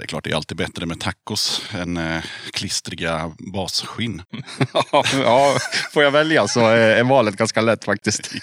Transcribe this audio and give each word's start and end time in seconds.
det 0.00 0.04
är 0.04 0.06
klart, 0.06 0.24
det 0.24 0.30
är 0.30 0.36
alltid 0.36 0.56
bättre 0.56 0.86
med 0.86 1.00
tacos 1.00 1.62
än 1.72 1.96
eh, 1.96 2.22
klistriga 2.52 3.32
basskinn. 3.38 4.22
ja, 5.12 5.56
får 5.92 6.02
jag 6.02 6.10
välja 6.10 6.48
så 6.48 6.60
är 6.60 7.04
valet 7.04 7.36
ganska 7.36 7.60
lätt 7.60 7.84
faktiskt. 7.84 8.32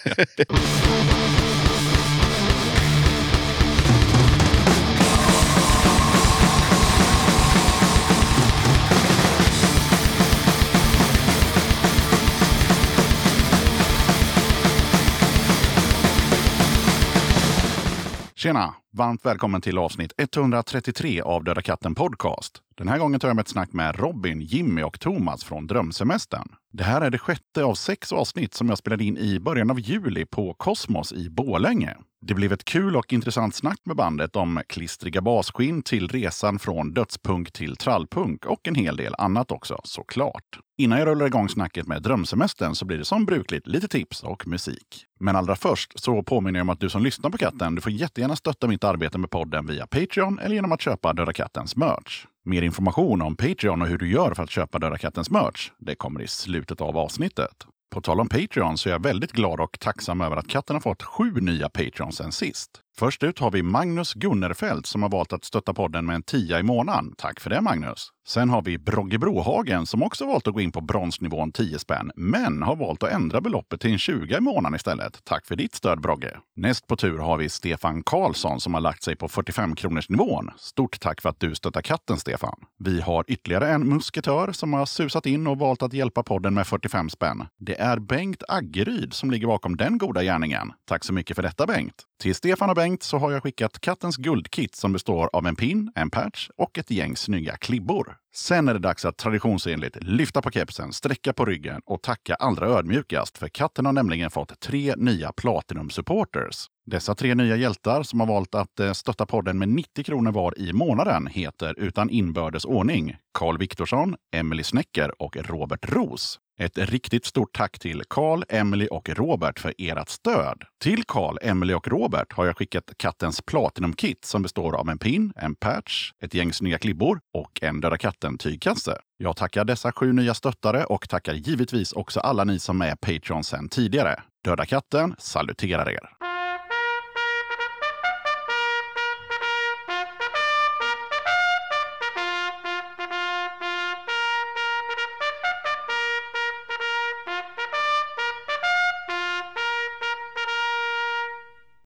Tjena! 18.35 18.73
Varmt 18.97 19.25
välkommen 19.25 19.61
till 19.61 19.77
avsnitt 19.77 20.13
133 20.17 21.21
av 21.21 21.43
Döda 21.43 21.61
katten 21.61 21.95
Podcast. 21.95 22.61
Den 22.77 22.87
här 22.87 22.97
gången 22.97 23.19
tar 23.19 23.27
jag 23.27 23.35
med 23.35 23.43
ett 23.43 23.47
snack 23.47 23.73
med 23.73 23.99
Robin, 23.99 24.41
Jimmy 24.41 24.83
och 24.83 24.99
Thomas 24.99 25.43
från 25.43 25.67
Drömsemestern. 25.67 26.47
Det 26.73 26.83
här 26.83 27.01
är 27.01 27.09
det 27.09 27.17
sjätte 27.17 27.63
av 27.63 27.73
sex 27.73 28.11
avsnitt 28.11 28.53
som 28.53 28.69
jag 28.69 28.77
spelade 28.77 29.03
in 29.03 29.17
i 29.17 29.39
början 29.39 29.71
av 29.71 29.79
juli 29.79 30.25
på 30.25 30.53
Kosmos 30.53 31.13
i 31.13 31.29
Bålänge. 31.29 31.97
Det 32.21 32.33
blev 32.33 32.53
ett 32.53 32.65
kul 32.65 32.95
och 32.95 33.13
intressant 33.13 33.55
snack 33.55 33.79
med 33.83 33.95
bandet 33.95 34.35
om 34.35 34.61
klistriga 34.67 35.21
basskinn 35.21 35.81
till 35.81 36.07
resan 36.07 36.59
från 36.59 36.93
dödspunk 36.93 37.51
till 37.51 37.75
trallpunk 37.75 38.45
och 38.45 38.67
en 38.67 38.75
hel 38.75 38.97
del 38.97 39.15
annat 39.17 39.51
också, 39.51 39.81
såklart. 39.83 40.59
Innan 40.77 40.99
jag 40.99 41.07
rullar 41.07 41.25
igång 41.25 41.49
snacket 41.49 41.87
med 41.87 42.01
drömsemestern 42.01 42.75
så 42.75 42.85
blir 42.85 42.97
det 42.97 43.05
som 43.05 43.25
brukligt 43.25 43.67
lite 43.67 43.87
tips 43.87 44.23
och 44.23 44.47
musik. 44.47 45.05
Men 45.19 45.35
allra 45.35 45.55
först 45.55 45.99
så 45.99 46.23
påminner 46.23 46.59
jag 46.59 46.65
om 46.65 46.69
att 46.69 46.79
du 46.79 46.89
som 46.89 47.03
lyssnar 47.03 47.29
på 47.29 47.37
katten, 47.37 47.75
du 47.75 47.81
får 47.81 47.91
jättegärna 47.91 48.35
stötta 48.35 48.67
mitt 48.67 48.83
arbete 48.87 49.17
med 49.17 49.29
podden 49.29 49.65
via 49.65 49.87
Patreon 49.87 50.39
eller 50.39 50.55
genom 50.55 50.71
att 50.71 50.81
köpa 50.81 51.13
Döda 51.13 51.33
Kattens 51.33 51.75
merch. 51.75 52.25
Mer 52.45 52.61
information 52.61 53.21
om 53.21 53.35
Patreon 53.35 53.81
och 53.81 53.87
hur 53.87 53.97
du 53.97 54.11
gör 54.11 54.33
för 54.33 54.43
att 54.43 54.49
köpa 54.49 54.79
Döda 54.79 54.97
Kattens 54.97 55.29
merch, 55.29 55.71
det 55.77 55.95
kommer 55.95 56.21
i 56.21 56.27
slutet 56.27 56.81
av 56.81 56.97
avsnittet. 56.97 57.65
På 57.91 58.01
tal 58.01 58.19
om 58.19 58.29
Patreon 58.29 58.77
så 58.77 58.89
är 58.89 58.93
jag 58.93 59.03
väldigt 59.03 59.31
glad 59.31 59.59
och 59.59 59.79
tacksam 59.79 60.21
över 60.21 60.37
att 60.37 60.47
katten 60.47 60.75
har 60.75 60.81
fått 60.81 61.03
sju 61.03 61.31
nya 61.31 61.69
Patreons 61.69 62.15
sen 62.15 62.31
sist. 62.31 62.81
Först 62.99 63.23
ut 63.23 63.39
har 63.39 63.51
vi 63.51 63.63
Magnus 63.63 64.13
Gunnerfelt 64.13 64.85
som 64.85 65.01
har 65.01 65.09
valt 65.09 65.33
att 65.33 65.45
stötta 65.45 65.73
podden 65.73 66.05
med 66.05 66.15
en 66.15 66.23
tia 66.23 66.59
i 66.59 66.63
månaden. 66.63 67.13
Tack 67.17 67.39
för 67.39 67.49
det 67.49 67.61
Magnus! 67.61 68.11
Sen 68.27 68.49
har 68.49 68.61
vi 68.61 68.77
Brogge 68.77 69.17
Brohagen 69.17 69.85
som 69.85 70.03
också 70.03 70.25
valt 70.25 70.47
att 70.47 70.53
gå 70.53 70.61
in 70.61 70.71
på 70.71 70.81
bronsnivån 70.81 71.51
10 71.51 71.79
spänn, 71.79 72.11
men 72.15 72.63
har 72.63 72.75
valt 72.75 73.03
att 73.03 73.11
ändra 73.11 73.41
beloppet 73.41 73.81
till 73.81 73.91
en 73.91 73.97
20 73.97 74.37
i 74.37 74.39
månaden 74.39 74.75
istället. 74.75 75.21
Tack 75.23 75.45
för 75.45 75.55
ditt 75.55 75.75
stöd 75.75 76.01
Brogge! 76.01 76.37
Näst 76.55 76.87
på 76.87 76.95
tur 76.95 77.17
har 77.17 77.37
vi 77.37 77.49
Stefan 77.49 78.03
Karlsson 78.03 78.59
som 78.59 78.73
har 78.73 78.81
lagt 78.81 79.03
sig 79.03 79.15
på 79.15 79.27
45 79.27 79.75
kronors 79.75 80.09
nivån. 80.09 80.51
Stort 80.57 80.99
tack 80.99 81.21
för 81.21 81.29
att 81.29 81.39
du 81.39 81.55
stöttar 81.55 81.81
katten 81.81 82.17
Stefan! 82.17 82.59
Vi 82.79 83.01
har 83.01 83.23
ytterligare 83.27 83.69
en 83.69 83.89
musketör 83.89 84.51
som 84.51 84.73
har 84.73 84.85
susat 84.85 85.25
in 85.25 85.47
och 85.47 85.59
valt 85.59 85.83
att 85.83 85.93
hjälpa 85.93 86.23
podden 86.23 86.53
med 86.53 86.67
45 86.67 87.09
spänn. 87.09 87.45
Det 87.59 87.79
är 87.79 87.99
Bengt 87.99 88.43
Aggeryd 88.47 89.13
som 89.13 89.31
ligger 89.31 89.47
bakom 89.47 89.77
den 89.77 89.97
goda 89.97 90.23
gärningen. 90.23 90.73
Tack 90.85 91.03
så 91.03 91.13
mycket 91.13 91.35
för 91.35 91.43
detta 91.43 91.65
Bengt! 91.65 92.03
Till 92.21 92.35
Stefan 92.35 92.69
och 92.69 92.75
Bengt 92.75 92.86
så 93.01 93.17
har 93.17 93.31
jag 93.31 93.43
skickat 93.43 93.79
kattens 93.79 94.17
guldkit 94.17 94.75
som 94.75 94.93
består 94.93 95.29
av 95.33 95.47
en 95.47 95.55
pin, 95.55 95.91
en 95.95 96.09
patch 96.09 96.49
och 96.57 96.77
ett 96.77 96.91
gäng 96.91 97.15
snygga 97.15 97.57
klibbor. 97.57 98.17
Sen 98.35 98.67
är 98.67 98.73
det 98.73 98.79
dags 98.79 99.05
att 99.05 99.17
traditionsenligt 99.17 100.03
lyfta 100.03 100.41
på 100.41 100.51
kepsen, 100.51 100.93
sträcka 100.93 101.33
på 101.33 101.45
ryggen 101.45 101.81
och 101.85 102.01
tacka 102.01 102.35
allra 102.35 102.67
ödmjukast 102.67 103.37
för 103.37 103.47
katten 103.47 103.85
har 103.85 103.93
nämligen 103.93 104.31
fått 104.31 104.59
tre 104.59 104.93
nya 104.97 105.31
Platinum 105.31 105.89
Supporters. 105.89 106.67
Dessa 106.89 107.15
tre 107.15 107.35
nya 107.35 107.55
hjältar 107.55 108.03
som 108.03 108.19
har 108.19 108.27
valt 108.27 108.55
att 108.55 108.79
eh, 108.79 108.93
stötta 108.93 109.25
podden 109.25 109.57
med 109.57 109.69
90 109.69 110.03
kronor 110.03 110.31
var 110.31 110.59
i 110.59 110.73
månaden 110.73 111.27
heter 111.27 111.79
utan 111.79 112.09
inbördes 112.09 112.65
ordning 112.65 113.15
Karl 113.33 113.57
Viktorsson, 113.57 114.15
Emily 114.35 114.63
Snäcker 114.63 115.21
och 115.21 115.37
Robert 115.37 115.89
Ros. 115.89 116.39
Ett 116.59 116.77
riktigt 116.77 117.25
stort 117.25 117.55
tack 117.57 117.79
till 117.79 118.03
Karl, 118.09 118.43
Emily 118.49 118.87
och 118.87 119.09
Robert 119.09 119.59
för 119.59 119.73
ert 119.77 120.09
stöd. 120.09 120.63
Till 120.83 121.03
Karl, 121.03 121.37
Emily 121.41 121.73
och 121.73 121.87
Robert 121.87 122.33
har 122.33 122.45
jag 122.45 122.57
skickat 122.57 122.91
kattens 122.97 123.41
Platinum-kit 123.41 124.25
som 124.25 124.41
består 124.41 124.75
av 124.75 124.89
en 124.89 124.97
pin, 124.97 125.33
en 125.35 125.55
patch, 125.55 126.11
ett 126.23 126.33
gäng 126.33 126.53
snygga 126.53 126.77
klibbor 126.77 127.19
och 127.33 127.59
en 127.61 127.81
Döda 127.81 127.97
katten-tygkasse. 127.97 128.97
Jag 129.17 129.35
tackar 129.35 129.65
dessa 129.65 129.91
sju 129.91 130.13
nya 130.13 130.33
stöttare 130.33 130.85
och 130.85 131.09
tackar 131.09 131.33
givetvis 131.33 131.93
också 131.93 132.19
alla 132.19 132.43
ni 132.43 132.59
som 132.59 132.81
är 132.81 132.95
Patreon 132.95 133.43
sedan 133.43 133.69
tidigare. 133.69 134.19
Döda 134.43 134.65
katten 134.65 135.15
saluterar 135.19 135.89
er! 135.89 136.26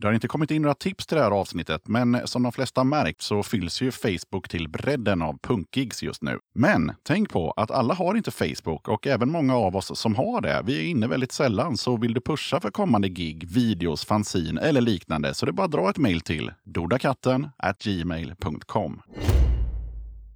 Det 0.02 0.08
har 0.08 0.14
inte 0.14 0.28
kommit 0.28 0.52
in 0.52 0.62
några 0.62 0.76
tips 0.76 1.06
till 1.08 1.18
det 1.18 1.24
här 1.24 1.32
avsnittet, 1.32 1.88
men 1.88 2.28
som 2.28 2.44
de 2.44 2.52
flesta 2.52 2.84
märkt 2.84 3.22
så 3.22 3.44
fylls 3.44 3.82
ju 3.82 3.92
Facebook 3.92 4.50
till 4.50 4.70
bredden 4.70 5.22
av 5.22 5.38
punkgigs 5.38 6.04
just 6.04 6.22
nu. 6.22 6.40
Men 6.54 6.92
tänk 7.04 7.30
på 7.30 7.52
att 7.52 7.72
alla 7.72 7.94
har 7.94 8.16
inte 8.16 8.32
Facebook 8.32 8.88
och 8.88 9.08
även 9.08 9.32
många 9.32 9.56
av 9.56 9.76
oss 9.76 10.00
som 10.00 10.16
har 10.16 10.42
det, 10.42 10.62
vi 10.66 10.80
är 10.80 10.84
inne 10.84 11.08
väldigt 11.08 11.32
sällan. 11.32 11.78
Så 11.78 11.98
vill 11.98 12.14
du 12.14 12.22
pusha 12.22 12.60
för 12.60 12.72
kommande 12.72 13.10
gig, 13.10 13.48
videos, 13.52 14.06
fanzin 14.06 14.58
eller 14.58 14.82
liknande 14.82 15.34
så 15.34 15.46
det 15.46 15.50
är 15.50 15.54
bara 15.54 15.66
att 15.66 15.72
dra 15.72 15.90
ett 15.90 15.98
mejl 15.98 16.22
till 16.22 16.52
dodakatten 16.64 17.50
gmail.com. 17.84 19.02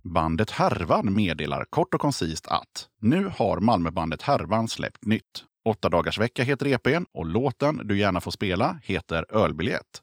Bandet 0.03 0.51
Härvan 0.51 1.13
meddelar 1.15 1.65
kort 1.69 1.93
och 1.93 2.01
koncist 2.01 2.47
att 2.47 2.87
nu 3.01 3.31
har 3.37 3.59
Malmöbandet 3.59 4.21
Härvan 4.21 4.67
släppt 4.67 5.05
nytt. 5.05 5.43
Åtta 5.65 5.89
dagars 5.89 6.19
vecka 6.19 6.43
heter 6.43 6.67
EPn 6.67 7.05
och 7.13 7.25
låten 7.25 7.81
du 7.83 7.97
gärna 7.99 8.21
får 8.21 8.31
spela 8.31 8.79
heter 8.83 9.25
Ölbiljett. 9.35 10.01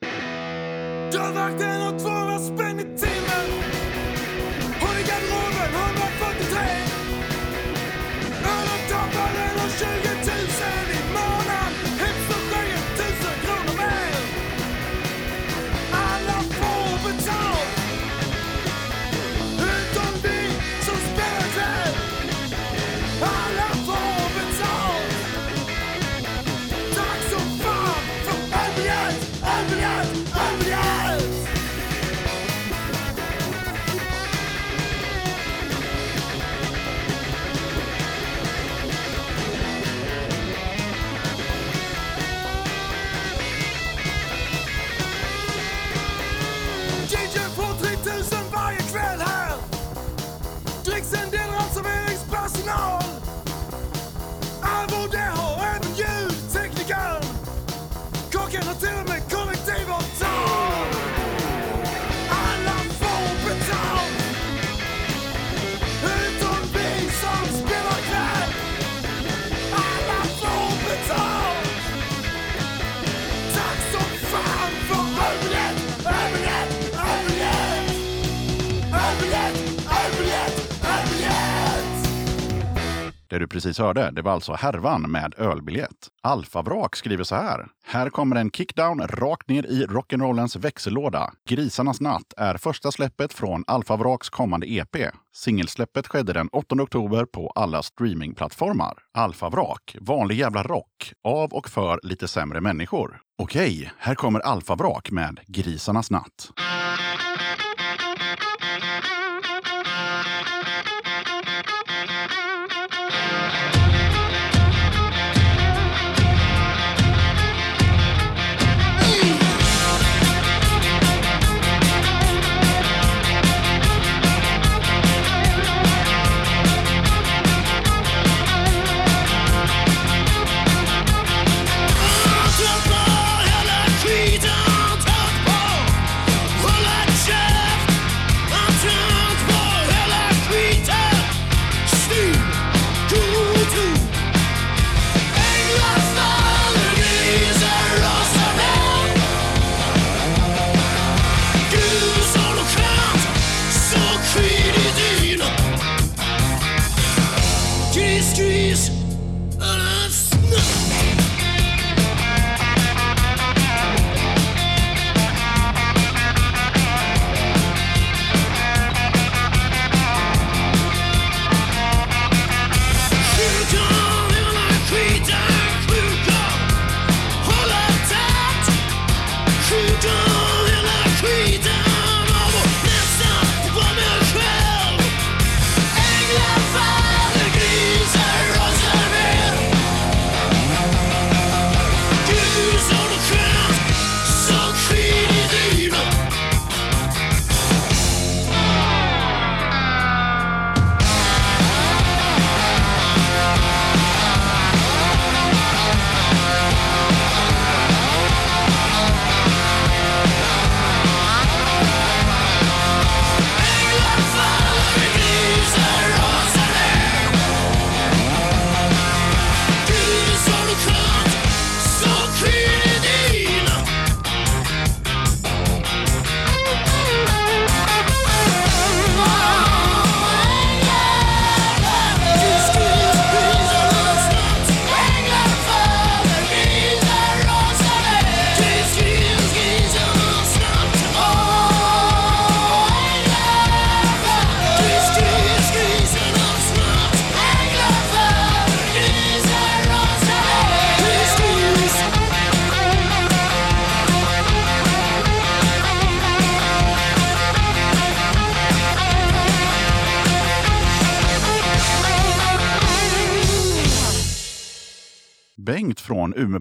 Det 83.33 83.39
du 83.39 83.47
precis 83.47 83.79
hörde, 83.79 84.11
det 84.11 84.23
var 84.23 84.33
alltså 84.33 84.53
Härvan 84.53 85.03
med 85.03 85.35
ölbiljett. 85.39 86.09
Alfavrak 86.23 86.97
skriver 86.97 87.25
så 87.25 87.35
här. 87.35 87.67
Här 87.85 88.11
kommer 88.11 88.37
en 88.37 88.51
kickdown 88.51 89.01
rakt 89.01 89.49
ner 89.49 89.67
i 89.67 89.87
rock'n'rollens 89.87 90.59
växellåda. 90.59 91.33
Grisarnas 91.49 92.01
natt 92.01 92.35
är 92.37 92.57
första 92.57 92.93
släppet 92.93 93.33
från 93.33 93.65
Alfavraks 93.67 94.31
kommande 94.31 94.73
EP. 94.73 94.97
Singelsläppet 95.35 96.07
skedde 96.07 96.33
den 96.33 96.49
8 96.53 96.75
oktober 96.83 97.25
på 97.25 97.53
alla 97.55 97.83
streamingplattformar. 97.83 98.95
Alfavrak, 99.15 99.97
vanlig 100.01 100.39
jävla 100.39 100.63
rock, 100.63 101.13
av 101.25 101.53
och 101.53 101.69
för 101.69 102.01
lite 102.03 102.29
sämre 102.29 102.61
människor. 102.61 103.21
Okej, 103.39 103.93
här 103.99 104.15
kommer 104.15 104.41
Alfavrak 104.41 105.11
med 105.11 105.41
Grisarnas 105.47 106.11
natt. 106.11 106.53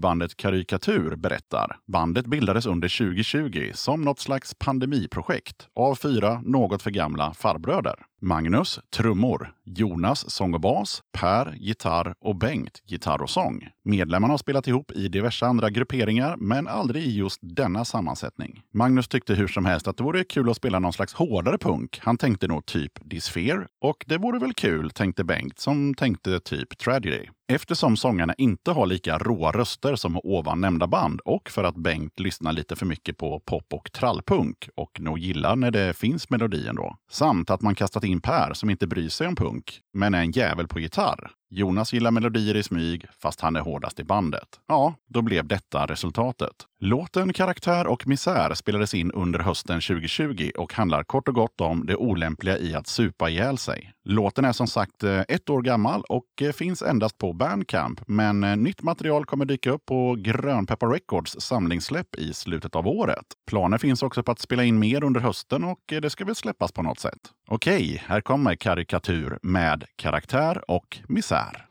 Bandet 0.02 0.38
Karikatur 0.38 1.16
berättar. 1.16 1.80
Bandet 1.88 2.26
bildades 2.26 2.66
under 2.66 2.98
2020 2.98 3.72
som 3.74 4.02
något 4.02 4.20
slags 4.20 4.56
pandemiprojekt 4.60 5.68
av 5.76 5.96
fyra 5.96 6.42
något 6.46 6.82
för 6.82 6.92
gamla 6.92 7.34
farbröder. 7.34 7.96
Magnus, 8.24 8.80
trummor. 8.96 9.54
Jonas, 9.66 10.30
sång 10.30 10.54
och 10.54 10.62
bas. 10.62 11.02
Per, 11.12 11.56
gitarr 11.60 12.14
och 12.22 12.36
Bengt, 12.36 12.82
gitarr 12.86 13.22
och 13.22 13.30
sång. 13.30 13.68
Medlemmarna 13.84 14.34
har 14.34 14.38
spelat 14.38 14.68
ihop 14.68 14.92
i 14.92 15.08
diverse 15.08 15.46
andra 15.46 15.70
grupperingar, 15.70 16.36
men 16.38 16.68
aldrig 16.68 17.04
i 17.04 17.16
just 17.16 17.40
denna 17.42 17.86
sammansättning. 17.86 18.62
Magnus 18.74 19.08
tyckte 19.08 19.34
hur 19.34 19.48
som 19.48 19.66
helst 19.66 19.88
att 19.88 19.98
det 19.98 20.04
vore 20.04 20.24
kul 20.24 20.50
att 20.50 20.58
spela 20.58 20.80
någon 20.80 20.94
slags 20.94 21.14
hårdare 21.14 21.58
punk. 21.58 22.00
Han 22.02 22.18
tänkte 22.18 22.48
nog 22.48 22.66
typ 22.66 22.92
Disfear. 23.02 23.68
Och 23.82 24.06
det 24.08 24.18
vore 24.18 24.40
väl 24.40 24.54
kul, 24.54 24.92
tänkte 24.92 25.24
Bengt, 25.24 25.60
som 25.60 25.94
tänkte 25.94 26.40
typ 26.40 26.78
Tragedy. 26.78 27.26
Eftersom 27.54 27.98
sångarna 27.98 28.34
inte 28.38 28.72
har 28.72 28.86
lika 28.86 29.18
råa 29.18 29.52
röster 29.52 29.96
som 29.96 30.20
ovan 30.24 30.62
nämnda 30.62 30.88
band 30.88 31.20
och 31.26 31.50
för 31.50 31.64
att 31.64 31.76
Bengt 31.76 32.20
lyssnar 32.20 32.54
lite 32.54 32.76
för 32.76 32.86
mycket 32.86 33.18
på 33.18 33.40
pop 33.40 33.74
och 33.74 33.92
trallpunk 33.92 34.70
och 34.76 35.00
nog 35.00 35.20
gillar 35.20 35.56
när 35.56 35.72
det 35.72 35.98
finns 35.98 36.30
melodi 36.30 36.68
ändå. 36.68 36.96
Samt 37.10 37.50
att 37.50 37.62
man 37.62 37.76
kastat 37.76 38.04
in 38.04 38.11
Per 38.20 38.54
som 38.54 38.70
inte 38.70 38.88
bryr 38.88 39.10
sig 39.10 39.28
om 39.28 39.36
punk, 39.36 39.80
men 39.94 40.14
är 40.14 40.20
en 40.20 40.32
jävel 40.32 40.68
på 40.68 40.80
gitarr. 40.80 41.32
Jonas 41.54 41.94
gillar 41.94 42.12
melodier 42.12 42.56
i 42.56 42.64
smyg, 42.64 43.06
fast 43.20 43.42
han 43.42 43.56
är 43.56 43.60
hårdast 43.60 44.00
i 44.00 44.04
bandet. 44.04 44.60
Ja, 44.68 44.94
då 45.10 45.22
blev 45.22 45.48
detta 45.48 45.86
resultatet. 45.86 46.54
Låten 46.80 47.34
Karaktär 47.34 47.88
och 47.88 48.08
misär 48.08 48.54
spelades 48.54 48.94
in 48.94 49.12
under 49.12 49.40
hösten 49.40 49.82
2020 49.82 50.52
och 50.58 50.74
handlar 50.74 51.04
kort 51.04 51.28
och 51.28 51.36
gott 51.36 51.62
om 51.62 51.86
det 51.86 51.96
olämpliga 51.96 52.58
i 52.58 52.76
att 52.76 52.88
supa 52.88 53.30
ihjäl 53.30 53.58
sig. 53.58 53.94
Låten 54.04 54.46
är 54.46 54.52
som 54.52 54.68
sagt 54.68 55.04
eh, 55.04 55.20
ett 55.20 55.50
år 55.50 55.62
gammal 55.62 56.04
och 56.10 56.42
eh, 56.42 56.52
finns 56.52 56.82
endast 56.82 57.18
på 57.18 57.34
Bandcamp, 57.34 58.02
men 58.08 58.44
eh, 58.44 58.58
nytt 58.58 58.84
material 58.84 59.26
kommer 59.26 59.46
dyka 59.46 59.72
upp 59.72 59.86
på 59.86 60.16
Grönpeppar 60.20 60.88
Records 60.88 61.36
samlingssläpp 61.40 62.16
i 62.16 62.34
slutet 62.34 62.76
av 62.76 62.88
året. 62.88 63.26
Planer 63.48 63.78
finns 63.78 64.04
också 64.04 64.24
på 64.24 64.32
att 64.32 64.40
spela 64.40 64.64
in 64.64 64.80
mer 64.80 65.04
under 65.04 65.20
hösten 65.20 65.64
och 65.64 65.80
det 65.88 66.10
ska 66.10 66.26
väl 66.26 66.36
släppas 66.36 66.72
på 66.72 66.82
något 66.82 67.00
sätt. 67.00 67.20
Okej, 67.48 68.04
här 68.08 68.22
kommer 68.22 68.56
Karikatur 68.56 69.40
med 69.42 69.86
Karaktär 69.96 70.72
och 70.72 71.00
misär. 71.08 71.41
Karaktär 71.42 71.68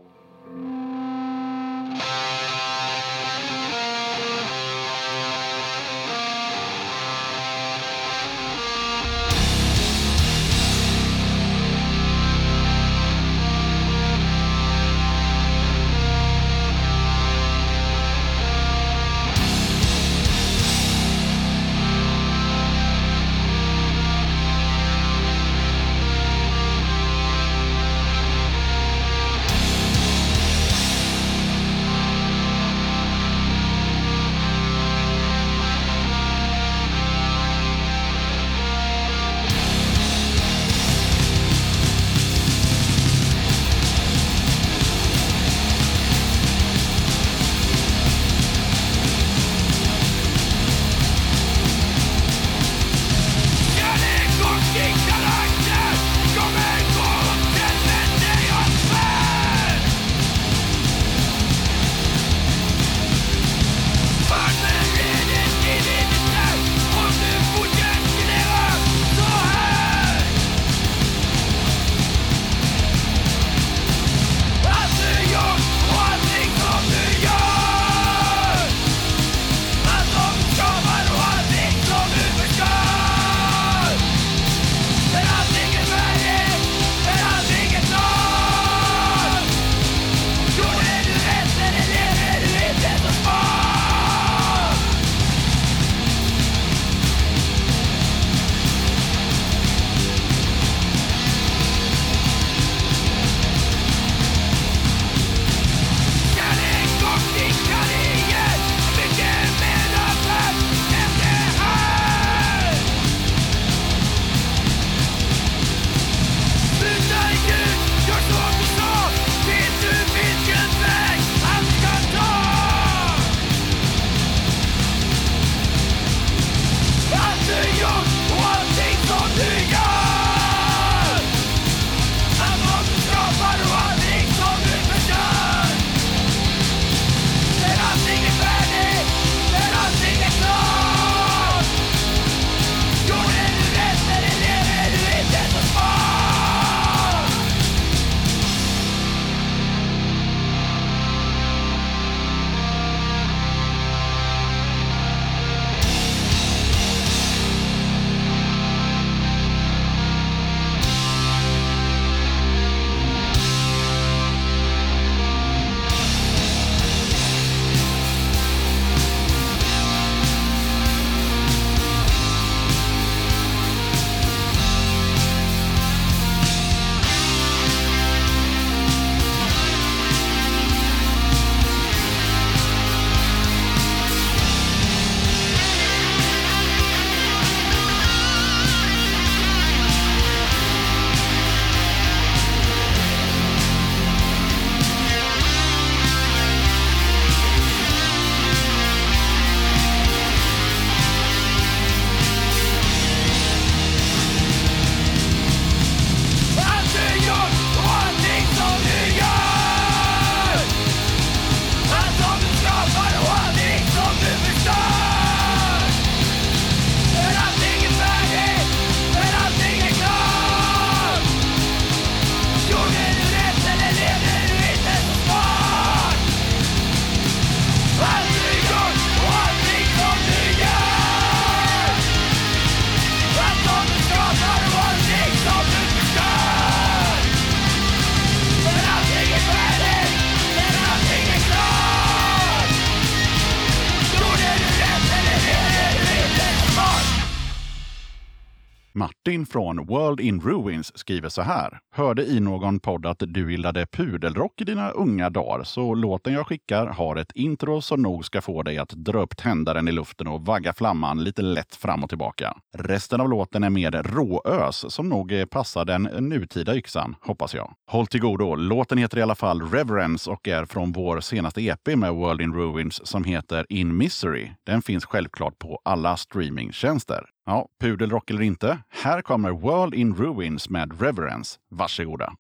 Martin 249.27 249.47
från 249.47 249.87
World 249.87 250.21
in 250.21 250.41
Ruins 250.41 250.99
skriver 250.99 251.29
så 251.29 251.43
här. 251.43 251.79
Hörde 251.95 252.27
i 252.27 252.41
någon 252.41 252.81
podd 252.81 253.07
att 253.07 253.23
du 253.27 253.53
gillade 253.53 253.87
pudelrock 253.87 254.61
i 254.61 254.65
dina 254.65 254.91
unga 254.91 255.31
dagar, 255.31 255.65
så 255.65 255.95
låten 255.95 256.33
jag 256.33 256.47
skickar 256.47 256.87
har 256.87 257.17
ett 257.17 257.33
intro 257.35 257.81
som 257.81 258.03
nog 258.03 258.25
ska 258.25 258.41
få 258.41 258.63
dig 258.63 258.79
att 258.79 258.89
dra 258.89 259.23
upp 259.23 259.37
tändaren 259.37 259.89
i 259.89 259.93
luften 259.93 260.27
och 260.27 260.47
vagga 260.47 260.73
flamman 260.73 261.25
lite 261.25 261.43
lätt 261.43 261.75
fram 261.75 262.05
och 262.05 262.09
tillbaka. 262.09 262.57
Resten 262.79 263.21
av 263.21 263.29
låten 263.29 263.65
är 263.65 263.71
mer 263.71 263.91
råös 263.91 264.95
som 264.95 265.09
nog 265.09 265.51
passar 265.51 265.85
den 265.85 266.03
nutida 266.03 266.77
yxan, 266.77 267.17
hoppas 267.21 267.55
jag. 267.55 267.75
Håll 267.91 268.07
till 268.07 268.21
godo. 268.21 268.55
Låten 268.55 268.99
heter 268.99 269.19
i 269.19 269.23
alla 269.23 269.35
fall 269.35 269.63
Reverence 269.63 270.31
och 270.31 270.49
är 270.49 270.65
från 270.65 270.93
vår 270.93 271.21
senaste 271.21 271.63
EP 271.63 271.97
med 271.97 272.15
World 272.15 272.41
in 272.41 272.55
Ruins 272.55 273.07
som 273.07 273.25
heter 273.25 273.67
In 273.69 273.97
Misery. 273.97 274.51
Den 274.67 274.83
finns 274.83 275.05
självklart 275.05 275.59
på 275.59 275.81
alla 275.85 276.17
streamingtjänster. 276.17 277.25
Ja, 277.51 277.67
pudelrock 277.81 278.31
eller 278.31 278.43
inte, 278.43 278.79
här 278.89 279.23
kommer 279.23 279.51
World 279.51 279.95
in 279.95 280.15
Ruins 280.15 280.69
med 280.69 281.01
Reverence. 281.01 281.57
Varsågoda. 281.71 282.33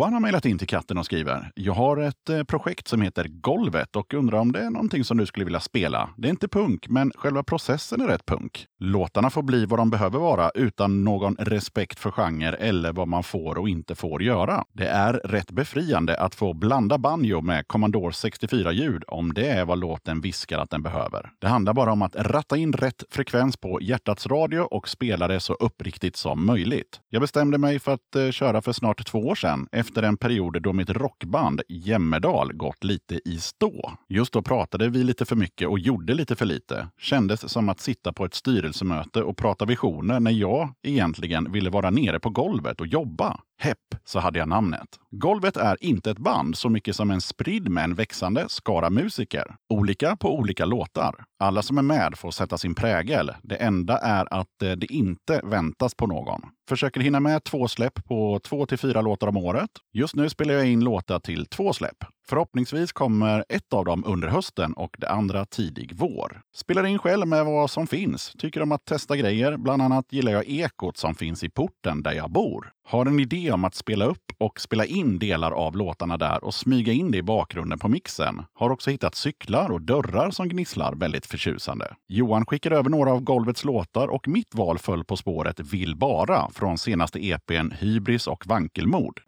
Johan 0.00 0.12
har 0.12 0.20
mejlat 0.20 0.44
in 0.44 0.58
till 0.58 0.68
katten 0.68 0.98
och 0.98 1.04
skriver. 1.04 1.50
Jag 1.54 1.72
har 1.72 1.96
ett 1.96 2.28
eh, 2.28 2.42
projekt 2.42 2.88
som 2.88 3.02
heter 3.02 3.24
Golvet 3.28 3.96
och 3.96 4.14
undrar 4.14 4.38
om 4.38 4.52
det 4.52 4.60
är 4.60 4.70
någonting 4.70 5.04
som 5.04 5.16
du 5.16 5.26
skulle 5.26 5.44
vilja 5.44 5.60
spela. 5.60 6.10
Det 6.16 6.28
är 6.28 6.30
inte 6.30 6.48
punk, 6.48 6.88
men 6.88 7.12
själva 7.14 7.42
processen 7.42 8.00
är 8.00 8.06
rätt 8.06 8.26
punk. 8.26 8.66
Låtarna 8.78 9.30
får 9.30 9.42
bli 9.42 9.66
vad 9.66 9.78
de 9.78 9.90
behöver 9.90 10.18
vara 10.18 10.50
utan 10.50 11.04
någon 11.04 11.36
respekt 11.38 11.98
för 11.98 12.10
genre 12.10 12.56
eller 12.56 12.92
vad 12.92 13.08
man 13.08 13.22
får 13.22 13.58
och 13.58 13.68
inte 13.68 13.94
får 13.94 14.22
göra. 14.22 14.64
Det 14.72 14.86
är 14.86 15.12
rätt 15.12 15.50
befriande 15.50 16.16
att 16.16 16.34
få 16.34 16.54
blanda 16.54 16.98
banjo 16.98 17.40
med 17.40 17.68
Commodore 17.68 18.10
64-ljud 18.10 19.04
om 19.06 19.34
det 19.34 19.48
är 19.48 19.64
vad 19.64 19.78
låten 19.78 20.20
viskar 20.20 20.58
att 20.58 20.70
den 20.70 20.82
behöver. 20.82 21.30
Det 21.38 21.48
handlar 21.48 21.72
bara 21.72 21.92
om 21.92 22.02
att 22.02 22.16
ratta 22.16 22.56
in 22.56 22.72
rätt 22.72 23.04
frekvens 23.10 23.56
på 23.56 23.78
hjärtats 23.82 24.26
radio 24.26 24.60
och 24.60 24.88
spela 24.88 25.28
det 25.28 25.40
så 25.40 25.54
uppriktigt 25.54 26.16
som 26.16 26.46
möjligt. 26.46 27.00
Jag 27.08 27.22
bestämde 27.22 27.58
mig 27.58 27.78
för 27.78 27.94
att 27.94 28.16
eh, 28.16 28.30
köra 28.30 28.62
för 28.62 28.72
snart 28.72 29.06
två 29.06 29.18
år 29.18 29.34
sedan 29.34 29.68
efter 29.90 30.02
en 30.02 30.16
period 30.16 30.62
då 30.62 30.72
mitt 30.72 30.90
rockband 30.90 31.62
Jämmerdal 31.68 32.52
gått 32.52 32.84
lite 32.84 33.20
i 33.24 33.38
stå. 33.38 33.92
Just 34.08 34.32
då 34.32 34.42
pratade 34.42 34.88
vi 34.88 35.04
lite 35.04 35.24
för 35.24 35.36
mycket 35.36 35.68
och 35.68 35.78
gjorde 35.78 36.14
lite 36.14 36.36
för 36.36 36.46
lite. 36.46 36.88
Kändes 36.98 37.52
som 37.52 37.68
att 37.68 37.80
sitta 37.80 38.12
på 38.12 38.24
ett 38.24 38.34
styrelsemöte 38.34 39.22
och 39.22 39.36
prata 39.36 39.64
visioner 39.64 40.20
när 40.20 40.30
jag 40.30 40.74
egentligen 40.82 41.52
ville 41.52 41.70
vara 41.70 41.90
nere 41.90 42.20
på 42.20 42.30
golvet 42.30 42.80
och 42.80 42.86
jobba. 42.86 43.40
Hepp, 43.62 43.78
så 44.04 44.18
hade 44.18 44.38
jag 44.38 44.48
namnet. 44.48 44.88
Golvet 45.10 45.56
är 45.56 45.84
inte 45.84 46.10
ett 46.10 46.18
band 46.18 46.56
så 46.56 46.68
mycket 46.68 46.96
som 46.96 47.10
en 47.10 47.20
spridd 47.20 47.68
men 47.68 47.94
växande 47.94 48.44
skara 48.48 48.90
musiker. 48.90 49.54
Olika 49.74 50.16
på 50.16 50.38
olika 50.38 50.64
låtar. 50.64 51.24
Alla 51.38 51.62
som 51.62 51.78
är 51.78 51.82
med 51.82 52.18
får 52.18 52.30
sätta 52.30 52.58
sin 52.58 52.74
prägel. 52.74 53.32
Det 53.42 53.56
enda 53.56 53.98
är 53.98 54.34
att 54.34 54.62
eh, 54.62 54.72
det 54.72 54.92
inte 54.92 55.40
väntas 55.44 55.94
på 55.94 56.06
någon. 56.06 56.40
Försöker 56.68 57.00
hinna 57.00 57.20
med 57.20 57.44
två 57.44 57.68
släpp 57.68 58.04
på 58.04 58.40
två 58.44 58.66
till 58.66 58.78
fyra 58.78 59.00
låtar 59.00 59.26
om 59.26 59.36
året. 59.36 59.70
Just 59.92 60.14
nu 60.14 60.28
spelar 60.28 60.54
jag 60.54 60.66
in 60.66 60.84
låtar 60.84 61.18
till 61.18 61.46
två 61.46 61.72
släpp. 61.72 62.04
Förhoppningsvis 62.30 62.92
kommer 62.92 63.44
ett 63.48 63.72
av 63.72 63.84
dem 63.84 64.04
under 64.06 64.28
hösten 64.28 64.72
och 64.72 64.96
det 64.98 65.10
andra 65.10 65.44
tidig 65.44 65.92
vår. 65.94 66.42
Spelar 66.54 66.86
in 66.86 66.98
själv 66.98 67.28
med 67.28 67.44
vad 67.44 67.70
som 67.70 67.86
finns. 67.86 68.32
Tycker 68.38 68.62
om 68.62 68.72
att 68.72 68.84
testa 68.84 69.16
grejer. 69.16 69.56
Bland 69.56 69.82
annat 69.82 70.12
gillar 70.12 70.32
jag 70.32 70.48
ekot 70.48 70.96
som 70.96 71.14
finns 71.14 71.44
i 71.44 71.48
porten 71.48 72.02
där 72.02 72.12
jag 72.12 72.30
bor. 72.30 72.72
Har 72.88 73.06
en 73.06 73.20
idé 73.20 73.52
om 73.52 73.64
att 73.64 73.74
spela 73.74 74.04
upp 74.04 74.32
och 74.38 74.60
spela 74.60 74.84
in 74.84 75.18
delar 75.18 75.50
av 75.50 75.76
låtarna 75.76 76.16
där 76.16 76.44
och 76.44 76.54
smyga 76.54 76.92
in 76.92 77.10
det 77.10 77.18
i 77.18 77.22
bakgrunden 77.22 77.78
på 77.78 77.88
mixen. 77.88 78.42
Har 78.54 78.70
också 78.70 78.90
hittat 78.90 79.14
cyklar 79.14 79.70
och 79.70 79.82
dörrar 79.82 80.30
som 80.30 80.48
gnisslar 80.48 80.94
väldigt 80.94 81.26
förtjusande. 81.26 81.94
Johan 82.08 82.46
skickar 82.46 82.70
över 82.70 82.90
några 82.90 83.12
av 83.12 83.20
golvets 83.20 83.64
låtar 83.64 84.08
och 84.08 84.28
mitt 84.28 84.54
val 84.54 84.78
föll 84.78 85.04
på 85.04 85.16
spåret 85.16 85.60
Vill 85.60 85.96
bara 85.96 86.50
från 86.50 86.78
senaste 86.78 87.26
EPn 87.26 87.70
Hybris 87.70 88.26
och 88.26 88.46
Vankelmod. 88.46 89.20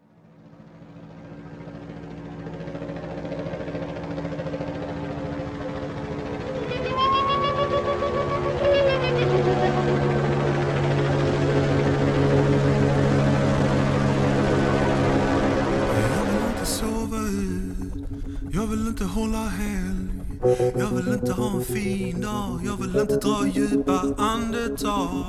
Jag 22.65 22.77
vill 22.77 23.01
inte 23.01 23.15
dra 23.15 23.47
djupa 23.47 24.01
andetag. 24.17 25.23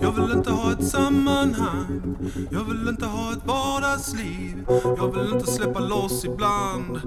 Jag 0.00 0.12
vill 0.12 0.32
inte 0.32 0.50
ha 0.50 0.72
ett 0.72 0.84
sammanhang, 0.84 2.16
jag 2.50 2.64
vill 2.64 2.88
inte 2.88 3.06
ha 3.06 3.32
ett 3.32 3.46
vardagsliv. 3.46 4.64
Jag 4.68 5.14
vill 5.14 5.32
inte 5.34 5.46
släppa 5.46 5.80
loss 5.80 6.24
ibland, 6.24 7.00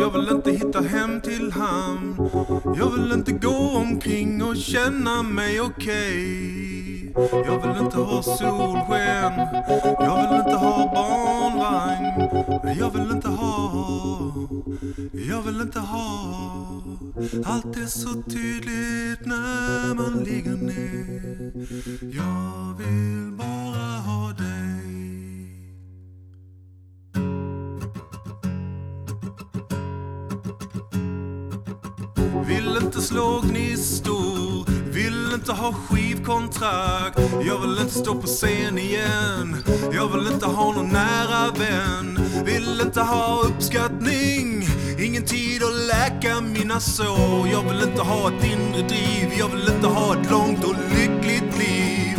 jag 0.00 0.10
vill 0.10 0.28
inte 0.28 0.50
hitta 0.50 0.80
hem 0.80 1.20
till 1.20 1.52
hamn. 1.52 2.30
Jag 2.76 2.90
vill 2.90 3.12
inte 3.12 3.32
gå 3.32 3.76
omkring 3.76 4.42
och 4.42 4.56
känna 4.56 5.22
mig 5.22 5.60
okej. 5.60 7.12
Jag 7.16 7.62
vill 7.62 7.84
inte 7.84 7.96
ha 7.98 8.22
solsken, 8.22 9.32
jag 10.00 10.28
vill 10.28 10.38
inte 10.38 10.56
ha 10.56 10.92
barnvagn. 10.94 12.16
Jag 12.78 12.90
vill 12.90 13.10
inte 13.10 13.28
ha, 13.28 14.32
jag 15.12 15.42
vill 15.42 15.60
inte 15.60 15.78
ha. 15.80 16.55
Allt 17.44 17.76
är 17.76 17.86
så 17.86 18.22
tydligt 18.22 19.26
när 19.26 19.94
man 19.94 20.24
ligger 20.24 20.56
ner. 20.56 21.52
Jag 22.16 22.74
vill 22.78 23.32
bara 23.38 23.98
ha 23.98 24.32
dig. 24.32 24.66
Vill 32.46 32.78
inte 32.82 33.00
slå 33.00 33.40
gnistor, 33.40 34.66
vill 34.92 35.32
inte 35.34 35.52
ha 35.52 35.72
skivkontrakt. 35.72 37.18
Jag 37.46 37.60
vill 37.60 37.78
inte 37.80 37.94
stå 37.94 38.14
på 38.14 38.26
scen 38.26 38.78
igen, 38.78 39.56
jag 39.92 40.08
vill 40.08 40.26
inte 40.32 40.46
ha 40.46 40.72
någon 40.72 40.88
nära 40.88 41.50
vän. 41.50 42.18
Vill 42.44 42.80
inte 42.80 43.00
ha 43.00 43.42
uppskattning, 43.42 44.35
ingen 45.16 45.28
tid 45.28 45.62
att 45.62 45.74
läka 45.74 46.40
mina 46.40 46.80
sår. 46.80 47.48
Jag 47.52 47.62
vill 47.62 47.82
inte 47.82 48.02
ha 48.02 48.28
ett 48.28 48.44
inre 48.44 48.88
driv, 48.88 49.38
jag 49.38 49.48
vill 49.48 49.68
inte 49.74 49.86
ha 49.86 50.20
ett 50.20 50.30
långt 50.30 50.64
och 50.64 50.74
lyckligt 50.90 51.58
liv. 51.58 52.18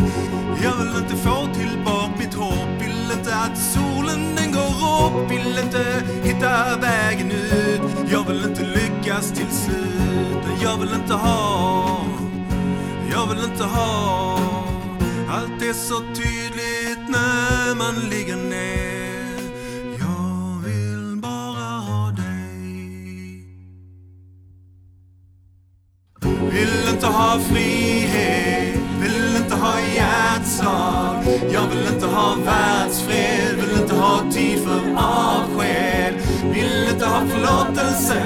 Jag 0.62 0.76
vill 0.76 1.02
inte 1.02 1.16
få 1.16 1.48
tillbaka 1.54 2.12
mitt 2.18 2.34
hopp, 2.34 2.68
vill 2.80 3.18
inte 3.18 3.34
att 3.34 3.58
solen 3.58 4.34
den 4.36 4.52
går 4.52 4.68
upp. 5.06 5.30
Vill 5.30 5.58
inte 5.58 6.02
hitta 6.22 6.76
vägen 6.76 7.30
ut, 7.30 8.10
jag 8.10 8.24
vill 8.24 8.44
inte 8.44 8.62
lyckas 8.62 9.32
till 9.32 9.50
slut. 9.50 10.44
Jag 10.62 10.76
vill 10.76 10.92
inte 10.94 11.14
ha, 11.14 12.04
jag 13.12 13.26
vill 13.26 13.44
inte 13.44 13.64
ha. 13.64 14.38
Allt 15.30 15.62
är 15.62 15.72
så 15.72 15.98
tydligt 15.98 17.08
när 17.08 17.74
man 17.74 17.94
ligger 18.10 18.36
ner. 18.36 18.77
Ha 27.18 27.38
frihet, 27.38 28.78
vill 29.00 29.36
inte 29.36 29.54
ha 29.54 29.74
hjärtslag. 29.80 31.16
Jag 31.52 31.66
vill 31.68 31.94
inte 31.94 32.06
ha 32.06 32.34
världsfred, 32.44 33.56
vill 33.56 33.82
inte 33.82 33.94
ha 33.94 34.20
tid 34.32 34.58
för 34.64 34.80
avsked. 34.96 36.14
Vill 36.54 36.88
inte 36.92 37.06
ha 37.06 37.20
förlåtelse, 37.26 38.22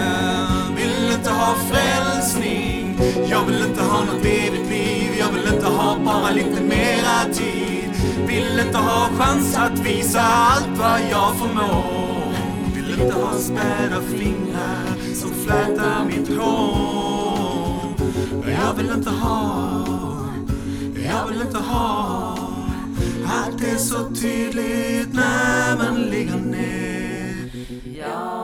vill 0.77 1.13
inte 1.13 1.31
ha 1.31 1.55
frälsning. 1.71 2.99
Jag 3.31 3.45
vill 3.45 3.63
inte 3.69 3.83
ha 3.83 4.05
något 4.05 4.25
evigt 4.25 4.71
liv, 4.71 5.11
jag 5.19 5.29
vill 5.29 5.55
inte 5.55 5.67
ha 5.67 5.97
bara 6.05 6.31
lite 6.31 6.61
mera 6.61 7.33
tid. 7.33 7.91
Vill 8.27 8.61
inte 8.67 8.79
ha 8.79 9.09
chans 9.19 9.57
att 9.57 9.79
visa 9.79 10.21
allt 10.21 10.79
vad 10.79 11.01
jag 11.11 11.37
förmår. 11.37 12.33
Vill 12.75 13.01
inte 13.01 13.15
ha 13.15 13.33
späda 13.39 14.01
fingrar 14.01 15.15
som 15.15 15.35
flätar 15.35 16.05
mitt 16.05 16.39
hår. 16.39 17.22
Jag 18.63 18.75
vill 18.75 18.91
inte 18.91 19.11
ha, 19.11 19.87
jag 21.07 21.29
vill 21.29 21.41
inte 21.41 21.59
ha 21.59 22.39
Allt 23.27 23.63
är 23.65 23.77
så 23.77 24.11
tydligt 24.15 25.15
när 25.15 25.77
man 25.77 26.03
ligger 26.03 26.37
ner 26.37 27.51
Ja. 27.99 28.42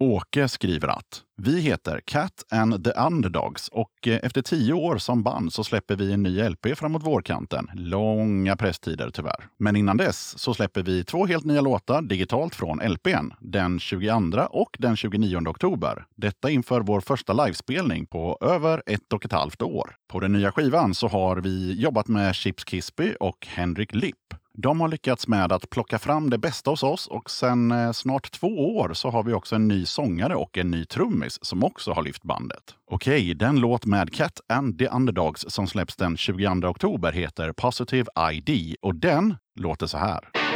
Åke 0.00 0.48
skriver 0.48 0.88
att 0.88 1.22
vi 1.36 1.60
heter 1.60 2.00
Cat 2.04 2.44
and 2.50 2.84
the 2.84 2.90
Underdogs 2.90 3.68
och 3.68 4.08
eh, 4.08 4.20
efter 4.22 4.42
tio 4.42 4.72
år 4.72 4.98
som 4.98 5.22
band 5.22 5.52
så 5.52 5.64
släpper 5.64 5.96
vi 5.96 6.12
en 6.12 6.22
ny 6.22 6.48
LP 6.48 6.66
framåt 6.76 7.02
vårkanten. 7.02 7.70
Långa 7.74 8.56
presstider 8.56 9.10
tyvärr. 9.10 9.48
Men 9.58 9.76
innan 9.76 9.96
dess 9.96 10.38
så 10.38 10.54
släpper 10.54 10.82
vi 10.82 11.04
två 11.04 11.26
helt 11.26 11.44
nya 11.44 11.60
låtar 11.60 12.02
digitalt 12.02 12.54
från 12.54 12.78
LPn 12.78 13.32
den 13.40 13.80
22 13.80 14.46
och 14.50 14.76
den 14.78 14.96
29 14.96 15.48
oktober. 15.48 16.04
Detta 16.16 16.50
inför 16.50 16.80
vår 16.80 17.00
första 17.00 17.32
livespelning 17.32 18.06
på 18.06 18.38
över 18.40 18.82
ett 18.86 19.12
och 19.12 19.24
ett 19.24 19.32
halvt 19.32 19.62
år. 19.62 19.96
På 20.08 20.20
den 20.20 20.32
nya 20.32 20.52
skivan 20.52 20.94
så 20.94 21.08
har 21.08 21.36
vi 21.36 21.80
jobbat 21.80 22.08
med 22.08 22.34
Chips 22.34 22.64
Kisby 22.64 23.14
och 23.20 23.46
Henrik 23.46 23.94
Lipp. 23.94 24.34
De 24.62 24.80
har 24.80 24.88
lyckats 24.88 25.28
med 25.28 25.52
att 25.52 25.70
plocka 25.70 25.98
fram 25.98 26.30
det 26.30 26.38
bästa 26.38 26.70
hos 26.70 26.82
oss 26.82 27.06
och 27.06 27.30
sen 27.30 27.70
eh, 27.70 27.92
snart 27.92 28.30
två 28.30 28.76
år 28.76 28.94
så 28.94 29.10
har 29.10 29.22
vi 29.22 29.32
också 29.32 29.54
en 29.54 29.68
ny 29.68 29.86
sångare 29.86 30.34
och 30.34 30.58
en 30.58 30.70
ny 30.70 30.84
trummis 30.84 31.38
som 31.44 31.64
också 31.64 31.92
har 31.92 32.02
lyft 32.02 32.22
bandet. 32.22 32.74
Okej, 32.90 33.34
den 33.34 33.60
låt 33.60 33.86
med 33.86 34.14
Cat 34.14 34.40
and 34.48 34.78
the 34.78 34.88
Underdogs 34.88 35.44
som 35.48 35.66
släpps 35.66 35.96
den 35.96 36.16
22 36.16 36.68
oktober 36.68 37.12
heter 37.12 37.52
Positive 37.52 38.06
ID 38.32 38.76
och 38.82 38.94
den 38.94 39.36
låter 39.60 39.86
så 39.86 39.98
här. 39.98 40.47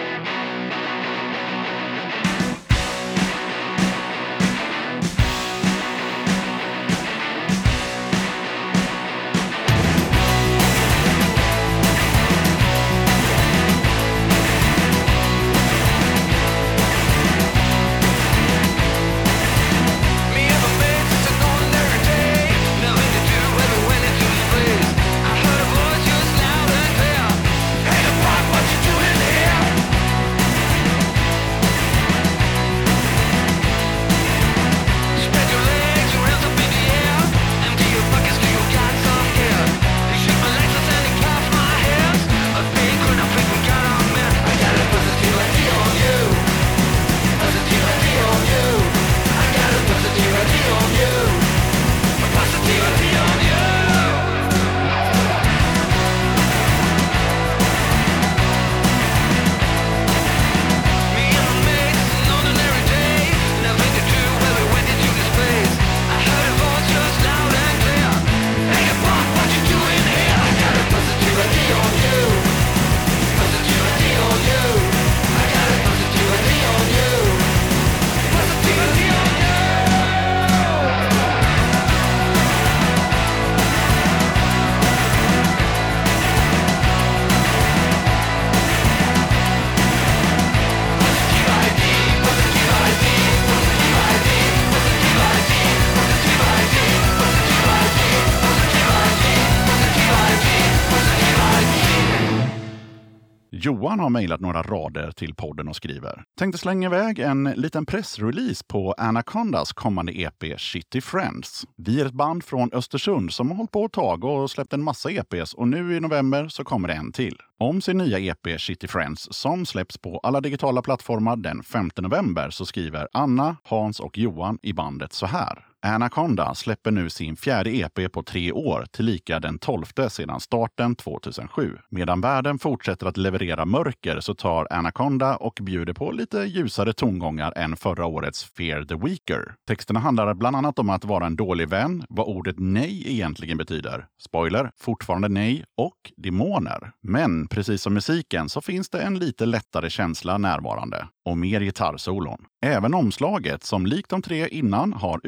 Johan 103.92 104.00
har 104.00 104.11
mejlat 104.11 104.40
några 104.40 104.62
rader 104.62 105.11
till 105.11 105.35
podden 105.35 105.68
och 105.68 105.76
skriver. 105.76 106.24
Tänkte 106.38 106.59
slänga 106.59 106.88
iväg 106.88 107.18
en 107.18 107.44
liten 107.44 107.87
pressrelease 107.87 108.64
på 108.68 108.92
Anacondas 108.98 109.72
kommande 109.72 110.12
EP 110.12 110.61
Shitty 110.61 111.00
Friends. 111.00 111.66
Vi 111.76 112.00
är 112.00 112.07
ett 112.07 112.12
band 112.12 112.44
från 112.44 112.70
Östersund 112.72 113.33
som 113.33 113.50
har 113.50 113.57
hållit 113.57 113.70
på 113.70 113.85
ett 113.85 113.92
tag 113.92 114.24
och 114.24 114.50
släppt 114.50 114.72
en 114.72 114.83
massa 114.83 115.11
EPs 115.11 115.55
och 115.55 115.68
nu 115.68 115.96
i 115.96 116.00
november 116.00 116.48
så 116.48 116.64
kommer 116.64 116.88
det 116.88 116.94
en 116.94 117.12
till. 117.12 117.37
Om 117.59 117.81
sin 117.81 117.98
nya 117.98 118.18
EP 118.18 118.61
Shitty 118.61 118.87
Friends 118.88 119.28
som 119.31 119.66
släpps 119.66 119.98
på 119.98 120.18
alla 120.18 120.40
digitala 120.40 120.83
plattformar 120.83 121.37
den 121.37 121.62
5 121.62 121.90
november 121.96 122.50
så 122.50 122.66
skriver 122.66 123.09
Anna, 123.12 123.57
Hans 123.64 124.00
och 124.00 124.18
Johan 124.18 124.59
i 124.62 124.72
bandet 124.72 125.12
så 125.12 125.26
här. 125.26 125.71
Anaconda 125.85 126.55
släpper 126.55 126.90
nu 126.90 127.11
sin 127.11 127.37
fjärde 127.37 127.71
EP 127.71 128.12
på 128.12 128.23
tre 128.23 128.53
år, 128.53 128.87
tillika 128.90 129.40
den 129.40 129.59
tolfte 129.59 130.11
sedan 130.11 130.40
starten 130.40 130.95
2007. 130.95 131.79
Medan 131.88 132.21
världen 132.21 132.59
fortsätter 132.59 133.07
att 133.07 133.16
leverera 133.16 133.64
mörker 133.64 134.21
så 134.21 134.35
tar 134.35 134.66
Anaconda 134.71 135.37
och 135.37 135.59
bjuder 135.62 135.92
på 135.92 136.12
lite 136.12 136.38
ljusare 136.38 136.92
tongångar 136.92 137.53
än 137.57 137.77
förra 137.77 138.07
årets 138.07 138.45
Fear 138.45 138.85
the 138.85 138.95
Weaker. 138.95 139.55
Texterna 139.68 140.01
handlar 140.01 140.35
bland 140.35 140.57
annat 140.57 140.79
om 140.79 140.90
att 140.90 141.05
vara 141.05 141.27
en 141.27 141.37
dålig 141.37 141.68
vän, 141.68 142.05
vad 142.09 142.27
ordet 142.27 142.57
nej 142.59 143.12
egentligen 143.12 143.59
betyder. 143.59 144.07
Spoiler, 144.21 144.71
fortfarande 144.81 145.29
nej 145.29 145.64
och 145.77 146.12
demoner. 146.16 146.92
Men 147.03 147.49
precis 147.49 147.83
som 147.83 147.95
musiken 147.95 148.49
så 148.49 148.61
finns 148.61 148.90
det 148.90 149.01
en 149.01 149.18
lite 149.18 149.47
lättare 149.47 149.90
känsla 149.90 150.38
närvarande 150.38 151.09
och 151.25 151.38
mer 151.38 151.61
gitarrsolon. 151.61 152.45
Även 152.64 152.95
omslaget, 152.95 153.64
som 153.64 153.87
likt 153.87 154.11
de 154.11 154.23
tre 154.23 154.49
innan 154.49 154.92
har 154.92 155.21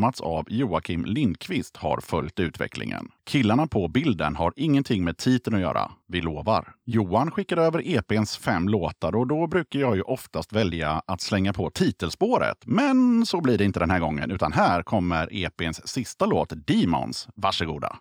formats 0.00 0.20
av 0.20 0.44
Joakim 0.48 1.04
Lindqvist, 1.04 1.76
har 1.76 2.00
följt 2.00 2.40
utvecklingen. 2.40 3.08
Killarna 3.26 3.66
på 3.66 3.88
bilden 3.88 4.36
har 4.36 4.52
ingenting 4.56 5.04
med 5.04 5.16
titeln 5.16 5.56
att 5.56 5.62
göra. 5.62 5.90
Vi 6.08 6.20
lovar. 6.20 6.68
Johan 6.86 7.30
skickar 7.30 7.56
över 7.56 7.82
EPns 7.88 8.36
fem 8.36 8.68
låtar 8.68 9.16
och 9.16 9.26
då 9.26 9.46
brukar 9.46 9.80
jag 9.80 9.96
ju 9.96 10.02
oftast 10.02 10.52
välja 10.52 11.02
att 11.06 11.20
slänga 11.20 11.52
på 11.52 11.70
titelspåret. 11.70 12.56
Men 12.66 13.26
så 13.26 13.40
blir 13.40 13.58
det 13.58 13.64
inte 13.64 13.80
den 13.80 13.90
här 13.90 14.00
gången, 14.00 14.30
utan 14.30 14.52
här 14.52 14.82
kommer 14.82 15.28
EPns 15.32 15.88
sista 15.88 16.26
låt, 16.26 16.52
Demons. 16.66 17.28
Varsågoda. 17.34 17.96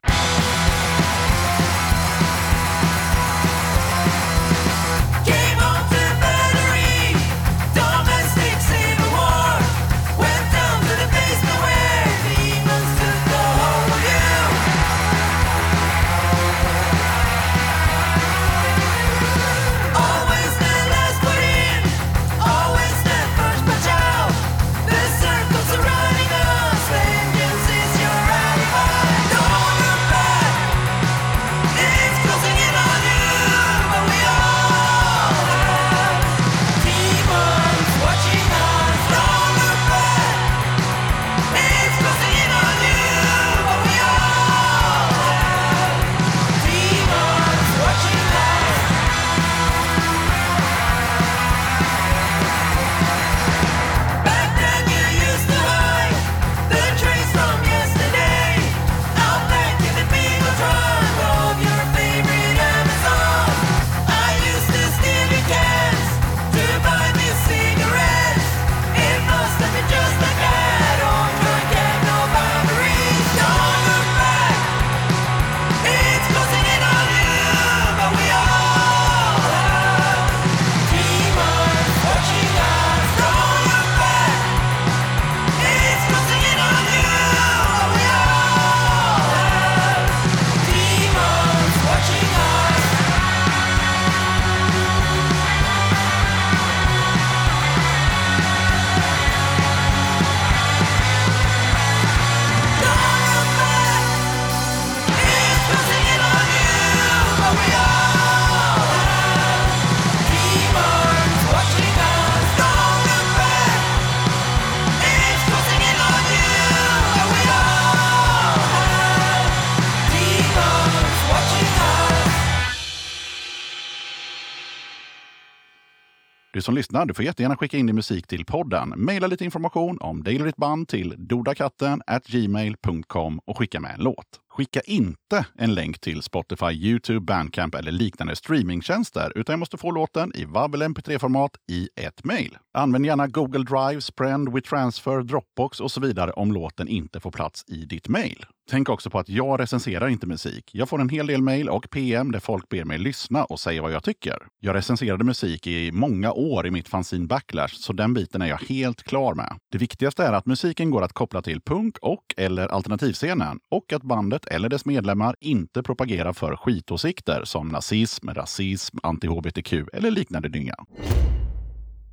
Som 126.70 126.76
lyssnar, 126.76 127.06
du 127.06 127.14
får 127.14 127.26
jättegärna 127.26 127.58
skicka 127.58 127.78
in 127.78 127.86
din 127.86 127.96
musik 127.96 128.28
till 128.28 128.46
podden. 128.46 128.94
Maila 128.98 129.28
lite 129.28 129.46
information 129.46 129.98
om 130.02 130.24
dig 130.24 130.36
eller 130.36 130.46
ditt 130.46 130.56
band 130.56 130.88
till 130.88 131.16
dodakatten 131.18 132.02
gmail.com 132.28 133.40
och 133.46 133.58
skicka 133.58 133.80
med 133.80 133.94
en 133.94 134.04
låt. 134.04 134.26
Skicka 134.50 134.82
inte 134.82 135.46
en 135.56 135.74
länk 135.74 136.00
till 136.00 136.22
Spotify, 136.22 136.72
Youtube, 136.72 137.20
Bandcamp 137.20 137.76
eller 137.76 137.92
liknande 137.92 138.36
streamingtjänster, 138.36 139.32
utan 139.36 139.54
jag 139.54 139.60
måste 139.60 139.78
få 139.78 139.92
låten 139.92 140.32
i 140.36 140.46
WAV 140.46 140.74
eller 140.74 140.88
MP3-format 140.88 141.52
i 141.72 141.90
ett 141.96 142.24
mejl. 142.24 142.58
Använd 142.74 143.06
gärna 143.06 143.28
Google 143.28 143.64
Drive, 143.64 144.02
Sprend, 144.02 144.54
WeTransfer, 144.54 145.22
Dropbox 145.22 145.80
och 145.80 145.92
så 145.92 146.02
vidare 146.02 146.32
om 146.32 146.52
låten 146.52 146.88
inte 146.88 147.20
får 147.20 147.32
plats 147.32 147.64
i 147.68 147.86
ditt 147.86 148.08
mejl. 148.08 148.46
Tänk 148.70 148.90
också 148.90 149.10
på 149.10 149.20
att 149.20 149.30
jag 149.30 149.60
recenserar 149.60 150.08
inte 150.08 150.28
musik. 150.28 150.70
Jag 150.74 150.90
får 150.90 151.02
en 151.02 151.10
hel 151.10 151.28
del 151.28 151.42
mejl 151.42 151.70
och 151.70 151.90
PM 151.90 152.32
där 152.32 152.40
folk 152.40 152.70
ber 152.70 152.84
mig 152.84 152.98
lyssna 152.98 153.46
och 153.46 153.60
säga 153.60 153.82
vad 153.82 153.92
jag 153.92 154.04
tycker. 154.04 154.38
Jag 154.60 154.76
recenserade 154.76 155.24
musik 155.24 155.68
i 155.68 155.92
många 155.92 156.32
år 156.32 156.68
i 156.68 156.72
mitt 156.72 156.90
fanzine 156.90 157.28
Backlash, 157.28 157.76
så 157.76 157.94
den 157.94 158.14
biten 158.14 158.42
är 158.42 158.48
jag 158.48 158.58
helt 158.58 159.04
klar 159.04 159.34
med. 159.34 159.60
Det 159.72 159.78
viktigaste 159.78 160.24
är 160.24 160.34
att 160.34 160.46
musiken 160.46 160.92
går 160.92 161.02
att 161.02 161.14
koppla 161.14 161.42
till 161.42 161.62
punk 161.62 161.98
och 162.02 162.34
eller 162.38 162.68
alternativscenen 162.68 163.60
och 163.72 163.94
att 163.94 164.04
bandet 164.04 164.46
eller 164.46 164.70
dess 164.70 164.86
medlemmar 164.86 165.36
inte 165.40 165.84
propagerar 165.84 166.34
för 166.34 166.56
skitåsikter 166.56 167.42
som 167.44 167.68
nazism, 167.68 168.30
rasism, 168.30 168.98
anti-hbtq 169.04 169.88
eller 169.94 170.12
liknande 170.12 170.50
dynga. 170.50 170.76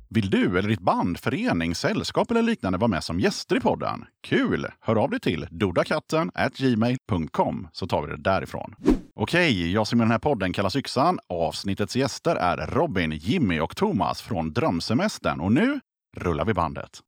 Vill 0.09 0.29
du 0.29 0.59
eller 0.59 0.69
ditt 0.69 0.79
band, 0.79 1.19
förening, 1.19 1.75
sällskap 1.75 2.31
eller 2.31 2.41
liknande 2.41 2.77
vara 2.77 2.87
med 2.87 3.03
som 3.03 3.19
gäster 3.19 3.55
i 3.55 3.59
podden? 3.59 4.05
Kul! 4.23 4.67
Hör 4.81 4.95
av 4.95 5.09
dig 5.09 5.19
till 5.19 5.47
dodakatten 5.51 6.31
gmail.com 6.57 7.67
så 7.71 7.87
tar 7.87 8.01
vi 8.01 8.07
det 8.07 8.17
därifrån. 8.17 8.75
Okej, 9.15 9.71
jag 9.71 9.87
som 9.87 9.99
i 9.99 10.03
den 10.03 10.11
här 10.11 10.19
podden 10.19 10.53
kallas 10.53 10.75
Yxan. 10.75 11.19
Avsnittets 11.29 11.95
gäster 11.95 12.35
är 12.35 12.57
Robin, 12.57 13.11
Jimmy 13.11 13.59
och 13.59 13.75
Thomas 13.75 14.21
från 14.21 14.53
Drömsemestern. 14.53 15.39
Och 15.39 15.51
nu 15.51 15.79
rullar 16.17 16.45
vi 16.45 16.53
bandet. 16.53 17.01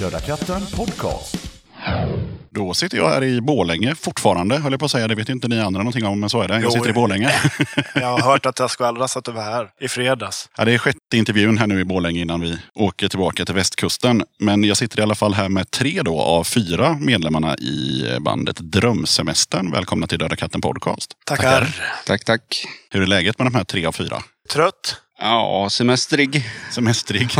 Döda 0.00 0.20
katten 0.20 0.60
podcast. 0.76 1.62
Då 2.56 2.74
sitter 2.74 2.96
jag 2.96 3.08
här 3.08 3.24
i 3.24 3.40
Borlänge 3.40 3.94
fortfarande, 3.94 4.58
höll 4.58 4.72
jag 4.72 4.78
på 4.78 4.84
att 4.84 4.90
säga. 4.90 5.08
Det 5.08 5.14
vet 5.14 5.28
inte 5.28 5.48
ni 5.48 5.60
andra 5.60 5.78
någonting 5.78 6.06
om, 6.06 6.20
men 6.20 6.30
så 6.30 6.42
är 6.42 6.48
det. 6.48 6.54
Jag 6.54 6.62
Jo, 6.62 6.70
sitter 6.70 6.88
i 6.88 6.92
Borlänge. 6.92 7.30
Jag 7.94 8.06
har 8.06 8.20
hört 8.20 8.46
att 8.46 8.56
det 8.56 8.62
har 8.62 8.68
skvallrats 8.68 9.16
att 9.16 9.24
du 9.24 9.32
var 9.32 9.42
här 9.42 9.68
i 9.80 9.88
fredags. 9.88 10.48
Ja, 10.56 10.64
det 10.64 10.72
är 10.74 10.78
sjätte 10.78 11.16
intervjun 11.16 11.58
här 11.58 11.66
nu 11.66 11.80
i 11.80 11.84
Borlänge 11.84 12.20
innan 12.20 12.40
vi 12.40 12.58
åker 12.74 13.08
tillbaka 13.08 13.44
till 13.44 13.54
västkusten. 13.54 14.24
Men 14.38 14.64
jag 14.64 14.76
sitter 14.76 14.98
i 14.98 15.02
alla 15.02 15.14
fall 15.14 15.34
här 15.34 15.48
med 15.48 15.70
tre 15.70 16.02
då 16.02 16.20
av 16.20 16.44
fyra 16.44 16.98
medlemmarna 17.00 17.56
i 17.56 18.04
bandet 18.20 18.56
Drömsemestern. 18.56 19.70
Välkomna 19.70 20.06
till 20.06 20.18
Döda 20.18 20.36
katten 20.36 20.60
podcast. 20.60 21.10
Tackar. 21.26 21.76
Tack, 22.06 22.24
tack. 22.24 22.66
Hur 22.90 23.02
är 23.02 23.06
läget 23.06 23.38
med 23.38 23.46
de 23.46 23.54
här 23.54 23.64
tre 23.64 23.86
av 23.86 23.92
fyra? 23.92 24.22
Trött? 24.52 24.96
Ja, 25.18 25.68
semestrig. 25.70 26.50
Semestrig. 26.70 27.30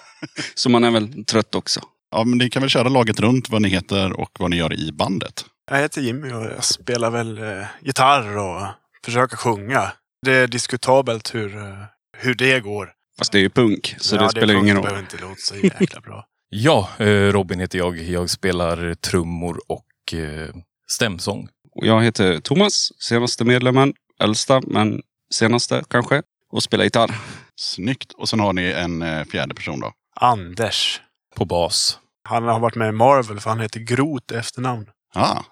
Så 0.54 0.70
man 0.70 0.84
är 0.84 0.90
väl 0.90 1.24
trött 1.24 1.54
också. 1.54 1.80
Ja, 2.12 2.24
men 2.24 2.38
ni 2.38 2.50
kan 2.50 2.62
väl 2.62 2.70
köra 2.70 2.88
laget 2.88 3.20
runt 3.20 3.50
vad 3.50 3.62
ni 3.62 3.68
heter 3.68 4.20
och 4.20 4.30
vad 4.38 4.50
ni 4.50 4.56
gör 4.56 4.72
i 4.72 4.92
bandet. 4.92 5.44
Jag 5.70 5.78
heter 5.78 6.00
Jimmy 6.00 6.32
och 6.32 6.44
jag 6.44 6.64
spelar 6.64 7.10
väl 7.10 7.38
eh, 7.38 7.64
gitarr 7.82 8.36
och 8.38 8.66
försöker 9.04 9.36
sjunga. 9.36 9.92
Det 10.26 10.32
är 10.32 10.46
diskutabelt 10.46 11.34
hur, 11.34 11.56
eh, 11.56 11.74
hur 12.18 12.34
det 12.34 12.60
går. 12.60 12.92
Fast 13.18 13.32
det 13.32 13.38
är 13.38 13.42
ju 13.42 13.50
punk, 13.50 13.94
så 13.98 14.16
Ja, 14.16 14.22
det 14.22 14.28
spelar 14.28 14.54
ingen 14.54 14.76
roll. 14.76 14.82
behöver 14.84 15.02
inte 15.02 15.16
låta 15.20 15.34
så 15.36 15.56
jäkla 15.56 16.00
bra. 16.00 16.26
Ja, 16.54 16.88
eh, 16.98 17.06
Robin 17.06 17.60
heter 17.60 17.78
jag. 17.78 17.98
Jag 17.98 18.30
spelar 18.30 18.94
trummor 18.94 19.60
och 19.68 20.14
eh, 20.14 20.54
stämsång. 20.88 21.48
Och 21.74 21.86
Jag 21.86 22.02
heter 22.02 22.40
Thomas, 22.40 22.88
senaste 22.98 23.44
medlemmen. 23.44 23.92
Äldsta, 24.20 24.60
men 24.66 25.00
senaste 25.34 25.82
kanske. 25.90 26.22
Och 26.50 26.62
spelar 26.62 26.84
gitarr. 26.84 27.14
Snyggt. 27.60 28.12
Och 28.12 28.28
sen 28.28 28.40
har 28.40 28.52
ni 28.52 28.62
en 28.64 29.02
eh, 29.02 29.24
fjärde 29.24 29.54
person 29.54 29.80
då. 29.80 29.92
Anders. 30.16 31.00
På 31.36 31.44
bas. 31.44 31.98
Han 32.32 32.44
har 32.44 32.60
varit 32.60 32.74
med 32.74 32.88
i 32.88 32.92
Marvel 32.92 33.40
för 33.40 33.50
han 33.50 33.60
heter 33.60 33.80
Groth 33.80 34.34
i 34.34 34.36
efternamn. 34.36 34.86
Ah, 35.14 35.42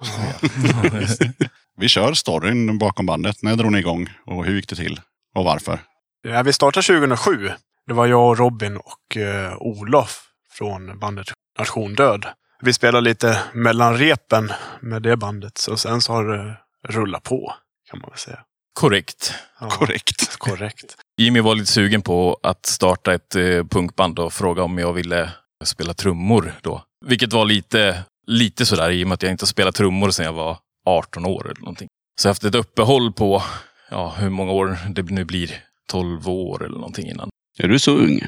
vi 1.77 1.89
kör 1.89 2.15
storyn 2.15 2.79
bakom 2.79 3.07
bandet. 3.07 3.43
När 3.43 3.57
drog 3.57 3.73
ni 3.73 3.79
igång 3.79 4.11
och 4.27 4.45
hur 4.45 4.57
gick 4.57 4.69
det 4.69 4.77
till? 4.77 5.01
Och 5.35 5.45
varför? 5.45 5.79
Ja, 6.23 6.43
vi 6.43 6.53
startade 6.53 6.87
2007. 6.87 7.51
Det 7.87 7.95
var 7.95 8.07
jag 8.07 8.29
och 8.29 8.39
Robin 8.39 8.77
och 8.77 9.17
eh, 9.17 9.57
Olof 9.57 10.23
från 10.53 10.99
bandet 10.99 11.27
Nation 11.59 11.95
Död. 11.95 12.27
Vi 12.63 12.73
spelade 12.73 13.05
lite 13.05 13.41
mellan 13.53 13.99
repen 13.99 14.53
med 14.81 15.03
det 15.03 15.17
bandet. 15.17 15.59
Så 15.59 15.77
sen 15.77 16.01
så 16.01 16.13
har 16.13 16.25
det 16.25 16.57
rullat 16.89 17.23
på, 17.23 17.55
kan 17.91 18.01
man 18.01 18.11
väl 18.11 18.19
säga. 18.19 18.39
Korrekt. 18.73 19.35
Ja, 19.61 19.69
Korrekt. 19.69 20.39
Korrekt. 20.39 20.97
Jimmy 21.17 21.41
var 21.41 21.55
lite 21.55 21.73
sugen 21.73 22.03
på 22.03 22.41
att 22.43 22.67
starta 22.67 23.15
ett 23.15 23.37
eh, 23.37 23.65
punkband 23.71 24.19
och 24.19 24.33
fråga 24.33 24.63
om 24.63 24.79
jag 24.79 24.93
ville 24.93 25.33
spela 25.65 25.95
trummor 25.95 26.55
då. 26.63 26.83
Vilket 27.07 27.33
var 27.33 27.45
lite, 27.45 28.05
lite 28.27 28.67
sådär 28.67 28.91
i 28.91 29.05
och 29.05 29.09
med 29.09 29.15
att 29.15 29.23
jag 29.23 29.33
inte 29.33 29.43
har 29.43 29.47
spelat 29.47 29.75
trummor 29.75 30.11
sedan 30.11 30.27
jag 30.27 30.33
var 30.33 30.59
18 30.87 31.25
år 31.25 31.51
eller 31.51 31.61
någonting. 31.61 31.89
Så 32.21 32.27
jag 32.27 32.29
har 32.29 32.35
haft 32.35 32.45
ett 32.45 32.55
uppehåll 32.55 33.13
på, 33.13 33.43
ja, 33.91 34.15
hur 34.19 34.31
många 34.31 34.53
år 34.53 34.79
det 34.89 35.03
nu 35.03 35.25
blir. 35.25 35.65
12 35.91 36.29
år 36.29 36.65
eller 36.65 36.79
någonting 36.79 37.09
innan. 37.09 37.31
Är 37.59 37.69
du 37.69 37.79
så 37.79 37.93
ung? 37.93 38.21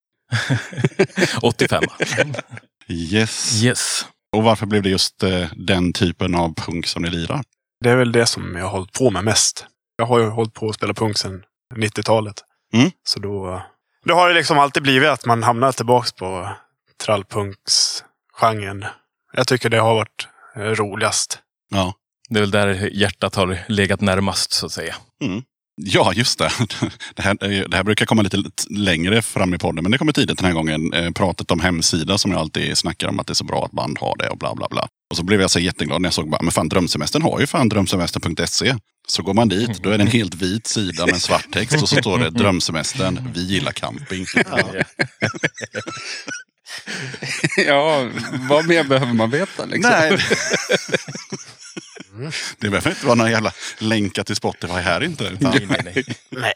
85. 1.42 1.82
Yes. 2.88 3.62
Yes. 3.62 4.06
Och 4.36 4.42
varför 4.42 4.66
blev 4.66 4.82
det 4.82 4.88
just 4.88 5.22
eh, 5.22 5.46
den 5.56 5.92
typen 5.92 6.34
av 6.34 6.54
punk 6.54 6.86
som 6.86 7.02
ni 7.02 7.10
lirar? 7.10 7.42
Det 7.84 7.90
är 7.90 7.96
väl 7.96 8.12
det 8.12 8.26
som 8.26 8.56
jag 8.56 8.64
har 8.64 8.70
hållit 8.70 8.92
på 8.92 9.10
med 9.10 9.24
mest. 9.24 9.66
Jag 9.96 10.06
har 10.06 10.18
ju 10.18 10.26
hållit 10.28 10.54
på 10.54 10.68
att 10.68 10.74
spela 10.74 10.94
punk 10.94 11.18
sedan 11.18 11.42
90-talet. 11.74 12.34
Mm. 12.74 12.90
Så 13.04 13.20
då, 13.20 13.62
då 14.04 14.14
har 14.14 14.28
det 14.28 14.34
liksom 14.34 14.58
alltid 14.58 14.82
blivit 14.82 15.08
att 15.08 15.26
man 15.26 15.42
hamnar 15.42 15.72
tillbaks 15.72 16.12
på 16.12 16.48
trallpunksgenren. 17.04 18.84
Jag 19.32 19.46
tycker 19.46 19.70
det 19.70 19.78
har 19.78 19.94
varit 19.94 20.28
eh, 20.56 20.60
roligast. 20.62 21.38
Ja. 21.70 21.94
Det 22.28 22.38
är 22.38 22.40
väl 22.40 22.50
där 22.50 22.90
hjärtat 22.92 23.34
har 23.34 23.58
legat 23.68 24.00
närmast 24.00 24.52
så 24.52 24.66
att 24.66 24.72
säga. 24.72 24.94
Ja, 25.76 26.12
just 26.12 26.38
det. 26.38 26.50
Det 27.14 27.22
här, 27.22 27.36
eh, 27.44 27.68
det 27.68 27.76
här 27.76 27.84
brukar 27.84 28.06
komma 28.06 28.22
lite 28.22 28.42
längre 28.70 29.22
fram 29.22 29.54
i 29.54 29.58
podden, 29.58 29.82
men 29.84 29.92
det 29.92 29.98
kommer 29.98 30.12
tidigt 30.12 30.38
den 30.38 30.46
här 30.46 30.54
gången. 30.54 30.92
Eh, 30.92 31.10
pratet 31.10 31.50
om 31.50 31.60
hemsida 31.60 32.18
som 32.18 32.30
jag 32.30 32.40
alltid 32.40 32.78
snackar 32.78 33.08
om 33.08 33.20
att 33.20 33.26
det 33.26 33.32
är 33.32 33.34
så 33.34 33.44
bra 33.44 33.64
att 33.64 33.72
band 33.72 33.98
har 33.98 34.16
det 34.16 34.28
och 34.28 34.38
bla 34.38 34.54
bla 34.54 34.66
bla. 34.70 34.88
Och 35.10 35.16
så 35.16 35.24
blev 35.24 35.40
jag 35.40 35.50
så 35.50 35.58
jätteglad 35.58 36.00
när 36.00 36.06
jag 36.06 36.14
såg 36.14 36.30
bara, 36.30 36.42
men 36.42 36.52
fan 36.52 36.68
Drömsemestern 36.68 37.22
har 37.22 37.40
ju 37.40 37.46
fan 37.46 37.68
drömsemestern.se. 37.68 38.74
Så 39.08 39.22
går 39.22 39.34
man 39.34 39.48
dit, 39.48 39.82
då 39.82 39.90
är 39.90 39.98
det 39.98 40.04
en 40.04 40.10
helt 40.10 40.34
vit 40.34 40.66
sida 40.66 41.06
med 41.06 41.20
svart 41.20 41.52
text 41.52 41.82
och 41.82 41.88
så 41.88 41.96
står 41.96 42.18
det 42.18 42.30
Drömsemestern, 42.38 43.30
vi 43.34 43.42
gillar 43.44 43.72
camping. 43.72 44.26
ja, 44.34 44.58
vad 48.48 48.66
mer 48.66 48.84
behöver 48.84 49.12
man 49.12 49.30
veta 49.30 49.64
liksom? 49.64 49.90
Nej. 49.90 50.18
Det 52.58 52.70
behöver 52.70 52.90
inte 52.90 53.06
vara 53.06 53.14
några 53.14 53.30
jävla 53.30 53.52
länkar 53.78 54.24
till 54.24 54.36
Spotify 54.36 54.72
här 54.74 55.02
inte. 55.02 55.24
Utan 55.24 55.50
Nej, 55.50 55.66
nej, 55.68 55.80
nej. 55.84 56.04
Nej. 56.30 56.52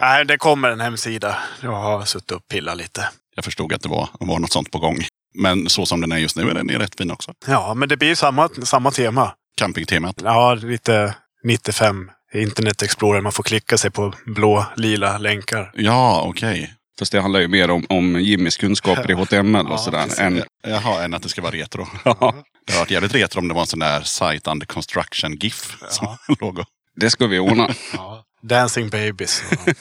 Nej, 0.00 0.24
det 0.24 0.38
kommer 0.38 0.70
en 0.70 0.80
hemsida. 0.80 1.38
Jag 1.60 1.72
har 1.72 2.04
suttit 2.04 2.30
och 2.30 2.48
pillat 2.48 2.76
lite. 2.76 3.08
jag 3.34 3.44
förstod 3.44 3.72
att 3.72 3.82
det 3.82 3.88
var, 3.88 4.08
var 4.20 4.38
något 4.38 4.52
sånt 4.52 4.70
på 4.70 4.78
gång. 4.78 4.98
Men 5.38 5.68
så 5.68 5.86
som 5.86 6.00
den 6.00 6.12
är 6.12 6.18
just 6.18 6.36
nu 6.36 6.50
är 6.50 6.54
den 6.54 6.70
är 6.70 6.78
rätt 6.78 6.98
fin 6.98 7.10
också. 7.10 7.32
Ja, 7.46 7.74
men 7.74 7.88
det 7.88 7.96
blir 7.96 8.08
ju 8.08 8.16
samma, 8.16 8.48
samma 8.62 8.90
tema. 8.90 9.32
Campingtemat. 9.56 10.16
Ja, 10.24 10.54
lite 10.54 11.14
95 11.44 12.10
Internet 12.34 12.82
Explorer. 12.82 13.20
Man 13.20 13.32
får 13.32 13.42
klicka 13.42 13.78
sig 13.78 13.90
på 13.90 14.14
blå, 14.26 14.66
lila 14.76 15.18
länkar. 15.18 15.70
Ja, 15.74 16.22
okej. 16.26 16.74
Fast 16.98 17.12
det 17.12 17.20
handlar 17.20 17.40
ju 17.40 17.48
mer 17.48 17.70
om, 17.70 17.86
om 17.88 18.20
Jimmys 18.20 18.56
kunskaper 18.56 19.10
i 19.10 19.14
HTML 19.24 19.66
och 19.66 19.72
Ja, 19.72 19.78
sådär. 19.78 20.02
precis. 20.02 20.18
Än, 20.18 20.42
Jaha, 20.66 21.04
än 21.04 21.14
att 21.14 21.22
det 21.22 21.28
ska 21.28 21.42
vara 21.42 21.52
retro. 21.52 21.86
ja, 22.04 22.34
Det 22.66 22.72
hade 22.72 22.78
varit 22.80 22.90
jävligt 22.90 23.14
retro 23.14 23.38
om 23.40 23.48
det 23.48 23.54
var 23.54 23.60
en 23.60 23.66
sån 23.66 23.78
där 23.78 24.02
site 24.02 24.50
under 24.50 24.66
construction 24.66 25.36
GIF 25.36 25.76
som 25.90 26.16
logo. 26.40 26.64
det 26.96 27.10
ska 27.10 27.26
vi 27.26 27.38
ordna. 27.38 27.74
Ja. 27.94 28.24
Dancing 28.42 28.88
Babies. 28.90 29.44
och- 29.50 29.74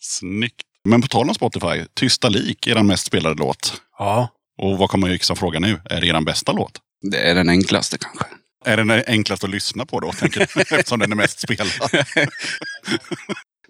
Snyggt. 0.00 0.62
Men 0.84 1.02
på 1.02 1.08
tal 1.08 1.28
om 1.28 1.34
Spotify, 1.34 1.84
Tysta 1.94 2.28
lik 2.28 2.66
är 2.66 2.74
den 2.74 2.86
mest 2.86 3.06
spelade 3.06 3.34
låt. 3.34 3.82
Ja. 3.98 4.28
Och 4.58 4.78
vad 4.78 4.90
kommer 4.90 5.20
jag 5.28 5.38
fråga 5.38 5.60
nu? 5.60 5.80
Är 5.84 6.00
det 6.00 6.06
er 6.06 6.20
bästa 6.20 6.52
låt? 6.52 6.78
Det 7.10 7.30
är 7.30 7.34
den 7.34 7.48
enklaste 7.48 7.98
kanske. 7.98 8.24
Är 8.64 8.76
den 8.76 8.90
enklast 8.90 9.44
att 9.44 9.50
lyssna 9.50 9.86
på 9.86 10.00
då, 10.00 10.12
tänker 10.12 10.48
du? 10.54 10.60
Eftersom 10.60 10.98
den 10.98 11.12
är 11.12 11.16
mest 11.16 11.40
spelad. 11.40 11.68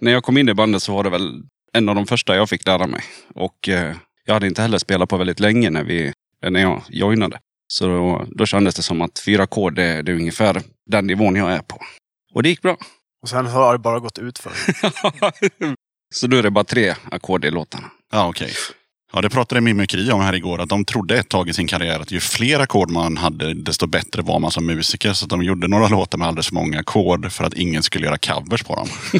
När 0.00 0.12
jag 0.12 0.22
kom 0.24 0.38
in 0.38 0.48
i 0.48 0.54
bandet 0.54 0.82
så 0.82 0.94
var 0.94 1.04
det 1.04 1.10
väl 1.10 1.42
en 1.72 1.88
av 1.88 1.94
de 1.94 2.06
första 2.06 2.36
jag 2.36 2.48
fick 2.48 2.66
lära 2.66 2.86
mig. 2.86 3.02
Och 3.34 3.68
eh, 3.68 3.96
jag 4.24 4.34
hade 4.34 4.46
inte 4.46 4.62
heller 4.62 4.78
spelat 4.78 5.08
på 5.08 5.16
väldigt 5.16 5.40
länge 5.40 5.70
när, 5.70 5.84
vi, 5.84 6.12
när 6.42 6.60
jag 6.60 6.82
joinade. 6.88 7.40
Så 7.68 7.86
då, 7.86 8.26
då 8.30 8.46
kändes 8.46 8.74
det 8.74 8.82
som 8.82 9.02
att 9.02 9.18
fyra 9.18 9.42
ackord 9.42 9.74
det, 9.74 10.02
det 10.02 10.12
är 10.12 10.16
ungefär 10.16 10.62
den 10.86 11.06
nivån 11.06 11.36
jag 11.36 11.52
är 11.52 11.62
på. 11.62 11.82
Och 12.34 12.42
det 12.42 12.48
gick 12.48 12.62
bra. 12.62 12.76
Och 13.22 13.28
sen 13.28 13.46
har 13.46 13.72
det 13.72 13.78
bara 13.78 13.98
gått 13.98 14.18
ut 14.18 14.38
för. 14.38 14.52
så 16.14 16.28
nu 16.28 16.38
är 16.38 16.42
det 16.42 16.50
bara 16.50 16.64
tre 16.64 16.94
ackord 17.10 17.44
i 17.44 17.50
låtarna. 17.50 17.90
Ja, 18.12 18.28
okej. 18.28 18.52
Ja, 19.12 19.20
det 19.20 19.30
pratade 19.30 19.60
Mimikry 19.60 20.10
om 20.10 20.20
här 20.20 20.34
igår. 20.34 20.60
Att 20.60 20.68
de 20.68 20.84
trodde 20.84 21.18
ett 21.18 21.28
tag 21.28 21.48
i 21.48 21.52
sin 21.52 21.66
karriär 21.66 22.00
att 22.00 22.10
ju 22.10 22.20
fler 22.20 22.60
ackord 22.60 22.90
man 22.90 23.16
hade, 23.16 23.54
desto 23.54 23.86
bättre 23.86 24.22
var 24.22 24.38
man 24.38 24.50
som 24.50 24.66
musiker. 24.66 25.12
Så 25.12 25.26
de 25.26 25.42
gjorde 25.42 25.68
några 25.68 25.88
låtar 25.96 26.18
med 26.18 26.28
alldeles 26.28 26.46
för 26.46 26.54
många 26.54 26.78
ackord 26.80 27.32
för 27.32 27.44
att 27.44 27.54
ingen 27.54 27.82
skulle 27.82 28.06
göra 28.06 28.18
covers 28.18 28.62
på 28.62 28.74
dem. 28.74 28.88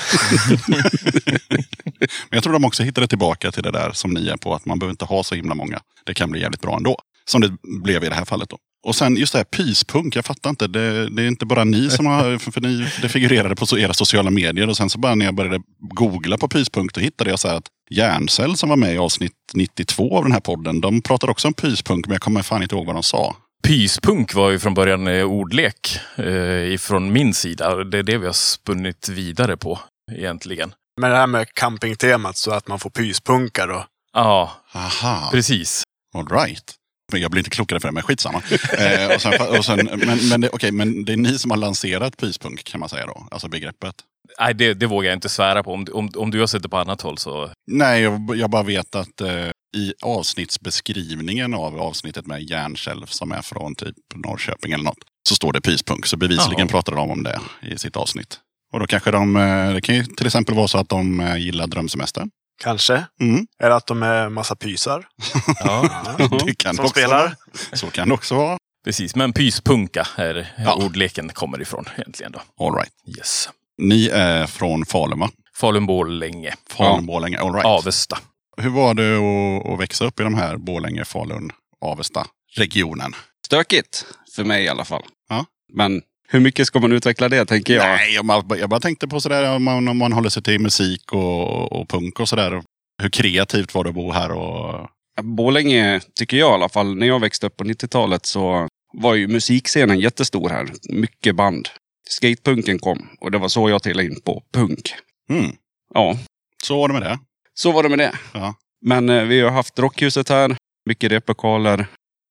Men 2.29 2.37
jag 2.37 2.43
tror 2.43 2.53
de 2.53 2.65
också 2.65 2.83
hittade 2.83 3.07
tillbaka 3.07 3.53
till 3.53 3.63
det 3.63 3.71
där 3.71 3.93
som 3.93 4.11
ni 4.11 4.29
är 4.29 4.37
på. 4.37 4.55
Att 4.55 4.67
man 4.67 4.79
behöver 4.79 4.93
inte 4.93 5.05
ha 5.05 5.25
så 5.25 5.35
himla 5.35 5.55
många. 5.55 5.81
Det 6.05 6.15
kan 6.15 6.31
bli 6.31 6.41
jävligt 6.41 6.61
bra 6.61 6.77
ändå. 6.77 6.99
Som 7.25 7.41
det 7.41 7.57
blev 7.83 8.05
i 8.05 8.09
det 8.09 8.15
här 8.15 8.25
fallet 8.25 8.49
då. 8.49 8.59
Och 8.83 8.97
sen 8.97 9.17
just 9.17 9.33
det 9.33 9.39
här 9.39 9.45
pyspunk, 9.45 10.17
jag 10.17 10.25
fattar 10.25 10.51
inte. 10.51 10.67
Det, 10.67 11.11
det 11.11 11.23
är 11.23 11.27
inte 11.27 11.47
bara 11.47 11.65
ni 11.65 11.91
som 11.91 12.07
har, 12.07 12.39
för, 12.53 12.61
ni, 12.61 12.87
det 13.03 13.09
figurerade 13.09 13.57
på 13.57 13.79
era 13.79 13.95
sociala 13.95 14.31
medier. 14.31 14.69
Och 14.69 14.77
sen 14.77 14.91
så 14.91 14.99
bara 14.99 15.15
när 15.15 15.25
jag 15.25 15.35
började 15.35 15.61
googla 15.79 16.39
på 16.39 16.49
pyspunk, 16.49 16.95
då 16.95 17.01
hittade 17.01 17.31
jag 17.31 17.39
så 17.39 17.49
här 17.49 17.57
att 17.57 17.69
Järncell 17.91 18.57
som 18.57 18.69
var 18.69 18.77
med 18.77 18.95
i 18.95 18.99
avsnitt 18.99 19.33
92 19.55 20.17
av 20.17 20.23
den 20.23 20.33
här 20.33 20.41
podden, 20.41 20.81
de 20.81 21.03
pratade 21.03 21.33
också 21.33 21.49
om 21.49 21.55
pyspunk, 21.55 22.07
men 22.07 22.13
jag 22.15 22.21
kommer 22.23 22.43
fan 22.43 22.63
inte 22.63 22.75
ihåg 22.75 22.87
vad 22.87 22.95
de 22.97 23.03
sa. 23.03 23.37
Pyspunk 23.63 24.35
var 24.35 24.51
ju 24.51 24.59
från 24.59 24.75
början 24.75 25.07
eh, 25.07 25.25
ordlek 25.25 25.99
eh, 26.17 26.73
ifrån 26.73 27.13
min 27.13 27.35
sida. 27.35 27.85
Det 27.85 27.99
är 27.99 28.03
det 28.03 28.19
vi 28.19 28.27
har 28.27 28.33
spunnit 28.33 29.09
vidare 29.09 29.57
på 29.57 29.79
egentligen. 30.13 30.75
Men 31.01 31.11
det 31.11 31.17
här 31.17 31.27
med 31.27 31.55
campingtemat 31.55 32.37
så 32.37 32.51
att 32.51 32.69
man 32.69 32.79
får 32.79 32.91
pyspunkar 32.91 33.69
och 33.69 33.83
Ja, 34.13 34.51
Aha, 34.75 35.29
precis. 35.33 35.83
all 36.15 36.29
right. 36.29 36.75
Jag 37.19 37.31
blir 37.31 37.41
inte 37.41 37.51
klokare 37.51 37.81
för 37.81 37.89
det, 37.89 37.93
men 37.93 38.03
skitsamma. 38.03 38.43
eh, 38.79 39.15
och 39.15 39.21
sen, 39.23 39.59
och 39.59 39.65
sen, 39.65 39.91
men, 40.07 40.29
men, 40.29 40.41
det, 40.41 40.49
okej, 40.49 40.73
men 40.73 41.05
det 41.05 41.13
är 41.13 41.17
ni 41.17 41.39
som 41.39 41.51
har 41.51 41.59
lanserat 41.59 42.17
pyspunk 42.17 42.65
kan 42.65 42.81
man 42.81 42.89
säga 42.89 43.07
då? 43.07 43.27
Alltså 43.31 43.49
begreppet. 43.49 43.95
Nej, 44.41 44.55
det, 44.55 44.75
det 44.75 44.87
vågar 44.87 45.11
jag 45.11 45.17
inte 45.17 45.29
svära 45.29 45.63
på. 45.63 45.73
Om, 45.73 45.87
om, 45.93 46.11
om 46.17 46.31
du 46.31 46.41
har 46.41 46.47
sett 46.47 46.63
det 46.63 46.69
på 46.69 46.79
annat 46.79 47.03
håll 47.03 47.19
så... 47.19 47.51
Nej, 47.67 48.03
jag, 48.03 48.37
jag 48.37 48.51
bara 48.51 48.63
vet 48.63 48.95
att 48.95 49.21
eh, 49.21 49.49
i 49.77 49.95
avsnittsbeskrivningen 50.03 51.55
av 51.55 51.81
avsnittet 51.81 52.27
med 52.27 52.43
Järnkälv 52.43 53.07
som 53.07 53.33
är 53.33 53.43
från 53.43 53.75
typ 53.75 53.97
Norrköping 54.15 54.73
eller 54.73 54.85
något. 54.85 54.99
Så 55.29 55.35
står 55.35 55.53
det 55.53 55.61
pyspunk. 55.61 56.07
Så 56.07 56.17
bevisligen 56.17 56.59
Jaha. 56.59 56.69
pratade 56.69 56.97
de 56.97 57.11
om 57.11 57.23
det 57.23 57.41
i 57.63 57.79
sitt 57.79 57.97
avsnitt. 57.97 58.41
Och 58.73 58.81
då 58.81 58.87
kanske 58.87 59.11
de, 59.11 59.37
eh, 59.37 59.73
det 59.73 59.81
kan 59.81 59.95
ju 59.95 60.05
till 60.05 60.27
exempel 60.27 60.55
vara 60.55 60.69
så 60.69 60.79
att 60.79 60.89
de 60.89 61.21
eh, 61.21 61.37
gillar 61.37 61.67
drömsemestern. 61.67 62.31
Kanske. 62.61 63.05
Mm. 63.21 63.47
Eller 63.63 63.71
att 63.77 63.87
de 63.87 64.03
är 64.03 64.29
massa 64.29 64.57
pysar. 64.57 65.09
Ja, 65.65 65.89
Det 66.47 66.55
kan 66.59 66.75
Som 66.77 66.85
också 66.85 67.01
spelar. 67.01 67.19
Vara. 67.23 67.33
Så 67.73 67.87
kan 67.87 68.09
det 68.09 68.15
också 68.15 68.35
vara. 68.35 68.59
precis. 68.85 69.17
Men 69.17 69.33
pyspunka 69.33 70.07
är 70.17 70.53
Ja. 70.59 70.75
ordleken 70.75 71.29
kommer 71.29 71.63
ifrån 71.63 71.85
egentligen. 71.97 72.33
Då. 72.33 72.67
All 72.67 72.75
right. 72.75 72.93
Yes. 73.19 73.49
Ni 73.79 74.09
är 74.09 74.47
från 74.47 74.87
Falun 74.87 75.19
va? 75.21 75.31
Falun-Borlänge. 75.61 76.55
Falun, 76.71 77.07
Borlänge. 77.07 77.39
All 77.39 77.53
right. 77.53 77.67
Avesta. 77.67 78.19
Hur 78.57 78.71
var 78.71 78.95
det 78.95 79.17
att, 79.17 79.73
att 79.75 79.81
växa 79.81 80.05
upp 80.05 80.21
i 80.21 80.23
de 80.23 80.35
här 80.35 80.57
Borlänge, 80.57 81.05
Falun, 81.05 81.51
Avesta 81.81 82.27
regionen? 82.57 83.15
Stökigt, 83.47 84.05
för 84.37 84.45
mig 84.45 84.65
i 84.65 84.69
alla 84.69 84.85
fall. 84.85 85.03
Ja. 85.29 85.45
Men 85.73 86.03
hur 86.33 86.41
mycket 86.41 86.67
ska 86.67 86.81
man 86.81 86.93
utveckla 86.93 87.29
det, 87.29 87.47
tänker 87.47 87.75
jag. 87.75 87.85
Nej, 87.85 88.15
jag 88.15 88.25
bara, 88.25 88.59
jag 88.59 88.69
bara 88.71 88.81
tänkte 88.81 89.09
på 89.09 89.21
sådär 89.21 89.57
om 89.57 89.65
man, 89.65 89.89
om 89.89 89.99
man 89.99 90.13
håller 90.13 90.31
sig 90.31 90.43
till 90.43 90.61
musik 90.61 91.13
och, 91.13 91.73
och 91.73 91.89
punk 91.89 92.21
och 92.21 92.29
sådär. 92.29 92.63
Hur 93.03 93.09
kreativt 93.09 93.75
var 93.75 93.85
det 93.85 93.91
att 93.91 93.95
bo 93.95 94.13
här? 94.13 94.33
Och... 94.33 94.89
Borlänge, 95.23 96.01
tycker 96.15 96.37
jag 96.37 96.51
i 96.51 96.55
alla 96.55 96.69
fall, 96.69 96.97
när 96.97 97.07
jag 97.07 97.21
växte 97.21 97.47
upp 97.47 97.57
på 97.57 97.65
90-talet 97.65 98.27
så 98.27 98.69
var 98.93 99.15
ju 99.15 99.29
musikscenen 99.29 100.01
jättestor 100.01 100.49
här. 100.49 100.67
Mycket 100.89 101.37
band. 101.37 101.69
Skatepunken 102.09 102.79
kom 102.79 103.09
och 103.21 103.31
det 103.31 103.39
var 103.39 103.49
så 103.49 103.71
jag 103.71 103.83
trillade 103.83 104.09
in 104.09 104.21
på 104.21 104.43
punk. 104.53 104.95
Mm. 105.31 105.51
Ja, 105.95 106.19
Så 106.63 106.77
var 106.77 106.89
det 106.89 106.95
med 106.95 107.03
det. 107.03 107.19
Så 107.55 107.73
var 107.73 107.83
det 107.83 107.89
med 107.89 107.99
det. 107.99 108.13
Ja. 108.35 108.55
Men 108.87 109.09
eh, 109.09 109.25
vi 109.25 109.41
har 109.41 109.51
haft 109.51 109.79
Rockhuset 109.79 110.29
här, 110.29 110.57
mycket 110.87 111.13
replokaler. 111.13 111.87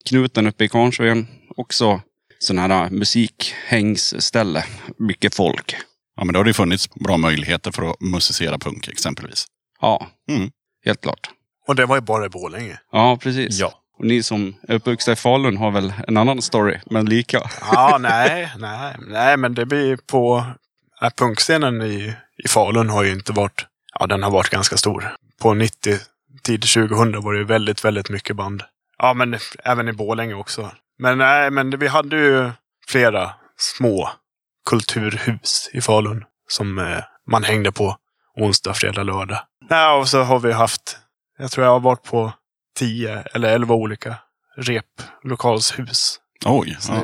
Knuten 0.09 0.47
uppe 0.47 0.63
i 0.63 0.67
Kvarnsveden. 0.69 1.27
Också 1.55 2.01
sådana 2.39 2.75
här 2.75 2.89
musikhängsställe. 2.89 4.65
Mycket 4.97 5.35
folk. 5.35 5.75
Ja, 6.17 6.23
men 6.23 6.33
då 6.33 6.39
har 6.39 6.43
det 6.43 6.49
ju 6.49 6.53
funnits 6.53 6.89
bra 6.93 7.17
möjligheter 7.17 7.71
för 7.71 7.89
att 7.91 8.01
musicera 8.01 8.57
punk 8.57 8.87
exempelvis. 8.87 9.45
Ja, 9.81 10.07
Mm. 10.29 10.51
helt 10.85 11.01
klart. 11.01 11.29
Och 11.67 11.75
det 11.75 11.85
var 11.85 11.95
ju 11.95 12.01
bara 12.01 12.25
i 12.25 12.29
Borlänge. 12.29 12.79
Ja, 12.91 13.17
precis. 13.21 13.59
Ja. 13.59 13.73
Och 13.97 14.05
ni 14.05 14.23
som 14.23 14.55
är 14.67 14.75
uppvuxna 14.75 15.13
i 15.13 15.15
Falun 15.15 15.57
har 15.57 15.71
väl 15.71 15.93
en 16.07 16.17
annan 16.17 16.41
story, 16.41 16.79
men 16.85 17.05
lika. 17.05 17.41
Ja, 17.71 17.97
nej, 17.99 18.51
nej, 18.57 18.95
nej, 19.07 19.37
men 19.37 19.53
det 19.53 19.65
blir 19.65 19.97
på... 20.07 20.45
Äh, 21.01 21.09
punkscenen 21.17 21.81
i, 21.81 22.13
i 22.43 22.47
Falun 22.47 22.89
har 22.89 23.03
ju 23.03 23.11
inte 23.11 23.33
varit... 23.33 23.65
Ja, 23.99 24.07
den 24.07 24.23
har 24.23 24.31
varit 24.31 24.49
ganska 24.49 24.77
stor. 24.77 25.15
På 25.41 25.53
90, 25.53 25.97
tid 26.43 26.61
2000 26.61 27.21
var 27.21 27.33
det 27.33 27.39
ju 27.39 27.45
väldigt, 27.45 27.85
väldigt 27.85 28.09
mycket 28.09 28.35
band. 28.35 28.63
Ja, 28.97 29.13
men 29.13 29.37
även 29.63 29.87
i 29.89 29.93
Borlänge 29.93 30.33
också. 30.33 30.71
Men 30.99 31.17
nej, 31.17 31.51
men 31.51 31.79
vi 31.79 31.87
hade 31.87 32.15
ju 32.15 32.51
flera 32.87 33.31
små 33.57 34.09
kulturhus 34.69 35.69
i 35.73 35.81
Falun 35.81 36.23
som 36.47 36.79
eh, 36.79 37.03
man 37.31 37.43
hängde 37.43 37.71
på 37.71 37.97
onsdag, 38.35 38.73
fredag, 38.73 39.03
lördag. 39.03 39.39
Ja, 39.69 39.93
och 39.93 40.09
så 40.09 40.21
har 40.23 40.39
vi 40.39 40.51
haft... 40.51 40.97
Jag 41.37 41.51
tror 41.51 41.65
jag 41.65 41.71
har 41.73 41.79
varit 41.79 42.03
på 42.03 42.33
10 42.75 43.23
eller 43.33 43.49
11 43.49 43.75
olika 43.75 44.15
replokalshus. 44.57 46.19
Oj. 46.45 46.77
Så 46.79 46.93
Ja. 46.93 46.99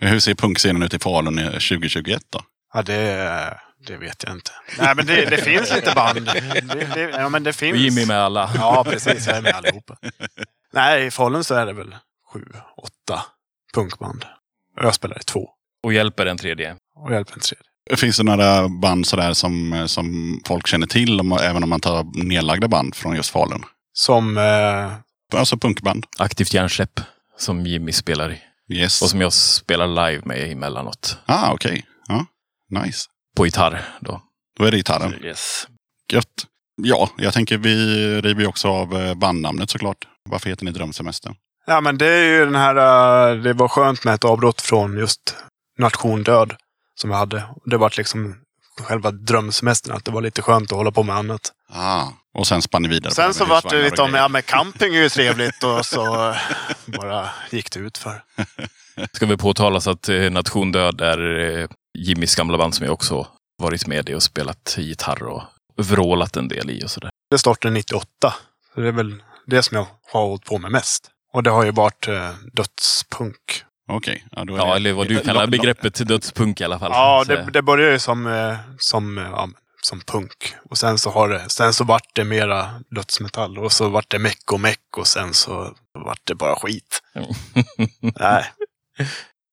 det, 0.00 0.06
Hur 0.08 0.20
ser 0.20 0.34
punkscenen 0.34 0.82
ut 0.82 0.94
i 0.94 0.98
Falun 0.98 1.38
i 1.38 1.44
2021 1.44 2.22
då? 2.32 2.40
Ja, 2.74 2.82
det, 2.82 3.58
det 3.86 3.96
vet 3.96 4.24
jag 4.24 4.32
inte. 4.32 4.50
Nej, 4.78 4.94
men 4.96 5.06
det, 5.06 5.24
det 5.30 5.36
finns 5.36 5.72
lite 5.74 5.92
band. 5.94 6.26
Det, 6.26 6.60
det, 6.94 7.00
ja, 7.00 7.28
men 7.28 7.42
det 7.42 7.52
finns. 7.52 7.78
Jimmy 7.78 8.06
med 8.06 8.16
alla. 8.20 8.50
Ja, 8.54 8.84
precis. 8.84 9.26
Jag 9.26 9.36
är 9.36 9.42
med 9.42 9.54
allihopa. 9.54 9.96
Nej, 10.72 11.06
i 11.06 11.10
Falun 11.10 11.44
så 11.44 11.54
är 11.54 11.66
det 11.66 11.72
väl 11.72 11.94
sju, 12.32 12.44
åtta 12.82 13.22
punkband. 13.74 14.24
Och 14.78 14.84
jag 14.84 14.94
spelar 14.94 15.16
i 15.16 15.22
två. 15.22 15.48
Och 15.82 15.92
hjälper 15.92 16.26
en 16.26 16.38
tredje. 16.38 16.76
Och 16.96 17.12
hjälper 17.12 17.32
en 17.34 17.40
tredje. 17.40 17.64
Finns 17.96 18.16
det 18.16 18.22
några 18.22 18.68
band 18.68 19.06
sådär 19.06 19.32
som, 19.32 19.84
som 19.88 20.40
folk 20.46 20.66
känner 20.66 20.86
till, 20.86 21.20
om, 21.20 21.32
även 21.32 21.62
om 21.62 21.68
man 21.70 21.80
tar 21.80 22.24
nedlagda 22.24 22.68
band 22.68 22.94
från 22.94 23.16
just 23.16 23.30
Falun? 23.30 23.62
Som... 23.92 24.38
Eh, 24.38 24.92
Alltså 25.38 25.56
punkband. 25.56 26.06
Aktivt 26.18 26.54
hjärnsläpp. 26.54 27.00
Som 27.38 27.66
Jimmy 27.66 27.92
spelar 27.92 28.32
i. 28.32 28.40
Yes. 28.74 29.02
Och 29.02 29.10
som 29.10 29.20
jag 29.20 29.32
spelar 29.32 29.86
live 29.86 30.22
med 30.24 30.52
emellanåt. 30.52 31.18
Ah, 31.26 31.52
okej. 31.52 31.84
Ja, 32.08 32.26
nice. 32.68 33.08
På 33.36 33.44
gitarr 33.46 33.84
då. 34.00 34.22
Då 34.58 34.64
är 34.64 34.70
det 34.70 34.76
gitarren. 34.76 35.24
Yes. 35.24 35.68
Gött. 36.12 36.46
Ja, 36.82 37.10
jag 37.18 37.34
tänker 37.34 37.58
vi 37.58 37.74
river 38.20 38.40
ju 38.40 38.46
också 38.46 38.68
av 38.68 38.96
eh, 38.96 39.14
bandnamnet 39.14 39.70
såklart. 39.70 40.06
Varför 40.30 40.50
heter 40.50 40.64
ni 40.64 40.70
Drömsemestern? 40.70 41.34
Ja, 41.70 41.80
men 41.80 41.98
det 41.98 42.06
är 42.06 42.24
ju 42.24 42.44
den 42.44 42.54
här... 42.54 42.76
eh, 43.30 43.36
Det 43.42 43.52
var 43.52 43.68
skönt 43.68 44.04
med 44.04 44.14
ett 44.14 44.24
avbrott 44.24 44.60
från 44.60 44.98
just 44.98 45.36
Nation 45.78 46.22
Död. 46.22 46.54
Som 47.00 47.10
vi 47.10 47.16
hade. 47.16 47.44
Det 47.64 47.76
var 47.76 47.92
liksom 47.96 48.36
själva 48.80 49.10
drömsemestern. 49.10 49.96
Att 49.96 50.04
det 50.04 50.10
var 50.10 50.20
lite 50.20 50.42
skönt 50.42 50.72
att 50.72 50.78
hålla 50.78 50.90
på 50.90 51.02
med 51.02 51.16
annat. 51.16 51.52
Ah, 51.72 52.04
och 52.38 52.46
sen 52.46 52.62
spann 52.62 52.82
ni 52.82 52.88
vidare. 52.88 53.12
Sen 53.14 53.34
så 53.34 53.44
vart 53.44 53.70
det 53.70 53.82
lite 53.82 54.02
och 54.02 54.08
om, 54.08 54.14
ja 54.14 54.28
men 54.28 54.42
camping 54.42 54.94
är 54.94 55.02
ju 55.02 55.08
trevligt 55.08 55.64
och 55.64 55.86
så 55.86 56.34
bara 56.86 57.28
gick 57.50 57.72
det 57.72 57.80
ut 57.80 57.98
för. 57.98 58.22
Ska 59.12 59.26
vi 59.26 59.36
påtalas 59.36 59.86
att 59.86 60.08
eh, 60.08 60.30
Nation 60.30 60.72
Död 60.72 61.00
är 61.00 61.40
eh, 61.58 61.68
Jimmys 61.98 62.34
gamla 62.34 62.58
band 62.58 62.74
som 62.74 62.84
jag 62.86 62.92
också 62.92 63.26
varit 63.62 63.86
med 63.86 64.08
i 64.08 64.14
och 64.14 64.22
spelat 64.22 64.74
gitarr 64.78 65.22
och 65.22 65.42
vrålat 65.76 66.36
en 66.36 66.48
del 66.48 66.70
i 66.70 66.84
och 66.84 66.90
sådär. 66.90 67.10
Det 67.30 67.38
startade 67.38 67.74
98. 67.74 68.06
Så 68.74 68.80
det 68.80 68.88
är 68.88 68.92
väl 68.92 69.22
det 69.46 69.62
som 69.62 69.76
jag 69.76 69.86
har 70.12 70.20
hållit 70.26 70.44
på 70.44 70.58
med 70.58 70.70
mest. 70.70 71.10
Och 71.32 71.42
det 71.42 71.50
har 71.50 71.64
ju 71.64 71.70
varit 71.70 72.08
eh, 72.08 72.30
dödspunk. 72.52 73.64
Okej. 73.88 74.26
Ja, 74.30 74.44
då 74.44 74.54
är 74.54 74.58
Ja, 74.58 74.64
det- 74.66 74.76
eller 74.76 74.92
vad 74.92 75.08
du 75.08 75.20
kallar 75.20 75.46
begreppet 75.46 76.08
dödspunk 76.08 76.60
i 76.60 76.64
alla 76.64 76.78
fall. 76.78 76.90
Ja, 76.94 77.24
det, 77.26 77.48
det 77.52 77.62
började 77.62 77.92
ju 77.92 77.98
som, 77.98 78.26
eh, 78.26 78.56
som, 78.78 79.18
eh, 79.18 79.24
ja, 79.24 79.48
som 79.82 80.00
punk. 80.00 80.54
Och 80.70 80.78
sen 80.78 80.98
så 80.98 81.10
har 81.10 81.28
det, 81.28 81.48
sen 81.48 81.72
så 81.74 81.84
vart 81.84 82.14
det 82.14 82.24
mera 82.24 82.70
dödsmetall. 82.90 83.58
Och 83.58 83.72
så 83.72 83.88
vart 83.88 84.10
det 84.10 84.18
meck 84.18 84.52
och 84.52 84.60
meck 84.60 84.96
och 84.96 85.06
sen 85.06 85.34
så 85.34 85.74
vart 86.04 86.20
det 86.24 86.34
bara 86.34 86.56
skit. 86.56 87.02
Nej, 88.20 88.44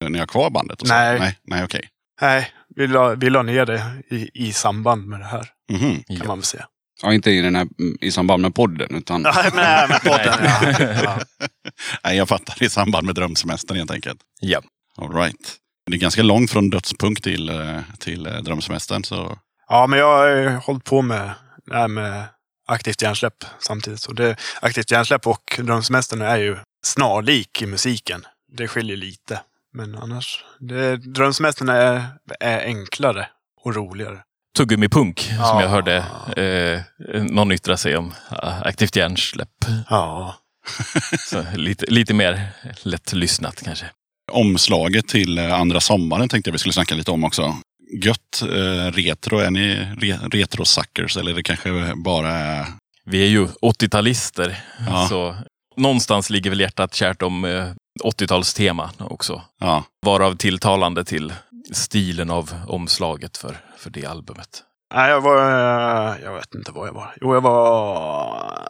Ni 0.10 0.20
har 0.20 0.26
kvar 0.28 0.50
bandet? 0.50 0.82
Och 0.82 0.88
så? 0.88 0.94
Nej. 0.94 1.20
Nej, 1.20 1.38
nej 1.44 1.64
okej. 1.64 1.90
nej 2.22 2.52
vi, 2.76 2.88
la, 2.88 3.16
vi 3.16 3.30
la 3.30 3.42
ner 3.42 3.66
det 3.66 3.84
i, 4.10 4.30
i 4.34 4.54
samband 4.54 5.08
med 5.08 5.20
det 5.20 5.26
här. 5.26 5.50
Mhm. 5.72 6.04
Kan 6.04 6.18
Ja. 6.18 6.24
man 6.28 6.38
väl 6.38 6.46
säga. 6.46 6.66
Ja, 7.02 7.14
inte 7.14 7.32
i, 7.32 7.42
den 7.42 7.56
här, 7.56 7.68
i 8.02 8.12
samband 8.12 8.42
med 8.42 8.56
podden, 8.56 8.96
utan 8.96 9.22
Nej, 9.22 9.50
men, 9.54 9.90
men 9.90 10.00
podden, 10.00 10.40
ja. 11.04 11.20
Nej, 12.04 12.18
jag 12.18 12.30
fattar. 12.30 12.64
I 12.64 12.70
samband 12.70 13.06
med 13.06 13.16
Drömsemestern 13.16 13.78
helt 13.78 13.92
enkelt. 13.92 14.20
Ja. 14.40 14.62
All 14.98 15.14
right. 15.14 15.58
Det 15.86 15.96
är 15.96 16.00
ganska 16.00 16.24
långt 16.24 16.52
från 16.52 16.70
dödspunk 16.70 17.22
till, 17.22 17.50
eh, 17.50 17.80
till 18.00 18.28
eh, 18.28 18.38
Drömsemestern. 18.38 19.04
Så 19.04 19.38
Ja, 19.70 19.88
men 19.88 20.00
jag 20.00 20.18
har 20.18 20.50
hållit 20.50 20.84
på 20.84 21.02
med, 21.02 21.32
här 21.72 21.88
med 21.88 22.24
aktivt 22.68 23.02
hjärnsläpp 23.02 23.44
samtidigt. 23.60 24.02
Så 24.02 24.14
det, 24.14 24.36
aktivt 24.62 24.92
hjärnsläpp 24.92 25.28
och 25.28 25.60
Drömsemestern 25.60 26.22
är 26.22 26.38
ju 26.38 26.58
snarlik 26.84 27.62
i 27.62 27.66
musiken. 27.66 28.26
Det 28.58 28.68
skiljer 28.68 28.98
lite. 28.98 29.40
Men 29.74 29.96
annars, 29.96 30.46
det, 30.60 30.98
Drömsemestern 30.98 31.70
är, 31.70 32.06
är 32.40 32.66
enklare 32.66 33.28
och 33.62 33.76
roligare. 33.76 34.20
Tuggummipunk, 34.58 35.20
som 35.20 35.36
Ja. 35.40 35.62
jag 35.62 35.70
hörde 35.70 35.96
eh, 36.38 37.24
någon 37.24 37.52
yttra 37.52 37.78
sig 37.78 37.98
om. 37.98 38.14
eh, 38.44 38.62
Aktivt 38.62 38.96
hjärnsläpp. 38.96 39.50
Ja. 39.90 40.36
Så 41.30 41.44
lite, 41.56 41.86
lite 41.86 42.14
mer 42.14 42.50
lättlyssnat 42.84 43.62
kanske. 43.66 43.86
omslaget 44.32 45.08
till 45.08 45.38
eh, 45.38 45.54
andra 45.60 45.80
sommaren 45.80 46.30
tänkte 46.30 46.50
jag 46.50 46.54
vi 46.54 46.60
skulle 46.60 46.74
snacka 46.74 46.96
lite 46.96 47.12
om 47.12 47.24
också. 47.24 47.56
Gött 48.04 48.42
eh, 48.42 48.92
retro. 48.92 49.38
Är 49.40 49.52
ni 49.52 49.76
re 49.76 50.18
retro-suckers 50.32 51.18
eller 51.20 51.32
är 51.32 51.36
det 51.36 51.44
kanske 51.44 51.94
bara 51.96 52.30
är... 52.32 52.66
Vi 53.06 53.24
är 53.24 53.28
ju 53.30 53.46
80-talister. 53.46 54.56
Ja. 54.88 55.08
Så 55.10 55.36
någonstans 55.76 56.30
ligger 56.30 56.50
väl 56.50 56.60
hjärtat 56.60 56.94
kärt 56.96 57.22
om 57.22 57.46
eh, 57.46 57.66
80-talstema 58.04 58.90
också. 59.00 59.42
Ja, 59.60 59.84
Varav 60.06 60.36
tilltalande 60.36 61.04
till 61.06 61.34
stilen 61.74 62.30
av 62.30 62.54
omslaget 62.68 63.38
för, 63.38 63.58
för 63.78 63.90
det 63.90 64.06
albumet. 64.06 64.64
Nej, 64.96 65.10
jag 65.10 65.22
var... 65.22 65.38
eh, 65.38 66.16
Jag 66.24 66.34
vet 66.36 66.56
inte 66.56 66.72
vad 66.72 66.88
jag 66.88 66.94
var. 66.94 67.16
Jo, 67.22 67.34
jag 67.34 67.42
var... 67.42 68.64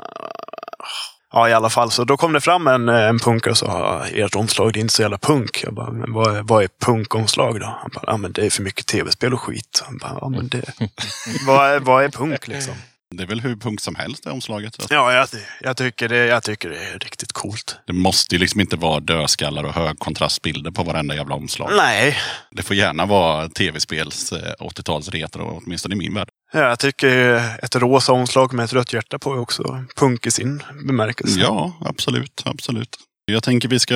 Ja, 1.31 1.49
i 1.49 1.53
alla 1.53 1.69
fall. 1.69 1.91
Så 1.91 2.03
då 2.03 2.17
kom 2.17 2.33
det 2.33 2.41
fram 2.41 2.67
en, 2.67 2.89
en 2.89 3.19
punkare 3.19 3.51
och 3.51 3.57
sa 3.57 4.01
ert 4.05 4.35
omslag 4.35 4.73
det 4.73 4.79
är 4.79 4.81
inte 4.81 4.93
så 4.93 5.01
jävla 5.01 5.17
punk. 5.17 5.63
Jag 5.63 5.73
bara, 5.73 5.91
men 5.91 6.13
vad, 6.13 6.35
är- 6.37 6.41
vad 6.43 6.63
är 6.63 6.69
punkomslag 6.85 7.59
då? 7.59 7.65
Han 7.65 7.91
bara, 7.93 8.03
ja 8.07 8.17
men 8.17 8.31
det 8.31 8.45
är 8.45 8.49
för 8.49 8.63
mycket 8.63 8.87
tv-spel 8.87 9.33
och 9.33 9.41
skit. 9.41 9.83
Han 9.85 9.97
bara, 9.97 10.17
ja 10.21 10.29
men 10.29 10.47
det... 10.47 10.63
vad, 11.47 11.69
är, 11.69 11.79
vad 11.79 12.03
är 12.03 12.09
punk 12.09 12.47
liksom? 12.47 12.73
Det 13.15 13.23
är 13.23 13.27
väl 13.27 13.41
hur 13.41 13.55
punk 13.55 13.81
som 13.81 13.95
helst 13.95 14.23
det 14.23 14.31
omslaget. 14.31 14.77
Ja, 14.89 15.13
jag, 15.13 15.27
jag, 15.61 15.77
tycker 15.77 16.09
det, 16.09 16.25
jag 16.25 16.43
tycker 16.43 16.69
det 16.69 16.83
är 16.83 16.99
riktigt 16.99 17.33
coolt. 17.33 17.79
Det 17.87 17.93
måste 17.93 18.35
ju 18.35 18.39
liksom 18.39 18.61
inte 18.61 18.75
vara 18.75 18.99
dödskallar 18.99 19.63
och 19.63 19.73
högkontrastbilder 19.73 20.71
på 20.71 20.83
varenda 20.83 21.15
jävla 21.15 21.35
omslag. 21.35 21.71
Nej, 21.77 22.17
Det 22.51 22.63
får 22.63 22.75
gärna 22.75 23.05
vara 23.05 23.49
tv-spels 23.49 24.31
eh, 24.31 24.53
80-tals 24.59 25.09
retro, 25.09 25.61
åtminstone 25.63 25.95
i 25.95 25.97
min 25.97 26.13
värld. 26.13 26.29
jag 26.53 26.79
tycker 26.79 27.41
ett 27.63 27.75
rosa 27.75 28.11
omslag 28.11 28.53
med 28.53 28.65
ett 28.65 28.73
rött 28.73 28.93
hjärta 28.93 29.19
på 29.19 29.33
är 29.33 29.39
också 29.39 29.85
punk 29.95 30.27
i 30.27 30.31
sin 30.31 30.63
bemärkelse. 30.87 31.39
Ja, 31.39 31.77
absolut, 31.85 32.43
absolut. 32.45 32.97
Jag 33.31 33.43
tänker 33.43 33.67
vi 33.69 33.79
ska 33.79 33.95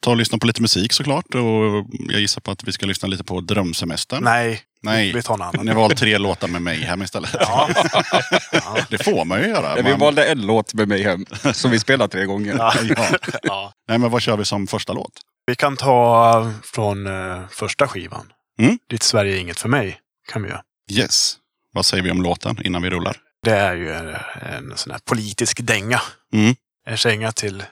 ta 0.00 0.10
och 0.10 0.16
lyssna 0.16 0.38
på 0.38 0.46
lite 0.46 0.62
musik 0.62 0.92
såklart. 0.92 1.34
Och 1.34 1.86
jag 2.08 2.20
gissar 2.20 2.40
på 2.40 2.50
att 2.50 2.64
vi 2.64 2.72
ska 2.72 2.86
lyssna 2.86 3.08
lite 3.08 3.24
på 3.24 3.40
Drömsemestern. 3.40 4.24
Nej, 4.24 4.60
Nej. 4.82 5.12
vi 5.12 5.22
tar 5.22 5.34
en 5.34 5.42
annan. 5.42 5.64
Ni 5.66 5.72
har 5.72 5.80
valt 5.80 5.96
tre 5.96 6.18
låtar 6.18 6.48
med 6.48 6.62
mig 6.62 6.76
hem 6.80 7.02
istället. 7.02 7.30
Ja. 7.40 7.68
Ja. 8.52 8.76
Det 8.90 9.04
får 9.04 9.24
man 9.24 9.40
ju 9.40 9.48
göra. 9.48 9.74
vi 9.76 9.82
Man- 9.82 9.98
valde 10.00 10.24
en 10.24 10.46
låt 10.46 10.74
med 10.74 10.88
mig 10.88 11.02
hem, 11.02 11.26
som 11.52 11.70
vi 11.70 11.78
spelar 11.78 12.08
tre 12.08 12.24
gånger. 12.24 12.54
Ja. 12.58 12.72
Ja. 12.96 13.08
ja. 13.42 13.72
Nej, 13.88 13.98
men 13.98 14.10
vad 14.10 14.22
kör 14.22 14.36
vi 14.36 14.44
som 14.44 14.66
första 14.66 14.92
låt? 14.92 15.12
Vi 15.46 15.56
kan 15.56 15.76
ta 15.76 16.52
från 16.62 17.06
eh, 17.06 17.42
första 17.50 17.88
skivan. 17.88 18.32
Mm. 18.58 18.78
Ditt 18.90 19.02
Sverige 19.02 19.36
är 19.36 19.40
inget 19.40 19.60
för 19.60 19.68
mig. 19.68 19.98
Kan 20.32 20.42
vi 20.42 20.48
göra. 20.48 20.62
Yes. 20.92 21.36
Vad 21.72 21.86
säger 21.86 22.02
vi 22.02 22.10
om 22.10 22.22
låten 22.22 22.58
innan 22.64 22.82
vi 22.82 22.90
rullar? 22.90 23.16
Det 23.44 23.56
är 23.56 23.74
ju 23.74 23.90
eh, 23.92 24.56
en 24.56 24.72
sån 24.76 24.90
här 24.92 25.00
politisk 25.04 25.60
dänga. 25.62 26.00
Mm. 26.32 26.54
En 26.88 26.96
känga 26.96 27.32
till 27.32 27.62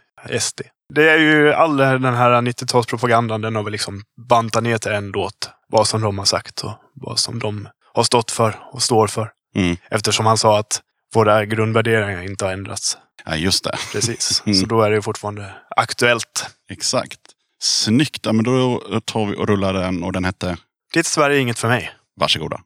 SD. 0.40 0.60
Det 0.94 1.10
är 1.10 1.18
ju 1.18 1.52
all 1.52 1.76
den 1.76 2.04
här 2.04 2.30
90-talspropagandan, 2.30 3.42
den 3.42 3.56
har 3.56 3.62
vi 3.62 3.70
liksom 3.70 4.02
bantat 4.28 4.62
ner 4.62 4.78
till 4.78 4.92
en 4.92 5.10
låt. 5.10 5.50
Vad 5.68 5.88
som 5.88 6.00
de 6.00 6.18
har 6.18 6.24
sagt 6.24 6.60
och 6.60 6.72
vad 6.94 7.18
som 7.18 7.38
de 7.38 7.68
har 7.94 8.02
stått 8.02 8.30
för 8.30 8.56
och 8.72 8.82
står 8.82 9.06
för. 9.06 9.30
Mm. 9.56 9.76
Eftersom 9.90 10.26
han 10.26 10.38
sa 10.38 10.58
att 10.58 10.80
våra 11.14 11.44
grundvärderingar 11.44 12.22
inte 12.22 12.44
har 12.44 12.52
ändrats. 12.52 12.98
Ja, 13.24 13.36
just 13.36 13.64
det. 13.64 13.76
Precis. 13.92 14.42
Mm. 14.46 14.54
Så 14.60 14.66
då 14.66 14.82
är 14.82 14.90
det 14.90 14.96
ju 14.96 15.02
fortfarande 15.02 15.54
aktuellt. 15.76 16.50
Exakt. 16.70 17.20
Snyggt. 17.62 18.26
Ja, 18.26 18.32
men 18.32 18.44
då 18.44 18.82
tar 19.04 19.26
vi 19.26 19.36
och 19.36 19.48
rullar 19.48 19.72
den 19.72 20.02
och 20.02 20.12
den 20.12 20.24
hette 20.24 20.56
Ditt 20.94 21.06
Sverige 21.06 21.36
är 21.36 21.40
inget 21.40 21.58
för 21.58 21.68
mig. 21.68 21.92
Varsågoda. 22.20 22.60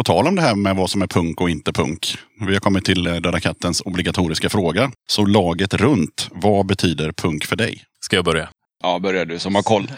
På 0.00 0.04
tal 0.04 0.26
om 0.26 0.34
det 0.34 0.42
här 0.42 0.54
med 0.54 0.76
vad 0.76 0.90
som 0.90 1.02
är 1.02 1.06
punk 1.06 1.40
och 1.40 1.50
inte 1.50 1.72
punk. 1.72 2.16
Vi 2.46 2.52
har 2.52 2.60
kommit 2.60 2.84
till 2.84 3.06
eh, 3.06 3.14
Döda 3.14 3.40
kattens 3.40 3.80
obligatoriska 3.80 4.48
fråga. 4.48 4.92
Så 5.10 5.26
laget 5.26 5.74
runt, 5.74 6.28
vad 6.30 6.66
betyder 6.66 7.12
punk 7.12 7.44
för 7.44 7.56
dig? 7.56 7.84
Ska 8.04 8.16
jag 8.16 8.24
börja? 8.24 8.48
Ja, 8.82 8.98
börjar 8.98 9.24
du 9.24 9.38
som 9.38 9.54
har 9.54 9.62
koll. 9.62 9.92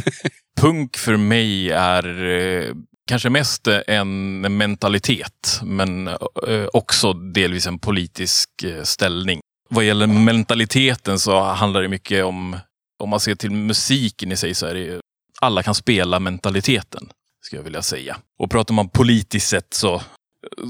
Punk 0.60 0.96
för 0.96 1.16
mig 1.16 1.70
är 1.70 2.24
eh, 2.24 2.74
kanske 3.08 3.30
mest 3.30 3.66
en 3.86 4.40
mentalitet, 4.56 5.60
men 5.62 6.08
eh, 6.08 6.66
också 6.72 7.12
delvis 7.12 7.66
en 7.66 7.78
politisk 7.78 8.48
eh, 8.64 8.82
ställning. 8.82 9.40
Vad 9.70 9.84
gäller 9.84 10.06
mentaliteten 10.06 11.18
så 11.18 11.40
handlar 11.40 11.82
det 11.82 11.88
mycket 11.88 12.24
om, 12.24 12.56
om 12.98 13.08
man 13.08 13.20
ser 13.20 13.34
till 13.34 13.50
musiken 13.50 14.32
i 14.32 14.36
sig 14.36 14.54
så 14.54 14.66
är 14.66 14.74
det 14.74 14.80
ju, 14.80 15.00
alla 15.40 15.62
kan 15.62 15.74
spela 15.74 16.20
mentaliteten, 16.20 17.08
skulle 17.48 17.58
jag 17.58 17.64
vilja 17.64 17.82
säga. 17.82 18.16
Och 18.38 18.50
pratar 18.50 18.74
man 18.74 18.88
politiskt 18.88 19.48
sett 19.48 19.74
så, 19.74 20.02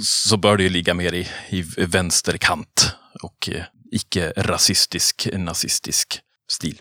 så 0.03 0.37
bör 0.37 0.57
det 0.57 0.63
ju 0.63 0.69
ligga 0.69 0.95
mer 0.95 1.15
i, 1.15 1.29
i 1.49 1.63
vänsterkant 1.85 2.95
och 3.23 3.49
eh, 3.49 3.65
icke-rasistisk, 3.93 5.29
nazistisk 5.33 6.21
stil. 6.51 6.81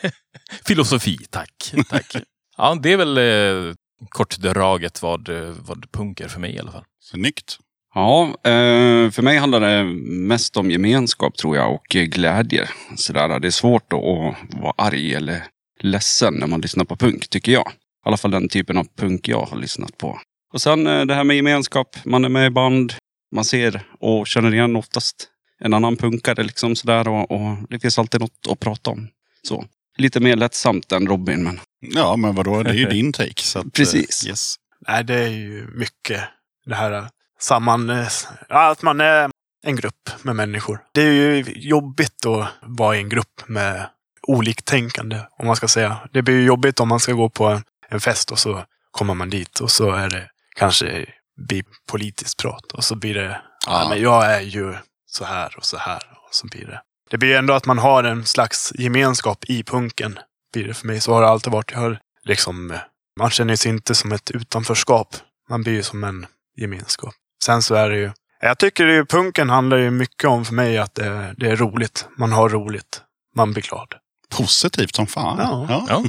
Filosofi, 0.66 1.18
tack. 1.30 1.74
tack. 1.88 2.16
Ja, 2.56 2.78
det 2.82 2.92
är 2.92 2.96
väl 2.96 3.18
eh, 3.18 3.74
kortdraget 4.08 5.02
vad, 5.02 5.28
eh, 5.28 5.54
vad 5.58 5.92
punk 5.92 6.20
är 6.20 6.28
för 6.28 6.40
mig 6.40 6.54
i 6.54 6.58
alla 6.58 6.72
fall. 6.72 6.84
Snyggt. 7.00 7.58
Ja, 7.94 8.26
eh, 8.26 9.10
för 9.10 9.22
mig 9.22 9.38
handlar 9.38 9.60
det 9.60 9.84
mest 10.28 10.56
om 10.56 10.70
gemenskap 10.70 11.36
tror 11.36 11.56
jag 11.56 11.74
och 11.74 11.84
glädje. 11.88 12.68
Sådär, 12.96 13.40
det 13.40 13.48
är 13.48 13.50
svårt 13.50 13.92
att 13.92 13.98
att 13.98 14.60
vara 14.60 14.74
arg 14.76 15.14
eller 15.14 15.46
ledsen 15.80 16.34
när 16.34 16.46
man 16.46 16.60
lyssnar 16.60 16.84
på 16.84 16.96
punk, 16.96 17.28
tycker 17.28 17.52
jag. 17.52 17.72
I 18.04 18.08
alla 18.08 18.16
fall 18.16 18.30
den 18.30 18.48
typen 18.48 18.76
av 18.76 18.86
punk 18.96 19.28
jag 19.28 19.40
har 19.40 19.56
lyssnat 19.56 19.98
på. 19.98 20.20
Och 20.52 20.62
sen 20.62 20.86
eh, 20.86 21.04
det 21.04 21.14
här 21.14 21.24
med 21.24 21.36
gemenskap. 21.36 21.96
Man 22.04 22.24
är 22.24 22.28
med 22.28 22.46
i 22.46 22.50
band. 22.50 22.94
Man 23.32 23.44
ser 23.44 23.82
och 24.00 24.26
känner 24.26 24.54
igen 24.54 24.76
oftast 24.76 25.28
en 25.60 25.74
annan 25.74 25.96
punkare 25.96 26.42
liksom 26.42 26.76
sådär. 26.76 27.08
Och, 27.08 27.30
och 27.30 27.56
det 27.70 27.78
finns 27.78 27.98
alltid 27.98 28.20
något 28.20 28.46
att 28.50 28.60
prata 28.60 28.90
om. 28.90 29.08
Så. 29.42 29.64
Lite 29.96 30.20
mer 30.20 30.36
lättsamt 30.36 30.92
än 30.92 31.06
Robin, 31.06 31.44
men 31.44 31.60
Ja, 31.80 32.16
men 32.16 32.34
vadå, 32.34 32.62
det 32.62 32.70
är 32.70 32.74
ju 32.74 32.88
din 32.88 33.12
take. 33.12 33.42
Så 33.42 33.58
att, 33.58 33.64
eh, 33.64 33.70
Precis. 33.70 34.26
Yes. 34.26 34.54
Nej, 34.88 35.04
det 35.04 35.14
är 35.14 35.28
ju 35.28 35.66
mycket 35.74 36.20
det 36.66 36.74
här 36.74 36.92
eh, 36.92 37.06
samman... 37.40 38.06
Ja, 38.48 38.70
att 38.70 38.82
man 38.82 39.00
är 39.00 39.30
en 39.66 39.76
grupp 39.76 40.10
med 40.22 40.36
människor. 40.36 40.80
Det 40.92 41.02
är 41.02 41.12
ju 41.12 41.44
jobbigt 41.56 42.26
att 42.26 42.48
vara 42.62 42.96
i 42.96 42.98
en 42.98 43.08
grupp 43.08 43.42
med 43.46 43.86
oliktänkande, 44.22 45.20
om 45.38 45.46
man 45.46 45.56
ska 45.56 45.68
säga. 45.68 45.96
Det 46.12 46.22
blir 46.22 46.34
ju 46.34 46.44
jobbigt 46.44 46.80
om 46.80 46.88
man 46.88 47.00
ska 47.00 47.12
gå 47.12 47.28
på 47.28 47.60
en, 47.94 48.00
fest 48.00 48.32
och 48.32 48.38
så 48.38 48.64
kommer 48.90 49.14
man 49.14 49.30
dit 49.30 49.60
och 49.60 49.70
så 49.70 49.90
är 49.90 50.08
det 50.08 50.30
kanske 50.56 51.06
blir 51.36 51.64
politiskt 51.90 52.38
prat 52.38 52.72
och 52.72 52.84
så 52.84 52.94
blir 52.94 53.14
det, 53.14 53.40
ja. 53.66 53.86
Men 53.88 54.02
jag 54.02 54.34
är 54.34 54.40
ju 54.40 54.74
så 55.06 55.24
här 55.24 55.54
och 55.56 55.64
så 55.64 55.76
här 55.76 56.02
och 56.26 56.34
så 56.34 56.46
blir 56.46 56.66
det. 56.66 56.80
Det 57.10 57.18
blir 57.18 57.36
ändå 57.36 57.54
att 57.54 57.66
man 57.66 57.78
har 57.78 58.04
en 58.04 58.24
slags 58.24 58.72
gemenskap 58.74 59.44
i 59.44 59.62
punken. 59.62 60.18
Blir 60.52 60.64
det 60.64 60.74
för 60.74 60.86
mig. 60.86 61.00
Så 61.00 61.12
har 61.12 61.22
det 61.22 61.28
alltid 61.28 61.52
varit. 61.52 61.70
Jag 61.72 61.78
har 61.78 61.98
liksom, 62.24 62.70
eh, 62.70 62.78
man 63.18 63.30
känner 63.30 63.56
sig 63.56 63.70
inte 63.70 63.94
som 63.94 64.12
ett 64.12 64.30
utanförskap. 64.30 65.16
Man 65.48 65.62
blir 65.62 65.72
ju 65.72 65.82
som 65.82 66.04
en 66.04 66.26
gemenskap. 66.56 67.14
Sen 67.44 67.62
så 67.62 67.74
är 67.74 67.90
det 67.90 67.96
ju, 67.96 68.10
jag 68.40 68.58
tycker 68.58 68.86
ju 68.86 69.06
punken 69.06 69.50
handlar 69.50 69.76
ju 69.76 69.90
mycket 69.90 70.30
om 70.30 70.44
för 70.44 70.54
mig 70.54 70.78
att 70.78 70.94
det, 70.94 71.34
det 71.36 71.50
är 71.50 71.56
roligt. 71.56 72.08
Man 72.18 72.32
har 72.32 72.48
roligt. 72.48 73.02
Man 73.36 73.52
blir 73.52 73.62
glad. 73.62 73.94
Positivt 74.30 74.94
som 74.94 75.06
fan. 75.06 75.38
Ja. 75.68 75.86
Ja. 75.88 76.04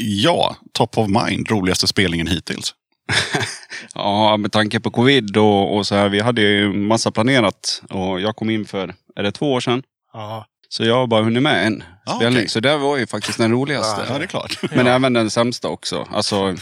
Ja, 0.00 0.56
top 0.72 0.98
of 0.98 1.08
mind, 1.08 1.50
roligaste 1.50 1.86
spelningen 1.86 2.26
hittills. 2.26 2.74
Ja, 3.94 4.36
med 4.36 4.52
tanke 4.52 4.80
på 4.80 4.90
covid 4.90 5.36
och, 5.36 5.76
och 5.76 5.86
så 5.86 5.94
här. 5.94 6.08
Vi 6.08 6.20
hade 6.20 6.40
ju 6.42 6.72
massa 6.72 7.10
planerat 7.10 7.82
och 7.90 8.20
jag 8.20 8.36
kom 8.36 8.50
in 8.50 8.64
för, 8.66 8.94
är 9.16 9.22
det 9.22 9.32
två 9.32 9.52
år 9.52 9.60
sedan? 9.60 9.82
Ja. 10.12 10.46
Så 10.68 10.84
jag 10.84 10.94
har 10.94 11.06
bara 11.06 11.22
hunnit 11.22 11.42
med 11.42 11.66
en 11.66 11.82
Ja, 12.06 12.16
spelning. 12.16 12.38
okej. 12.38 12.48
Så 12.48 12.60
det 12.60 12.76
var 12.76 12.96
ju 12.96 13.06
faktiskt 13.06 13.38
den 13.38 13.52
roligaste. 13.52 14.04
Ja, 14.08 14.18
det 14.18 14.24
är 14.24 14.26
klart. 14.26 14.58
Men 14.74 14.86
även 14.86 15.12
den 15.12 15.30
sämsta 15.30 15.68
också. 15.68 16.08
Alltså, 16.12 16.56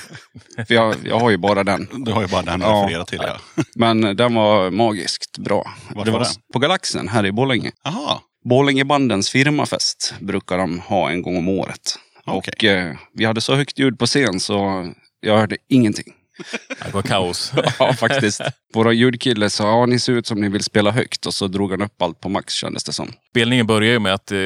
för 0.69 0.75
jag, 0.75 0.95
jag 1.05 1.19
har 1.19 1.31
ju 1.31 1.37
bara 1.37 1.65
den. 1.65 1.89
Du 1.93 2.13
har 2.13 2.23
ju 2.23 2.29
bara 2.29 2.43
den 2.43 2.63
att 2.63 2.69
Ja. 2.69 2.83
referera 2.85 3.05
till. 3.05 3.21
Ja. 3.23 3.63
Men 3.75 4.01
den 4.17 4.35
var 4.35 4.71
magiskt 4.71 5.39
bra. 5.39 5.71
Vart 5.95 6.05
det 6.05 6.11
var 6.11 6.19
var 6.19 6.25
den? 6.27 6.35
på 6.53 6.59
Galaxen 6.59 7.09
här 7.09 7.27
i 7.27 7.33
Borlänge. 7.33 7.71
Jaha, 7.85 8.19
Borlängebandens 8.45 9.31
firmafest 9.31 10.15
brukar 10.21 10.59
de 10.59 10.81
ha 10.81 11.11
en 11.11 11.23
gång 11.23 11.37
om 11.37 11.49
året. 11.49 11.99
Okej. 12.27 12.53
Och 12.57 12.65
eh, 12.65 12.97
vi 13.13 13.25
hade 13.25 13.41
så 13.41 13.55
högt 13.55 13.79
ljud 13.79 13.99
på 13.99 14.07
scen 14.07 14.41
så 14.41 14.87
jag 15.21 15.39
hörde 15.39 15.57
ingenting. 15.69 16.13
Det 16.85 16.95
var 16.95 17.03
kaos. 17.03 17.53
Ja, 17.79 17.93
faktiskt. 17.93 18.41
Våra 18.75 18.93
ljudkille 18.93 19.51
sa, 19.51 19.69
ja 19.69 19.87
ni 19.87 19.99
ser 19.99 20.13
ut 20.13 20.27
som 20.27 20.41
ni 20.41 20.49
vill 20.49 20.63
spela 20.63 20.91
högt. 20.91 21.27
Och 21.27 21.35
så 21.35 21.49
drog 21.49 21.71
han 21.71 21.83
upp 21.83 22.03
allt 22.03 22.21
på 22.21 22.29
max 22.29 22.55
kändes 22.55 22.85
det 22.85 22.93
som. 22.93 23.13
Spelningen 23.31 23.67
började 23.67 23.93
ju 23.93 23.99
med 23.99 24.15
att 24.15 24.33
eh, 24.33 24.37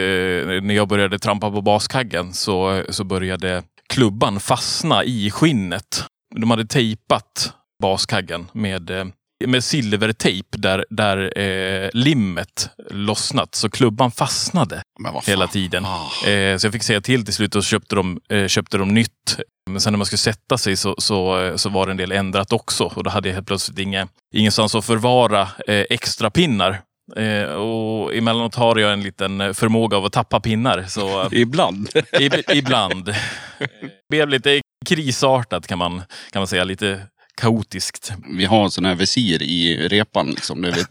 när 0.63 0.73
jag 0.73 0.89
började 0.89 1.19
trampa 1.19 1.51
på 1.51 1.63
baskaggen 1.63 2.33
så, 2.33 2.85
så 2.89 3.05
började 3.05 3.63
klubban 3.89 4.41
fastna 4.41 5.05
i 5.05 5.31
skinnet. 5.31 6.05
De 6.37 6.51
hade 6.51 6.67
tejpat 6.67 7.53
baskaggen 7.83 8.47
med, 8.53 8.91
eh, 8.91 9.05
med 9.47 9.65
silvertejp 9.65 10.57
där, 10.59 10.85
där 10.91 11.39
eh, 11.39 11.91
limmet 11.93 12.71
lossnat. 12.91 13.55
Så 13.55 13.71
klubban 13.71 14.11
fastnade 14.11 14.83
hela 15.27 15.47
tiden. 15.47 15.85
Ah. 15.85 16.29
Eh, 16.29 16.57
så 16.57 16.67
jag 16.67 16.73
fick 16.73 16.83
säga 16.83 17.01
till 17.01 17.25
till 17.25 17.35
slut 17.35 17.57
och 17.57 17.65
så 17.65 17.69
köpte 17.69 17.95
de, 17.95 18.21
eh, 18.29 18.47
köpte 18.47 18.79
de 18.79 18.95
nytt. 18.95 19.39
Men 19.71 19.81
sen 19.81 19.93
när 19.93 19.99
man 19.99 20.07
skulle 20.07 20.19
sätta 20.19 20.59
sig 20.59 20.77
så, 20.77 20.95
så, 20.99 21.41
eh, 21.41 21.57
så 21.57 21.69
var 21.69 21.87
det 21.87 21.93
en 21.93 21.97
del 21.97 22.13
ändrat 22.13 22.53
också. 22.53 22.85
Och 22.85 23.05
då 23.05 23.11
hade 23.11 23.29
jag 23.29 23.35
helt 23.35 23.47
plötsligt 23.47 23.79
inga, 23.79 24.09
ingenstans 24.35 24.75
att 24.75 24.85
förvara 24.85 25.43
eh, 25.43 25.85
extra 25.91 26.31
pinnar. 26.31 26.83
Eh, 27.17 27.45
och 27.45 28.15
emellanåt 28.15 28.55
har 28.55 28.77
jag 28.77 28.93
en 28.93 29.03
liten 29.03 29.41
eh, 29.41 29.53
förmåga 29.53 29.97
av 29.97 30.05
att 30.05 30.13
tappa 30.13 30.41
pinnar. 30.41 30.85
Så 30.89 31.29
Ibland. 31.33 31.89
ib, 32.21 32.35
ibland. 32.55 33.09
Eh, 33.61 33.67
blev 34.11 34.29
lite 34.29 34.61
krisartat 34.87 35.67
kan 35.67 35.79
man, 35.79 36.03
kan 36.33 36.41
man 36.41 36.47
säga. 36.47 36.65
Lite 36.65 37.01
kaotiskt. 37.35 38.13
Vi 38.37 38.45
har 38.45 38.65
en 38.65 38.71
sån 38.71 38.85
här 38.85 38.95
visir 38.95 39.43
i 39.43 39.89
repan 39.89 40.31
liksom. 40.31 40.63
Där 40.63 40.73
vi 40.73 40.85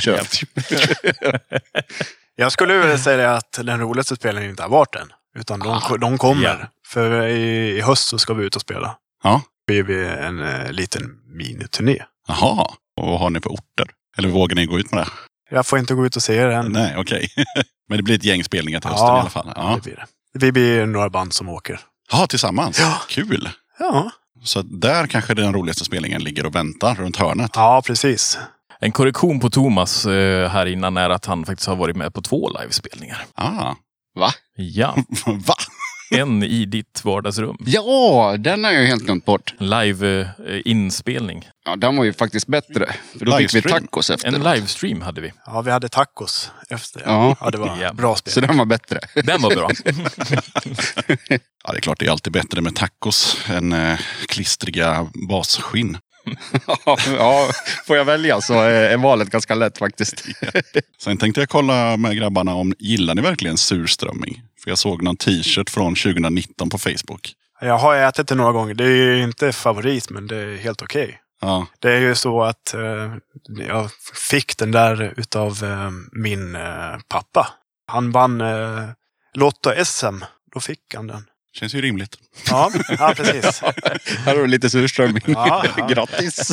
kör. 0.00 0.20
Jag 2.36 2.52
skulle 2.52 2.78
vilja 2.78 2.98
säga 2.98 3.32
att 3.34 3.52
den 3.62 3.80
roligaste 3.80 4.16
spelningen 4.16 4.50
inte 4.50 4.62
har 4.62 4.70
varit 4.70 4.94
än. 4.94 5.12
Utan 5.38 5.60
de, 5.60 5.68
Ah, 5.68 5.96
de 5.96 6.18
kommer. 6.18 6.42
ja. 6.44 6.56
För 6.86 7.26
i, 7.26 7.70
i 7.78 7.80
höst 7.80 8.08
så 8.08 8.18
ska 8.18 8.34
vi 8.34 8.44
ut 8.46 8.56
och 8.56 8.62
spela. 8.62 8.96
Ja. 9.22 9.42
Det 9.66 9.82
blir 9.82 10.04
en 10.04 10.40
eh, 10.40 10.72
liten 10.72 11.02
miniturné. 11.36 12.02
Jaha, 12.28 12.66
och 12.96 13.06
vad 13.06 13.20
har 13.20 13.30
ni 13.30 13.40
för 13.40 13.50
orter? 13.50 13.86
Eller 14.18 14.28
vågar 14.28 14.56
ni 14.56 14.66
gå 14.66 14.78
ut 14.78 14.90
med 14.92 15.00
det? 15.00 15.08
Jag 15.50 15.66
får 15.66 15.78
inte 15.78 15.94
gå 15.94 16.06
ut 16.06 16.16
och 16.16 16.22
se 16.22 16.44
det 16.46 16.54
än. 16.54 16.72
Nej, 16.72 16.94
okej. 16.96 17.28
Men 17.88 17.96
det 17.96 18.02
blir 18.02 18.14
ett 18.14 18.24
gäng 18.24 18.44
spelningar 18.44 18.80
till 18.80 18.90
hösten 18.90 19.06
Ja, 19.08 19.16
i 19.16 19.20
alla 19.20 19.30
fall. 19.30 19.52
Ja. 19.56 19.74
Det 19.76 19.80
blir 19.82 19.94
det. 19.96 20.06
Vi 20.38 20.52
blir 20.52 20.86
några 20.86 21.10
band 21.10 21.32
som 21.32 21.48
åker. 21.48 21.80
ja, 22.12 22.26
tillsammans. 22.26 22.78
Ja. 22.80 23.02
Kul! 23.08 23.48
Ja, 23.78 24.10
Så 24.44 24.62
där 24.62 25.06
kanske 25.06 25.34
den 25.34 25.54
roligaste 25.54 25.84
spelningen 25.84 26.22
ligger 26.24 26.46
och 26.46 26.54
väntar 26.54 26.94
runt 26.94 27.16
hörnet. 27.16 27.50
ja 27.54 27.82
precis. 27.86 28.38
En 28.80 28.92
korrektion 28.92 29.40
på 29.40 29.50
Thomas 29.50 30.06
eh, 30.06 30.50
här 30.50 30.66
innan 30.66 30.96
är 30.96 31.10
att 31.10 31.26
han 31.26 31.44
faktiskt 31.46 31.68
har 31.68 31.76
varit 31.76 31.96
med 31.96 32.14
på 32.14 32.22
två 32.22 32.50
livespelningar. 32.60 33.24
Ah, 33.34 33.74
Va? 34.18 34.30
Ja, 34.56 34.96
va? 35.26 35.54
en 36.10 36.42
i 36.42 36.64
ditt 36.64 37.00
vardagsrum. 37.04 37.56
Ja, 37.66 38.36
den 38.38 38.64
har 38.64 38.72
jag 38.72 38.86
helt 38.86 39.02
glömt 39.04 39.24
bort. 39.24 39.54
Live-inspelning. 39.58 41.48
Ja, 41.66 41.76
den 41.76 41.96
var 41.96 42.04
ju 42.04 42.12
faktiskt 42.12 42.46
bättre. 42.46 42.94
För 43.18 43.24
då 43.24 43.36
fick 43.38 43.54
vi 43.54 43.62
tacos 43.62 44.10
efter. 44.10 44.28
En 44.28 44.42
livestream 44.42 45.02
hade 45.02 45.20
vi. 45.20 45.32
Ja, 45.46 45.60
vi 45.62 45.70
hade 45.70 45.88
tacos 45.88 46.50
efter. 46.68 47.02
Ja. 47.06 47.36
ja 47.40 47.50
det 47.50 47.58
var 47.58 47.78
Ja. 47.82 47.92
bra 47.92 48.16
Så 48.16 48.30
spel. 48.30 48.46
den 48.46 48.58
var 48.58 48.64
bättre. 48.64 49.00
Den 49.14 49.42
var 49.42 49.50
bra. 49.50 49.70
Ja, 51.66 51.72
det 51.72 51.78
är 51.78 51.80
klart 51.80 51.98
det 51.98 52.06
är 52.06 52.10
alltid 52.10 52.32
bättre 52.32 52.60
med 52.60 52.74
tacos 52.76 53.38
än 53.50 53.72
eh, 53.72 53.98
klistriga 54.28 55.08
basskinn. 55.28 55.98
ja, 57.18 57.48
får 57.86 57.96
jag 57.96 58.04
välja 58.04 58.40
så 58.40 58.54
är 58.60 58.96
valet 58.96 59.30
ganska 59.30 59.54
lätt 59.54 59.78
faktiskt. 59.78 60.24
Sen 61.02 61.16
tänkte 61.16 61.40
jag 61.40 61.48
kolla 61.48 61.96
med 61.96 62.16
grabbarna 62.16 62.54
om 62.54 62.74
gillar 62.78 63.14
ni 63.14 63.22
verkligen 63.22 63.56
surströmming? 63.58 64.42
För 64.64 64.70
jag 64.70 64.78
såg 64.78 65.02
någon 65.02 65.16
t-shirt 65.16 65.70
från 65.70 65.94
2019 65.94 66.68
på 66.70 66.78
Facebook. 66.78 67.32
Jag 67.60 67.78
har 67.78 67.96
ätit 67.96 68.28
det 68.28 68.34
några 68.34 68.52
gånger. 68.52 68.74
Det 68.74 68.84
är 68.84 68.88
ju 69.16 69.22
inte 69.22 69.52
favorit, 69.52 70.10
men 70.10 70.26
det 70.26 70.36
är 70.36 70.56
helt 70.56 70.82
okej. 70.82 71.20
Ja, 71.44 71.66
Det 71.78 71.92
är 71.92 72.00
ju 72.00 72.14
så 72.14 72.42
att 72.42 72.74
eh, 72.74 73.14
jag 73.68 73.90
fick 74.30 74.58
den 74.58 74.70
där 74.72 75.14
utav 75.16 75.64
eh, 75.64 75.90
min 76.12 76.54
eh, 76.56 76.96
pappa. 77.08 77.48
Han 77.86 78.10
vann 78.12 78.40
eh, 78.40 78.88
Lotto-SM. 79.34 80.24
Då 80.54 80.60
fick 80.60 80.94
han 80.94 81.06
den. 81.06 81.24
känns 81.52 81.74
ju 81.74 81.80
rimligt. 81.80 82.16
Ja, 82.50 82.70
ja 82.98 83.14
precis. 83.16 83.60
Här 84.24 84.34
har 84.34 84.40
du 84.42 84.46
lite 84.46 84.70
surströmming. 84.70 85.22
Ja, 85.26 85.64
ja. 85.76 85.86
Grattis! 85.90 86.52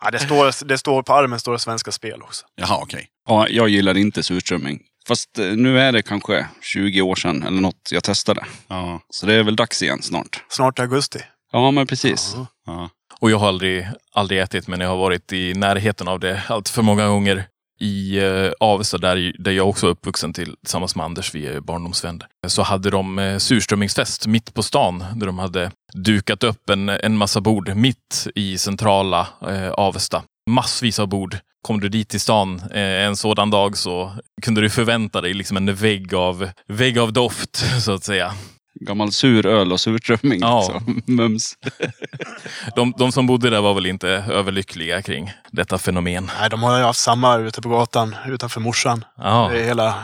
Ja, 0.00 0.10
det, 0.10 0.18
står, 0.18 0.64
det 0.64 0.78
står 0.78 1.02
på 1.02 1.14
armen 1.14 1.40
står 1.40 1.52
det 1.52 1.58
Svenska 1.58 1.92
Spel 1.92 2.22
också. 2.22 2.46
Jaha, 2.54 2.78
okej. 2.82 3.08
Ja, 3.28 3.48
jag 3.48 3.68
gillar 3.68 3.96
inte 3.96 4.22
surströmming. 4.22 4.80
Fast 5.08 5.38
eh, 5.38 5.46
nu 5.46 5.80
är 5.80 5.92
det 5.92 6.02
kanske 6.02 6.46
20 6.62 7.02
år 7.02 7.14
sedan 7.14 7.42
eller 7.42 7.60
något 7.60 7.88
jag 7.90 8.04
testade. 8.04 8.44
Ja, 8.68 9.00
Så 9.10 9.26
det 9.26 9.34
är 9.34 9.42
väl 9.42 9.56
dags 9.56 9.82
igen 9.82 10.02
snart. 10.02 10.42
Snart 10.48 10.78
augusti. 10.78 11.18
Ja, 11.52 11.70
men 11.70 11.86
precis. 11.86 12.34
Ja. 12.66 12.90
Och 13.20 13.30
jag 13.30 13.38
har 13.38 13.48
aldrig, 13.48 13.88
aldrig 14.12 14.40
ätit, 14.40 14.68
men 14.68 14.80
jag 14.80 14.88
har 14.88 14.96
varit 14.96 15.32
i 15.32 15.54
närheten 15.54 16.08
av 16.08 16.20
det 16.20 16.42
allt 16.48 16.68
för 16.68 16.82
många 16.82 17.08
gånger. 17.08 17.44
I 17.80 18.18
eh, 18.18 18.50
Avesta, 18.60 18.98
där, 18.98 19.32
där 19.38 19.52
jag 19.52 19.68
också 19.68 19.86
är 19.86 19.90
uppvuxen 19.90 20.32
till, 20.32 20.56
tillsammans 20.56 20.96
med 20.96 21.04
Anders, 21.04 21.34
vi 21.34 21.46
är 21.46 21.60
barndomsvänner, 21.60 22.26
så 22.46 22.62
hade 22.62 22.90
de 22.90 23.18
eh, 23.18 23.38
surströmmingsfest 23.38 24.26
mitt 24.26 24.54
på 24.54 24.62
stan. 24.62 25.04
Där 25.14 25.26
de 25.26 25.38
hade 25.38 25.70
dukat 25.94 26.44
upp 26.44 26.70
en, 26.70 26.88
en 26.88 27.16
massa 27.16 27.40
bord 27.40 27.76
mitt 27.76 28.26
i 28.34 28.58
centrala 28.58 29.28
eh, 29.48 29.70
Avesta. 29.70 30.22
Massvis 30.50 30.98
av 30.98 31.08
bord. 31.08 31.38
Kom 31.62 31.80
du 31.80 31.88
dit 31.88 32.08
till 32.08 32.20
stan 32.20 32.62
eh, 32.70 33.04
en 33.04 33.16
sådan 33.16 33.50
dag 33.50 33.76
så 33.76 34.12
kunde 34.42 34.60
du 34.60 34.70
förvänta 34.70 35.20
dig 35.20 35.34
liksom 35.34 35.56
en 35.56 35.74
vägg 35.74 36.14
av, 36.14 36.48
vägg 36.66 36.98
av 36.98 37.12
doft, 37.12 37.56
så 37.84 37.92
att 37.92 38.04
säga. 38.04 38.32
Gammal 38.80 39.12
sur 39.12 39.46
öl 39.46 39.72
och 39.72 39.80
surströmming. 39.80 40.40
Ja. 40.40 40.60
liksom. 40.60 41.02
Mums. 41.06 41.54
De, 42.76 42.94
de 42.98 43.12
som 43.12 43.26
bodde 43.26 43.50
där 43.50 43.60
var 43.60 43.74
väl 43.74 43.86
inte 43.86 44.08
överlyckliga 44.08 45.02
kring 45.02 45.32
detta 45.50 45.78
fenomen. 45.78 46.30
Nej, 46.40 46.50
de 46.50 46.62
har 46.62 46.78
ju 46.78 46.84
haft 46.84 47.00
samma 47.00 47.36
ute 47.36 47.62
på 47.62 47.68
gatan 47.68 48.16
utanför 48.26 48.60
morsan. 48.60 49.04
Ja, 49.16 49.48
Det 49.52 49.60
är 49.60 49.64
hela, 49.64 49.94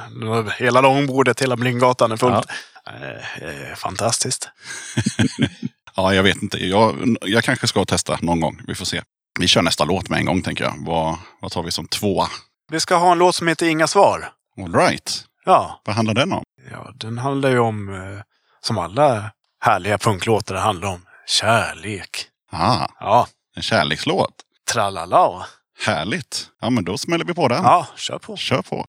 hela 0.58 0.80
långbordet, 0.80 1.42
hela 1.42 1.56
Blinggatan 1.56 2.12
är 2.12 2.16
fullt. 2.16 2.46
Eh, 2.86 3.70
eh, 3.70 3.74
fantastiskt. 3.76 4.48
Ja, 5.96 6.14
jag 6.14 6.22
vet 6.22 6.42
inte. 6.42 6.66
Jag, 6.66 7.16
jag 7.22 7.44
kanske 7.44 7.66
ska 7.66 7.84
testa 7.84 8.18
någon 8.20 8.40
gång. 8.40 8.60
Vi 8.66 8.74
får 8.74 8.84
se. 8.84 9.02
Vi 9.40 9.48
kör 9.48 9.62
nästa 9.62 9.84
låt 9.84 10.08
med 10.08 10.18
en 10.18 10.24
gång, 10.26 10.42
tänker 10.42 10.64
jag. 10.64 10.74
Vad, 10.78 11.16
vad 11.40 11.52
tar 11.52 11.62
vi 11.62 11.70
som 11.70 11.86
tvåa? 11.88 12.26
Vi 12.70 12.80
ska 12.80 12.96
ha 12.96 13.12
en 13.12 13.18
låt 13.18 13.34
som 13.34 13.48
heter 13.48 13.66
Inga 13.66 13.86
svar. 13.86 14.28
All 14.62 14.74
right. 14.74 15.24
Ja, 15.44 15.80
Vad 15.84 15.96
handlar 15.96 16.14
den 16.14 16.32
om? 16.32 16.42
ja 16.70 16.92
den 16.94 17.18
handlar 17.18 17.50
ju 17.50 17.58
om, 17.58 17.88
eh, 17.94 18.20
som 18.64 18.78
alla 18.78 19.30
härliga 19.60 19.98
punklåtar 19.98 20.54
handlar 20.54 20.88
om, 20.88 21.06
kärlek. 21.26 22.10
Ah, 22.52 22.86
Ja, 23.00 23.26
en 23.56 23.62
kärlekslåt. 23.62 24.34
tralala. 24.72 25.46
Härligt. 25.86 26.46
Ja, 26.60 26.70
men 26.70 26.84
då 26.84 26.98
smäller 26.98 27.24
vi 27.24 27.34
på 27.34 27.48
den. 27.48 27.64
Ja, 27.64 27.86
kör 27.96 28.18
på. 28.18 28.36
Kör 28.36 28.62
på. 28.62 28.86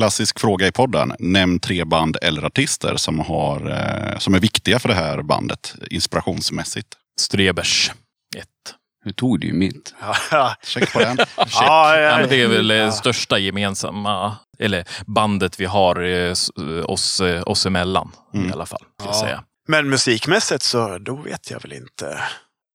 Klassisk 0.00 0.40
fråga 0.40 0.66
i 0.66 0.72
podden. 0.72 1.12
Nämn 1.18 1.60
tre 1.60 1.84
band 1.84 2.16
eller 2.22 2.42
artister 2.42 2.96
som, 2.96 3.18
har, 3.18 3.70
eh, 3.70 4.18
som 4.18 4.34
är 4.34 4.38
viktiga 4.40 4.78
för 4.78 4.88
det 4.88 4.94
här 4.94 5.22
bandet 5.22 5.74
inspirationsmässigt. 5.90 6.88
Strebers. 7.20 7.92
Ett. 8.36 8.74
Nu 9.04 9.12
tog 9.12 9.40
du 9.40 9.46
ju 9.46 9.52
mitt. 9.52 9.94
Ja, 10.30 10.54
Check 10.64 10.92
på 10.92 10.98
den. 10.98 11.16
ja, 11.36 11.44
ja, 11.56 11.96
Ja, 12.00 12.18
men 12.18 12.28
det 12.28 12.42
är 12.42 12.48
väl 12.48 12.70
eh, 12.70 12.76
ja. 12.76 12.92
största 12.92 13.38
gemensamma, 13.38 14.36
eller 14.58 14.84
bandet 15.06 15.60
vi 15.60 15.64
har 15.64 16.02
eh, 16.02 16.30
s- 16.30 16.50
oss, 16.84 17.20
eh, 17.20 17.42
oss 17.46 17.66
emellan 17.66 18.12
i 18.34 18.52
alla 18.52 18.66
fall. 18.66 18.82
Ska 19.02 19.12
säga. 19.12 19.44
Men 19.68 19.88
musikmässigt 19.88 20.62
så 20.62 20.98
då 20.98 21.16
vet 21.16 21.50
jag 21.50 21.62
väl 21.62 21.72
inte. 21.72 22.20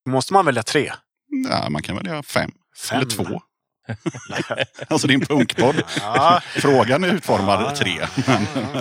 Måste 0.10 0.34
man 0.34 0.46
välja 0.46 0.64
tre? 0.64 0.92
Ja, 1.50 1.70
man 1.70 1.82
kan 1.84 1.96
välja 1.96 2.24
fem. 2.24 2.52
Fem? 2.90 2.98
Eller 2.98 3.10
två. 3.10 3.42
alltså 4.90 5.08
din 5.08 5.22
punkpodd. 5.26 5.84
Ja, 6.02 6.42
Frågan 6.56 7.04
är 7.04 7.14
utformad 7.14 7.62
Ja, 7.62 7.66
ja. 7.70 7.76
tre. 7.76 8.00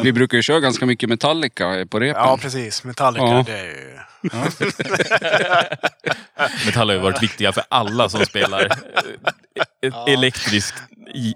Vi 0.02 0.12
brukar 0.12 0.36
ju 0.38 0.42
köra 0.42 0.60
ganska 0.60 0.86
mycket 0.86 1.08
Metallica 1.08 1.86
på 1.90 2.00
repen. 2.00 2.22
ja 2.22 2.38
precis. 2.42 2.84
Metallica, 2.84 3.24
Ja. 3.24 3.44
det 3.46 3.58
är 3.58 3.64
ju... 3.64 3.98
Metall 6.66 6.88
har 6.88 6.94
ju 6.96 7.02
varit 7.02 7.22
viktiga 7.22 7.52
för 7.52 7.64
alla 7.68 8.08
som 8.08 8.26
spelar 8.26 8.68
Ja. 9.80 10.06
elektrisk 10.08 10.74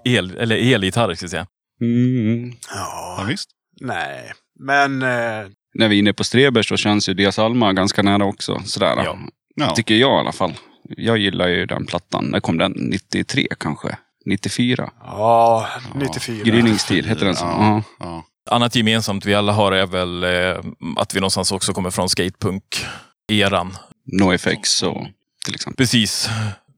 el, 0.03 0.37
eller 0.37 0.73
elgitarr, 0.73 1.13
ska 1.15 1.23
jag 1.23 1.29
säga. 1.31 1.47
Mm. 1.81 2.51
Ja, 2.73 3.15
Ja, 3.19 3.25
visst. 3.27 3.49
nej. 3.81 4.33
Men 4.59 5.01
eh, 5.01 5.47
När 5.73 5.87
vi 5.87 5.95
är 5.95 5.99
inne 5.99 6.13
på 6.13 6.23
Strebers 6.23 6.69
så 6.69 6.77
känns 6.77 7.09
ju 7.09 7.13
Dias 7.13 7.39
Alma 7.39 7.73
ganska 7.73 8.01
nära 8.03 8.25
också. 8.25 8.61
Sådär. 8.65 9.01
Ja. 9.05 9.17
Ja. 9.55 9.75
Tycker 9.75 9.95
jag 9.95 10.17
i 10.17 10.19
alla 10.19 10.31
fall. 10.31 10.53
Jag 10.97 11.17
gillar 11.17 11.47
ju 11.47 11.65
den 11.65 11.85
plattan. 11.85 12.25
När 12.25 12.39
kom 12.39 12.57
den? 12.57 12.71
93 12.71 13.47
kanske? 13.59 13.97
94? 14.25 14.91
ja, 15.01 15.67
94. 15.95 16.43
Gryningstid, 16.43 17.05
heter 17.05 17.25
den 17.25 17.35
så? 17.35 17.45
Ja. 17.45 17.83
Ja. 17.99 18.05
Ja. 18.05 18.23
Annat 18.55 18.75
gemensamt 18.75 19.25
vi 19.25 19.35
alla 19.35 19.51
har 19.53 19.71
är 19.71 19.85
väl 19.85 20.23
eh, 20.23 20.71
att 20.97 21.15
vi 21.15 21.19
någonstans 21.19 21.51
också 21.51 21.73
kommer 21.73 21.89
från 21.89 22.09
skatepunk-eran. 22.09 23.77
NoFX 24.05 24.83
och 24.83 25.07
till 25.45 25.55
exempel. 25.55 25.77
Precis. 25.77 26.29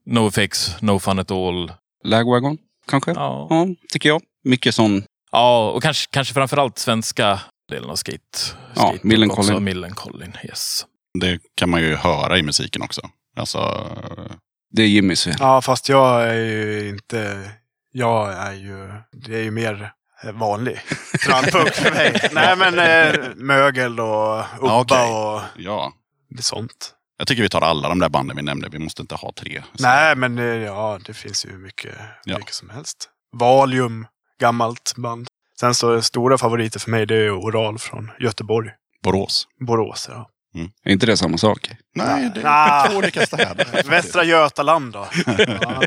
No 0.06 0.28
effects, 0.28 0.76
no 0.82 1.00
fun 1.00 1.20
at 1.20 1.32
all. 1.32 1.72
Lagwagon 2.04 2.58
kanske? 2.88 3.12
Ja, 3.12 3.48
Ja, 3.50 3.68
tycker 3.94 4.10
jag. 4.10 4.22
Mycket 4.44 4.76
sån. 4.76 5.04
ja 5.32 5.72
och 5.72 5.84
kanske, 5.84 6.08
kanske 6.12 6.34
framförallt 6.34 6.78
svenska 6.80 7.40
delen 7.70 7.90
av 7.90 7.96
skate. 7.96 8.20
Ja, 8.42 8.82
skatepunk 8.82 9.04
Millencolin. 9.04 9.64
Millencolin, 9.64 10.34
yes. 10.44 10.86
Det 11.20 11.40
kan 11.56 11.70
man 11.70 11.82
ju 11.82 11.96
höra 11.96 12.38
i 12.38 12.44
musiken 12.44 12.82
också. 12.82 13.02
Alltså, 13.36 13.88
Det 14.72 14.82
är 14.84 14.88
Jimmys 14.88 15.24
fel. 15.24 15.36
Ja, 15.40 15.62
fast 15.62 15.90
jag 15.90 16.24
är 16.30 16.34
ju 16.34 16.90
inte... 16.90 17.50
Jag 17.92 18.34
är 18.34 18.54
ju... 18.54 18.92
Det 19.12 19.36
är 19.40 19.44
ju 19.44 19.52
mer 19.52 19.94
vanlig 20.34 20.80
trallpunk 21.26 21.70
för 21.74 21.92
mig. 21.92 22.30
Nej, 22.32 22.56
men 22.56 22.80
eh, 22.80 23.26
mögel 23.36 24.00
och 24.00 24.40
Ubba 24.40 24.48
Ja, 24.62 24.80
okej. 24.82 25.12
och 25.14 25.42
ja. 25.58 25.94
det 26.30 26.44
sånt. 26.44 26.94
Jag 27.18 27.28
tycker 27.28 27.44
vi 27.44 27.50
tar 27.50 27.62
alla 27.62 27.90
de 27.90 28.00
där 28.00 28.10
banden 28.10 28.38
vi 28.38 28.44
nämnde. 28.44 28.70
Vi 28.72 28.80
måste 28.80 29.02
inte 29.02 29.16
ha 29.16 29.34
tre. 29.36 29.64
Så- 29.76 29.84
Nej, 29.84 30.16
men 30.16 30.38
eh, 30.40 30.46
ja, 30.46 31.00
det 31.06 31.14
finns 31.14 31.46
ju 31.46 31.58
mycket, 31.58 31.96
Ja. 32.26 32.38
mycket 32.38 32.54
som 32.54 32.70
helst. 32.70 33.10
Valium, 33.38 34.08
gammalt 34.40 34.94
band. 34.98 35.28
Sen 35.60 35.76
så 35.76 36.02
stora 36.02 36.38
favoriter 36.38 36.80
för 36.80 36.92
mig 36.92 37.06
det 37.06 37.16
är 37.16 37.32
Oral 37.32 37.80
från 37.80 38.12
Göteborg. 38.20 38.70
Borås. 39.04 39.48
Borås, 39.68 40.08
ja. 40.12 40.30
Är 40.84 40.92
inte 40.92 41.06
det 41.06 41.18
samma 41.18 41.38
sak? 41.38 41.72
Nej, 41.96 42.32
det 42.36 42.42
är 42.42 42.88
två 42.90 42.98
olika 42.98 43.26
städer. 43.26 43.84
Västra 43.90 44.24
Götaland 44.24 44.94
då? 44.94 45.08
Ja. 45.62 45.82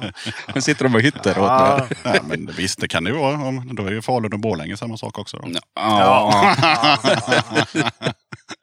Nu 0.54 0.60
sitter 0.60 0.84
de 0.84 0.94
och 0.94 1.00
hittar 1.00 1.30
åt 1.30 1.36
Ja. 1.36 1.86
mig. 1.88 1.98
Nej, 2.04 2.20
men 2.24 2.54
visst, 2.56 2.80
det 2.80 2.88
kan 2.88 3.04
det 3.04 3.10
ju 3.10 3.16
vara. 3.16 3.34
Om- 3.34 3.74
Då 3.76 3.86
är 3.86 3.90
ju 3.90 4.02
Falun 4.02 4.32
och 4.32 4.40
Borlänge 4.40 4.76
samma 4.76 4.96
sak 4.96 5.18
också. 5.18 5.36
Då. 5.36 5.48
Ja. 5.74 6.56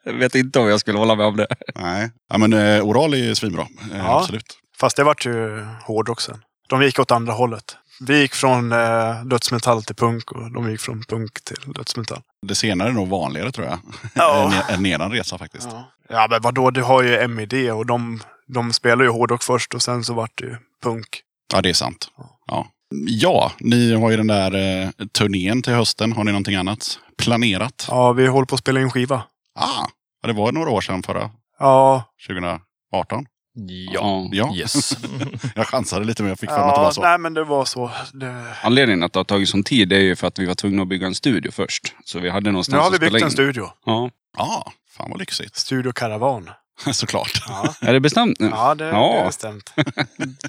Jag 0.04 0.12
vet 0.12 0.34
inte 0.34 0.58
om 0.60 0.68
jag 0.68 0.80
skulle 0.80 0.98
hålla 0.98 1.14
med 1.14 1.26
om 1.26 1.36
det. 1.36 1.46
Nej, 1.74 2.10
ja, 2.28 2.38
men 2.38 2.52
eh, 2.52 2.84
Oral 2.84 3.12
är 3.14 3.18
ju 3.18 3.34
svinbra. 3.34 3.62
Eh, 3.62 3.98
Ja. 3.98 4.20
Absolut. 4.20 4.58
Fast 4.80 4.96
det 4.96 5.04
vart 5.04 5.26
ju 5.26 5.66
hårdrock 5.86 6.20
sen. 6.20 6.38
De 6.68 6.82
gick 6.82 6.98
åt 6.98 7.10
andra 7.10 7.32
hållet. 7.32 7.76
Vi 8.06 8.20
gick 8.20 8.34
från 8.34 8.72
eh, 8.72 9.24
dödsmetall 9.24 9.82
till 9.82 9.96
punk 9.96 10.32
och 10.32 10.52
de 10.52 10.70
gick 10.70 10.80
från 10.80 11.04
punk 11.04 11.44
till 11.44 11.72
dödsmetall. 11.72 12.20
Det 12.46 12.54
senare 12.54 12.88
är 12.88 12.92
nog 12.92 13.08
vanligare 13.08 13.52
tror 13.52 13.66
jag. 13.66 13.78
Ja. 14.14 14.52
än, 14.68 14.74
än 14.74 14.86
eran 14.86 15.12
resa 15.12 15.38
faktiskt. 15.38 15.68
Ja, 15.72 15.92
ja 16.08 16.26
men 16.30 16.42
vadå, 16.42 16.70
du 16.70 16.82
har 16.82 17.02
ju 17.02 17.28
MID 17.28 17.70
och 17.72 17.86
de, 17.86 18.20
de 18.46 18.72
spelar 18.72 19.04
ju 19.04 19.10
hårdrock 19.10 19.42
först 19.42 19.74
och 19.74 19.82
sen 19.82 20.04
så 20.04 20.14
vart 20.14 20.38
det 20.38 20.44
ju 20.44 20.56
punk. 20.82 21.06
Ja, 21.54 21.62
det 21.62 21.68
är 21.68 21.74
sant. 21.74 22.08
Ja. 22.46 22.66
ja, 23.06 23.52
ni 23.60 23.94
har 23.94 24.10
ju 24.10 24.16
den 24.16 24.26
där 24.26 24.82
eh, 24.82 24.88
turnén 25.12 25.62
till 25.62 25.72
hösten. 25.72 26.12
Har 26.12 26.24
ni 26.24 26.32
någonting 26.32 26.56
annat 26.56 26.98
planerat? 27.18 27.86
Ja, 27.88 28.12
vi 28.12 28.26
håller 28.26 28.46
på 28.46 28.54
att 28.54 28.60
spela 28.60 28.80
in 28.80 28.90
skiva. 28.90 29.22
Ah, 29.58 29.86
det 30.26 30.32
var 30.32 30.52
några 30.52 30.70
år 30.70 30.80
sedan 30.80 31.02
förra, 31.02 31.30
Ja, 31.58 32.04
2018. 32.28 33.26
Ja. 33.54 34.28
Ja, 34.32 34.54
Yes. 34.54 34.96
jag 35.54 35.66
chansade 35.66 36.04
lite 36.04 36.22
men 36.22 36.28
jag 36.30 36.38
fick 36.38 36.50
för 36.50 36.56
mig 36.58 36.68
att 36.68 36.74
det 36.74 36.80
var 36.80 36.86
ja 36.86 36.92
så. 36.92 37.02
nej 37.02 37.18
men 37.18 37.34
det 37.34 37.44
var 37.44 37.64
så. 37.64 37.90
Det... 38.12 38.44
Anledningen 38.62 39.02
att 39.02 39.12
det 39.12 39.18
har 39.18 39.24
tagit 39.24 39.48
sån 39.48 39.62
tid 39.64 39.92
är 39.92 39.98
ju 40.00 40.16
för 40.16 40.26
att 40.26 40.38
vi 40.38 40.46
var 40.46 40.54
tvungna 40.54 40.82
att 40.82 40.88
bygga 40.88 41.06
en 41.06 41.14
studio 41.14 41.50
först. 41.50 41.94
Så 42.04 42.18
vi 42.20 42.30
hade 42.30 42.50
någonstans 42.50 42.74
Nu 42.76 42.82
har 42.82 42.90
vi 42.90 42.98
byggt 43.10 43.24
en 43.24 43.30
studio. 43.30 43.68
Ja. 43.86 44.10
Ja, 44.38 44.72
fan 44.96 45.10
vad 45.10 45.18
lyxigt. 45.20 45.56
Studio 45.56 45.92
Caravan. 45.92 46.50
Såklart. 46.92 47.42
Ja, 47.48 47.74
Är 47.88 47.92
det 47.92 48.00
bestämt 48.00 48.40
nu? 48.40 48.48
ja 48.52 48.74
det, 48.74 48.84
Ja. 48.84 49.12
det 49.12 49.20
är 49.20 49.26
bestämt. 49.26 49.72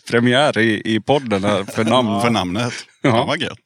Premiär 0.09 0.57
i, 0.57 0.81
i 0.95 0.99
podden 0.99 1.43
här 1.43 1.63
för 1.63 1.83
namn. 1.83 2.21
För 2.21 2.29
namnet. 2.29 2.73
Ja. 3.01 3.09
Ja. 3.09 3.25
vad 3.25 3.41
gött. 3.41 3.57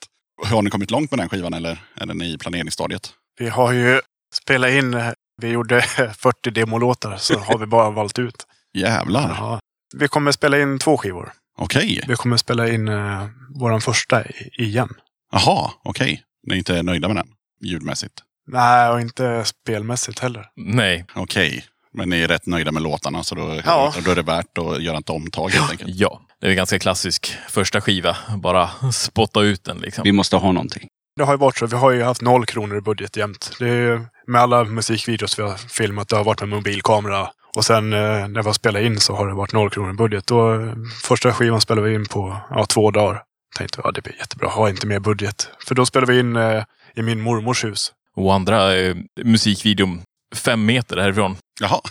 Har 0.46 0.62
ni 0.62 0.70
kommit 0.70 0.92
långt 0.92 1.12
med 1.12 1.20
den 1.20 1.30
skivan 1.30 1.54
eller 1.54 1.78
är 1.96 2.06
den 2.06 2.22
i 2.22 2.38
planeringsstadiet? 2.38 3.10
Vi 3.40 3.50
har 3.50 3.72
ju 3.72 4.02
spelat 4.34 4.70
in, 4.72 5.02
vi 5.42 5.48
gjorde 5.48 5.82
40 5.82 6.52
demolåtar 6.52 7.18
så 7.18 7.40
har 7.40 7.58
vi 7.58 7.66
bara 7.66 7.90
valt 7.90 8.20
ut. 8.20 8.47
Jävlar. 8.80 9.30
Ja. 9.30 9.60
Vi 9.98 10.08
kommer 10.08 10.32
spela 10.32 10.60
in 10.60 10.80
två 10.80 10.98
skivor. 10.98 11.32
Okej. 11.58 12.04
Vi 12.08 12.16
kommer 12.16 12.38
spela 12.38 12.68
in 12.68 12.88
eh, 12.88 13.28
våran 13.60 13.82
första 13.82 14.24
igen. 14.60 14.90
Jaha, 15.32 15.72
okej. 15.84 16.24
Ni 16.48 16.54
är 16.54 16.58
inte 16.58 16.84
nöjda 16.84 17.08
med 17.08 17.18
den? 17.18 17.28
Ljudmässigt? 17.64 18.14
Nej, 18.48 18.90
och 18.90 19.02
inte 19.02 19.44
spelmässigt 19.46 20.20
heller. 20.20 20.46
Nej. 20.56 21.06
Okej. 21.16 21.66
Men 21.94 22.10
ni 22.10 22.22
är 22.22 22.28
rätt 22.28 22.46
nöjda 22.46 22.72
med 22.72 22.82
låtarna 22.84 23.24
så 23.24 23.36
då, 23.36 23.62
Ja. 23.66 23.94
då 24.06 24.12
är 24.12 24.16
det 24.16 24.22
värt 24.22 24.58
att 24.58 24.82
göra 24.84 24.98
ett 24.98 25.10
omtag 25.10 25.50
helt 25.50 25.72
enkelt. 25.72 25.90
Ja. 25.96 26.22
Det 26.42 26.48
är 26.48 26.50
en 26.50 26.56
ganska 26.58 26.80
klassisk 26.80 27.36
första 27.50 27.82
skiva. 27.82 28.18
Bara 28.38 28.70
spotta 28.92 29.42
ut 29.42 29.64
den 29.64 29.78
liksom. 29.78 30.04
Vi 30.04 30.12
måste 30.12 30.36
ha 30.36 30.52
någonting. 30.52 30.88
Det 31.16 31.24
har 31.24 31.34
ju 31.34 31.38
varit 31.38 31.58
så. 31.58 31.66
Vi 31.68 31.76
har 31.76 31.92
ju 31.92 32.04
haft 32.04 32.22
noll 32.22 32.46
kronor 32.46 32.78
i 32.78 32.82
budget 32.82 33.18
jämt. 33.18 33.52
Det 33.60 33.70
är 33.70 34.08
med 34.28 34.42
alla 34.42 34.64
musikvideos 34.64 35.40
vi 35.40 35.44
har 35.44 35.56
filmat. 35.56 36.10
Det 36.10 36.16
har 36.16 36.24
varit 36.24 36.40
med 36.40 36.50
mobilkamera. 36.50 37.28
Och 37.58 37.66
sen 37.66 37.94
eh, 37.94 38.00
när 38.00 38.42
vi 38.42 38.48
har 38.48 38.54
spelat 38.54 38.82
in 38.82 39.00
så 39.00 39.16
har 39.16 39.28
det 39.28 39.34
varit 39.34 39.54
noll 39.54 39.70
kronor 39.70 39.90
i 39.90 39.94
budget. 39.94 40.28
Då, 40.28 40.54
eh, 40.54 40.74
första 41.04 41.34
skivan 41.34 41.62
spelade 41.62 41.88
vi 41.88 41.96
in 41.96 42.06
på 42.06 42.38
ja, 42.50 42.66
två 42.66 42.92
dagar. 42.92 43.24
Tänkte 43.58 43.82
ja, 43.84 43.92
det 43.92 44.02
blir 44.02 44.16
jättebra. 44.20 44.50
Ha 44.50 44.70
inte 44.70 44.88
mer 44.88 45.00
budget. 45.00 45.50
För 45.68 45.76
då 45.76 45.86
spelade 45.86 46.14
vi 46.14 46.20
in 46.20 46.36
eh, 46.36 46.64
i 46.96 47.02
min 47.02 47.22
mormors 47.22 47.64
hus. 47.64 47.92
Och 48.16 48.34
andra 48.34 48.76
eh, 48.76 48.96
musikvideon 49.24 50.02
fem 50.36 50.66
meter 50.66 50.98
härifrån 50.98 51.38
Jaha, 51.62 51.82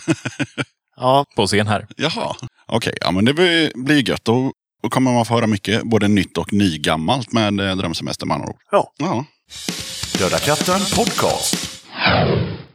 Ja, 0.97 1.25
på 1.35 1.47
scen 1.47 1.67
här. 1.67 1.87
jaha. 1.97 2.35
Okej, 2.67 2.97
ja 3.01 3.11
men 3.11 3.25
det 3.25 3.33
blir, 3.33 3.71
blir 3.85 4.09
gött. 4.09 4.25
Då, 4.25 4.51
då 4.83 4.89
kommer 4.89 5.13
man 5.13 5.25
få 5.25 5.33
höra 5.33 5.47
mycket, 5.47 5.83
både 5.83 6.07
nytt 6.07 6.37
och 6.37 6.53
nygammalt 6.53 7.31
med 7.31 7.59
eh, 7.59 7.75
Drömsemester 7.75 8.25
med 8.25 8.35
andra 8.35 8.49
ord. 8.49 8.59
Ja. 8.71 8.91
ja. 8.97 9.25
Döda 10.19 10.37
katten 10.37 10.79
podcast. 10.95 11.83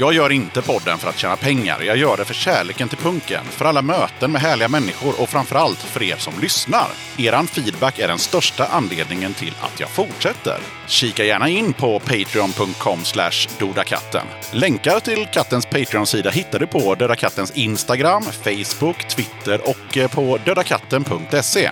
Jag 0.00 0.14
gör 0.14 0.32
inte 0.32 0.62
podden 0.62 0.98
för 0.98 1.08
att 1.08 1.18
tjäna 1.18 1.36
pengar. 1.36 1.82
Jag 1.82 1.96
gör 1.96 2.16
det 2.16 2.24
för 2.24 2.34
kärleken 2.34 2.88
till 2.88 2.98
punken, 2.98 3.44
för 3.44 3.64
alla 3.64 3.82
möten 3.82 4.32
med 4.32 4.42
härliga 4.42 4.68
människor 4.68 5.20
och 5.22 5.28
framförallt 5.28 5.78
för 5.78 6.02
er 6.02 6.16
som 6.16 6.32
lyssnar. 6.40 6.86
Eran 7.18 7.46
feedback 7.46 7.98
är 7.98 8.08
den 8.08 8.18
största 8.18 8.66
anledningen 8.66 9.34
till 9.34 9.54
att 9.60 9.80
jag 9.80 9.90
fortsätter. 9.90 10.58
Kika 10.86 11.24
gärna 11.24 11.48
in 11.48 11.72
på 11.72 11.98
patreon.com 11.98 12.98
dodakatten. 13.58 14.26
Länkar 14.52 15.00
till 15.00 15.26
kattens 15.26 15.66
Patreon-sida 15.66 16.30
hittar 16.30 16.58
du 16.58 16.66
på 16.66 16.94
Döda 16.94 17.16
Kattens 17.16 17.56
Instagram, 17.56 18.22
Facebook, 18.22 19.08
Twitter 19.08 19.60
och 19.64 19.96
eh, 19.96 20.10
på 20.10 20.38
dödakatten.se. 20.44 21.70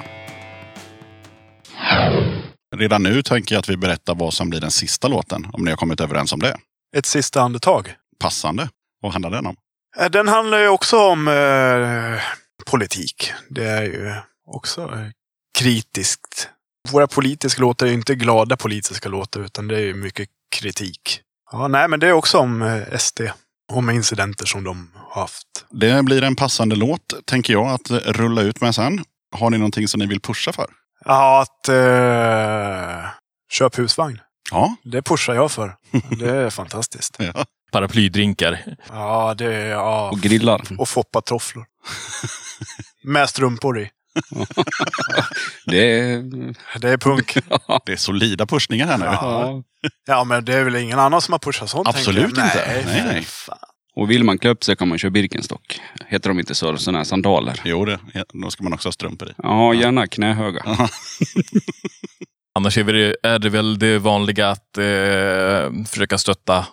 Redan 2.77 3.03
nu 3.03 3.23
tänker 3.23 3.55
jag 3.55 3.61
att 3.61 3.69
vi 3.69 3.77
berättar 3.77 4.15
vad 4.15 4.35
som 4.35 4.51
blir 4.51 4.61
den 4.61 4.71
sista 4.71 5.09
låten, 5.09 5.47
om 5.53 5.65
ni 5.65 5.71
har 5.71 5.77
kommit 5.77 6.01
överens 6.01 6.33
om 6.33 6.41
det. 6.41 6.57
Ett 6.97 7.07
sista 7.07 7.43
andetag. 7.43 7.98
Passande. 8.21 8.69
Vad 9.01 9.13
handlar 9.13 9.31
den 9.31 9.47
om? 9.47 9.57
Eh, 9.99 10.11
Den 10.11 10.29
handlar 10.29 10.59
ju 10.59 10.69
också 10.69 10.99
om 10.99 11.29
eh, 11.29 12.21
politik. 12.71 13.33
Det 13.51 13.65
är 13.69 13.83
ju 13.83 14.15
också 14.47 14.83
eh, 14.83 15.07
kritiskt. 15.59 16.49
Våra 16.91 17.07
politiska 17.07 17.61
låtar 17.63 17.87
är 17.87 17.91
ju 17.91 17.97
inte 17.97 18.15
glada 18.15 18.57
politiska 18.57 19.09
låtar, 19.09 19.41
utan 19.41 19.69
det 19.69 19.77
är 19.77 19.81
ju 19.85 19.95
mycket 19.95 20.29
kritik. 20.57 21.21
Ja, 21.53 21.69
nej, 21.69 21.89
men 21.89 22.01
det 22.01 22.09
är 22.09 22.13
också 22.13 22.39
om 22.39 22.63
eh, 22.63 22.99
SD. 22.99 23.21
Om 23.73 23.91
incidenter 23.91 24.47
som 24.47 24.65
de 24.65 24.91
har 24.95 25.21
haft. 25.21 25.47
Det 25.71 26.03
blir 26.05 26.23
en 26.23 26.37
passande 26.37 26.77
låt, 26.77 27.15
tänker 27.25 27.53
jag, 27.53 27.67
att 27.67 27.91
rulla 27.91 28.43
ut 28.43 28.61
med 28.61 28.75
sen. 28.75 29.05
Har 29.37 29.51
ni 29.51 29.59
någonting 29.59 29.89
som 29.89 29.99
ni 30.01 30.07
vill 30.07 30.21
pusha 30.21 30.53
för? 30.53 30.67
Ja, 31.05 31.43
att 31.43 31.69
eh, 31.69 33.11
köp 33.51 33.79
husvagn. 33.79 34.21
Ja. 34.51 34.77
Det 34.85 35.03
pushar 35.03 35.35
jag 35.35 35.51
för. 35.53 35.77
Det 36.19 36.31
är 36.31 36.51
fantastiskt. 36.51 37.17
ja. 37.19 37.45
Paraplydrinkar. 37.73 38.61
Ja, 38.89 39.35
det 39.39 39.55
är... 39.55 39.69
Ja, 39.71 40.11
Och 40.11 40.19
grillar. 40.21 40.63
och 40.79 40.89
foppatofflor. 40.89 41.65
Med 43.05 43.29
strumpor 43.29 43.79
i. 43.81 43.91
Det 45.67 46.01
är... 46.01 46.23
Det 46.81 46.89
är 46.91 46.97
punk. 46.97 47.35
Det 47.87 47.93
är 47.93 47.97
solida 47.97 48.47
pushningar 48.47 48.87
här 48.87 48.99
nu. 48.99 49.05
Ja. 49.05 49.63
Ja, 50.07 50.25
men 50.25 50.45
det 50.45 50.55
är 50.55 50.65
väl 50.65 50.77
ingen 50.77 50.99
annan 50.99 51.21
som 51.21 51.33
har 51.33 51.39
pushat 51.39 51.71
sånt? 51.71 51.89
Absolut 51.89 52.29
inte. 52.29 52.63
Nej, 52.67 52.83
Nej, 52.87 53.03
nej. 53.07 53.23
fan. 53.25 53.59
Och 53.95 54.11
vill 54.11 54.25
man 54.25 54.39
klä 54.39 54.51
upp 54.51 54.65
sig 54.65 54.77
kan 54.77 54.89
man 54.89 54.99
köra 54.99 55.11
Birkenstock. 55.11 55.81
Heter 56.07 56.29
de 56.29 56.39
inte 56.39 56.55
så? 56.55 56.77
Sådana 56.77 56.99
här 56.99 57.05
sandaler. 57.05 57.61
Jo, 57.65 57.85
det, 57.85 57.99
då 58.43 58.51
ska 58.51 58.65
man 58.65 58.73
också 58.73 58.89
ha 58.89 58.93
strumpor 58.93 59.29
i. 59.29 59.33
Ja, 59.37 59.75
gärna 59.75 60.07
knähöga. 60.07 60.63
Annars 62.55 62.79
är 62.79 62.85
det, 62.85 63.17
är 63.23 63.39
det 63.39 63.49
väl 63.51 63.79
det 63.79 63.99
vanliga 63.99 64.49
att 64.51 64.79
eh, 64.79 65.85
försöka 65.87 66.19
stötta 66.19 66.67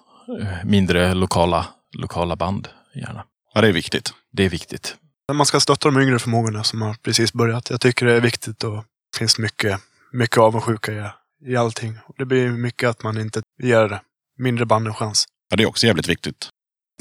mindre 0.64 1.14
lokala, 1.14 1.68
lokala 1.98 2.36
band. 2.36 2.68
Gärna. 2.96 3.26
Ja, 3.54 3.62
det 3.62 3.68
är 3.68 3.72
viktigt. 3.72 4.14
Det 4.32 4.44
är 4.44 4.50
viktigt. 4.50 4.96
Man 5.34 5.46
ska 5.46 5.60
stötta 5.60 5.92
de 5.92 6.02
yngre 6.02 6.20
förmågorna 6.20 6.64
som 6.64 6.82
har 6.82 6.94
precis 6.94 7.34
börjat. 7.34 7.70
Jag 7.70 7.82
tycker 7.82 8.06
det 8.06 8.14
är 8.14 8.22
viktigt 8.22 8.64
och 8.64 8.76
det 8.76 9.18
finns 9.18 9.40
mycket, 9.40 9.80
mycket 10.12 10.38
avundsjuka 10.38 10.92
i, 10.92 11.10
i 11.52 11.56
allting. 11.56 11.98
Det 12.18 12.26
blir 12.26 12.50
mycket 12.50 12.90
att 12.90 13.04
man 13.04 13.18
inte 13.18 13.42
ger 13.64 14.00
mindre 14.38 14.66
band 14.66 14.88
en 14.88 14.94
chans. 14.94 15.26
Ja, 15.50 15.58
det 15.58 15.64
är 15.64 15.68
också 15.68 15.88
jävligt 15.88 16.08
viktigt. 16.08 16.50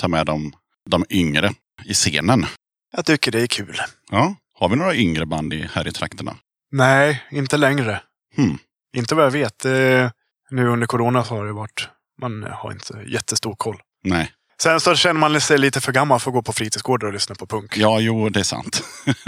Ta 0.01 0.09
med 0.09 0.27
de, 0.27 0.53
de 0.91 1.05
yngre 1.11 1.53
i 1.85 1.95
scenen. 1.95 2.47
Jag 2.97 3.07
tycker 3.07 3.31
det 3.31 3.41
är 3.41 3.47
kul. 3.47 3.77
Ja. 4.11 4.35
Har 4.59 4.69
vi 4.69 4.77
några 4.77 4.95
yngre 4.95 5.27
band 5.27 5.53
i, 5.55 5.69
här 5.73 5.89
i 5.89 5.93
trakterna? 5.93 6.37
Nej, 6.73 7.23
inte 7.31 7.57
längre. 7.57 8.01
Hmm. 8.37 8.59
Inte 8.97 9.15
vad 9.15 9.25
jag 9.25 9.31
vet. 9.31 9.65
Nu 10.51 10.69
under 10.69 10.87
corona 10.87 11.25
så 11.25 11.37
har 11.37 11.47
det 11.47 11.53
varit, 11.53 11.89
man 12.21 12.47
har 12.53 12.73
inte 12.73 13.05
jättestor 13.09 13.55
koll. 13.55 13.77
Nej. 14.05 14.31
Sen 14.63 14.81
så 14.81 14.95
känner 14.95 15.21
man 15.21 15.41
sig 15.41 15.59
lite 15.59 15.81
för 15.81 15.93
gammal 15.93 16.21
för 16.21 16.31
att 16.31 16.35
gå 16.35 16.43
på 16.43 16.53
fritidsgårdar 16.53 17.07
och 17.07 17.13
lyssna 17.13 17.35
på 17.35 17.47
punk. 17.47 17.77
Ja, 17.77 18.01
jo, 18.01 18.29
det 18.29 18.41
är 18.41 18.45
sant. 18.45 18.83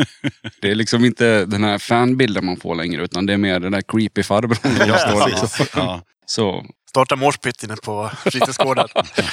Det 0.62 0.70
är 0.70 0.74
liksom 0.74 1.04
inte 1.04 1.44
den 1.44 1.64
här 1.64 1.78
fanbilden 1.78 2.46
man 2.46 2.56
får 2.56 2.74
längre, 2.74 3.02
utan 3.04 3.26
det 3.26 3.32
är 3.32 3.36
mer 3.36 3.60
den 3.60 3.72
där 3.72 3.82
creepy 3.88 4.22
farbrorn. 4.22 4.56
som 4.78 4.88
Ja, 4.88 5.46
står. 5.46 5.66
Ja. 5.76 6.02
Så, 6.26 6.64
Starta 6.88 7.16
morspit 7.16 7.62
inne 7.62 7.76
på 7.76 8.10
fritidsgården. 8.24 8.88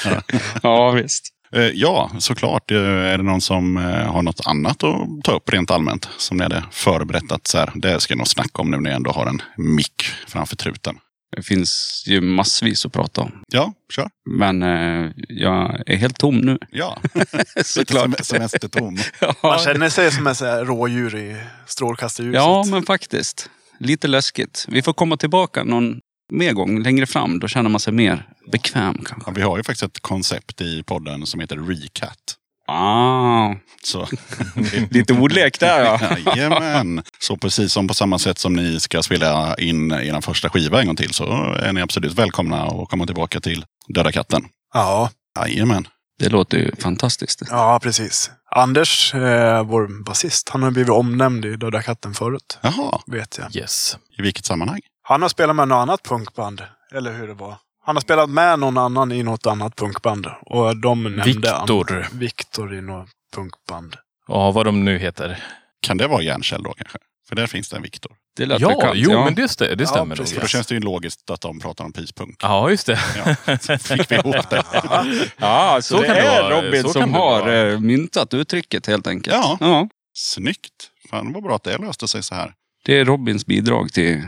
ja 0.62 0.90
visst. 0.90 1.28
Eh, 1.52 1.62
ja, 1.62 2.10
såklart. 2.18 2.70
Eh, 2.70 2.78
Är 2.78 3.16
det 3.18 3.24
någon 3.24 3.40
som 3.40 3.76
eh, 3.76 4.12
har 4.12 4.22
något 4.22 4.46
annat 4.46 4.84
att 4.84 5.00
ta 5.24 5.32
upp 5.32 5.50
rent 5.52 5.70
allmänt? 5.70 6.08
Som 6.16 6.36
ni 6.36 6.42
hade 6.42 6.64
förberett 6.70 7.32
att 7.32 7.46
så 7.46 7.58
här, 7.58 7.72
det 7.74 8.00
ska 8.00 8.12
jag 8.12 8.18
nog 8.18 8.28
snacka 8.28 8.62
om 8.62 8.70
nu 8.70 8.76
när 8.80 8.90
jag 8.90 8.96
ändå 8.96 9.10
har 9.10 9.26
en 9.26 9.42
mick 9.56 10.02
framför 10.28 10.56
truten. 10.56 10.96
Det 11.36 11.42
finns 11.42 12.04
ju 12.06 12.20
massvis 12.20 12.86
att 12.86 12.92
prata 12.92 13.20
om. 13.20 13.32
Ja, 13.48 13.72
kör. 13.92 14.08
Men 14.30 14.62
eh, 14.62 15.10
jag 15.28 15.82
är 15.90 15.96
helt 15.96 16.18
tom 16.18 16.36
nu. 16.38 16.58
Ja, 16.70 16.98
Såklart. 17.64 18.06
Sem- 18.10 18.22
semestertom. 18.24 18.94
Man 19.20 19.34
Ja, 19.42 19.58
känner 19.64 19.88
sig 19.88 20.12
som 20.12 20.26
en 20.26 20.66
rådjur 20.66 21.16
i 21.16 21.36
strålkastarljuset. 21.66 22.36
ja, 22.42 22.64
men 22.70 22.82
faktiskt. 22.82 23.50
Lite 23.78 24.08
läskigt. 24.08 24.64
Vi 24.68 24.82
får 24.82 24.92
komma 24.92 25.16
tillbaka 25.16 25.64
någon 25.64 26.00
mer 26.32 26.52
gång 26.52 26.82
längre 26.82 27.06
fram. 27.06 27.38
Då 27.38 27.48
känner 27.48 27.70
man 27.70 27.80
sig 27.80 27.92
mer 27.92 28.28
bekväm 28.52 28.94
kanske. 28.94 29.30
Ja, 29.30 29.32
vi 29.36 29.42
har 29.42 29.56
ju 29.56 29.62
faktiskt 29.62 29.82
ett 29.82 30.00
koncept 30.00 30.60
i 30.60 30.82
podden 30.82 31.26
som 31.26 31.40
heter 31.40 31.56
Recat. 31.56 32.18
Ah, 32.66 33.54
Så, 33.82 34.08
lite 34.90 35.12
ordlek 35.12 35.60
där 35.60 35.84
ja. 35.84 36.16
Jajamän. 36.36 37.02
Så 37.20 37.36
precis 37.36 37.72
som 37.72 37.88
på 37.88 37.94
samma 37.94 38.18
sätt 38.18 38.38
som 38.38 38.52
ni 38.52 38.80
ska 38.80 39.02
spela 39.02 39.54
in 39.58 39.92
er 39.92 40.20
första 40.20 40.50
skiva 40.50 40.80
en 40.80 40.86
gång 40.86 40.96
till 40.96 41.14
så 41.14 41.24
är 41.52 41.72
ni 41.72 41.80
absolut 41.82 42.12
välkomna 42.12 42.62
att 42.66 42.88
komma 42.88 43.06
tillbaka 43.06 43.40
till 43.40 43.64
Döda 43.88 44.12
katten. 44.12 44.44
Ja, 44.74 45.10
Jajamän. 45.38 45.88
Det 46.18 46.28
låter 46.28 46.58
ju 46.58 46.76
fantastiskt. 46.76 47.42
ja 47.50 47.80
precis. 47.82 48.30
Anders, 48.50 49.14
eh, 49.14 49.62
vår 49.64 50.04
basist, 50.04 50.48
han 50.48 50.62
har 50.62 50.70
blivit 50.70 50.90
omnämnd 50.90 51.44
i 51.44 51.56
Döda 51.56 51.82
katten 51.82 52.14
förut. 52.14 52.58
Jaha, 52.62 53.00
Vet 53.06 53.38
jag. 53.38 53.56
Yes. 53.56 53.96
i 54.18 54.22
vilket 54.22 54.44
sammanhang? 54.44 54.80
Han 55.02 55.22
har 55.22 55.28
spelat 55.28 55.56
med 55.56 55.68
något 55.68 55.76
annat 55.82 56.02
punkband. 56.02 56.62
Eller 56.94 57.12
hur 57.12 57.28
det 57.28 57.34
var. 57.34 57.56
Han 57.84 57.96
har 57.96 58.00
spelat 58.00 58.30
med 58.30 58.58
någon 58.58 58.78
annan 58.78 59.12
i 59.12 59.22
något 59.22 59.46
annat 59.46 59.76
punkband. 59.76 60.26
Och 60.40 60.76
de 60.76 61.02
nämnde 61.02 61.22
Viktor. 61.24 62.06
Viktor 62.12 62.74
i 62.74 62.80
något 62.82 63.08
punkband. 63.34 63.96
Ja, 64.28 64.50
vad 64.50 64.66
de 64.66 64.84
nu 64.84 64.98
heter. 64.98 65.44
Kan 65.86 65.96
det 65.96 66.06
vara 66.06 66.22
Järnkäll 66.22 66.62
då 66.62 66.72
kanske? 66.72 66.98
För 67.28 67.36
där 67.36 67.46
finns 67.46 67.68
det 67.70 67.76
en 67.76 67.82
Viktor. 67.82 68.12
Det 68.36 68.46
lät 68.46 68.60
Ja, 68.60 68.68
bekant. 68.68 68.92
jo, 68.96 69.10
ja. 69.10 69.24
men 69.24 69.34
det, 69.34 69.42
stä- 69.46 69.74
det 69.74 69.80
Ja, 69.84 69.86
stämmer 69.86 70.16
precis. 70.16 70.34
För 70.34 70.40
då 70.40 70.46
känns 70.46 70.66
det 70.66 70.74
ju 70.74 70.80
logiskt 70.80 71.30
att 71.30 71.40
de 71.40 71.60
pratar 71.60 71.84
om 71.84 71.92
pyspunk. 71.92 72.36
Ja, 72.42 72.70
just 72.70 72.86
det. 72.86 72.98
Ja, 73.46 73.58
så 73.58 73.78
fick 73.78 74.10
vi 74.10 74.14
ihop 74.14 74.50
det. 74.50 74.62
Ja, 75.36 75.78
så, 75.82 75.94
Så 75.94 76.00
det 76.00 76.06
kan 76.06 76.16
det 76.16 76.22
är 76.22 76.42
vara. 76.50 76.62
Robin 76.62 76.82
Så 76.82 76.88
som 76.88 77.14
har 77.14 77.20
vara. 77.40 77.72
eh, 77.72 77.80
myntat 77.80 78.34
uttrycket 78.34 78.86
helt 78.86 79.06
enkelt. 79.06 79.36
Ja. 79.36 79.56
ja. 79.60 79.88
Snyggt. 80.16 80.90
Fan 81.10 81.32
vad 81.32 81.42
bra 81.42 81.56
att 81.56 81.64
det 81.64 81.78
löste 81.78 82.08
sig 82.08 82.22
så 82.22 82.34
här. 82.34 82.52
Det 82.84 83.00
är 83.00 83.04
Robins 83.04 83.46
bidrag 83.46 83.92
till, 83.92 84.22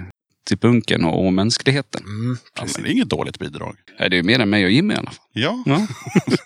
till 0.47 0.59
punken 0.59 1.05
och, 1.05 1.27
och 1.27 1.33
mänskligheten. 1.33 2.03
Mm, 2.05 2.39
Ja, 2.57 2.63
men 2.75 2.83
det 2.83 2.89
är 2.89 2.93
inget 2.93 3.09
dåligt 3.09 3.39
bidrag. 3.39 3.77
Nej, 3.99 4.11
det 4.11 4.19
är 4.19 4.23
mer 4.23 4.39
än 4.41 4.51
mig 4.51 4.65
och 4.65 4.71
Jimmy 4.71 4.95
i 4.95 4.97
alla 4.97 5.11
fall. 5.11 5.25
Ja, 5.33 5.63
Ja. 5.67 5.87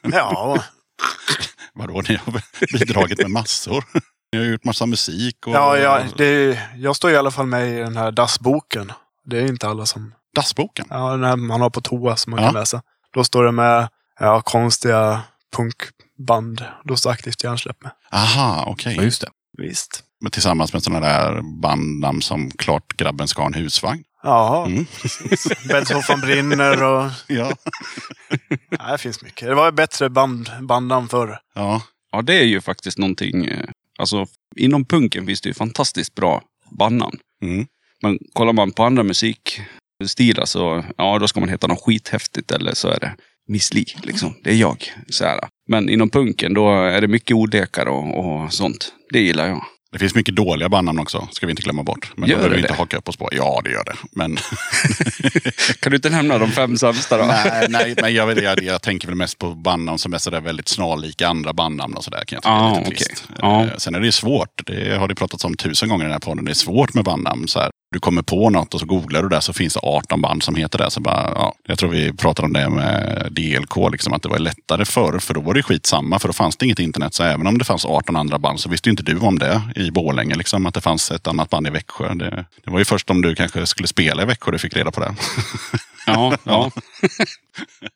Ja, 0.13 0.63
vadå? 1.75 2.03
Ni 2.09 2.15
har 2.17 2.43
bidragit 2.79 3.19
med 3.19 3.31
massor. 3.31 3.85
Ni 4.33 4.39
har 4.39 4.47
gjort 4.47 4.65
massa 4.65 4.87
musik. 4.87 5.47
Och... 5.47 5.53
ja, 5.55 5.79
ja 5.79 6.03
det, 6.17 6.59
jag 6.77 6.97
står 6.97 7.11
i 7.11 7.17
alla 7.17 7.31
fall 7.31 7.47
med 7.47 7.69
i 7.69 7.77
den 7.79 7.97
här 7.97 8.13
dassboken. 8.13 8.93
Det 9.25 9.39
är 9.39 9.47
inte 9.47 9.69
alla 9.69 9.87
som... 9.87 10.15
Dassboken. 10.37 10.87
Ja, 10.91 11.11
den 11.11 11.25
här 11.25 11.37
man 11.37 11.61
har 11.61 11.71
på 11.71 11.81
toa 11.81 12.17
som 12.17 12.31
man 12.31 12.41
Ja. 12.43 12.47
kan 12.47 12.55
läsa. 12.61 12.83
Då 13.15 13.25
står 13.25 13.45
det 13.45 13.53
med 13.53 13.89
ja, 14.21 14.41
konstiga 14.41 15.23
punkband. 15.57 16.65
Då 16.85 16.97
står 16.97 17.11
aktivt 17.11 17.45
hjärnsläpp 17.45 17.83
med. 17.83 17.93
Aha, 18.13 18.65
okej. 18.67 18.95
Ja, 18.97 19.03
just 19.03 19.21
det. 19.21 19.29
Visst. 19.59 20.05
Men 20.21 20.31
Tillsammans 20.31 20.73
med 20.73 20.83
sådana 20.83 21.07
där 21.07 21.43
bandnamn 21.43 22.23
som 22.23 22.51
Klart 22.51 22.97
grabben 22.97 23.29
ska 23.29 23.43
ha 23.43 23.47
en 23.47 23.55
husvagn. 23.55 24.05
Ja, 24.23 24.67
Mm. 24.67 24.87
bäddsoffan 25.69 26.21
brinner 26.21 26.83
och... 26.83 27.11
Ja. 27.27 27.53
Nej, 28.49 28.93
det 28.93 28.99
finns 28.99 29.23
mycket. 29.23 29.49
Det 29.49 29.55
var 29.55 29.73
bättre 29.73 30.09
band, 30.11 30.51
bandnamn 30.61 31.09
förr. 31.09 31.39
ja. 31.55 31.83
ja, 32.13 32.23
det 32.23 32.35
är 32.35 32.45
ju 32.45 32.61
faktiskt 32.61 32.99
någonting. 32.99 33.45
eh, 33.45 33.69
Alltså, 33.99 34.27
inom 34.57 34.85
punken 34.85 35.27
finns 35.27 35.41
det 35.41 35.49
ju 35.49 35.55
fantastiskt 35.55 36.15
bra 36.15 36.43
bandnamn. 36.79 37.19
Mm. 37.43 37.67
Men 38.03 38.19
kollar 38.33 38.53
man 38.53 38.73
på 38.73 38.85
andra 38.85 39.03
musikstilar 39.03 40.45
så, 40.45 40.85
ja 40.97 41.19
då 41.19 41.29
ska 41.29 41.41
man 41.41 41.49
heta 41.49 41.67
något 41.67 41.83
skithäftigt 41.85 42.51
eller 42.51 42.75
så 42.75 42.89
är 42.89 43.01
det 43.01 43.15
Miss 43.49 43.75
Li, 43.75 43.85
liksom. 44.03 44.35
Det 44.45 44.51
är 44.51 44.55
jag. 44.57 44.93
Så 45.09 45.25
här. 45.25 45.39
Men 45.69 45.89
inom 45.89 46.11
punken 46.11 46.55
då 46.55 46.71
är 46.85 47.01
det 47.01 47.09
mycket 47.09 47.37
ordekar 47.37 47.87
och, 47.87 48.19
och 48.19 48.53
sånt. 48.53 48.93
Det 49.13 49.21
gillar 49.21 49.49
jag. 49.49 49.65
Det 49.93 49.99
finns 49.99 50.15
mycket 50.15 50.37
dåliga 50.37 50.69
bandnamn 50.69 50.99
också, 50.99 51.29
ska 51.33 51.47
vi 51.47 51.51
inte 51.51 51.63
glömma 51.63 51.83
bort. 51.83 52.13
Men 52.17 52.29
Gör 52.29 52.37
då 52.37 52.41
behöver 52.41 52.57
vi 52.57 52.63
inte 52.63 52.75
haka 52.75 52.97
upp 52.97 53.09
oss 53.09 53.17
på. 53.17 53.29
Ja, 53.33 53.61
det 53.65 53.71
gör 53.71 53.85
det. 53.85 53.95
Men 54.13 54.37
Kan 55.81 55.91
du 55.91 55.97
inte 55.97 56.11
nämna 56.11 56.39
de 56.39 56.51
fem 56.51 56.77
sämsta 56.77 57.17
då? 57.19 57.25
nej, 57.25 57.67
nej, 57.69 57.95
men 58.03 58.15
jag, 58.15 58.27
vet, 58.27 58.43
jag, 58.43 58.63
jag 58.63 58.83
tänker 58.83 59.07
väl 59.09 59.17
mest 59.17 59.39
på 59.39 59.51
bandnamn 59.51 59.99
som 59.99 60.15
är 60.15 60.19
sådär 60.19 60.41
väldigt 60.41 60.69
snarlika 60.69 61.29
andra 61.29 61.53
bandnamn 61.53 61.95
och 61.95 62.05
sådär. 62.05 62.25
Kan 62.27 62.37
jag 62.37 62.43
tycka 62.43 62.53
Ah, 62.55 62.77
är 62.77 62.79
lite 62.79 62.91
trist. 62.91 63.25
Ja. 63.39 63.65
Eh, 63.65 63.71
Sen 63.77 63.95
är 63.95 64.01
det 64.01 64.13
svårt. 64.13 64.63
Det 64.67 64.99
har 64.99 65.09
det 65.09 65.15
pratats 65.15 65.45
om 65.45 65.57
tusen 65.57 65.89
gånger 65.89 66.05
i 66.05 66.07
den 66.07 66.13
här 66.13 66.19
podden. 66.19 66.45
Det 66.45 66.53
är 66.53 66.55
svårt 66.55 66.95
med 66.95 67.05
bandnamn. 67.05 67.49
Så 67.49 67.61
här, 67.61 67.71
du 67.93 68.01
kommer 68.01 68.23
på 68.23 68.51
något 68.51 68.75
och 68.75 68.81
så 68.81 68.87
googlar 68.87 69.23
du 69.23 69.29
det 69.29 69.41
så 69.41 69.53
finns 69.53 69.75
det 69.75 69.81
18 69.83 70.21
band 70.21 70.43
som 70.43 70.55
heter 70.55 70.79
det. 70.79 70.91
Så 70.91 71.01
bara, 71.01 71.33
ja, 71.35 71.55
jag 71.67 71.79
tror 71.79 71.91
vi 71.91 72.13
pratade 72.13 72.47
om 72.47 72.53
det 72.53 72.69
med 72.69 73.29
DLK, 73.31 73.77
liksom, 73.93 74.13
att 74.13 74.23
det 74.23 74.29
var 74.29 74.39
lättare 74.39 74.85
förr. 74.85 75.19
För 75.19 75.35
då 75.35 75.41
var 75.41 75.55
det 75.55 75.63
skitsamma, 75.63 76.19
för 76.19 76.29
då 76.29 76.33
fanns 76.33 76.57
det 76.57 76.65
inget 76.65 76.79
internet. 76.79 77.15
Så 77.15 77.23
även 77.23 77.47
om 77.47 77.59
det 77.59 77.65
fanns 77.65 77.85
18 77.85 78.17
andra 78.17 78.39
band 78.39 78.61
så 78.61 78.69
visste 78.69 78.91
inte 78.91 79.03
du 79.03 79.19
om 79.19 79.39
det 79.39 79.63
i 79.77 79.91
Borlänge. 79.91 80.35
Liksom, 80.35 80.67
att 80.67 80.75
det 80.75 80.81
fanns 80.81 81.11
ett 81.11 81.27
annat 81.27 81.51
band 81.51 81.67
i 81.67 81.71
Växjö. 81.71 82.15
Det, 82.15 82.45
det 82.65 82.71
var 82.71 82.79
ju 82.79 82.85
först 82.85 83.11
om 83.11 83.23
du 83.23 83.35
kanske 83.35 83.67
skulle 83.67 83.89
spela 83.89 84.23
i 84.23 84.27
Växjö 84.27 84.51
du 84.51 84.59
fick 84.59 84.77
reda 84.77 84.91
på 84.91 85.01
det. 85.01 85.15
Ja, 86.07 86.37
ja. 86.45 86.71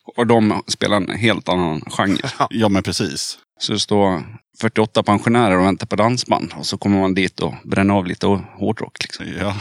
och 0.17 0.27
de 0.27 0.63
spelar 0.67 0.97
en 0.97 1.11
helt 1.11 1.49
annan 1.49 1.81
genre. 1.81 2.31
ja, 2.51 2.69
men 2.69 2.83
precis. 2.83 3.39
Så 3.59 3.73
det 3.73 3.81
står 3.81 4.23
48 4.61 5.03
pensionärer 5.03 5.59
och 5.59 5.65
väntar 5.65 5.87
på 5.87 5.97
dansband. 5.97 6.53
Och 6.57 6.67
så 6.67 6.79
kommer 6.79 7.01
man 7.01 7.15
dit 7.15 7.41
och 7.41 7.55
bränner 7.65 7.95
av 7.95 8.07
lite 8.07 8.27
hårdrock. 8.27 8.97
Liksom. 9.03 9.27
Ja. 9.41 9.57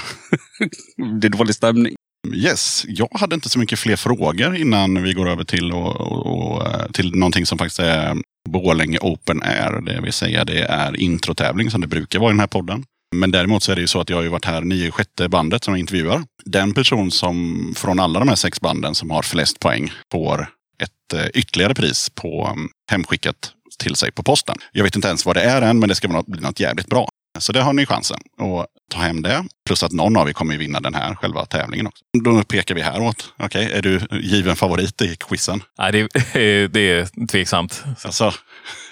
Det 1.22 1.28
är 1.28 1.30
dålig 1.30 1.56
stämning. 1.56 1.96
Yes, 2.34 2.86
jag 2.88 3.10
hade 3.12 3.36
inte 3.36 3.50
så 3.50 3.60
mycket 3.60 3.80
fler 3.80 3.96
frågor 3.96 4.56
innan 4.56 5.04
vi 5.04 5.14
går 5.14 5.30
över 5.30 5.44
till, 5.44 5.72
och, 5.72 5.96
och, 5.96 6.26
och, 6.26 6.68
eh, 6.68 6.86
till 6.92 7.16
någonting 7.16 7.46
som 7.46 7.58
faktiskt 7.58 7.80
är 7.80 8.18
Borlänge 8.50 8.98
Open 9.02 9.44
Air. 9.44 9.82
Det 9.82 10.02
vill 10.02 10.14
säga 10.14 10.46
det 10.46 10.64
är 10.64 11.00
introtävling 11.00 11.72
som 11.72 11.82
det 11.82 11.88
brukar 11.88 12.20
vara 12.20 12.30
i 12.30 12.34
den 12.34 12.40
här 12.40 12.48
podden. 12.48 12.84
Men 13.16 13.32
däremot 13.32 13.64
så 13.64 13.72
är 13.72 13.76
det 13.76 13.82
ju 13.82 13.88
så 13.88 14.00
att 14.00 14.10
jag 14.10 14.18
har 14.18 14.24
ju 14.24 14.30
varit 14.30 14.46
här 14.46 14.62
nio 14.62 14.92
sjätte 14.92 15.30
bandet 15.30 15.64
som 15.64 15.74
jag 15.74 15.80
intervjuar. 15.80 16.24
Den 16.46 16.74
person 16.74 17.12
som 17.12 17.74
från 17.78 18.00
alla 18.00 18.20
de 18.20 18.28
här 18.28 18.36
sex 18.36 18.62
banden 18.62 18.96
som 18.96 19.12
har 19.12 19.22
flest 19.22 19.60
poäng 19.60 19.92
får 20.12 20.48
ett 20.84 21.14
eh, 21.14 21.28
ytterligare 21.34 21.74
pris 21.74 22.10
på 22.10 22.50
um, 22.56 22.70
hemskickat 22.92 23.54
till 23.78 23.96
sig 23.96 24.12
på 24.12 24.24
posten. 24.24 24.56
Jag 24.72 24.84
vet 24.84 24.96
inte 24.96 25.08
ens 25.08 25.26
vad 25.26 25.36
det 25.36 25.42
är 25.42 25.62
än, 25.62 25.80
men 25.80 25.90
det 25.90 25.96
ska 25.96 26.24
bli 26.28 26.42
något 26.42 26.60
jävligt 26.60 26.88
bra. 26.88 27.08
Så 27.40 27.52
det 27.52 27.62
har 27.62 27.74
ni 27.74 27.86
chansen 27.86 28.20
Och 28.40 28.68
ta 28.94 29.00
hem 29.00 29.22
det. 29.22 29.46
Plus 29.66 29.84
att 29.84 29.92
någon 29.92 30.18
av 30.18 30.30
er 30.30 30.34
kommer 30.34 30.58
vinna 30.58 30.80
den 30.80 30.94
här 30.94 31.16
själva 31.16 31.46
tävlingen 31.46 31.88
också. 31.88 32.04
Då 32.24 32.44
pekar 32.44 32.76
vi 32.76 32.82
häråt. 32.82 33.34
Okej, 33.38 33.72
är 33.74 33.82
du 33.82 34.00
given 34.22 34.56
favorit 34.56 35.02
i 35.02 35.16
quizen? 35.16 35.64
Nej, 35.78 35.92
det, 35.92 36.08
det 36.74 36.92
är 36.92 37.28
tveksamt. 37.28 37.84
Alltså, 38.04 38.32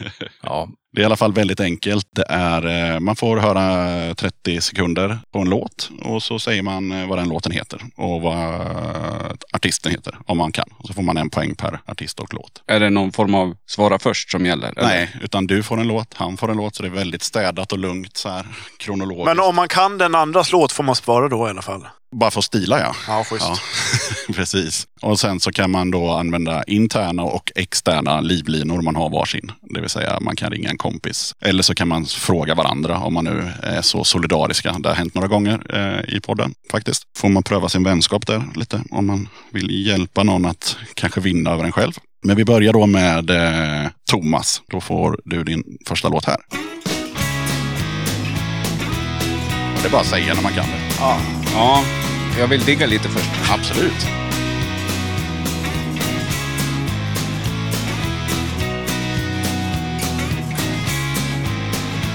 Ja, 0.44 0.70
det 0.94 1.02
är 1.02 1.04
i 1.04 1.06
alla 1.06 1.18
fall 1.18 1.34
väldigt 1.34 1.60
enkelt. 1.60 2.08
Det 2.16 2.26
är, 2.30 2.94
eh, 2.94 3.00
man 3.00 3.16
får 3.16 3.38
höra 3.38 4.16
30 4.16 4.62
sekunder 4.62 5.20
på 5.32 5.40
en 5.40 5.50
låt 5.50 5.92
och 6.02 6.24
så 6.24 6.40
säger 6.40 6.62
man 6.62 6.92
eh, 6.92 7.08
vad 7.08 7.18
den 7.18 7.30
låten 7.30 7.52
heter 7.52 7.82
och 7.96 8.22
vad 8.22 8.36
eh, 8.36 9.32
artisten 9.54 9.92
heter 9.92 10.18
om 10.26 10.38
man 10.38 10.52
kan. 10.52 10.70
Och 10.78 10.88
så 10.88 10.94
får 10.94 11.02
man 11.02 11.18
en 11.18 11.30
poäng 11.30 11.56
per 11.56 11.80
artist 11.86 12.20
och 12.20 12.34
låt. 12.34 12.64
Är 12.68 12.80
det 12.80 12.90
någon 12.90 13.12
form 13.12 13.36
av 13.36 13.56
svara 13.66 14.00
först 14.00 14.32
som 14.32 14.46
gäller? 14.46 14.68
eller? 14.78 14.88
Nej, 14.88 15.16
utan 15.22 15.48
du 15.48 15.64
får 15.64 15.80
en 15.80 15.88
låt, 15.88 16.14
han 16.14 16.38
får 16.38 16.52
en 16.52 16.58
låt. 16.58 16.76
Så 16.76 16.84
det 16.84 16.90
är 16.90 16.94
väldigt 16.94 17.24
städat 17.24 17.72
och 17.72 17.80
lugnt 17.80 18.18
så 18.18 18.30
här 18.30 18.46
kronologiskt. 18.78 19.26
Men 19.26 19.40
om 19.40 19.56
man 19.56 19.68
kan 19.68 19.91
den 19.98 20.16
andras 20.16 20.52
låt 20.52 20.72
får 20.72 20.84
man 20.84 20.96
spara 20.96 21.28
då 21.30 21.48
i 21.48 21.50
alla 21.50 21.62
fall. 21.62 21.88
Bara 22.16 22.32
för 22.32 22.40
att 22.40 22.46
stila 22.46 22.80
ja. 22.80 22.96
Ja, 23.08 23.24
schysst. 23.24 23.46
Ja, 23.48 23.58
precis. 24.34 24.88
Och 25.02 25.20
sen 25.20 25.40
så 25.40 25.52
kan 25.52 25.72
man 25.72 25.92
då 25.92 26.10
använda 26.10 26.64
interna 26.64 27.24
och 27.24 27.52
externa 27.56 28.22
livlinor 28.22 28.82
man 28.82 28.96
har 28.96 29.10
varsin. 29.10 29.52
Det 29.62 29.82
vill 29.82 29.90
säga 29.90 30.20
man 30.20 30.36
kan 30.36 30.52
ringa 30.52 30.70
en 30.70 30.78
kompis. 30.78 31.36
Eller 31.42 31.64
så 31.64 31.76
kan 31.76 31.88
man 31.88 32.06
fråga 32.06 32.56
varandra 32.56 32.98
om 33.00 33.14
man 33.14 33.26
nu 33.26 33.52
är 33.64 33.82
så 33.82 34.04
solidariska. 34.04 34.76
Det 34.80 34.90
har 34.90 34.96
hänt 34.96 35.16
några 35.16 35.28
gånger 35.28 35.62
eh, 35.70 36.16
i 36.16 36.20
podden 36.20 36.54
faktiskt. 36.72 37.04
Får 37.18 37.30
man 37.30 37.44
pröva 37.44 37.70
sin 37.70 37.84
vänskap 37.84 38.28
där 38.28 38.44
lite 38.56 38.82
om 38.92 39.08
man 39.08 39.30
vill 39.52 39.88
hjälpa 39.88 40.24
någon 40.24 40.46
att 40.46 40.78
kanske 40.94 41.22
vinna 41.22 41.52
över 41.52 41.64
en 41.64 41.72
själv. 41.72 41.94
Men 42.24 42.36
vi 42.36 42.46
börjar 42.46 42.74
då 42.74 42.86
med 42.86 43.30
eh, 43.30 43.90
Thomas. 44.12 44.62
Då 44.72 44.82
får 44.82 45.20
du 45.26 45.44
din 45.44 45.64
första 45.88 46.10
låt 46.10 46.26
här. 46.26 46.38
Det 49.82 49.88
är 49.88 49.92
bara 49.92 50.02
att 50.02 50.08
säga 50.08 50.34
när 50.34 50.42
man 50.42 50.54
kan 50.54 50.66
det. 50.66 50.80
Ja, 51.54 51.84
jag 52.40 52.48
vill 52.48 52.62
digga 52.66 52.86
lite 52.86 53.10
först. 53.10 53.32
Absolut. 53.52 54.08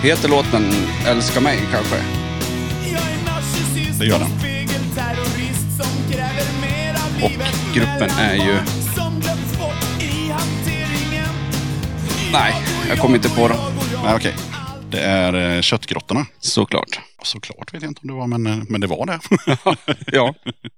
Heter 0.03 0.29
låten 0.29 0.73
Älska 1.07 1.41
mig 1.41 1.59
kanske? 1.73 1.97
Det 3.99 4.07
gör 4.07 4.19
den. 4.19 4.29
Och 7.23 7.31
gruppen 7.75 8.11
är 8.19 8.35
ju... 8.35 8.59
Nej, 12.33 12.55
jag 12.89 12.99
kommer 12.99 13.17
inte 13.17 13.29
på 13.29 13.49
dem. 13.49 13.59
Nej, 14.05 14.15
okej. 14.17 14.35
Det 14.91 15.01
är 15.01 15.57
eh, 15.57 15.61
Köttgrottorna. 15.61 16.27
Såklart. 16.41 17.01
Såklart 17.27 17.75
vet 17.75 17.83
jag 17.83 17.91
inte 17.91 18.01
om 18.03 18.09
det 18.09 18.15
var, 18.15 18.27
men, 18.27 18.47
eh, 18.47 18.59
men 18.69 18.81
det 18.81 18.87
var 18.87 19.07
det. 19.07 19.21
Ja. 20.13 20.35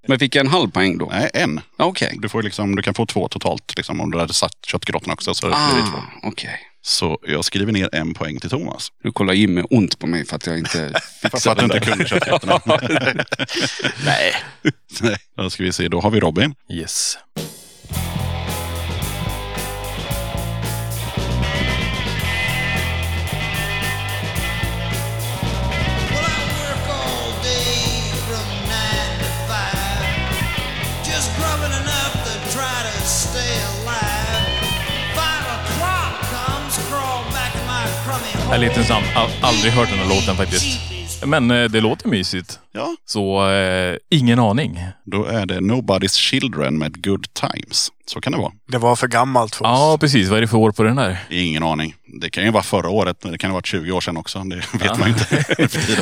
Men 0.07 0.19
fick 0.19 0.35
jag 0.35 0.45
en 0.45 0.51
halv 0.51 0.71
poäng 0.71 0.97
då? 0.97 1.09
Nej, 1.11 1.29
en. 1.33 1.61
Okej. 1.77 2.17
Du, 2.21 2.29
får 2.29 2.43
liksom, 2.43 2.75
du 2.75 2.81
kan 2.83 2.93
få 2.93 3.05
två 3.05 3.27
totalt 3.27 3.73
liksom, 3.77 4.01
om 4.01 4.11
du 4.11 4.19
hade 4.19 4.33
satt 4.33 4.65
Köttgrottorna 4.67 5.13
också. 5.13 5.33
Så 5.33 5.47
blir 5.47 5.55
det 5.55 5.91
två. 5.91 5.97
Ah, 5.97 6.27
okej. 6.27 6.59
Så 6.81 7.17
jag 7.27 7.45
skriver 7.45 7.71
ner 7.71 7.89
en 7.95 8.13
poäng 8.13 8.39
till 8.39 8.49
Thomas. 8.49 8.87
Nu 9.03 9.11
kollar 9.11 9.33
Jimmy 9.33 9.63
ont 9.69 9.99
på 9.99 10.07
mig 10.07 10.25
för 10.25 10.35
att 10.35 10.45
jag 10.45 10.57
inte 10.57 10.93
För 11.21 11.29
fixar 11.29 11.51
att 11.51 11.57
du 11.57 11.63
inte 11.63 11.79
kunde 11.79 12.07
Köttgrottorna. 12.07 12.61
nej. 14.05 14.35
Nej. 15.01 15.17
Då 15.37 15.49
ska 15.49 15.63
vi 15.63 15.71
se, 15.71 15.87
då 15.87 16.01
har 16.01 16.11
vi 16.11 16.19
Robin. 16.19 16.55
Yes. 16.73 17.17
Är 38.51 38.55
hole. 38.55 38.67
lite 38.67 38.79
ensam. 38.79 39.03
All, 39.15 39.29
aldrig 39.41 39.73
hört 39.73 39.89
den 39.89 39.99
här 39.99 40.09
låten 40.09 40.35
faktiskt. 40.35 40.79
Men 41.25 41.51
eh, 41.51 41.63
det 41.69 41.81
låter 41.81 42.07
mysigt. 42.09 42.59
Ja. 42.71 42.95
Så 43.05 43.49
eh, 43.51 43.95
ingen 44.09 44.39
aning. 44.39 44.79
Då 45.05 45.25
är 45.25 45.45
det 45.45 45.59
Nobody's 45.59 46.17
Children 46.17 46.77
med 46.77 47.03
Good 47.03 47.25
Times. 47.33 47.91
Så 48.05 48.21
kan 48.21 48.31
det 48.33 48.37
vara. 48.39 48.51
Det 48.67 48.77
var 48.77 48.95
för 48.95 49.07
gammalt 49.07 49.55
för 49.55 49.65
oss. 49.65 49.69
Ja, 49.69 49.97
precis. 49.99 50.27
Vad 50.29 50.37
är 50.37 50.41
det 50.41 50.47
för 50.47 50.57
år 50.57 50.71
på 50.71 50.83
den 50.83 50.95
där? 50.95 51.17
Ingen 51.29 51.63
aning. 51.63 51.93
Det 52.21 52.29
kan 52.29 52.43
ju 52.43 52.51
vara 52.51 52.63
förra 52.63 52.89
året, 52.89 53.17
men 53.23 53.31
det 53.31 53.37
kan 53.37 53.49
ha 53.51 53.55
varit 53.55 53.65
20 53.65 53.91
år 53.91 54.01
sedan 54.01 54.17
också. 54.17 54.39
Det 54.43 54.55
vet 54.55 54.99
man 54.99 55.09
ju 55.09 55.13
inte. 55.13 55.45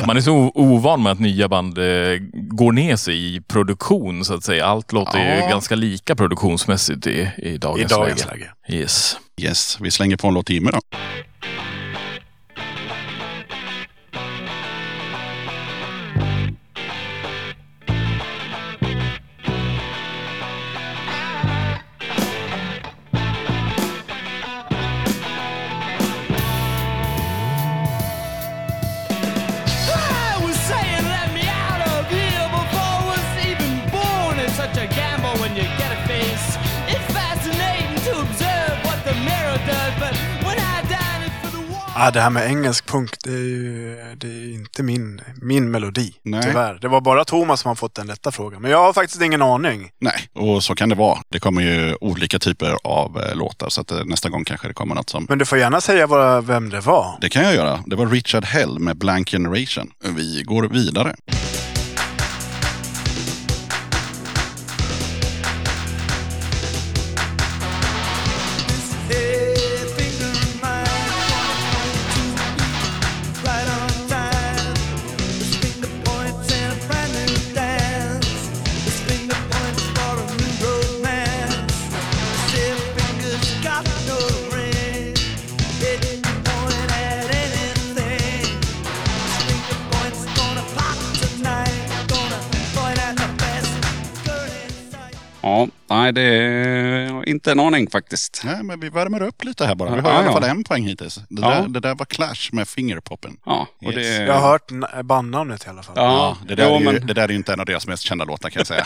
Man 0.06 0.16
är 0.16 0.20
så 0.20 0.52
ovan 0.54 1.02
med 1.02 1.12
att 1.12 1.20
nya 1.20 1.48
band 1.48 1.78
eh, 1.78 1.84
går 2.32 2.72
ner 2.72 2.96
sig 2.96 3.34
i 3.36 3.40
produktion 3.40 4.24
så 4.24 4.34
att 4.34 4.44
säga. 4.44 4.66
Allt 4.66 4.92
låter 4.92 5.18
Ja. 5.18 5.34
ju 5.44 5.48
ganska 5.48 5.74
lika 5.74 6.16
produktionsmässigt 6.16 7.06
i, 7.06 7.30
i 7.38 7.48
I 7.48 7.58
dagens, 7.58 7.92
dagens 7.92 8.26
läge. 8.26 8.50
läge. 8.68 8.80
Yes. 8.82 9.16
Yes, 9.40 9.78
vi 9.80 9.90
slänger 9.90 10.16
på 10.16 10.28
en 10.28 10.34
låt 10.34 10.46
till 10.46 10.54
Jimmy 10.54 10.70
då. 10.70 10.78
Ah, 42.00 42.10
det 42.10 42.20
här 42.20 42.30
med 42.30 42.46
engelsk 42.46 42.86
punk, 42.86 43.10
det 43.24 43.30
är 43.30 43.34
ju 43.34 43.96
det 44.16 44.26
är 44.26 44.54
inte 44.54 44.82
min, 44.82 45.20
min 45.42 45.70
melodi. 45.70 46.14
Nej. 46.22 46.42
Tyvärr. 46.42 46.78
Det 46.80 46.88
var 46.88 47.00
bara 47.00 47.24
Thomas 47.24 47.60
som 47.60 47.68
har 47.68 47.74
fått 47.74 47.94
den 47.94 48.06
lätta 48.06 48.32
frågan. 48.32 48.62
Men 48.62 48.70
jag 48.70 48.78
har 48.78 48.92
faktiskt 48.92 49.22
ingen 49.22 49.42
aning. 49.42 49.90
Nej, 50.00 50.28
och 50.34 50.64
så 50.64 50.74
kan 50.74 50.88
det 50.88 50.94
vara. 50.94 51.18
Det 51.28 51.40
kommer 51.40 51.62
ju 51.62 51.96
olika 52.00 52.38
typer 52.38 52.76
av 52.84 53.20
eh, 53.20 53.36
låtar, 53.36 53.68
så 53.68 53.80
att 53.80 53.90
eh, 53.90 54.04
nästa 54.04 54.28
gång 54.28 54.44
kanske 54.44 54.68
det 54.68 54.74
kommer 54.74 54.94
något 54.94 55.10
som... 55.10 55.26
Men 55.28 55.38
du 55.38 55.44
får 55.44 55.58
gärna 55.58 55.80
säga 55.80 56.06
vad, 56.06 56.46
vem 56.46 56.70
det 56.70 56.80
var. 56.80 57.18
Det 57.20 57.28
kan 57.28 57.42
jag 57.42 57.54
göra. 57.54 57.82
Det 57.86 57.96
var 57.96 58.06
Richard 58.06 58.44
Hell 58.44 58.78
med 58.78 58.96
Blank 58.98 59.30
Generation. 59.30 59.90
Vi 60.04 60.42
går 60.42 60.62
vidare. 60.62 61.14
Nej 95.90 96.12
det 96.12 96.22
är 96.22 97.28
inte 97.28 97.52
en 97.52 97.60
aning 97.60 97.90
faktiskt. 97.90 98.42
Nej, 98.44 98.62
men 98.62 98.80
vi 98.80 98.88
värmer 98.88 99.22
upp 99.22 99.44
lite 99.44 99.66
här 99.66 99.74
bara. 99.74 99.90
Vi 99.90 99.96
Ja, 99.96 100.02
har 100.02 100.10
i 100.12 100.14
alla 100.16 100.26
ja. 100.26 100.32
fall 100.32 100.44
en 100.44 100.64
poäng 100.64 100.86
hittills. 100.86 101.14
Det, 101.28 101.42
Ja. 101.42 101.48
där, 101.48 101.68
det 101.68 101.80
där 101.80 101.94
var 101.94 102.06
Clash 102.06 102.48
med 102.52 102.68
Fingerpoppen. 102.68 103.36
Ja, 103.46 103.66
och 103.84 103.92
det... 103.92 104.00
Yes. 104.00 104.18
Jag 104.28 104.34
har 104.34 104.48
hört 104.50 104.70
bandnamnet 105.04 105.66
i 105.66 105.68
alla 105.68 105.82
fall. 105.82 105.94
Ja, 105.96 106.36
det, 106.48 106.54
där 106.54 106.68
jo, 106.68 106.74
är 106.74 106.78
ju, 106.78 106.84
men 106.84 107.06
det 107.06 107.14
där 107.14 107.22
är 107.24 107.28
ju 107.28 107.34
inte 107.34 107.52
en 107.52 107.60
av 107.60 107.66
deras 107.66 107.86
mest 107.86 108.02
kända 108.02 108.24
låtar 108.24 108.50
kan 108.50 108.60
jag 108.60 108.66
säga. 108.66 108.84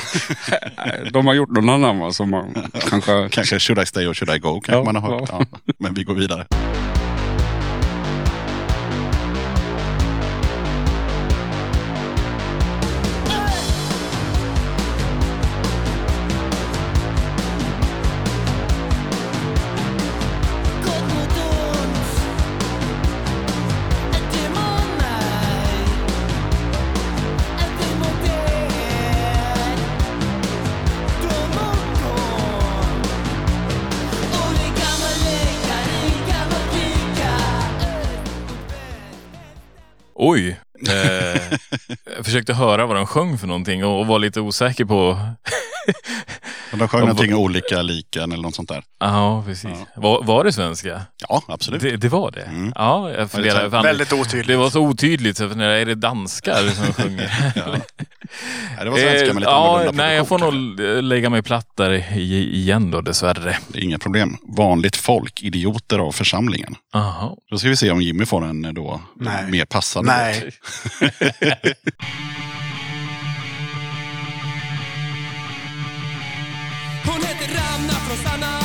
de 1.12 1.26
har 1.26 1.34
gjort 1.34 1.50
någon 1.50 1.68
annan 1.68 1.98
va, 1.98 2.12
som 2.12 2.30
man 2.30 2.54
kanske... 2.90 3.28
kanske 3.28 3.58
Should 3.58 3.82
I 3.82 3.86
Stay 3.86 4.06
or 4.06 4.14
Should 4.14 4.36
I 4.36 4.38
Go 4.38 4.60
kanske 4.60 4.72
Ja, 4.72 4.84
man 4.92 4.96
har 4.96 5.10
hört. 5.20 5.28
ja. 5.32 5.44
Ja. 5.64 5.72
Men 5.78 5.94
vi 5.94 6.04
går 6.04 6.14
vidare. 6.14 6.46
Försökte 42.32 42.54
höra 42.54 42.86
vad 42.86 42.96
de 42.96 43.06
sjöng 43.06 43.38
för 43.38 43.46
någonting 43.46 43.84
och, 43.84 44.00
och 44.00 44.06
var 44.06 44.18
lite 44.18 44.40
osäker 44.40 44.84
på... 44.84 45.18
De 46.72 46.88
sjöng 46.88 47.00
Ja, 47.00 47.06
någonting 47.06 47.34
olika 47.34 47.82
liken 47.82 48.32
eller 48.32 48.42
något 48.42 48.54
sånt 48.54 48.68
där. 48.68 48.82
Ja, 49.00 49.42
precis. 49.46 49.70
Ja. 49.94 50.02
Var, 50.02 50.22
var 50.22 50.44
det 50.44 50.52
svenska? 50.52 51.02
Ja, 51.28 51.42
absolut. 51.48 51.82
Det, 51.82 51.96
det 51.96 52.08
var 52.08 52.30
det? 52.30 52.42
Mm. 52.42 52.72
Ja, 52.76 53.10
jag 53.10 53.30
funderar. 53.30 53.70
fan, 53.70 53.82
Väldigt 53.82 54.12
otydligt. 54.12 54.46
Det 54.46 54.56
var 54.56 54.70
så 54.70 54.80
otydligt, 54.80 55.36
så 55.36 55.42
jag 55.42 55.50
funderar, 55.50 55.70
är 55.70 55.86
det 55.86 55.94
danskar 55.94 56.68
som 56.68 56.94
sjunger? 56.94 57.52
Ja. 57.56 57.76
Nej, 58.76 58.84
det 58.84 58.90
var 58.90 58.98
svenska 58.98 59.26
med 59.26 59.34
lite 59.40 59.50
Eh, 59.50 59.56
ja, 59.84 59.90
Nej, 59.94 60.16
jag 60.16 60.28
får 60.28 60.38
nog 60.38 60.80
eh, 60.80 61.02
lägga 61.02 61.30
mig 61.30 61.42
platt 61.42 61.68
där 61.76 61.90
i- 62.16 62.54
igen 62.56 62.90
då, 62.90 63.00
dessvärre. 63.00 63.58
Det 63.68 63.78
är 63.78 63.82
inga 63.82 63.98
problem. 63.98 64.36
Vanligt 64.42 64.96
folk, 64.96 65.42
idioter 65.42 65.98
av 65.98 66.12
församlingen. 66.12 66.74
Jaha. 66.92 67.30
Då 67.50 67.58
ska 67.58 67.68
vi 67.68 67.76
se 67.76 67.90
om 67.90 68.00
Jimmy 68.02 68.26
får 68.26 68.44
en 68.44 68.64
eh, 68.64 68.72
då 68.72 69.00
Nej. 69.20 69.50
mer 69.50 69.64
passande. 69.64 70.12
Nej. 70.16 70.50
Hon 77.06 77.14
heter 77.22 77.48
Ranna 77.56 77.92
från 77.92 78.16
Sanna 78.16 78.58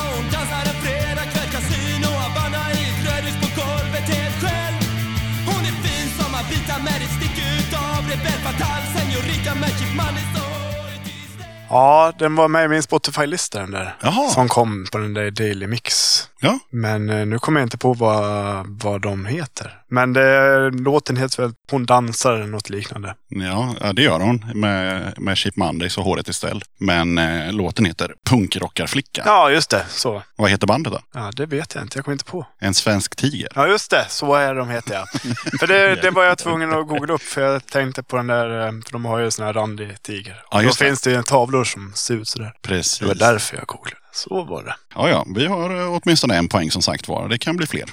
Ja, 11.70 12.14
den 12.20 12.36
var 12.36 12.48
med 12.48 12.66
i 12.66 12.68
min 12.68 12.84
Spotify-lista 12.84 13.60
den 13.60 13.72
där. 13.72 13.96
Jaha. 14.02 14.30
Som 14.30 14.48
kom 14.48 14.86
på 14.92 14.98
den 14.98 15.14
där 15.14 15.32
Daily 15.32 15.68
Mix. 15.68 15.94
Ja. 16.40 16.60
Men 16.70 17.10
eh, 17.10 17.26
nu 17.26 17.40
kommer 17.40 17.60
jag 17.60 17.66
inte 17.66 17.78
på 17.78 17.94
vad, 17.94 18.66
vad 18.84 19.02
de 19.02 19.26
heter. 19.26 19.82
Men 19.90 20.14
det, 20.14 20.70
låten 20.70 21.18
heter 21.18 21.42
väl 21.44 21.54
Hon 21.72 21.86
dansar 21.86 22.34
eller 22.34 22.48
något 22.48 22.70
liknande. 22.70 23.16
Ja, 23.28 23.76
ja, 23.82 23.94
det 23.94 24.02
gör 24.02 24.20
hon 24.20 24.46
med, 24.56 25.14
med 25.18 25.38
Cheap 25.38 25.56
Mondays 25.56 25.98
och 25.98 26.04
Håret 26.04 26.28
istället. 26.28 26.64
Men 26.80 27.18
eh, 27.18 27.54
låten 27.54 27.86
heter 27.86 28.14
Punkrockarflicka. 28.30 29.24
Ja, 29.26 29.52
just 29.52 29.70
det. 29.70 29.86
Så. 29.90 30.22
Vad 30.36 30.50
heter 30.50 30.68
bandet 30.68 30.94
då? 30.94 31.00
Ja, 31.14 31.32
det 31.36 31.46
vet 31.46 31.76
jag 31.76 31.84
inte. 31.84 31.98
Jag 31.98 32.06
kommer 32.06 32.14
inte 32.14 32.26
på. 32.26 32.46
En 32.60 32.74
svensk 32.74 33.16
tiger. 33.16 33.50
Ja, 33.56 33.68
just 33.68 33.92
det. 33.92 34.06
Så 34.10 34.36
är 34.36 34.56
de 34.56 34.70
heter 34.70 34.94
jag. 34.94 35.08
för 35.60 35.68
det, 35.68 35.96
det 36.02 36.12
var 36.12 36.24
jag 36.24 36.38
tvungen 36.38 36.74
att 36.74 36.88
googla 36.88 37.14
upp. 37.14 37.22
För 37.22 37.42
jag 37.42 37.66
tänkte 37.66 38.04
på 38.04 38.18
den 38.18 38.28
där, 38.28 38.66
eh, 38.66 38.72
för 38.72 38.92
de 38.92 39.06
har 39.06 39.20
ju 39.20 39.32
sån 39.32 39.46
här 39.46 39.54
randig 39.54 40.02
tiger. 40.02 40.44
Ja, 40.52 40.58
Och 40.58 40.64
då 40.64 40.68
just 40.68 40.80
det. 40.80 40.86
finns 40.86 41.02
det 41.02 41.10
ju 41.10 41.16
en 41.16 41.24
tavlor 41.24 41.64
som 41.64 41.92
ser 41.96 42.14
ut 42.14 42.28
sådär. 42.28 42.54
Precis. 42.62 43.00
Det 43.00 43.06
var 43.06 43.16
därför 43.16 43.58
jag 43.58 43.66
googlade. 43.68 43.98
Så 44.14 44.44
var 44.44 44.64
det. 44.64 44.76
Ja, 44.96 45.10
ja, 45.10 45.26
vi 45.36 45.46
har 45.46 45.76
eh, 45.82 46.00
åtminstone 46.04 46.36
en 46.38 46.48
poäng 46.48 46.72
som 46.72 46.82
sagt 46.82 47.08
var. 47.08 47.30
Det 47.30 47.38
kan 47.38 47.58
bli 47.58 47.68
fler. 47.68 47.86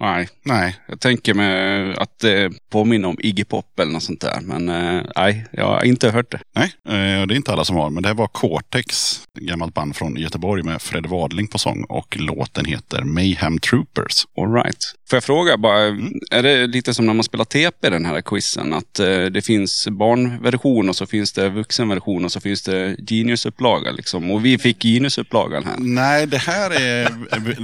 Nej, 0.00 0.28
Nej, 0.42 0.76
jag 0.86 1.00
tänker 1.00 1.34
mig 1.34 1.94
att 1.96 2.24
eh, 2.24 2.30
det 2.30 2.52
påminner 2.70 3.08
om 3.08 3.16
Iggy 3.20 3.44
Pop 3.44 3.80
eller 3.80 3.92
något 3.92 4.02
sånt 4.02 4.20
där. 4.20 4.40
Men 4.42 4.68
eh, 4.68 5.02
nej, 5.16 5.46
jag 5.50 5.64
har 5.66 5.84
inte 5.84 6.10
hört 6.10 6.30
det. 6.30 6.40
nej, 6.56 6.72
eh, 6.88 7.26
det 7.26 7.34
är 7.34 7.36
inte 7.36 7.52
alla 7.52 7.64
som 7.64 7.76
har. 7.76 7.90
Men 7.90 8.02
det 8.02 8.08
här 8.08 8.14
var 8.14 8.26
Cortex, 8.26 9.20
gammalt 9.40 9.74
band 9.74 9.96
från 9.96 10.16
Göteborg 10.16 10.62
med 10.62 10.82
Fred 10.82 11.06
Wadling 11.06 11.48
på 11.48 11.58
sång. 11.58 11.84
Och 11.84 12.16
låten 12.16 12.64
heter 12.64 13.02
Mayhem 13.02 13.58
Troopers. 13.58 14.26
All 14.36 14.52
right. 14.52 14.96
Får 15.10 15.16
jag 15.16 15.24
fråga 15.24 15.56
bara, 15.56 15.80
är 16.30 16.42
det 16.42 16.66
lite 16.66 16.94
som 16.94 17.06
när 17.06 17.14
man 17.14 17.24
spelar 17.24 17.44
TP 17.44 17.90
den 17.90 18.04
här 18.04 18.20
quizen? 18.20 18.72
Att 18.72 18.98
eh, 18.98 19.24
det 19.24 19.42
finns 19.44 19.88
barnversion 19.90 20.88
och 20.88 20.96
så 20.96 21.06
finns 21.06 21.32
det 21.32 21.48
vuxenversion 21.48 22.24
och 22.24 22.32
så 22.32 22.40
finns 22.40 22.62
det 22.62 22.96
Genius-upplaga 22.98 23.92
liksom. 23.92 24.30
Och 24.30 24.44
vi 24.44 24.58
fick 24.58 24.84
Genius-upplagan 24.84 25.64
här. 25.64 25.74
Nej, 25.78 26.26
det 26.26 26.38
här 26.38 26.70
är, 26.70 27.10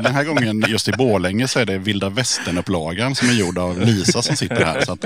den 0.03 0.15
här 0.15 0.25
gången 0.25 0.65
just 0.69 0.89
i 0.89 0.93
Borlänge 0.93 1.49
så 1.49 1.59
är 1.59 1.67
det 1.67 1.79
Vilda 1.79 2.09
Västern-upplagan 2.09 3.15
som 3.15 3.29
är 3.29 3.33
gjord 3.33 3.59
av 3.59 3.81
Lisa 3.81 4.23
som 4.23 4.37
sitter 4.37 4.65
här. 4.65 4.81
Så 4.81 4.93
att 4.93 5.05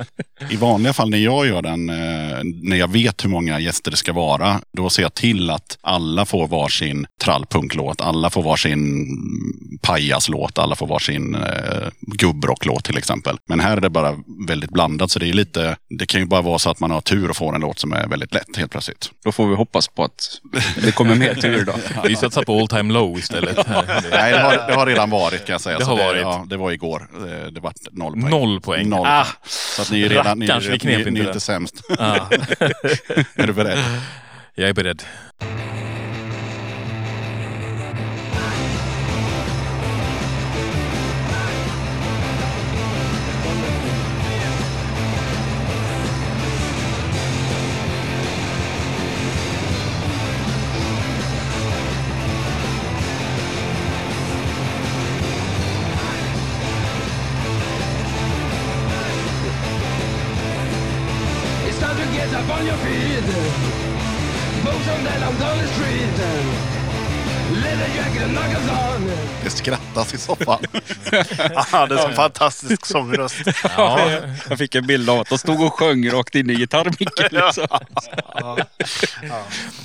I 0.50 0.56
vanliga 0.56 0.92
fall 0.92 1.10
när 1.10 1.18
jag 1.18 1.46
gör 1.46 1.62
den, 1.62 1.90
eh, 1.90 2.38
när 2.62 2.76
jag 2.76 2.90
vet 2.92 3.24
hur 3.24 3.30
många 3.30 3.60
gäster 3.60 3.90
det 3.90 3.96
ska 3.96 4.12
vara, 4.12 4.60
då 4.72 4.90
ser 4.90 5.02
jag 5.02 5.14
till 5.14 5.50
att 5.50 5.78
alla 5.80 6.24
får 6.24 6.48
varsin 6.56 7.06
trallpunklåt, 7.22 8.00
alla 8.00 8.30
får 8.30 8.42
varsin 8.42 9.06
pajaslåt, 9.82 10.58
alla 10.58 10.76
får 10.76 10.86
varsin 10.86 11.34
eh, 11.34 11.88
gubbrocklåt 12.00 12.84
till 12.84 12.98
exempel. 12.98 13.38
Men 13.48 13.60
här 13.60 13.76
är 13.76 13.80
det 13.80 13.90
bara 13.90 14.14
väldigt 14.48 14.70
blandat, 14.70 15.10
så 15.10 15.18
det 15.18 15.28
är 15.28 15.32
lite, 15.32 15.76
det 15.98 16.06
kan 16.06 16.20
ju 16.20 16.26
bara 16.26 16.42
vara 16.42 16.58
så 16.58 16.70
att 16.70 16.80
man 16.80 16.90
har 16.90 17.00
tur 17.00 17.30
och 17.30 17.36
får 17.36 17.54
en 17.54 17.60
låt 17.60 17.78
som 17.78 17.92
är 17.92 18.06
väldigt 18.08 18.34
lätt 18.34 18.56
helt 18.56 18.70
plötsligt. 18.70 19.10
Då 19.24 19.32
får 19.32 19.46
vi 19.46 19.54
hoppas 19.54 19.88
på 19.88 20.04
att 20.04 20.40
det 20.84 20.92
kommer 20.92 21.14
mer 21.14 21.34
tur 21.34 21.64
då. 21.64 21.72
Vi 22.08 22.16
satsar 22.16 22.42
på 22.42 22.60
all 22.60 22.68
time 22.68 22.92
low 22.92 23.18
istället. 23.18 23.56
Nej, 24.10 24.32
det 24.32 24.40
har, 24.40 24.68
det 24.68 24.74
har 24.74 24.86
redan 24.86 25.10
varit 25.10 25.46
kan 25.46 25.52
jag 25.52 25.60
säga. 25.60 25.78
Det 25.78 25.84
Så 25.84 25.90
har 25.90 26.04
varit. 26.04 26.22
Ja, 26.22 26.46
det 26.48 26.56
var 26.56 26.72
igår. 26.72 27.08
Det, 27.26 27.50
det 27.50 27.60
vart 27.60 27.74
noll 27.92 28.12
poäng. 28.12 28.30
Noll 28.30 28.60
poäng. 28.60 28.88
Noll. 28.88 29.06
Ah. 29.06 29.26
Så 29.76 29.82
att 29.82 29.90
ni 29.90 30.02
är 30.02 30.08
redan, 30.08 30.38
ni, 30.38 30.46
ni, 30.46 30.78
ni, 30.84 30.94
inte 30.94 31.10
ni 31.10 31.20
är 31.20 31.26
inte 31.26 31.40
sämst. 31.40 31.74
Ah, 31.98 32.14
är 33.34 33.46
du 33.46 33.52
beredd? 33.52 33.78
jag 34.54 34.68
är 34.68 34.74
beredd. 34.74 35.02
Skrattas 70.34 70.85
i 70.85 70.85
soffan. 71.10 71.50
Han 71.56 71.64
hade 71.80 71.98
så 71.98 72.08
fantastisk 72.08 72.86
sångröst. 72.86 73.36
Ja, 73.76 74.00
Jag 74.48 74.58
fick 74.58 74.74
en 74.74 74.86
bild 74.86 75.10
av 75.10 75.20
att 75.20 75.28
de 75.28 75.38
stod 75.38 75.62
och 75.62 75.72
sjöng 75.74 76.10
rakt 76.10 76.34
in 76.34 76.50
i 76.50 76.54
gitarrmicken. 76.54 77.28
Liksom. 77.30 77.66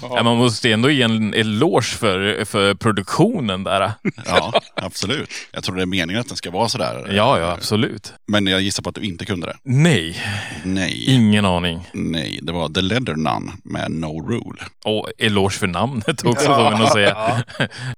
Ja, 0.02 0.24
man 0.24 0.38
måste 0.38 0.72
ändå 0.72 0.90
ge 0.90 1.04
en 1.04 1.34
eloge 1.34 1.82
för, 1.98 2.46
för 2.46 2.74
produktionen 2.74 3.64
där. 3.64 3.92
Ja, 4.26 4.54
absolut. 4.76 5.30
Jag 5.52 5.64
tror 5.64 5.76
det 5.76 5.82
är 5.82 5.86
meningen 5.86 6.22
att 6.22 6.28
den 6.28 6.38
ska 6.38 6.52
vara 6.52 6.70
sådär. 6.70 7.12
Ja, 7.12 7.40
ja, 7.40 7.52
absolut. 7.52 8.14
Men 8.28 8.48
jag 8.48 8.62
gissar 8.62 8.84
på 8.84 8.90
att 8.90 8.96
du 8.96 9.02
inte 9.02 9.26
kunde 9.26 9.48
det. 9.48 9.56
Nej, 9.64 10.18
Nej. 10.64 11.04
ingen 11.08 11.46
aning. 11.46 11.90
Nej, 11.94 12.40
det 12.42 12.52
var 12.52 12.70
The 12.70 12.82
Leather 12.82 13.16
Nun 13.16 13.52
med 13.64 13.92
No 13.92 14.28
Rule. 14.30 14.62
Och 14.86 15.08
eloge 15.18 15.54
för 15.54 15.68
namnet 15.68 16.26
också, 16.26 16.46
får 16.46 16.72
vi 16.72 16.78
nog 16.78 16.88
säga. 16.88 17.44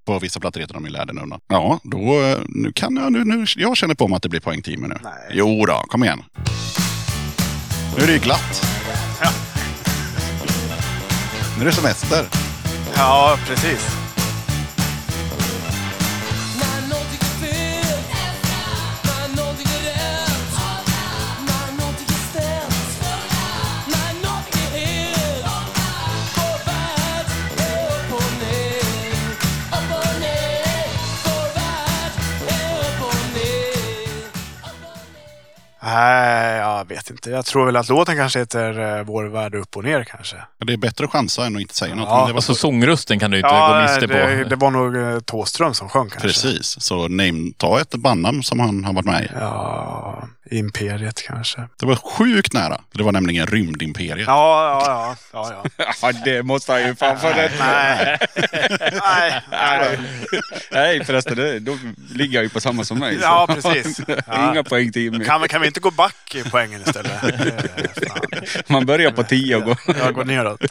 På 0.06 0.20
vissa 0.20 0.40
plattor 0.40 0.62
heter 0.62 0.74
de 0.74 0.86
ju 0.86 0.92
Läder 0.92 1.14
Nunnan. 1.14 1.40
Ja, 1.48 1.80
då, 1.84 2.22
eh, 2.22 2.38
nu 2.48 2.72
kan 2.74 2.96
jag, 2.96 3.13
nu, 3.14 3.24
nu, 3.24 3.46
jag 3.56 3.78
känner 3.78 3.96
på 3.96 4.08
mig 4.08 4.16
att 4.16 4.24
det 4.24 4.30
blir 4.30 4.40
poängtimer 4.40 4.88
nu. 4.88 4.96
Nej. 5.04 5.14
Jo 5.32 5.66
då, 5.66 5.84
kom 5.88 6.04
igen. 6.04 6.24
Nu 7.98 8.04
är 8.04 8.08
det 8.08 8.14
ju 8.14 8.20
glatt. 8.20 8.66
Nu 11.58 11.62
är 11.62 11.66
det 11.66 11.72
semester. 11.72 12.26
Ja, 12.96 13.38
precis. 13.48 14.03
Nej, 35.86 36.58
jag 36.58 36.88
vet 36.88 37.10
inte. 37.10 37.30
Jag 37.30 37.46
tror 37.46 37.66
väl 37.66 37.76
att 37.76 37.90
låten 37.90 38.16
kanske 38.18 38.40
heter 38.40 38.98
eh, 39.00 39.04
Vår 39.04 39.24
värld 39.26 39.56
upp 39.56 39.78
och 39.78 39.84
ner 39.84 40.04
kanske. 40.04 40.36
Det 40.66 40.74
är 40.74 40.78
bättre 40.78 41.06
att 41.06 41.12
chansa 41.12 41.46
än 41.46 41.56
att 41.56 41.62
inte 41.62 41.76
säga 41.76 41.96
något. 41.96 42.08
Ja, 42.10 42.18
men 42.18 42.28
det 42.28 42.34
var 42.34 42.38
Alltså 42.38 42.54
så, 42.56 42.60
sångrösten 42.60 43.20
kan 43.20 43.32
du 43.32 43.38
inte 43.38 43.50
gå 43.50 43.82
miste 43.82 44.08
på. 44.08 44.14
det, 44.14 44.44
det 44.44 44.56
var 44.56 44.72
nog 44.72 44.96
eh, 44.96 45.20
Thåström 45.20 45.74
som 45.74 45.90
sjöng 45.90 46.10
kanske. 46.10 46.28
precis. 46.28 46.82
Så 46.82 47.08
name, 47.08 47.52
ta 47.58 47.82
ett 47.82 47.96
bandnamn 47.96 48.44
som 48.44 48.60
han 48.60 48.84
har 48.84 48.94
varit 48.94 49.06
med 49.06 49.24
i. 49.24 49.30
Ja, 49.40 50.28
Imperiet 50.52 51.22
kanske. 51.28 51.62
Det 51.80 51.86
var 51.86 51.96
sjukt 51.96 52.54
nära. 52.54 52.82
Det 52.94 53.04
var 53.04 53.12
nämligen 53.12 53.48
Rymdimperiet. 53.48 54.28
Ja, 54.28 54.82
ja, 54.86 55.16
ja. 55.34 55.52
ja, 55.54 55.64
ja. 55.78 55.86
Ja, 56.02 56.12
det 56.26 56.44
måste 56.44 56.72
han 56.72 56.82
ju 56.88 56.96
fan 56.96 57.20
få 57.20 57.28
rätt 57.28 57.52
Nej. 57.60 58.18
Nej. 59.02 59.42
Nej. 59.52 60.00
Nej 60.72 61.06
förresten, 61.06 61.36
det, 61.38 61.60
då 61.60 61.78
ligger 62.14 62.34
jag 62.34 62.44
ju 62.44 62.50
på 62.50 62.60
samma 62.60 62.84
som 62.84 63.00
mig. 63.00 63.16
så. 63.16 63.22
Ja, 63.24 63.48
precis. 63.50 64.00
Ja. 64.28 64.52
Inga 64.52 64.64
poäng 64.64 64.92
till 64.92 65.02
Jimmy. 65.02 65.26
Kan, 65.26 65.48
kan 65.48 65.62
vi 65.62 65.68
inte 65.74 65.80
gå 65.80 65.92
back 65.92 66.36
i 66.36 66.44
poängen 66.44 66.82
istället? 66.82 67.24
Eh. 68.34 68.62
Man 68.68 68.86
börjar 68.86 69.12
på 69.12 69.24
10 69.24 69.56
och 69.56 69.64
går. 69.64 69.78
Jag 70.00 70.14
går 70.14 70.26
neråt. 70.26 70.62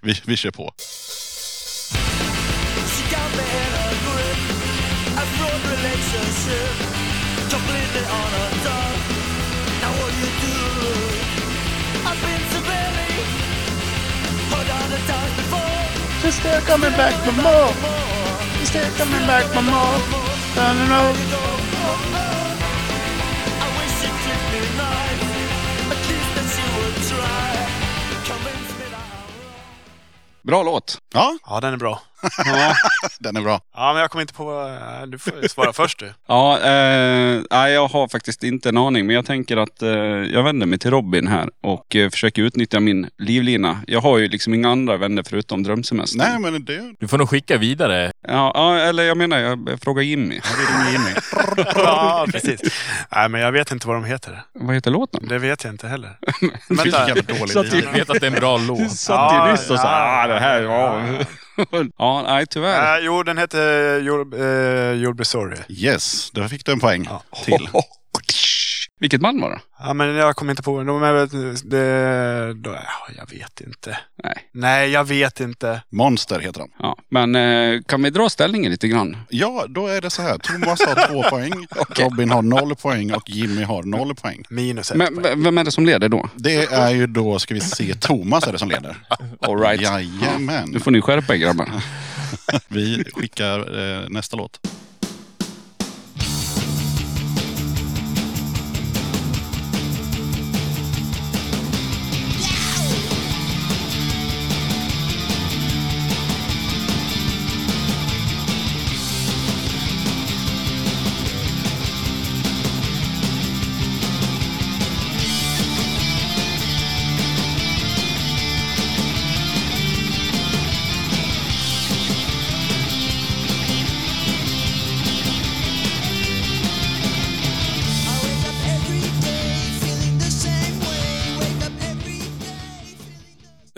Vi, 0.00 0.22
vi 0.24 0.36
kör 0.36 0.50
på. 0.50 0.74
She 2.92 3.02
got 3.14 3.30
me 3.36 3.42
in 3.42 3.72
a 3.74 3.88
grip, 4.04 4.38
a 5.20 5.24
broad 5.36 5.62
relationship, 5.74 6.74
completely 7.50 8.04
on 8.18 8.30
her 8.36 8.50
tongue. 8.66 9.00
Now 9.82 9.92
what 9.98 10.10
do 10.12 10.20
you 10.22 10.32
do? 10.46 10.56
I've 12.08 12.20
been 12.26 12.44
severely 12.56 13.14
hurt 14.50 14.70
on 14.78 14.86
the 14.94 15.00
times 15.10 15.34
before. 15.40 15.84
Just 16.22 16.38
still 16.38 16.60
coming 16.72 16.94
back 17.02 17.14
for 17.24 17.34
more. 17.46 17.72
Still 18.64 18.90
coming 19.00 19.26
back 19.26 19.44
for 19.54 19.62
more. 19.62 19.98
I 20.56 20.74
don't 20.78 22.31
Bra 30.42 30.62
låt. 30.62 30.98
Ja, 31.14 31.38
Ja, 31.46 31.60
den 31.60 31.72
är 31.72 31.76
bra. 31.76 32.00
Ja, 32.46 32.74
den 33.18 33.36
är 33.36 33.40
bra. 33.40 33.60
Ja, 33.74 33.92
men 33.92 34.00
jag 34.02 34.10
kommer 34.10 34.20
inte 34.22 34.34
på... 34.34 34.78
eh, 35.02 35.06
Du 35.06 35.18
får 35.18 35.48
svara 35.48 35.72
först 35.72 35.98
du. 35.98 36.12
ja 36.28 36.58
eh, 36.60 37.68
jag 37.72 37.88
har 37.88 38.08
faktiskt 38.08 38.44
inte 38.44 38.68
en 38.68 38.76
aning. 38.78 39.06
Men 39.06 39.16
jag 39.16 39.26
tänker 39.26 39.56
att 39.56 39.82
eh, 39.82 39.88
jag 40.32 40.42
vänder 40.42 40.66
mig 40.66 40.78
till 40.78 40.90
Robin 40.90 41.26
här 41.26 41.48
och 41.62 41.96
eh, 41.96 42.10
försöker 42.10 42.42
utnyttja 42.42 42.80
min 42.80 43.08
livlina. 43.18 43.80
Jag 43.86 44.00
har 44.00 44.18
ju 44.18 44.28
liksom 44.28 44.54
inga 44.54 44.70
andra 44.70 44.96
vänner 44.96 45.22
förutom 45.28 45.62
drömsemester. 45.62 46.18
Nej, 46.18 46.38
men 46.38 46.64
det... 46.64 46.94
Du 47.00 47.08
får 47.08 47.18
nog 47.18 47.28
skicka 47.30 47.58
vidare. 47.58 48.12
Ja, 48.28 48.52
ja, 48.54 48.76
eller 48.78 49.02
jag 49.02 49.16
menar, 49.16 49.38
jag 49.38 49.78
frågar 49.82 50.02
Jimmy. 50.02 50.40
Ringer 50.58 50.92
Jimmy. 50.92 51.10
Ja, 51.74 52.26
precis. 52.32 52.60
Nej, 53.14 53.28
men 53.28 53.40
jag 53.40 53.52
vet 53.52 53.70
inte 53.72 53.86
vad 53.86 53.96
de 53.96 54.04
heter. 54.04 54.42
Vad 54.52 54.74
heter 54.74 54.90
låten? 54.90 55.28
Det 55.28 55.38
vet 55.38 55.64
jag 55.64 55.72
inte 55.72 55.88
heller. 55.88 56.18
Vilken 56.40 56.76
Vänta. 56.76 57.08
jävla 57.08 57.22
dålig. 57.22 57.84
Jag 57.84 57.92
vet 57.92 58.10
att 58.10 58.20
det 58.20 58.26
är 58.26 58.30
en 58.30 58.40
bra 58.40 58.58
låt. 58.58 58.90
satt 58.92 59.32
ju 59.32 59.36
Ja, 59.36 59.50
nyss 59.50 59.70
och 59.70 59.78
sa 59.78 59.88
ja, 59.88 60.22
ah, 60.24 60.26
det 60.26 60.40
här 60.40 60.62
var... 60.62 61.02
ja, 61.98 62.22
nej 62.22 62.46
tyvärr. 62.46 62.98
Uh, 62.98 63.04
jo, 63.04 63.22
den 63.22 63.38
heter 63.38 64.00
You'll, 64.00 64.34
uh, 64.34 65.02
You'll 65.02 65.14
Be 65.14 65.24
Sorry. 65.24 65.56
Yes, 65.68 66.30
då 66.30 66.48
fick 66.48 66.64
du 66.66 66.72
en 66.72 66.80
poäng 66.80 67.04
Ja. 67.10 67.22
till. 67.44 67.68
Vilket 69.02 69.20
band 69.20 69.40
var 69.40 69.50
det? 69.50 69.60
Ja, 69.78 69.94
men 69.94 70.14
jag 70.14 70.36
kommer 70.36 70.52
inte 70.52 70.62
på... 70.62 70.82
De 70.82 71.02
är. 71.02 71.12
Det, 71.70 72.70
ja, 72.70 73.14
jag 73.16 73.30
vet 73.38 73.60
inte. 73.60 73.98
Nej. 74.24 74.34
Nej, 74.52 74.90
jag 74.90 75.04
vet 75.04 75.40
inte. 75.40 75.82
Monster 75.90 76.40
heter 76.40 76.60
han. 76.60 76.68
Ja, 76.78 76.96
men 77.08 77.34
eh, 77.36 77.80
kan 77.82 78.02
vi 78.02 78.10
dra 78.10 78.28
ställningen 78.28 78.70
lite 78.70 78.88
grann? 78.88 79.16
Ja, 79.28 79.64
då 79.68 79.86
är 79.86 80.00
det 80.00 80.10
så 80.10 80.22
här. 80.22 80.38
Thomas 80.38 80.80
har 80.80 81.06
två 81.08 81.22
poäng, 81.30 81.66
Robin 81.88 82.30
har 82.30 82.42
noll 82.42 82.74
poäng 82.76 83.12
och 83.14 83.30
Jimmy 83.30 83.62
har 83.62 83.82
noll 83.82 84.14
poäng. 84.14 84.44
Minus 84.50 84.90
ett 84.90 84.96
Men 84.96 85.22
poäng. 85.22 85.42
vem 85.42 85.58
är 85.58 85.64
det 85.64 85.70
som 85.72 85.86
leder 85.86 86.08
då? 86.08 86.28
Det 86.36 86.72
är 86.72 86.90
ju 86.90 87.06
då, 87.06 87.38
ska 87.38 87.54
vi 87.54 87.60
se, 87.60 87.94
Thomas 87.94 88.46
är 88.46 88.52
det 88.52 88.58
som 88.58 88.68
leder. 88.68 88.96
All 89.40 89.58
right. 89.58 89.80
Nu 89.80 89.86
Jajamän. 89.86 90.80
får 90.80 90.90
ni 90.90 91.00
skärpa 91.00 91.34
er 91.34 91.38
grabbar. 91.38 91.68
Vi 92.68 93.04
skickar 93.14 93.58
eh, 94.02 94.08
nästa 94.08 94.36
låt. 94.36 94.60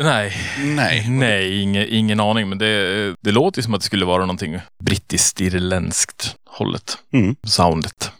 Nej, 0.04 0.36
Nej. 0.58 1.08
nej 1.08 1.60
ingen, 1.62 1.86
ingen 1.88 2.20
aning. 2.20 2.48
Men 2.48 2.58
det, 2.58 3.14
det 3.20 3.30
låter 3.32 3.62
som 3.62 3.74
att 3.74 3.80
det 3.80 3.86
skulle 3.86 4.04
vara 4.04 4.20
någonting 4.20 4.58
brittiskt-irländskt 4.84 6.34
hållet. 6.50 6.98
Mm. 7.12 7.36
Soundet. 7.42 8.10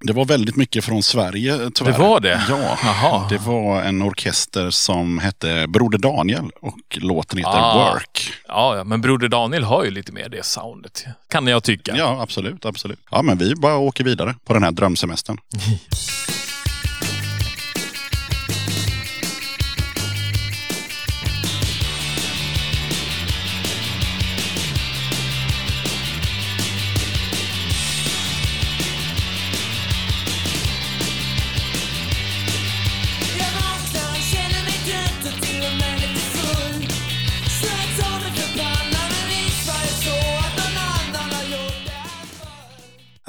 Det 0.00 0.12
var 0.12 0.24
väldigt 0.24 0.56
mycket 0.56 0.84
från 0.84 1.02
Sverige 1.02 1.70
tyvärr. 1.74 1.92
Det 1.92 1.98
var 1.98 2.20
det? 2.20 2.42
Ja. 2.48 2.78
Jaha. 2.84 3.26
Det 3.28 3.38
var 3.38 3.82
en 3.82 4.02
orkester 4.02 4.70
som 4.70 5.18
hette 5.18 5.66
Broder 5.68 5.98
Daniel 5.98 6.50
och 6.62 6.78
låten 7.00 7.38
heter 7.38 7.50
Ah. 7.54 7.92
Work. 7.92 8.32
Ja, 8.48 8.76
ja, 8.76 8.84
men 8.84 9.00
Broder 9.00 9.28
Daniel 9.28 9.64
har 9.64 9.84
ju 9.84 9.90
lite 9.90 10.12
mer 10.12 10.28
det 10.28 10.44
soundet. 10.44 11.04
Kan 11.30 11.46
jag 11.46 11.62
tycka. 11.62 11.96
Ja, 11.96 12.22
absolut, 12.22 12.66
absolut. 12.66 13.00
Ja, 13.10 13.22
men 13.22 13.38
vi 13.38 13.54
bara 13.54 13.76
åker 13.76 14.04
vidare 14.04 14.34
på 14.44 14.52
den 14.54 14.62
här 14.62 14.70
drömsemestern. 14.70 15.38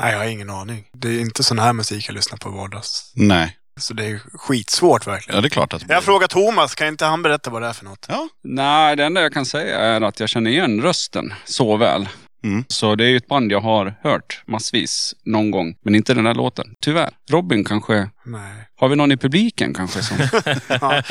Nej, 0.01 0.11
jag 0.11 0.19
har 0.19 0.25
ingen 0.25 0.49
aning. 0.49 0.83
Det 0.93 1.07
är 1.07 1.19
inte 1.19 1.43
sån 1.43 1.59
här 1.59 1.73
musik 1.73 2.05
jag 2.07 2.13
lyssnar 2.15 2.37
på 2.37 2.49
i 2.49 2.51
vardags. 2.51 3.11
Nej, 3.15 3.57
Så 3.79 3.93
det 3.93 4.05
är 4.05 4.19
skitsvårt 4.33 5.07
verkligen. 5.07 5.35
ja, 5.35 5.41
det 5.41 5.47
är 5.47 5.49
klart 5.49 5.73
att... 5.73 5.83
Jag 5.89 6.03
frågar 6.03 6.27
Thomas, 6.27 6.75
kan 6.75 6.87
inte 6.87 7.05
han 7.05 7.21
berätta 7.21 7.49
vad 7.49 7.61
det 7.61 7.67
är 7.67 7.73
för 7.73 7.85
något? 7.85 8.05
Ja, 8.09 8.27
Nej, 8.43 8.95
det 8.95 9.05
enda 9.05 9.21
jag 9.21 9.33
kan 9.33 9.45
säga 9.45 9.79
är 9.79 10.01
att 10.01 10.19
jag 10.19 10.29
känner 10.29 10.51
igen 10.51 10.81
rösten 10.81 11.33
så 11.45 11.77
väl. 11.77 12.09
Mm. 12.43 12.65
Så 12.67 12.95
det 12.95 13.03
är 13.05 13.07
ju 13.09 13.17
ett 13.17 13.27
band 13.27 13.51
jag 13.51 13.61
har 13.61 13.95
hört 14.03 14.43
massvis 14.47 15.13
någon 15.25 15.51
gång. 15.51 15.75
Men 15.85 15.95
inte 15.95 16.13
den 16.13 16.25
här 16.25 16.33
låten. 16.33 16.65
Tyvärr. 16.81 17.09
Robin 17.31 17.63
kanske... 17.63 18.09
Nej. 18.25 18.67
Har 18.79 18.89
vi 18.89 18.95
någon 18.95 19.11
i 19.11 19.17
publiken 19.17 19.73
kanske? 19.73 20.01
Som... 20.03 20.17
Ja, 20.67 21.01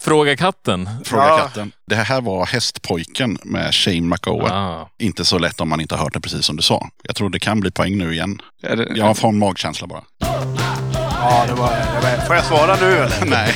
Fråga 0.00 0.36
katten. 0.36 0.88
Fråga 1.04 1.24
Ja. 1.24 1.38
katten. 1.38 1.72
Det 1.86 1.94
här 1.94 2.20
var 2.20 2.46
Hästpojken 2.46 3.38
med 3.44 3.74
Shane 3.74 4.00
McOwen. 4.00 4.52
Ah. 4.52 4.88
Inte 4.98 5.24
så 5.24 5.38
lätt 5.38 5.60
om 5.60 5.68
man 5.68 5.80
inte 5.80 5.94
har 5.94 6.02
hört 6.04 6.12
det 6.14 6.20
precis 6.20 6.44
som 6.46 6.56
du 6.56 6.62
sa. 6.62 6.88
Jag 7.02 7.16
tror 7.16 7.30
det 7.30 7.38
kan 7.38 7.60
bli 7.60 7.70
poäng 7.70 7.98
nu 7.98 8.12
igen. 8.12 8.40
är 8.62 8.76
det... 8.76 8.88
Jag 8.94 9.18
får 9.18 9.28
en 9.28 9.38
magkänsla 9.38 9.86
bara. 9.86 10.02
ja, 10.20 11.44
det 11.48 11.54
var, 11.54 11.70
det 11.70 12.16
var... 12.16 12.26
Får 12.26 12.36
jag 12.36 12.44
svara 12.44 12.76
nu 12.80 12.96
eller? 12.96 13.24
Nej. 13.30 13.54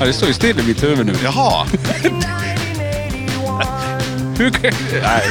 Ja, 0.00 0.06
det 0.06 0.12
står 0.12 0.28
ju 0.28 0.34
still 0.34 0.60
i 0.60 0.66
mitt 0.66 0.82
huvud 0.82 1.06
nu. 1.06 1.12
Jaha. 1.22 1.66
Hur 4.38 4.50
kan... 4.50 4.72
Nej. 5.02 5.22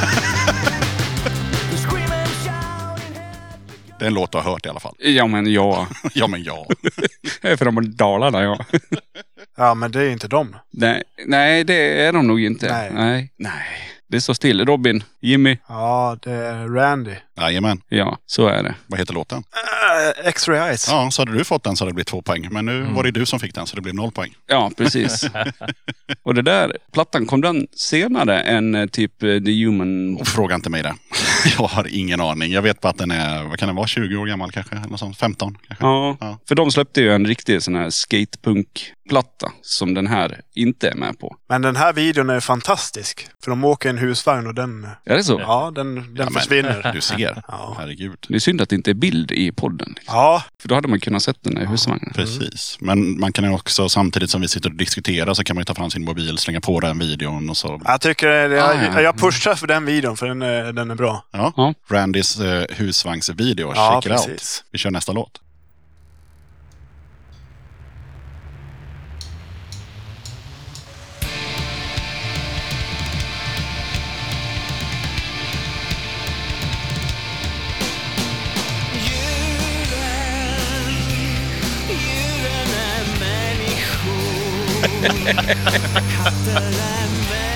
Det 4.00 4.06
är 4.06 4.08
en 4.08 4.14
låt 4.14 4.32
du 4.32 4.38
har 4.38 4.52
hört 4.52 4.66
i 4.66 4.70
alla 4.70 4.80
fall. 4.80 4.96
Ja, 5.00 5.28
men 5.28 5.54
ja. 5.54 5.88
Ja, 6.14 6.28
men 6.28 6.44
ja. 6.44 6.66
Jag 7.42 7.52
är 7.52 7.58
från 7.58 7.96
Dalarna, 7.96 8.44
ja. 8.44 8.66
Ja, 9.58 9.74
men 9.74 9.92
det 9.92 10.02
är 10.02 10.10
inte 10.10 10.28
dem. 10.28 10.56
Nej, 10.72 11.04
nej, 11.26 11.64
det 11.64 12.02
är 12.02 12.14
de 12.14 12.28
nog 12.28 12.42
inte. 12.42 12.68
Nej. 12.72 12.92
Nej. 12.94 13.32
nej. 13.38 13.95
Det 14.08 14.22
står 14.22 14.34
still. 14.34 14.66
Robin, 14.66 15.04
Jimmy. 15.22 15.58
Ja, 15.68 16.18
det 16.24 16.32
är 16.32 16.68
Randy. 16.68 17.16
Jajamän. 17.38 17.82
Ja, 17.90 18.18
så 18.26 18.48
är 18.48 18.64
det. 18.64 18.76
Vad 18.88 19.00
heter 19.00 19.14
låten? 19.14 19.38
Uh, 19.38 20.28
X-ray 20.28 20.60
Eyes. 20.60 20.88
Ja, 20.90 21.12
så 21.12 21.22
hade 21.22 21.32
du 21.32 21.44
fått 21.44 21.64
den 21.64 21.76
så 21.76 21.84
hade 21.84 21.92
det 21.92 21.94
blivit 21.94 22.08
två 22.08 22.22
poäng. 22.22 22.48
Men 22.52 22.66
nu 22.66 22.82
var 22.82 23.04
det 23.04 23.12
du 23.12 23.26
som 23.26 23.40
fick 23.40 23.56
den 23.56 23.68
så 23.68 23.76
det 23.76 23.82
blev 23.82 23.96
noll 23.96 24.12
poäng. 24.12 24.36
Ja, 24.48 24.72
precis. 24.78 25.30
Och 26.24 26.36
det 26.36 26.42
där, 26.42 26.78
plattan, 26.94 27.26
kom 27.26 27.42
den 27.42 27.68
senare 27.76 28.42
än 28.42 28.76
eh, 28.76 28.86
typ 28.86 29.24
eh, 29.24 29.40
The 29.40 29.66
Human... 29.66 30.18
Och 30.20 30.28
fråga 30.28 30.56
inte 30.56 30.70
mig 30.70 30.84
det. 30.84 30.96
Jag 31.60 31.68
har 31.68 31.88
ingen 31.96 32.22
aning. 32.22 32.52
Jag 32.52 32.62
vet 32.62 32.82
bara 32.82 32.90
att 32.90 32.98
den 32.98 33.12
är, 33.12 33.44
vad 33.44 33.60
kan 33.60 33.68
den 33.68 33.76
vara, 33.76 33.88
20 33.88 34.16
år 34.18 34.26
gammal 34.26 34.52
kanske? 34.52 34.76
Eller 34.76 34.98
sånt. 34.98 35.18
15 35.18 35.58
kanske? 35.68 35.86
Ja, 35.86 36.18
Ja. 36.20 36.40
för 36.48 36.56
de 36.56 36.72
släppte 36.72 37.02
ju 37.02 37.14
en 37.14 37.26
riktig 37.28 37.62
sån 37.62 37.76
här 37.76 37.90
skatepunk-platta 37.90 39.52
som 39.62 39.94
den 39.94 40.08
här 40.08 40.42
inte 40.56 40.90
är 40.90 40.96
med 40.96 41.20
på. 41.20 41.36
Men 41.50 41.62
den 41.62 41.76
här 41.76 41.94
videon 41.94 42.30
är 42.30 42.40
fantastisk. 42.40 43.28
För 43.44 43.52
de 43.52 43.64
åker 43.64 43.90
i 43.90 43.92
en 43.92 43.98
husvagn 43.98 44.48
och 44.48 44.56
den, 44.56 44.88
Är 45.06 45.16
det 45.16 45.24
så? 45.24 45.40
ja, 45.40 45.72
den, 45.76 45.96
den 45.96 46.16
Ja, 46.18 46.24
men 46.24 46.34
försvinner. 46.34 46.92
Du 46.94 47.02
ser. 47.02 47.42
Ja. 47.48 47.76
Herregud. 47.80 48.26
Det 48.30 48.36
är 48.36 48.40
synd 48.40 48.62
att 48.62 48.70
det 48.70 48.76
inte 48.76 48.92
är 48.92 48.96
bild 48.96 49.32
i 49.32 49.52
podden. 49.52 49.94
Liksom. 49.96 50.16
Ja, 50.16 50.44
För 50.62 50.68
då 50.70 50.76
hade 50.76 50.88
man 50.88 51.00
kunnat 51.00 51.24
sett 51.24 51.44
den 51.44 51.58
här 51.58 51.64
i 51.64 51.68
husvagnen. 51.68 52.12
Precis. 52.16 52.78
Men 52.80 53.20
man 53.20 53.32
kan 53.34 53.44
ju 53.46 53.52
också 53.54 53.90
samtidigt 53.90 54.30
som 54.30 54.42
vi 54.42 54.48
sitter 54.48 54.70
och 54.70 54.76
diskuterar 54.76 55.34
så 55.34 55.44
kan 55.44 55.56
man 55.56 55.62
ju 55.62 55.66
ta 55.66 55.76
fram 55.76 55.92
sin 55.92 56.06
mobil, 56.06 56.38
slänga 56.38 56.62
på 56.62 56.80
den 56.80 57.00
videon 57.00 57.50
och 57.50 57.58
så. 57.58 57.82
jag 57.86 58.02
tycker 58.02 58.28
det, 58.28 58.56
jag, 58.56 58.70
Ah, 58.70 58.84
ja. 58.94 59.02
jag 59.02 59.18
pushar 59.18 59.56
för 59.56 59.68
den 59.68 59.86
videon 59.86 60.18
för 60.18 60.28
den 60.28 60.42
är, 60.42 60.74
den 60.74 60.92
är 60.92 60.96
bra. 60.96 61.26
Ja. 61.38 61.54
Ja. 61.58 61.74
Randys 61.88 62.40
eh, 62.40 62.66
husvagnsvideo. 62.70 63.74
Ja, 63.76 64.02
Check 64.02 64.12
it 64.12 64.20
out. 64.20 64.28
precis. 64.28 64.64
Vi 64.72 64.78
kör 64.78 64.92
nästa 64.92 65.12
låt. 65.12 65.42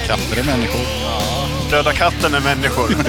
Katter 0.07 0.39
är 0.39 0.43
människor. 0.43 1.38
Döda 1.69 1.93
katten 1.93 2.33
är 2.33 2.41
människor. 2.41 2.89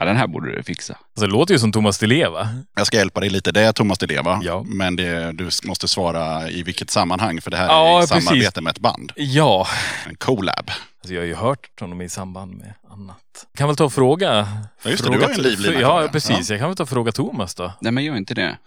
Ja, 0.00 0.04
den 0.06 0.16
här 0.16 0.26
borde 0.26 0.56
du 0.56 0.62
fixa. 0.62 0.92
Alltså, 0.92 1.26
det 1.26 1.32
låter 1.32 1.54
ju 1.54 1.60
som 1.60 1.72
Thomas 1.72 1.98
Di 1.98 2.06
Leva. 2.06 2.48
Jag 2.76 2.86
ska 2.86 2.96
hjälpa 2.96 3.20
dig 3.20 3.30
lite. 3.30 3.52
Det 3.52 3.60
är 3.60 3.72
Thomas 3.72 3.98
Di 3.98 4.06
Leva. 4.06 4.40
Ja. 4.42 4.62
Men 4.66 4.96
det, 4.96 5.32
du 5.32 5.50
måste 5.64 5.88
svara 5.88 6.50
i 6.50 6.62
vilket 6.62 6.90
sammanhang. 6.90 7.40
För 7.40 7.50
det 7.50 7.56
här 7.56 7.66
Ja, 7.66 7.98
är 7.98 8.04
i 8.04 8.06
precis. 8.06 8.24
samarbete 8.24 8.60
med 8.60 8.70
ett 8.70 8.78
band. 8.78 9.12
Ja. 9.16 9.66
En 10.08 10.14
collab. 10.16 10.70
Alltså, 11.08 11.14
jag 11.14 11.22
har 11.22 11.26
ju 11.26 11.34
hört 11.34 11.80
honom 11.80 12.00
i 12.00 12.08
samband 12.08 12.56
med 12.56 12.74
annat. 12.90 13.46
Kan 13.56 13.68
väl 13.68 13.76
ta 13.76 13.84
och 13.84 13.92
fråga... 13.92 14.48
Ja, 14.82 14.90
just 14.90 15.04
det. 15.04 15.10
fråga 15.10 15.18
Du 15.18 15.24
har 15.24 15.34
en 15.34 15.42
livlina 15.42 15.80
Ja, 15.80 16.08
precis. 16.12 16.50
Jag 16.50 16.58
kan 16.58 16.68
väl 16.68 16.76
ta 16.76 16.82
och 16.82 16.88
fråga 16.88 17.12
Thomas 17.12 17.54
då. 17.54 17.72
Nej, 17.80 17.92
men 17.92 18.04
gör 18.04 18.16
inte 18.16 18.34
det. 18.34 18.58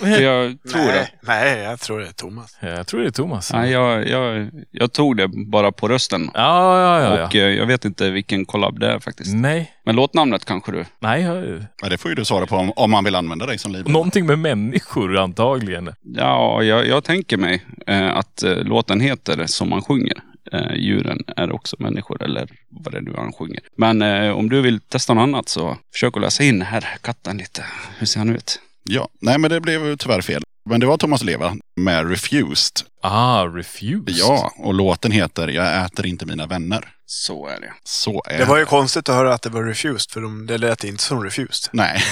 Jag 0.02 0.58
tror 0.72 0.86
det. 0.86 1.08
nej, 1.22 1.54
nej, 1.54 1.58
jag 1.58 1.80
tror 1.80 2.00
det 2.00 2.06
är 2.06 2.12
Thomas. 2.12 2.56
Jag 2.60 2.86
tror 2.86 3.00
det 3.00 3.06
är 3.06 3.10
Thomas. 3.10 3.52
Nej, 3.52 3.70
jag, 3.70 4.08
jag, 4.08 4.50
jag 4.70 4.92
tog 4.92 5.16
det 5.16 5.28
bara 5.28 5.72
på 5.72 5.88
rösten. 5.88 6.30
Ja, 6.34 6.80
ja, 6.80 7.00
ja. 7.00 7.26
Och 7.26 7.34
ja. 7.34 7.40
eh, 7.40 7.48
jag 7.48 7.66
vet 7.66 7.84
inte 7.84 8.10
vilken 8.10 8.44
kollab 8.44 8.80
det 8.80 8.92
är 8.92 8.98
faktiskt. 8.98 9.34
Nej. 9.34 9.72
Men 9.84 9.96
låtnamnet 9.96 10.44
kanske 10.44 10.72
du? 10.72 10.84
Nej, 10.98 11.22
jag... 11.22 11.64
Ja, 11.82 11.88
det 11.88 11.98
får 11.98 12.10
ju 12.10 12.14
du 12.14 12.24
svara 12.24 12.46
på 12.46 12.56
om, 12.56 12.72
om 12.76 12.90
man 12.90 13.04
vill 13.04 13.14
använda 13.14 13.46
dig 13.46 13.58
som 13.58 13.72
livlina. 13.72 13.92
någonting 13.92 14.26
med 14.26 14.38
människor 14.38 15.18
antagligen. 15.18 15.94
Ja, 16.02 16.62
jag, 16.62 16.86
jag 16.86 17.04
tänker 17.04 17.36
mig 17.36 17.64
eh, 17.86 18.16
att 18.16 18.42
eh, 18.42 18.56
låten 18.56 19.00
heter 19.00 19.46
Som 19.46 19.70
man 19.70 19.82
sjunger. 19.82 20.22
Eh, 20.52 20.74
djuren 20.76 21.18
är 21.36 21.52
också 21.52 21.76
människor, 21.78 22.22
eller 22.22 22.48
vad 22.70 22.94
det 22.94 23.00
nu 23.00 23.10
är 23.10 23.16
han 23.16 23.32
sjunger. 23.32 23.60
Men 23.76 24.02
eh, 24.02 24.30
om 24.30 24.48
du 24.48 24.60
vill 24.60 24.80
testa 24.80 25.14
något 25.14 25.22
annat 25.22 25.48
så 25.48 25.76
försök 25.92 26.16
att 26.16 26.22
läsa 26.22 26.44
in 26.44 26.62
här 26.62 26.84
katten 27.00 27.36
lite. 27.38 27.64
Hur 27.98 28.06
ser 28.06 28.18
han 28.18 28.28
ut? 28.30 28.60
Ja, 28.84 29.08
nej 29.20 29.38
men 29.38 29.50
det 29.50 29.60
blev 29.60 29.96
tyvärr 29.96 30.20
fel. 30.20 30.42
Men 30.70 30.80
det 30.80 30.86
var 30.86 30.96
Thomas 30.96 31.24
Leva 31.24 31.56
med 31.80 32.10
Refused. 32.10 32.86
Ah, 33.02 33.44
refused. 33.44 34.14
Ja, 34.16 34.52
och 34.58 34.74
låten 34.74 35.12
heter 35.12 35.48
Jag 35.48 35.84
äter 35.86 36.06
inte 36.06 36.26
mina 36.26 36.46
vänner. 36.46 36.84
Så 37.10 37.46
är 37.46 37.60
det. 37.60 37.72
Så 37.84 38.22
är 38.26 38.38
Det 38.38 38.44
var 38.44 38.58
ju 38.58 38.64
konstigt 38.66 39.08
att 39.08 39.14
höra 39.14 39.34
att 39.34 39.42
det 39.42 39.50
var 39.50 39.64
refused, 39.64 40.10
för 40.10 40.20
de, 40.20 40.46
det 40.46 40.58
lät 40.58 40.84
inte 40.84 41.02
som 41.02 41.24
refused. 41.24 41.70
Nej. 41.72 42.02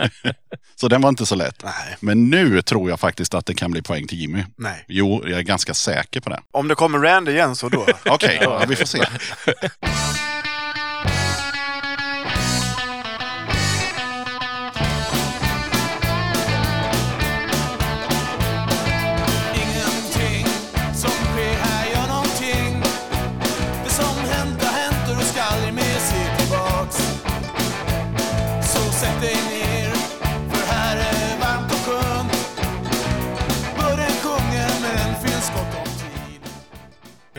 så 0.76 0.88
den 0.88 1.00
var 1.00 1.08
inte 1.08 1.26
så 1.26 1.34
lätt. 1.34 1.62
Nej, 1.64 1.96
Men 2.00 2.30
nu 2.30 2.62
tror 2.62 2.90
jag 2.90 3.00
faktiskt 3.00 3.34
att 3.34 3.46
det 3.46 3.54
kan 3.54 3.70
bli 3.70 3.82
poäng 3.82 4.06
till 4.06 4.18
Jimmy. 4.18 4.44
nej. 4.56 4.84
Jo, 4.88 5.22
jag 5.26 5.38
är 5.38 5.42
ganska 5.42 5.74
säker 5.74 6.20
på 6.20 6.30
det. 6.30 6.40
Om 6.50 6.68
det 6.68 6.74
kommer 6.74 6.98
Randy 6.98 7.32
igen 7.32 7.56
så 7.56 7.68
då. 7.68 7.86
Okej, 8.06 8.38
ja, 8.42 8.64
vi 8.68 8.76
får 8.76 8.84
se. 8.84 8.98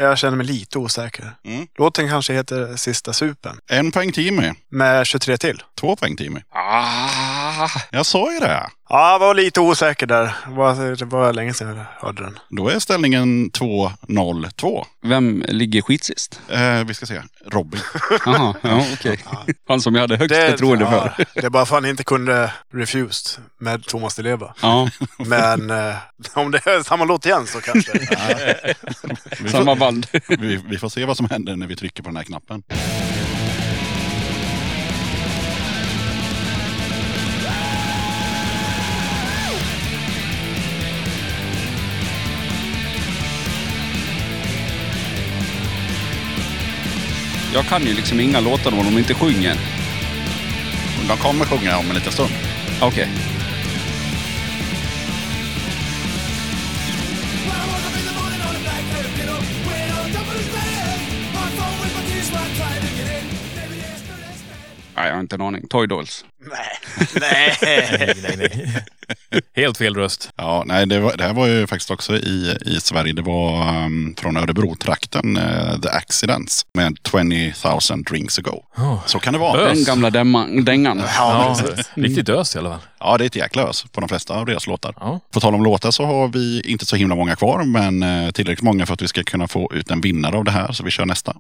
Jag 0.06 0.18
känner 0.18 0.38
mig 0.38 0.46
lite 0.46 0.80
osäker. 0.80 1.32
Mm. 1.46 1.68
Låten 1.78 2.10
kanske 2.10 2.34
heter 2.34 2.76
Sista 2.76 3.14
supen. 3.14 3.58
En 3.70 3.92
poäng 3.92 4.12
till 4.12 4.24
Jimmy. 4.24 4.52
Med 4.70 5.08
23 5.08 5.38
till. 5.38 5.64
Två 5.76 5.96
poäng 5.96 6.16
till 6.16 6.26
Jimmy. 6.26 6.40
Ah, 7.58 7.70
Jag 7.92 8.06
sa 8.06 8.34
ju 8.34 8.40
det. 8.40 8.70
Ja, 8.90 9.12
jag 9.12 9.20
var 9.20 9.34
lite 9.34 9.60
osäker 9.62 10.08
där. 10.08 10.24
Det 10.48 10.54
var, 10.56 10.96
det 10.96 11.06
var 11.06 11.34
länge 11.34 11.54
sedan 11.54 11.78
jag 11.78 11.86
hörde 12.08 12.24
den. 12.24 12.40
Då 12.50 12.70
är 12.70 12.80
ställningen 12.80 13.52
2-0-2. 13.52 14.86
vem 15.04 15.44
ligger 15.48 15.82
skitsist? 15.82 16.40
Eh, 16.50 16.84
vi 16.84 16.94
ska 16.94 17.06
se. 17.06 17.22
Robin. 17.52 17.82
Jaha, 18.26 18.54
ja 18.62 18.86
okej. 18.94 19.20
Han 19.68 19.82
som 19.82 19.96
jag 19.96 20.02
hade 20.02 20.18
högst 20.18 20.36
Det, 20.36 20.50
förtroende 20.52 20.86
för. 20.86 21.14
ja, 21.18 21.26
det 21.34 21.44
är 21.46 21.50
bara 21.50 21.66
för 21.66 21.78
att 21.78 21.84
han 21.84 21.90
inte 21.90 22.04
kunde 22.04 22.52
Refused 22.74 23.44
med 23.60 23.84
Thomas 23.86 24.16
Di 24.16 24.24
Leva. 24.24 24.54
Ja, 24.62 24.90
Men 25.18 25.70
eh, 25.72 25.96
om 26.34 26.52
det 26.52 26.58
är 26.68 26.84
samma 26.84 27.06
låt 27.06 27.26
igen 27.26 27.48
så 27.48 27.62
kanske. 27.62 27.92
Vi 29.40 29.50
samma 29.50 29.66
får, 29.66 29.76
band. 29.76 30.08
vi, 30.28 30.56
vi 30.70 30.78
får 30.78 30.90
se 30.90 31.06
vad 31.06 31.18
som 31.18 31.30
händer 31.30 31.56
när 31.56 31.68
vi 31.68 31.76
trycker 31.76 32.04
på 32.04 32.10
den 32.10 32.18
här 32.18 32.24
knappen. 32.24 32.64
Jag 47.56 47.66
kan 47.66 47.86
ju 47.86 47.94
liksom 47.94 48.20
inga 48.20 48.40
låtar 48.40 48.72
om 48.72 48.86
de 48.86 48.98
inte 48.98 49.14
sjunger. 49.14 49.56
De 51.08 51.18
kommer 51.18 51.46
sjunga 51.46 51.78
om 51.78 51.90
en 51.90 51.96
liten 51.96 52.12
stund. 52.12 52.32
Okej. 52.82 53.10
Nej, 64.96 65.08
jag 65.08 65.14
har 65.14 65.20
inte 65.20 65.36
en 65.36 65.42
aning. 65.42 65.68
Toy 65.68 65.88
Dolls. 65.88 66.26
Nej. 66.52 66.58
Nej. 67.22 67.58
Nej, 68.22 68.36
nej. 68.38 68.84
Helt 69.56 69.78
fel 69.78 69.96
röst. 69.96 70.30
Ja, 70.36 70.64
nej, 70.66 70.86
det, 70.86 71.00
var, 71.00 71.18
det 71.18 71.24
här 71.24 71.34
var 71.34 71.48
ju 71.48 71.68
faktiskt 71.68 71.92
också 71.92 72.16
i, 72.18 72.58
i 72.66 72.80
Sverige. 72.80 73.14
Det 73.14 73.22
var 73.22 73.84
um, 73.86 74.16
från 74.18 74.38
Örebro-trakten, 74.38 75.38
eh, 75.38 75.80
The 75.80 75.90
Accidents, 75.90 76.66
med 76.74 76.98
20 77.12 77.54
000 77.92 78.04
drinks 78.04 78.40
ago. 78.40 78.64
Oh. 78.78 79.06
Så 79.06 79.20
kan 79.20 79.34
det 79.34 79.40
vara. 79.40 79.62
Ös. 79.62 79.74
Den 79.74 79.84
gamla 79.84 80.10
dängan. 80.64 81.02
Ja, 81.18 81.58
riktigt 81.94 82.30
ös 82.30 82.56
i 82.56 82.60
alla 82.60 82.70
fall. 82.70 82.80
Ja, 83.00 83.18
det 83.18 83.24
är 83.24 83.26
ett 83.26 83.36
jäkla 83.36 83.64
ös 83.64 83.86
på 83.92 84.00
de 84.02 84.10
flesta 84.10 84.34
av 84.34 84.46
deras 84.46 84.68
låtar. 84.68 84.94
Ja. 85.00 85.20
På 85.34 85.40
tal 85.40 85.56
om 85.56 85.64
låtar 85.64 85.92
så 85.92 86.06
har 86.06 86.28
vi 86.28 86.62
inte 86.66 86.86
så 86.86 86.96
himla 86.96 87.16
många 87.16 87.36
kvar, 87.36 87.64
men 87.64 88.04
eh, 88.04 88.32
tillräckligt 88.32 88.64
många 88.64 88.86
för 88.86 88.94
att 88.94 89.02
vi 89.02 89.08
ska 89.08 89.24
kunna 89.24 89.48
få 89.48 89.72
ut 89.74 89.92
en 89.92 90.02
vinnare 90.02 90.38
av 90.38 90.44
det 90.44 90.52
här. 90.52 90.72
Så 90.72 90.84
vi 90.84 90.92
kör 90.92 91.06
nästa. 91.06 91.36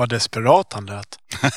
Vad 0.00 0.08
desperat 0.08 0.72
han 0.72 0.86
lät. 0.86 1.06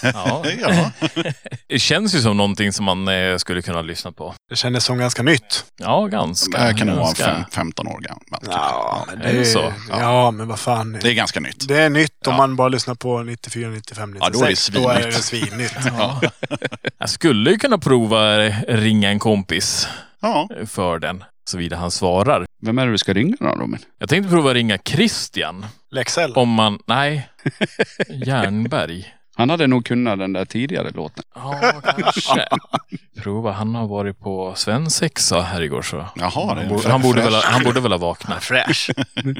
Ja. 0.04 0.44
Ja. 0.62 0.92
Det 1.68 1.80
känns 1.80 2.16
ju 2.16 2.20
som 2.22 2.38
någonting 2.38 2.74
som 2.74 2.86
man 2.86 3.08
eh, 3.08 3.38
skulle 3.38 3.62
kunna 3.62 3.82
lyssna 3.82 4.12
på. 4.12 4.36
Det 4.50 4.56
kändes 4.56 4.84
som 4.86 4.98
ganska 4.98 5.24
nytt. 5.24 5.66
Ja, 5.78 6.06
ganska. 6.08 6.58
Det 6.58 6.64
här 6.64 6.78
kan 6.78 6.88
nog 6.88 6.96
vara 6.96 7.06
ganska. 7.06 7.26
fem, 7.26 7.44
15 7.52 7.88
år 7.88 8.00
gammalt. 8.00 8.30
kanske. 8.32 8.52
Ja, 8.52 9.06
men 9.08 9.22
är 9.22 9.34
det 9.34 9.46
så? 9.46 9.74
Ja, 9.90 10.32
men 10.32 10.48
vad 10.48 10.60
fan. 10.60 11.00
Det 11.02 11.10
är 11.10 11.14
ganska 11.14 11.40
nytt. 11.40 11.68
Det 11.68 11.78
är 11.82 11.90
nytt 11.90 12.28
om 12.28 12.34
Ja. 12.34 12.38
man 12.38 12.56
bara 12.56 12.68
lyssnar 12.68 12.96
på 12.96 13.24
94, 13.24 13.70
95, 13.70 14.12
96. 14.12 14.70
Ja, 14.74 14.80
då 14.80 14.90
är 14.90 14.96
det 14.96 15.02
Då 15.02 15.08
är 15.08 15.12
svinnytt. 15.12 15.74
det 15.76 15.82
svinnytt. 15.82 15.94
Ja. 15.98 16.22
Jag 16.98 17.10
skulle 17.10 17.52
ju 17.52 17.58
kunna 17.58 17.78
prova 17.78 18.38
ringa 18.68 19.10
en 19.10 19.20
kompis 19.20 19.88
Ja, 20.22 20.50
för 20.68 21.00
den, 21.00 21.24
såvida 21.50 21.76
han 21.78 21.92
svarar. 21.92 22.46
Vem 22.66 22.78
är 22.78 22.86
det 22.86 22.92
du 22.92 22.98
ska 22.98 23.14
ringa 23.14 23.36
då 23.40 23.46
Robin? 23.46 23.80
Jag 24.00 24.10
tänkte 24.10 24.30
prova 24.30 24.54
ringa 24.54 24.78
Christian. 24.78 25.66
Lexell. 25.92 26.34
Om 26.34 26.50
man... 26.50 26.80
Nej. 26.86 27.30
Jernberg. 28.26 29.14
Han 29.36 29.50
hade 29.50 29.68
nog 29.68 29.86
kunnat 29.86 30.20
den 30.20 30.34
där 30.34 30.46
tidigare 30.46 30.90
låten. 30.90 31.24
Ja, 31.36 31.82
kanske. 31.98 32.48
Prova. 33.24 33.52
Han 33.52 33.76
har 33.76 33.88
varit 33.88 34.20
på 34.20 34.54
svensexa 34.56 35.42
här 35.42 35.62
igår 35.62 35.82
så. 35.82 36.06
jaha. 36.16 36.32
Det 36.34 36.40
Han, 36.48 36.58
är 36.58 36.70
borde, 36.70 36.90
han, 36.92 37.02
borde 37.02 37.22
fräsch. 37.22 37.34
väl, 37.34 37.42
han 37.44 37.64
borde 37.64 37.80
väl 37.80 37.92
ha 37.92 38.00
vaknat. 38.00 38.44
fräsch. 38.44 38.90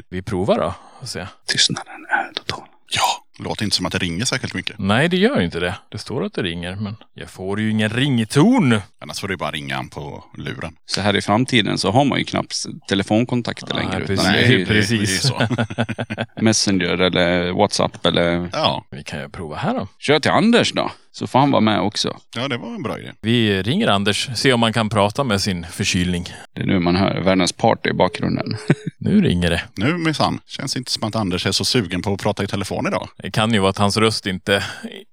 Vi 0.08 0.22
provar 0.22 0.58
då. 0.58 0.74
Och 1.00 1.08
se. 1.08 1.26
Tystnaden 1.46 2.06
är 2.08 2.32
total. 2.34 2.64
Ja, 2.90 3.23
låter 3.38 3.64
inte 3.64 3.76
som 3.76 3.86
att 3.86 3.92
det 3.92 3.98
ringer 3.98 4.24
särskilt 4.24 4.54
mycket. 4.54 4.78
Nej, 4.78 5.08
det 5.08 5.16
gör 5.16 5.38
ju 5.38 5.44
inte 5.44 5.60
det. 5.60 5.74
Det 5.90 5.98
står 5.98 6.24
att 6.24 6.32
det 6.34 6.42
ringer, 6.42 6.76
men 6.76 6.96
jag 7.14 7.30
får 7.30 7.60
ju 7.60 7.70
ingen 7.70 7.90
rington. 7.90 8.80
Annars 9.00 9.20
får 9.20 9.28
du 9.28 9.36
bara 9.36 9.50
ringa 9.50 9.76
han 9.76 9.88
på 9.88 10.24
luren. 10.38 10.76
Så 10.86 11.00
här 11.00 11.16
i 11.16 11.20
framtiden 11.20 11.78
så 11.78 11.90
har 11.90 12.04
man 12.04 12.18
ju 12.18 12.24
knappt 12.24 12.54
telefonkontakter 12.88 13.74
Nej, 13.74 13.84
längre. 13.84 14.06
precis. 14.06 14.20
Utan 14.20 14.32
det 14.32 14.38
är 14.38 14.50
ju 14.58 14.66
precis. 14.66 15.22
Det 15.30 15.34
är 15.36 15.48
ju 15.48 15.56
så. 15.56 15.64
Messenger 16.42 17.00
eller 17.00 17.52
WhatsApp 17.52 18.06
eller... 18.06 18.48
Ja, 18.52 18.84
Vi 18.90 19.04
kan 19.04 19.20
ju 19.20 19.28
prova 19.28 19.56
här 19.56 19.74
då. 19.74 19.88
Kör 19.98 20.20
till 20.20 20.30
Anders 20.30 20.72
då. 20.72 20.90
Så 21.16 21.26
får 21.26 21.38
han 21.38 21.50
vara 21.50 21.60
med 21.60 21.80
också. 21.80 22.16
ja, 22.36 22.48
det 22.48 22.56
var 22.56 22.68
en 22.74 22.82
bra 22.82 22.98
idé. 22.98 23.12
Vi 23.20 23.62
ringer 23.62 23.88
Anders, 23.88 24.28
se 24.34 24.52
om 24.52 24.60
man 24.60 24.72
kan 24.72 24.88
prata 24.88 25.24
med 25.24 25.40
sin 25.40 25.66
förkylning. 25.66 26.28
Det 26.52 26.62
är 26.62 26.66
nu 26.66 26.78
man 26.78 26.96
hör 26.96 27.20
världens 27.20 27.52
party 27.52 27.90
i 27.90 27.92
bakgrunden. 27.92 28.56
Nu 28.98 29.20
ringer 29.22 29.50
det. 29.50 29.62
Nu 29.74 29.96
minsann. 29.98 30.40
Känns 30.46 30.76
inte 30.76 30.90
som 30.90 31.08
att 31.08 31.16
Anders 31.16 31.46
är 31.46 31.52
så 31.52 31.64
sugen 31.64 32.02
på 32.02 32.12
att 32.12 32.22
prata 32.22 32.44
i 32.44 32.46
telefon 32.46 32.86
idag. 32.86 33.08
Det 33.16 33.30
kan 33.30 33.52
ju 33.52 33.58
vara 33.58 33.70
att 33.70 33.78
hans 33.78 33.96
röst 33.96 34.26
inte, 34.26 34.64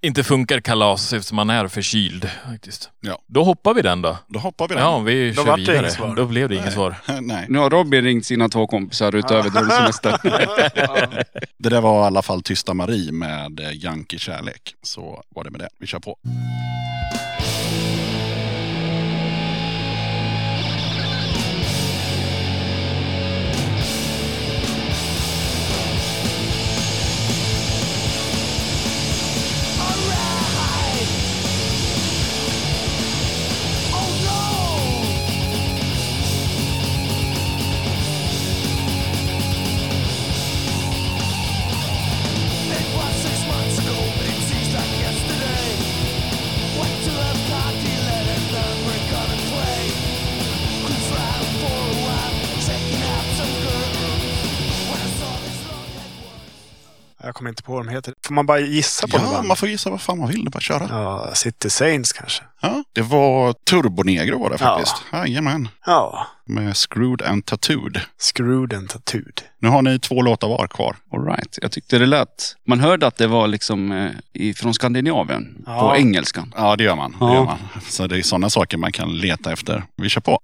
inte 0.02 0.24
funkar 0.24 0.60
kalas 0.60 1.14
eftersom 1.14 1.38
han 1.38 1.50
är 1.50 1.68
förkyld. 1.68 2.30
Faktiskt. 2.50 2.90
Ja. 3.02 3.22
Då 3.28 3.44
hoppar 3.44 3.74
vi 3.74 3.82
den 3.82 4.02
då. 4.02 4.18
Då 4.28 4.40
hoppar 4.40 4.68
vi 4.68 4.76
den. 4.76 4.84
Ja, 4.84 5.00
vi 5.00 5.32
Då 5.32 5.46
kör 5.46 5.58
vidare. 5.58 6.14
Då 6.16 6.26
blev 6.26 6.50
det 6.50 6.56
inget 6.56 6.74
svar. 6.74 6.96
Nej. 7.22 7.46
Nu 7.50 7.60
har 7.60 7.70
Robin 7.70 8.04
ringt 8.04 8.26
sina 8.26 8.50
två 8.50 8.68
kompisar 8.68 9.16
utöver 9.16 9.50
drömsemester. 9.50 10.18
Det 11.58 11.70
där 11.70 11.82
var 11.82 12.04
i 12.04 12.06
alla 12.06 12.22
fall 12.22 12.42
Tysta 12.42 12.74
Marie 12.74 13.12
med 13.12 13.60
eh, 13.60 13.72
Yankee 13.86 14.20
Kärlek. 14.20 14.76
Så 14.82 15.24
var 15.30 15.44
det 15.44 15.50
med 15.50 15.60
det. 15.60 15.70
Vi 15.80 15.88
kör 15.92 16.61
kommer 57.42 57.50
inte 57.50 57.64
på 57.64 57.74
vad 57.74 57.86
de 57.86 57.92
heter. 57.92 58.14
Får 58.26 58.34
man 58.34 58.46
bara 58.46 58.60
gissa 58.60 59.08
på 59.08 59.18
Ja, 59.18 59.22
något 59.24 59.32
band? 59.34 59.48
man 59.48 59.58
får 59.58 59.70
gissa 59.70 59.90
vad 59.90 60.02
fan 60.02 60.18
man 60.20 60.28
vill. 60.30 60.46
Det 60.46 60.50
bara 60.52 60.60
köra. 60.60 60.88
Ja, 60.90 61.30
City 61.36 61.70
Saints 61.70 62.14
kanske. 62.14 62.44
Ja, 62.62 62.84
det 62.94 63.02
var 63.02 63.54
Turbonegro 63.54 64.40
var 64.44 64.50
det 64.50 64.58
faktiskt. 64.58 64.96
Jajamän. 65.14 65.68
Ja. 65.86 66.28
Med 66.46 66.78
Screwed 66.78 67.22
and 67.22 67.46
Tattooed. 67.46 68.02
Screwed 68.20 68.74
and 68.74 68.90
Tattooed. 68.90 69.42
Nu 69.60 69.68
har 69.70 69.82
ni 69.82 70.00
två 70.00 70.22
låtar 70.22 70.48
var 70.48 70.68
kvar. 70.68 70.96
All 71.14 71.26
right. 71.26 71.60
Jag 71.62 71.72
tyckte 71.72 71.98
det 71.98 72.06
lät... 72.06 72.56
Man 72.68 72.80
hörde 72.80 73.08
att 73.08 73.18
det 73.18 73.28
var 73.28 73.48
liksom 73.48 73.92
eh, 74.34 74.54
från 74.54 74.74
Skandinavien. 74.74 75.64
Ja. 75.66 75.80
På 75.80 75.96
engelskan. 75.98 76.54
Ja, 76.58 76.76
det 76.76 76.84
gör 76.84 76.96
man. 76.96 77.12
Det 77.12 77.18
Ja. 77.26 77.34
gör 77.34 77.44
man. 77.46 77.58
Så 77.90 78.08
det 78.08 78.18
är 78.18 78.22
sådana 78.22 78.50
saker 78.50 78.78
man 78.78 78.92
kan 78.92 79.14
leta 79.18 79.52
efter. 79.52 79.84
Vi 79.98 80.10
kör 80.10 80.22
på. 80.22 80.40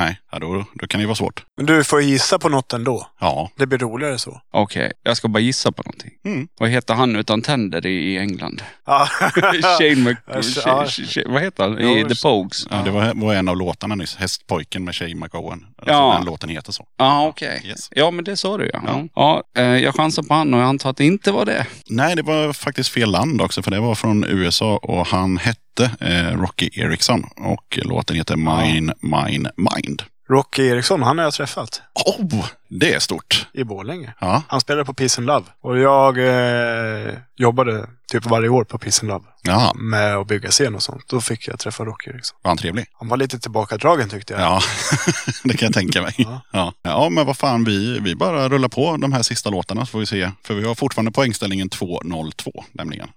Nej. 0.00 0.16
Ja, 0.32 0.38
då, 0.38 0.64
då 0.74 0.86
kan 0.86 0.98
det 0.98 1.02
ju 1.02 1.06
vara 1.06 1.14
svårt. 1.14 1.44
Men 1.56 1.66
du 1.66 1.84
får 1.84 2.02
gissa 2.02 2.38
på 2.38 2.48
något 2.48 2.72
ändå. 2.72 3.06
Ja, 3.20 3.50
Det 3.56 3.66
blir 3.66 3.78
roligare 3.78 4.18
så. 4.18 4.40
Okej, 4.52 4.92
jag 5.02 5.16
ska 5.16 5.28
bara 5.28 5.40
gissa 5.40 5.72
på 5.72 5.82
någonting. 5.82 6.10
Mm. 6.24 6.48
Vad 6.60 6.68
heter 6.70 6.94
han 6.94 7.16
utan 7.16 7.42
tänder 7.42 7.86
i, 7.86 8.12
i 8.14 8.18
England? 8.18 8.62
Ja. 8.86 9.06
Shane 9.78 9.90
Mc... 9.92 10.16
Ja, 10.66 10.86
vad 11.26 11.42
heter 11.42 11.62
han? 11.62 11.78
I 11.78 12.00
Ja, 12.00 12.08
The 12.08 12.14
Pogues? 12.22 12.66
ja 12.70 12.76
det 12.84 12.90
var, 12.90 13.14
var 13.14 13.34
en 13.34 13.48
av 13.48 13.56
låtarna 13.56 13.94
nyss. 13.94 14.16
Hästpojken 14.16 14.84
med 14.84 14.94
Shay 14.94 15.14
McGowan. 15.14 15.66
Alltså, 15.78 15.92
Ja. 15.94 16.14
Den 16.16 16.26
låten 16.26 16.48
heter 16.48 16.72
så. 16.72 16.86
Ja, 16.98 17.26
okej. 17.28 17.62
Yes. 17.64 17.88
Ja, 17.92 18.10
men 18.10 18.24
det 18.24 18.36
sa 18.36 18.56
du 18.58 18.70
ja. 18.72 18.80
Ja. 18.86 19.04
Ja, 19.14 19.42
eh, 19.62 19.64
jag 19.64 19.94
chansar 19.94 20.22
på 20.22 20.34
han 20.34 20.54
och 20.54 20.60
jag 20.60 20.66
antar 20.68 20.90
att 20.90 20.96
det 20.96 21.04
inte 21.04 21.32
var 21.32 21.44
det. 21.44 21.66
Nej, 21.88 22.16
det 22.16 22.22
var 22.22 22.52
faktiskt 22.52 22.90
fel 22.90 23.10
land 23.10 23.40
också. 23.42 23.62
För 23.62 23.70
det 23.70 23.80
var 23.80 23.94
från 23.94 24.24
USA 24.24 24.76
och 24.76 25.06
han 25.06 25.38
hette 25.38 25.90
eh, 26.00 26.40
Rocky 26.40 26.70
Erickson. 26.72 27.24
Och 27.36 27.78
låten 27.82 28.16
heter 28.16 28.36
Mine, 28.36 28.94
Mine, 29.02 29.50
Mind. 29.56 30.02
Rocky 30.30 30.62
Eriksson, 30.68 31.02
han 31.02 31.18
har 31.18 31.24
jag 31.24 31.34
träffat 31.34 31.82
Oh, 32.06 32.44
det 32.68 32.94
är 32.94 32.98
stort. 32.98 33.46
i 33.52 33.64
Borlänge. 33.64 34.14
Ja, 34.20 34.42
Han 34.48 34.60
spelade 34.60 34.84
på 34.84 34.94
Peace 34.94 35.20
and 35.20 35.26
Love. 35.26 35.46
Och 35.60 35.78
jag 35.78 36.18
eh, 36.18 37.14
jobbade 37.36 37.86
typ 38.12 38.26
varje 38.26 38.48
år 38.48 38.64
på 38.64 38.78
Peace 38.78 39.00
and 39.02 39.08
Love. 39.08 39.24
ja 39.42 39.72
Med 39.74 40.16
att 40.16 40.26
bygga 40.26 40.50
scen 40.50 40.74
och 40.74 40.82
sånt. 40.82 41.08
Då 41.08 41.20
fick 41.20 41.48
jag 41.48 41.58
träffa 41.58 41.84
Rocky 41.84 42.10
Eriksson. 42.10 42.38
var 42.42 42.50
han 42.50 42.58
trevlig? 42.58 42.86
Han 42.98 43.08
var 43.08 43.16
lite 43.16 43.38
tillbakadragen 43.38 44.08
tyckte 44.08 44.32
jag. 44.32 44.42
Ja, 44.42 44.60
det 45.44 45.56
kan 45.56 45.66
jag 45.66 45.74
tänka 45.74 46.02
mig. 46.02 46.14
Ja. 46.16 46.40
Ja. 46.52 46.72
ja, 46.82 47.08
men 47.08 47.26
vad 47.26 47.36
fan, 47.36 47.64
vi, 47.64 47.98
vi 48.00 48.14
bara 48.16 48.48
rullar 48.48 48.68
på 48.68 48.96
de 48.96 49.12
här 49.12 49.22
sista 49.22 49.50
låtarna 49.50 49.86
så 49.86 49.90
får 49.90 49.98
vi 49.98 50.06
se. 50.06 50.30
För 50.44 50.54
vi 50.54 50.66
har 50.66 50.74
fortfarande 50.74 51.10
poängställningen 51.10 51.68
2-0-2 51.68 52.64
nämligen. 52.72 53.08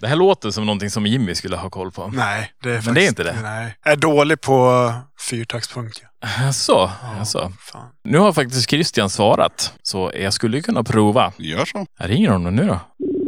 Det 0.00 0.06
här 0.06 0.16
låter 0.16 0.50
som 0.50 0.66
någonting 0.66 0.90
som 0.90 1.06
Jimmy 1.06 1.34
skulle 1.34 1.56
ha 1.56 1.70
koll 1.70 1.90
på. 1.90 2.06
Nej, 2.14 2.52
det 2.62 2.68
är 2.70 2.72
faktiskt, 2.74 2.86
Men 2.86 2.94
det 2.94 3.04
är 3.04 3.08
inte 3.08 3.22
det? 3.24 3.36
Nej. 3.42 3.76
Jag 3.84 3.92
är 3.92 3.96
dålig 3.96 4.40
på 4.40 4.92
fyrtaktspunkt. 5.30 6.02
Ja. 6.20 6.52
Så, 6.52 6.90
alltså. 7.18 7.52
Fan. 7.60 7.88
Nu 8.04 8.18
har 8.18 8.32
faktiskt 8.32 8.70
Christian 8.70 9.10
svarat. 9.10 9.74
Så 9.82 10.12
jag 10.14 10.32
skulle 10.32 10.60
kunna 10.60 10.84
prova. 10.84 11.32
Gör 11.38 11.64
så. 11.64 11.86
Jag 11.98 12.10
ringer 12.10 12.30
honom 12.30 12.56
nu 12.56 12.66
då. 12.66 12.80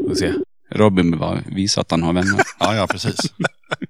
Får 0.08 0.14
se. 0.14 0.32
Robin 0.72 1.10
vill 1.10 1.20
bara 1.20 1.38
visa 1.46 1.80
att 1.80 1.90
han 1.90 2.02
har 2.02 2.12
vänner. 2.12 2.40
Ja, 2.60 2.74
ja, 2.74 2.86
precis. 2.86 3.16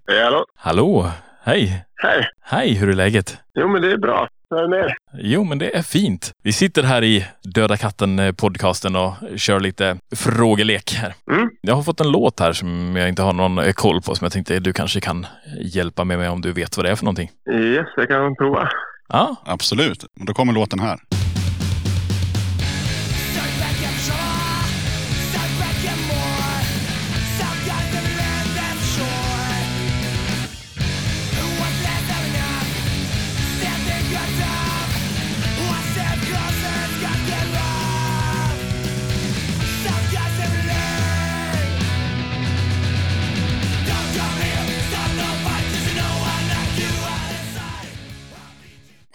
Hej, 0.09 0.23
hallå? 0.25 0.45
Hallå! 0.57 1.11
Hej! 1.43 1.85
Hej! 2.03 2.27
Hej, 2.43 2.75
hur 2.75 2.89
är 2.89 2.93
läget? 2.93 3.39
Jo, 3.55 3.69
men 3.69 3.83
det 3.83 3.93
är 3.93 3.97
bra. 3.99 4.29
Jo, 5.19 5.45
men 5.45 5.59
det 5.59 5.77
är 5.77 5.83
fint. 5.83 6.33
Vi 6.43 6.53
sitter 6.53 6.83
här 6.83 7.05
i 7.05 7.27
Döda 7.43 7.77
katten-podcasten 7.77 8.97
och 8.97 9.39
kör 9.39 9.61
lite 9.61 9.97
frågelek 10.17 10.93
här. 10.95 11.15
Mm. 11.33 11.51
Jag 11.61 11.75
har 11.75 11.83
fått 11.83 12.01
en 12.01 12.11
låt 12.11 12.41
här 12.41 12.53
som 12.53 12.97
jag 12.97 13.09
inte 13.09 13.23
har 13.23 13.33
någon 13.33 13.59
eh, 13.59 13.73
koll 13.73 14.03
på, 14.03 14.15
som 14.15 14.25
jag 14.25 14.33
tänkte 14.33 14.59
du 14.59 14.73
kanske 14.73 15.01
kan 15.01 15.27
hjälpa 15.61 16.05
mig 16.05 16.17
med 16.17 16.31
om 16.31 16.41
du 16.41 16.53
vet 16.53 16.77
vad 16.77 16.87
det 16.87 16.91
är 16.91 16.97
för 16.97 17.05
någonting. 17.05 17.31
Yes, 17.53 17.87
jag 17.97 18.09
kan 18.09 18.37
prova. 18.37 18.69
Ja, 19.09 19.37
Absolut. 19.45 20.05
Då 20.27 20.35
kommer 20.35 20.53
låten 20.53 20.81
här. 20.81 20.99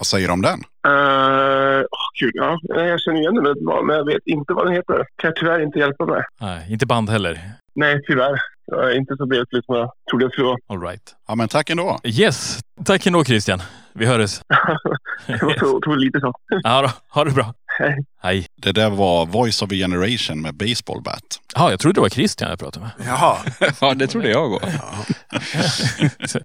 Vad 0.06 0.10
säger 0.10 0.28
du 0.28 0.34
om 0.34 0.42
den? 0.42 0.60
Uh, 0.88 1.82
oh, 1.82 2.08
gud, 2.20 2.32
ja. 2.34 2.60
Jag 2.64 3.02
känner 3.02 3.20
igen 3.20 3.36
den 3.36 3.44
väldigt 3.44 3.66
bra, 3.66 3.82
men 3.82 3.96
jag 3.96 4.06
vet 4.06 4.22
inte 4.26 4.54
vad 4.54 4.66
den 4.66 4.74
heter. 4.74 4.96
Kan 4.96 5.28
jag 5.28 5.36
tyvärr 5.36 5.60
inte 5.64 5.80
hjälpa 5.80 6.06
med. 6.06 6.24
nej, 6.42 6.66
inte 6.70 6.86
band 6.86 7.10
heller. 7.10 7.42
Nej, 7.76 8.02
tyvärr. 8.08 8.40
Jag 8.66 8.92
är 8.92 8.98
inte 8.98 9.16
så 9.18 9.26
bredvid 9.26 9.66
som 9.66 9.76
jag 9.76 9.92
trodde 10.10 10.26
jag 10.26 10.32
skulle 10.32 10.48
vara. 10.48 10.58
All 10.68 10.82
right. 10.82 11.16
Ja, 11.28 11.36
men 11.36 11.48
tack 11.48 11.70
ändå. 11.70 12.00
Yes, 12.04 12.60
tack 12.86 13.06
ändå 13.06 13.24
Christian. 13.24 13.60
Vi 13.94 14.06
hörs. 14.06 14.40
Det 15.28 15.44
var 15.44 15.60
så 15.60 15.76
otroligt 15.78 16.02
lite 16.06 16.20
så. 16.20 16.34
Ja 16.64 16.82
då, 16.82 16.90
ha 17.10 17.24
det 17.24 17.32
bra. 17.32 17.54
Hej. 17.80 18.06
Hej. 18.22 18.48
Det 18.56 18.72
där 18.72 18.90
var 18.90 19.26
Voice 19.26 19.62
of 19.62 19.72
a 19.72 19.76
Generation 19.76 20.42
med 20.42 20.56
Baseball 20.56 21.02
Bat. 21.02 21.22
Ja, 21.56 21.70
jag 21.72 21.80
trodde 21.80 21.98
det 21.98 22.02
var 22.02 22.10
Christian 22.10 22.50
jag 22.50 22.60
pratade 22.60 22.86
med. 22.86 23.08
Jaha. 23.08 23.38
Ja, 23.82 23.94
det 23.94 24.08
trodde 24.08 24.30
jag 24.30 24.54
också. 24.54 24.70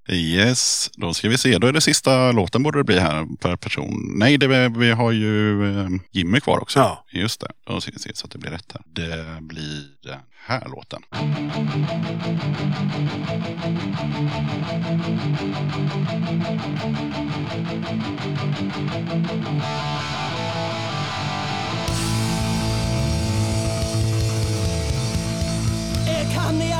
Yes, 0.08 0.90
då 0.92 1.14
ska 1.14 1.28
vi 1.28 1.38
se. 1.38 1.58
Då 1.58 1.66
är 1.66 1.72
det 1.72 1.80
sista 1.80 2.32
låten 2.32 2.62
borde 2.62 2.78
det 2.78 2.84
bli 2.84 2.98
här 2.98 3.26
per 3.40 3.56
person. 3.56 4.12
Nej, 4.18 4.38
det, 4.38 4.68
vi 4.68 4.90
har 4.90 5.12
ju 5.12 5.64
eh, 5.78 5.88
Jimmy 6.10 6.40
kvar 6.40 6.58
också. 6.62 6.78
Ja. 6.78 7.04
Just 7.12 7.40
det. 7.40 7.48
Då 7.66 7.80
ska 7.80 7.90
vi 7.92 7.98
se 7.98 8.10
så 8.14 8.26
att 8.26 8.32
det 8.32 8.38
blir 8.38 8.50
rätt 8.50 8.72
här. 8.72 8.82
Det 8.86 9.40
blir 9.40 9.84
den 10.02 10.18
här 10.46 10.68
låten. 10.68 11.02
I'm 26.50 26.58
the 26.58 26.79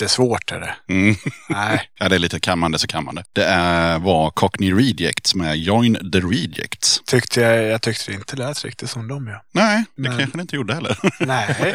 Jättesvårt 0.00 0.52
är 0.52 0.60
det. 0.60 0.74
Mm. 0.92 1.16
Nej. 1.48 1.86
Ja, 2.02 2.08
det 2.08 2.14
är 2.14 2.18
lite 2.18 2.40
kammande 2.40 2.78
så 2.78 2.86
kammande. 2.86 3.24
Det 3.32 3.44
är, 3.44 3.98
var 3.98 4.30
Cockney 4.30 4.72
Rejects 4.74 5.34
med 5.34 5.56
Join 5.58 6.10
the 6.12 6.18
Rejects. 6.20 7.00
Tyckte 7.06 7.40
jag, 7.40 7.62
jag 7.66 7.82
tyckte 7.82 8.10
det 8.10 8.14
inte 8.14 8.36
lät 8.36 8.64
riktigt 8.64 8.90
som 8.90 9.08
dem. 9.08 9.28
Ja. 9.28 9.42
Nej, 9.52 9.84
det 9.96 10.02
Men- 10.02 10.18
kanske 10.18 10.38
det 10.38 10.42
inte 10.42 10.56
gjorde 10.56 10.74
heller. 10.74 10.96
Nej, 11.26 11.74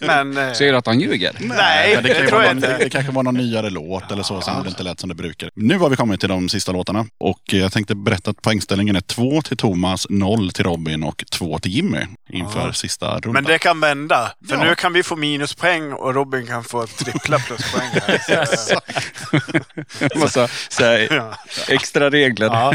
men... 0.00 0.36
eh, 0.48 0.52
Säger 0.52 0.72
du 0.72 0.78
att 0.78 0.86
han 0.86 1.00
ljuger? 1.00 1.36
Nej, 1.40 1.94
Men 1.94 2.04
det, 2.04 2.14
kan 2.14 2.26
tror 2.26 2.36
vara 2.38 2.46
jag 2.46 2.56
någon, 2.56 2.64
inte. 2.70 2.84
det 2.84 2.90
kanske 2.90 3.12
var 3.12 3.22
någon 3.22 3.34
nyare 3.34 3.70
låt 3.70 4.12
eller 4.12 4.22
så 4.22 4.40
som 4.40 4.62
det 4.62 4.68
inte 4.68 4.82
lät 4.82 5.00
som 5.00 5.08
det 5.08 5.14
brukar. 5.14 5.50
Nu 5.54 5.78
har 5.78 5.90
vi 5.90 5.96
kommit 5.96 6.20
till 6.20 6.28
de 6.28 6.48
sista 6.48 6.72
låtarna 6.72 7.06
och 7.18 7.40
jag 7.44 7.72
tänkte 7.72 7.94
berätta 7.94 8.30
att 8.30 8.42
poängställningen 8.42 8.96
är 8.96 9.00
två 9.00 9.42
till 9.42 9.56
Thomas, 9.56 10.06
noll 10.10 10.50
till 10.52 10.64
Robin 10.64 11.02
och 11.02 11.24
två 11.32 11.58
till 11.58 11.72
Jimmy 11.72 12.00
inför 12.30 12.66
Ja. 12.66 12.72
sista 12.72 13.06
rundan. 13.14 13.32
Men 13.32 13.44
det 13.44 13.58
kan 13.58 13.80
vända. 13.80 14.32
För 14.48 14.56
Ja. 14.56 14.64
nu 14.64 14.74
kan 14.74 14.92
vi 14.92 15.02
få 15.02 15.16
minuspoäng 15.16 15.92
och 15.92 16.14
Robin 16.14 16.46
kan 16.46 16.64
få 16.64 16.86
trippla 16.86 17.38
pluspoäng. 17.70 17.90
Här. 18.28 18.56
Så, 18.56 20.18
Massa 20.18 20.48
så 20.68 20.84
här, 20.84 21.34
extra 21.68 22.10
regler. 22.10 22.46
Ja. 22.46 22.74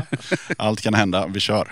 Allt 0.57 0.81
kan 0.81 0.93
hända, 0.93 1.27
vi 1.27 1.39
kör. 1.39 1.67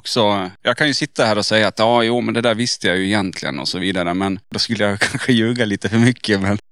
Mm. 0.00 0.02
Och 0.02 0.08
så, 0.08 0.50
jag 0.62 0.76
kan 0.76 0.86
ju 0.86 0.94
sitta 0.94 1.24
här 1.24 1.38
och 1.38 1.46
säga 1.46 1.68
att 1.68 1.78
ja, 1.78 2.02
jo, 2.02 2.20
men 2.20 2.34
det 2.34 2.40
där 2.40 2.54
visste 2.54 2.88
jag 2.88 2.96
ju 2.96 3.06
egentligen 3.06 3.58
och 3.58 3.68
så 3.68 3.78
vidare. 3.78 4.14
Men 4.14 4.38
då 4.50 4.58
skulle 4.58 4.84
jag 4.84 5.00
kanske 5.10 5.32
ljuga 5.32 5.64
lite 5.64 5.88
för 5.88 5.98
mycket. 5.98 6.40
Men... 6.40 6.58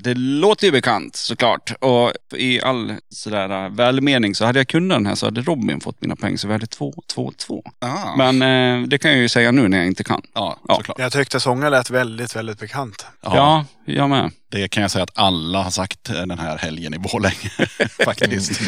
Det 0.00 0.14
låter 0.14 0.66
ju 0.66 0.72
bekant 0.72 1.16
såklart. 1.16 1.72
Och 1.80 2.12
i 2.36 2.60
all 2.62 2.94
sådär 3.10 3.64
äh, 3.64 3.70
välmening 3.70 4.34
så 4.34 4.44
hade 4.44 4.58
jag 4.58 4.68
kunnat 4.68 4.96
den 4.96 5.06
här 5.06 5.14
så 5.14 5.26
hade 5.26 5.42
Robin 5.42 5.80
fått 5.80 6.00
mina 6.00 6.16
poäng. 6.16 6.38
Så 6.38 6.46
vi 6.46 6.52
hade 6.52 6.66
två, 6.66 6.94
två, 7.14 7.32
två. 7.46 7.62
Ah. 7.78 8.16
Men 8.16 8.42
eh, 8.82 8.88
det 8.88 8.98
kan 8.98 9.10
jag 9.10 9.20
ju 9.20 9.28
säga 9.28 9.50
nu 9.52 9.68
när 9.68 9.78
jag 9.78 9.86
inte 9.86 10.04
kan. 10.04 10.22
ja, 10.34 10.58
Ja. 10.68 10.74
såklart. 10.76 10.98
Jag 10.98 11.12
tyckte 11.12 11.40
sången 11.40 11.70
lät 11.70 11.90
väldigt, 11.90 12.36
väldigt 12.36 12.58
bekant. 12.58 13.06
Ja. 13.22 13.36
Ja, 13.36 13.64
jag 13.94 14.10
med. 14.10 14.30
Det 14.54 14.68
kan 14.68 14.82
jag 14.82 14.90
säga 14.90 15.02
att 15.04 15.10
alla 15.18 15.62
har 15.62 15.70
sagt 15.70 16.10
eh, 16.10 16.14
den 16.22 16.38
här 16.38 16.58
helgen 16.58 16.94
i 16.94 16.98
Borlänge. 16.98 17.50
Faktiskt. 18.04 18.60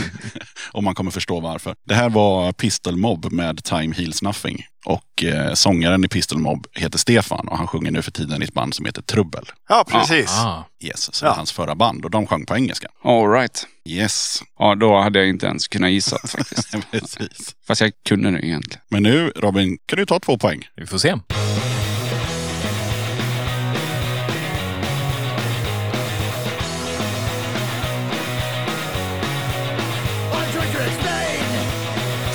Och 0.73 0.85
man 0.85 0.95
kommer 0.95 1.11
förstå 1.11 1.41
varför. 1.41 1.75
Det 1.85 1.95
här 1.95 2.09
var 2.09 2.53
Pistol 2.53 2.97
Mob 2.97 3.33
med 3.33 3.65
Time 3.65 3.95
Heals 3.95 4.23
Nothing. 4.23 4.67
Och 4.87 5.25
eh, 5.25 5.55
sångaren 5.55 6.05
i 6.05 6.09
Pistol 6.09 6.39
Mob 6.39 6.67
heter 6.73 6.99
Stefan 6.99 7.49
och 7.49 7.59
han 7.59 7.67
sjunger 7.67 7.91
nu 7.91 8.03
för 8.03 8.11
tiden 8.11 8.43
i 8.43 8.45
ett 8.45 8.53
band 8.55 8.75
som 8.75 8.85
heter 8.87 9.03
Trubbel. 9.03 9.45
Ja, 9.69 9.85
precis. 9.89 10.31
Ah. 10.31 10.65
Yes, 10.81 11.15
så 11.15 11.25
det 11.25 11.29
är 11.29 11.33
Ja. 11.33 11.37
hans 11.37 11.53
förra 11.53 11.75
band 11.75 12.05
och 12.05 12.11
de 12.11 12.27
sjöng 12.27 12.47
på 12.47 12.57
engelska. 12.57 12.89
All 13.05 13.31
right. 13.31 13.67
Yes, 13.85 14.43
Ja, 14.59 14.75
då 14.75 15.01
hade 15.01 15.19
jag 15.19 15.29
inte 15.29 15.47
ens 15.47 15.69
kunnat 15.69 15.91
gissa 15.91 16.19
faktiskt. 16.29 16.77
precis. 16.91 17.55
Fast 17.67 17.81
jag 17.81 17.93
kunde 18.09 18.31
det 18.31 18.47
egentligen. 18.47 18.81
Men 18.89 19.03
nu 19.03 19.33
Robin, 19.37 19.79
kan 19.87 19.99
du 19.99 20.07
ta 20.07 20.21
två 20.21 20.39
poäng? 20.39 20.69
Vi 20.77 20.87
får 20.87 20.99
se. 20.99 21.15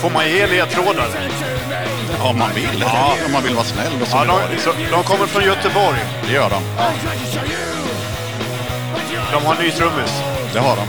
Får 0.02 0.10
man 0.10 0.30
ge 0.30 0.48
ledtrådar? 0.48 1.08
Ja, 2.20 2.30
om 2.30 2.40
man 2.40 2.54
vill. 2.56 2.80
Ja. 2.82 3.16
Om 3.26 3.32
man 3.32 3.44
vill 3.44 3.54
vara 3.56 3.66
snäll 3.66 3.94
och 4.02 4.08
Ja, 4.12 4.26
de, 4.52 4.58
så, 4.58 4.72
de 4.92 5.04
kommer 5.04 5.26
från 5.26 5.44
Göteborg. 5.44 6.00
Det 6.28 6.34
gör 6.34 6.50
de. 6.50 6.64
De 9.32 9.46
har 9.46 9.64
ny 9.64 9.72
trummis. 9.72 10.22
Det 10.54 10.60
har 10.60 10.76
de. 10.76 10.88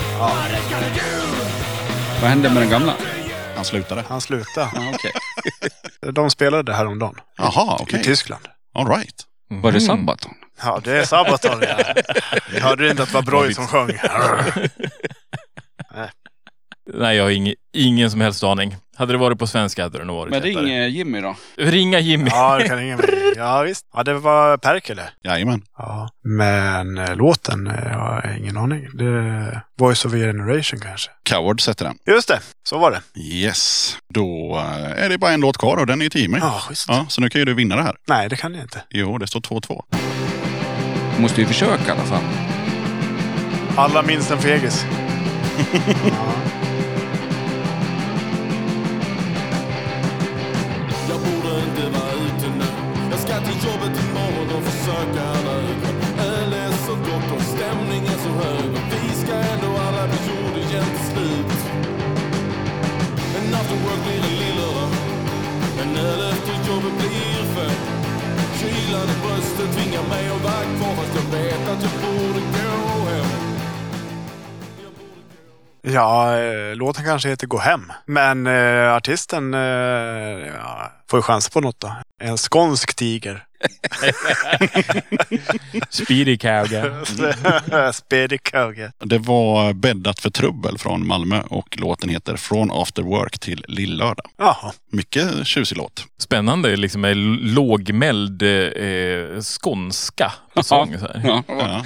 Vad 2.21 2.31
hände 2.31 2.51
med 2.51 2.63
den 2.63 2.71
gamla? 2.71 2.95
Han 3.57 3.65
slutade. 3.65 4.05
Han 4.09 4.21
slutade. 4.21 4.71
Ja, 4.75 4.93
okej. 4.95 5.13
De 6.13 6.31
spelade 6.31 6.63
det 6.63 6.75
här 6.75 6.87
om 6.87 6.99
dagen 6.99 7.15
Jaha, 7.39 7.77
i 7.81 7.83
okej. 7.83 8.03
Tyskland. 8.03 8.49
All 8.75 8.87
right. 8.89 9.15
Var 9.49 9.73
det 9.73 9.81
Sabaton? 9.81 10.35
Ja, 10.63 10.81
det 10.85 10.99
är 10.99 11.05
Sabaton. 11.05 11.63
Ja. 11.63 11.95
Jag 12.55 12.61
hörde 12.61 12.91
inte 12.91 13.03
att 13.03 13.09
det 13.09 13.15
var 13.15 13.23
Broy 13.23 13.55
som 13.55 13.67
sjöng. 13.67 13.91
Nej, 16.95 17.17
jag 17.17 17.25
har 17.25 17.31
ing, 17.31 17.55
ingen 17.73 18.11
som 18.11 18.21
helst 18.21 18.45
aning. 18.45 18.77
Hade 18.97 19.13
det 19.13 19.19
varit 19.19 19.39
på 19.39 19.47
svenska 19.47 19.83
hade 19.83 19.99
det 19.99 20.05
nog 20.05 20.17
varit 20.17 20.31
Men 20.31 20.43
ring 20.43 20.71
eh, 20.71 20.89
Jimmy 20.89 21.21
då. 21.21 21.37
Ringa 21.57 21.99
Jimmy. 21.99 22.31
Ja, 22.31 22.59
det 22.59 22.69
kan 22.69 22.79
ringa 22.79 22.97
mig. 22.97 23.07
Ja, 23.37 23.63
visst. 23.63 23.87
Ja, 23.95 24.03
det 24.03 24.15
var 24.15 24.57
Perkele. 24.57 25.03
Jajamän. 25.25 25.63
Ja. 25.79 26.09
Men 26.25 26.99
eh, 26.99 27.17
låten, 27.17 27.67
eh, 27.67 27.75
jag 27.85 27.99
har 27.99 28.37
ingen 28.39 28.57
aning. 28.57 28.89
Det 28.95 29.05
är 29.05 29.63
Voice 29.79 30.05
of 30.05 30.13
a 30.13 30.17
Generation 30.17 30.81
kanske. 30.81 31.11
Coward 31.23 31.61
sätter 31.61 31.85
den. 31.85 31.99
Just 32.07 32.29
det, 32.29 32.41
så 32.69 32.79
var 32.79 32.91
det. 32.91 33.21
Yes. 33.21 33.97
Då 34.15 34.57
eh, 34.59 35.05
är 35.05 35.09
det 35.09 35.19
bara 35.19 35.33
en 35.33 35.41
låt 35.41 35.59
kvar 35.59 35.77
och 35.77 35.87
den 35.87 36.03
är 36.03 36.09
till 36.09 36.21
Jimmy. 36.21 36.39
Ja, 36.39 36.61
schysst. 36.69 36.85
Ja, 36.89 37.07
så 37.09 37.21
nu 37.21 37.29
kan 37.29 37.39
ju 37.39 37.45
du 37.45 37.55
vinna 37.55 37.77
det 37.77 37.83
här. 37.83 37.97
Nej, 38.09 38.29
det 38.29 38.37
kan 38.37 38.55
jag 38.55 38.65
inte. 38.65 38.83
Jo, 38.91 39.19
det 39.19 39.27
står 39.27 39.41
2-2. 39.41 39.83
Måste 41.19 41.41
ju 41.41 41.47
försöka 41.47 41.89
i 41.89 41.91
alla 41.91 42.03
fall. 42.05 42.23
Alla 43.77 44.03
minst 44.03 44.31
en 44.31 44.39
fegis. 44.39 44.87
Jag 46.05 46.62
imorgon 54.89 55.19
alla 55.19 55.53
ögon 55.53 55.97
Öl 56.19 56.53
är 56.53 56.73
så 56.73 56.95
gott 56.95 57.37
och 57.37 57.43
stämningen 57.43 58.19
så 58.25 58.29
hög 58.29 58.71
Och 58.71 58.87
vi 58.93 59.15
ska 59.23 59.33
ändå 59.33 59.71
alla 59.87 60.07
bli 60.09 60.19
jord 60.29 60.57
igen 60.57 60.85
till 60.85 61.07
slut 61.13 61.59
En 63.37 63.55
after 63.55 63.77
work 63.85 64.05
blir 64.05 64.17
en 64.17 64.39
lillördag 64.39 64.91
En 65.83 65.97
öl 65.97 66.31
efter 66.33 66.73
jobbet 66.73 66.99
blir 66.99 67.45
fem 67.55 67.79
Kylan 68.59 69.09
i 69.09 69.17
bröstet 69.23 69.77
tvingar 69.77 70.09
mig 70.09 70.27
att 70.27 70.43
vara 70.43 70.65
kvar 70.77 70.95
Fast 70.97 71.15
jag 71.15 71.39
vet 71.39 71.69
att 71.69 71.83
jag 71.83 71.93
borde 72.03 72.41
gå 72.41 73.11
hem 73.11 73.53
Ja, 75.85 76.39
eh, 76.39 76.77
låten 76.77 77.05
kanske 77.05 77.29
heter 77.29 77.47
Gå 77.47 77.59
hem. 77.59 77.93
Men 78.07 78.47
eh, 78.47 78.95
artisten 78.95 79.55
eh, 79.55 79.61
ja, 79.61 80.93
får 81.11 81.19
ju 81.19 81.23
chansa 81.23 81.51
på 81.51 81.61
något 81.61 81.81
då. 81.81 81.93
En 82.19 82.37
skånsk 82.37 82.95
tiger. 82.95 83.47
Speedy 85.91 86.39
Kauga. 86.39 87.05
Spedikauge. 87.93 88.93
Det 89.05 89.19
var 89.19 89.73
Bäddat 89.73 90.21
för 90.21 90.31
trubbel 90.31 90.79
från 90.79 91.07
Malmö 91.07 91.43
och 91.43 91.77
låten 91.81 92.09
heter 92.09 92.37
Från 92.37 92.71
After 92.73 93.03
Work 93.03 93.39
till 93.39 93.65
Lillördag. 93.69 94.27
Jaha. 94.39 94.73
Mycket 94.93 95.47
tjusig 95.47 95.77
låt. 95.77 96.05
Spännande 96.19 96.77
liksom 96.77 97.01
med 97.01 97.17
lågmäld 97.17 98.43
eh, 98.43 99.41
skånska 99.61 100.33
på 100.55 100.63
sång. 100.63 100.99
Så 100.99 101.07
här. 101.07 101.23
Ja. 101.25 101.43
Ja. 101.49 101.85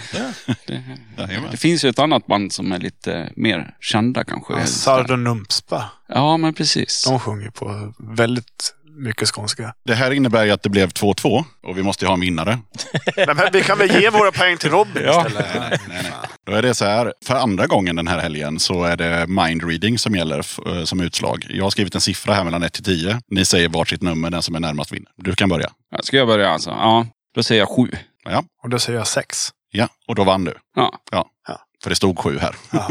Det, 0.66 0.82
Jajamän. 1.18 1.50
det 1.50 1.56
finns 1.56 1.84
ju 1.84 1.88
ett 1.88 1.98
annat 1.98 2.26
band 2.26 2.52
som 2.52 2.72
är 2.72 2.78
lite 2.78 3.32
mer 3.36 3.74
kända 3.80 4.24
kanske. 4.24 4.66
Sardonumpspa. 4.66 5.90
Ja, 6.08 6.36
men 6.36 6.54
precis. 6.54 7.04
De 7.08 7.20
sjunger 7.20 7.50
på 7.50 7.92
väldigt 7.98 8.74
mycket 8.96 9.28
skånska. 9.28 9.74
Det 9.84 9.94
här 9.94 10.10
innebär 10.10 10.44
ju 10.44 10.50
att 10.50 10.62
det 10.62 10.68
blev 10.68 10.88
2-2 10.88 11.44
och 11.62 11.78
vi 11.78 11.82
måste 11.82 12.04
ju 12.04 12.06
ha 12.06 12.14
en 12.14 12.20
vinnare. 12.20 12.58
Nej, 13.16 13.26
men 13.36 13.48
vi 13.52 13.62
kan 13.62 13.78
väl 13.78 14.00
ge 14.00 14.10
våra 14.10 14.32
poäng 14.32 14.56
till 14.56 14.70
Robin 14.70 15.08
istället? 15.08 15.46
Nej, 15.58 15.78
nej, 15.88 16.00
nej. 16.02 16.12
Då 16.46 16.52
är 16.52 16.62
det 16.62 16.74
så 16.74 16.84
här, 16.84 17.12
för 17.24 17.34
andra 17.34 17.66
gången 17.66 17.96
den 17.96 18.08
här 18.08 18.18
helgen 18.18 18.58
så 18.60 18.84
är 18.84 18.96
det 18.96 19.26
mindreading 19.26 19.98
som 19.98 20.14
gäller 20.14 20.38
eh, 20.68 20.84
som 20.84 21.00
utslag. 21.00 21.46
Jag 21.50 21.64
har 21.64 21.70
skrivit 21.70 21.94
en 21.94 22.00
siffra 22.00 22.34
här 22.34 22.44
mellan 22.44 22.62
1 22.62 22.72
till 22.72 22.84
10. 22.84 23.20
Ni 23.30 23.44
säger 23.44 23.68
varsitt 23.68 24.02
nummer, 24.02 24.30
den 24.30 24.42
som 24.42 24.54
är 24.54 24.60
närmast 24.60 24.92
vinner. 24.92 25.10
Du 25.16 25.34
kan 25.34 25.48
börja. 25.48 25.68
Ja, 25.90 25.98
Ska 26.02 26.16
jag 26.16 26.26
börja 26.26 26.50
alltså? 26.50 26.70
Ja, 26.70 27.06
då 27.34 27.42
säger 27.42 27.60
jag 27.60 27.68
sju. 27.68 27.88
Ja, 28.24 28.44
Och 28.62 28.68
då 28.70 28.78
säger 28.78 28.98
jag 28.98 29.06
sex. 29.06 29.48
ja. 29.72 29.88
och 30.08 30.14
då 30.14 30.24
vann 30.24 30.44
du. 30.44 30.54
Ja. 30.76 30.92
Ja, 31.10 31.26
Ja. 31.48 31.58
För 31.86 31.90
det 31.90 31.96
stod 31.96 32.18
sju 32.18 32.38
här. 32.38 32.54
Ja. 32.70 32.88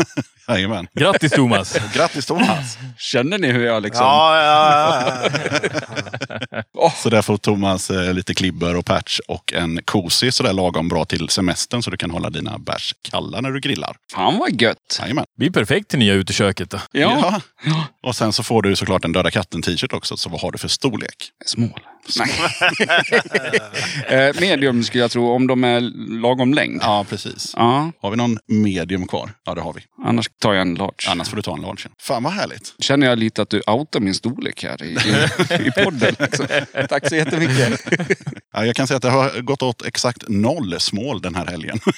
Jajamän. 0.48 0.88
Grattis 0.94 1.32
Thomas! 1.32 1.78
Grattis 1.94 2.26
Thomas! 2.26 2.78
Känner 2.98 3.38
ni 3.38 3.52
hur 3.52 3.66
jag 3.66 3.84
liksom... 3.84 4.06
Ja, 4.06 4.44
ja, 4.44 5.30
ja. 6.74 6.94
Så 6.98 7.10
där 7.10 7.22
får 7.22 7.38
Thomas 7.38 7.92
eh, 7.92 8.14
lite 8.14 8.34
klibber 8.34 8.76
och 8.76 8.86
patch 8.86 9.20
och 9.28 9.54
en 9.54 9.80
cozy 9.86 10.32
sådär 10.32 10.54
lagom 10.54 10.90
bra 10.90 11.06
till 11.06 11.30
semestern 11.30 11.84
så 11.84 11.92
du 11.92 11.98
kan 11.98 12.12
hålla 12.12 12.30
dina 12.30 12.58
bärs 12.58 12.96
kalla 13.02 13.42
när 13.42 13.52
du 13.52 13.60
grillar. 13.60 13.96
Fan 14.14 14.38
vad 14.38 14.62
gött. 14.62 15.00
Jajamän. 15.02 15.26
blir 15.38 15.50
perfekt 15.50 15.90
till 15.90 16.00
nya 16.00 16.14
uteköket 16.14 16.70
då. 16.70 16.80
Ja. 16.92 17.42
Ja. 17.66 17.88
Och 18.04 18.16
sen 18.16 18.34
så 18.34 18.44
får 18.44 18.62
du 18.62 18.76
såklart 18.76 19.06
en 19.06 19.12
Döda 19.12 19.32
katten-t-shirt 19.32 19.94
också. 19.94 20.18
Så 20.18 20.30
vad 20.30 20.42
har 20.42 20.52
du 20.52 20.58
för 20.58 20.68
storlek? 20.68 21.32
Smål. 21.46 21.80
Nej. 22.18 22.30
Eh, 24.08 24.40
Medium 24.40 24.84
skulle 24.84 25.04
jag 25.04 25.12
tro, 25.12 25.32
om 25.32 25.48
de 25.48 25.64
är 25.64 25.82
lagom 26.22 26.54
längd. 26.54 26.80
Ja, 26.84 27.06
precis. 27.10 27.54
Ja, 27.58 27.92
Har 28.02 28.12
vi 28.12 28.18
någon 28.18 28.40
medium 28.48 29.08
kvar? 29.08 29.32
Ja, 29.46 29.56
det 29.56 29.62
har 29.62 29.74
vi. 29.74 29.82
annars 30.06 30.30
tar 30.42 30.54
jag 30.54 30.62
en 30.62 30.76
large. 30.76 31.10
Annars 31.10 31.30
får 31.30 31.36
du 31.36 31.42
ta 31.42 31.54
en 31.56 31.62
large. 31.62 31.82
Fan 32.02 32.24
vad 32.24 32.34
härligt. 32.34 32.74
Känner 32.80 33.08
jag 33.08 33.20
lite 33.20 33.42
att 33.42 33.50
du 33.50 33.62
outar 33.68 34.00
min 34.00 34.14
storlek 34.14 34.64
här 34.64 34.84
i, 34.84 34.88
i, 34.88 35.68
i 35.68 35.72
podden. 35.84 36.16
Liksom. 36.20 36.48
Tack 36.90 37.10
så 37.10 37.16
jättemycket. 37.16 37.82
Ja, 38.54 38.66
jag 38.66 38.76
kan 38.76 38.88
säga 38.88 38.96
att 38.96 39.02
det 39.04 39.10
har 39.10 39.42
gått 39.42 39.62
åt 39.62 39.86
exakt 39.86 40.24
noll 40.28 40.80
smål 40.80 41.22
den 41.22 41.36
här 41.36 41.46
helgen. 41.46 41.80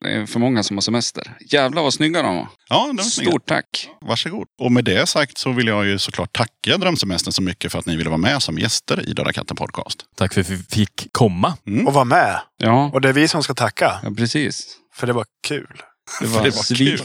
Det 0.00 0.12
är 0.12 0.26
för 0.26 0.40
många 0.40 0.62
som 0.62 0.76
har 0.76 0.80
semester. 0.82 1.36
Jävlar 1.50 1.82
vad 1.82 1.94
snygga 1.94 2.22
de 2.22 2.36
var. 2.36 2.48
Ja, 2.68 2.86
det 2.92 2.96
var. 2.96 3.04
Stort 3.04 3.46
tack. 3.46 3.88
Varsågod. 4.00 4.46
Och 4.60 4.72
med 4.72 4.84
det 4.84 5.06
sagt 5.06 5.38
så 5.38 5.52
vill 5.52 5.66
jag 5.66 5.86
ju 5.86 5.98
såklart 5.98 6.32
tacka 6.32 6.76
Drömsemestern 6.78 7.32
så 7.32 7.42
mycket 7.42 7.61
för 7.70 7.78
att 7.78 7.86
ni 7.86 7.96
ville 7.96 8.10
vara 8.10 8.18
med 8.18 8.42
som 8.42 8.58
gäster 8.58 9.08
i 9.08 9.12
Döda 9.12 9.32
katten 9.32 9.56
podcast. 9.56 10.04
Tack 10.16 10.34
för 10.34 10.40
att 10.40 10.48
vi 10.50 10.56
fick 10.58 11.08
komma. 11.12 11.54
Och 11.86 11.92
var 11.94 12.04
med. 12.04 12.40
Ja, 12.56 12.90
Och 12.92 13.00
det 13.00 13.08
är 13.08 13.12
vi 13.12 13.28
som 13.28 13.42
ska 13.42 13.54
tacka. 13.54 14.00
ja 14.02 14.10
precis. 14.16 14.76
För 14.94 15.06
det 15.06 15.12
var 15.12 15.24
kul. 15.48 15.82
Det 16.20 16.26
var, 16.26 16.42
det 16.44 16.50
var 16.50 16.62
svin. 16.62 16.98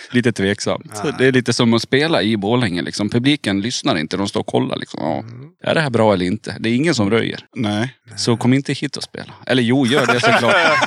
lite 0.10 0.32
tveksamt. 0.32 0.96
Så 0.96 1.10
Det 1.18 1.26
är 1.26 1.32
lite 1.32 1.52
som 1.52 1.74
att 1.74 1.82
spela 1.82 2.22
i 2.22 2.36
Borlänge. 2.36 2.82
Liksom. 2.82 3.08
Publiken 3.10 3.60
lyssnar 3.60 3.96
inte, 3.98 4.16
de 4.16 4.28
står 4.28 4.40
och 4.40 4.46
kollar. 4.46 4.76
Liksom. 4.76 5.00
Ja, 5.02 5.24
är 5.70 5.74
det 5.74 5.80
här 5.80 5.90
bra 5.90 6.12
eller 6.14 6.26
inte? 6.26 6.56
Det 6.60 6.68
är 6.68 6.74
ingen 6.74 6.94
som 6.94 7.10
röjer. 7.10 7.40
Nej, 7.56 7.94
Så 8.16 8.36
kom 8.36 8.52
inte 8.52 8.72
hit 8.72 8.96
och 8.96 9.02
spela. 9.02 9.32
Eller 9.46 9.62
jo, 9.62 9.86
gör 9.86 10.06
det 10.06 10.20
såklart. 10.20 10.54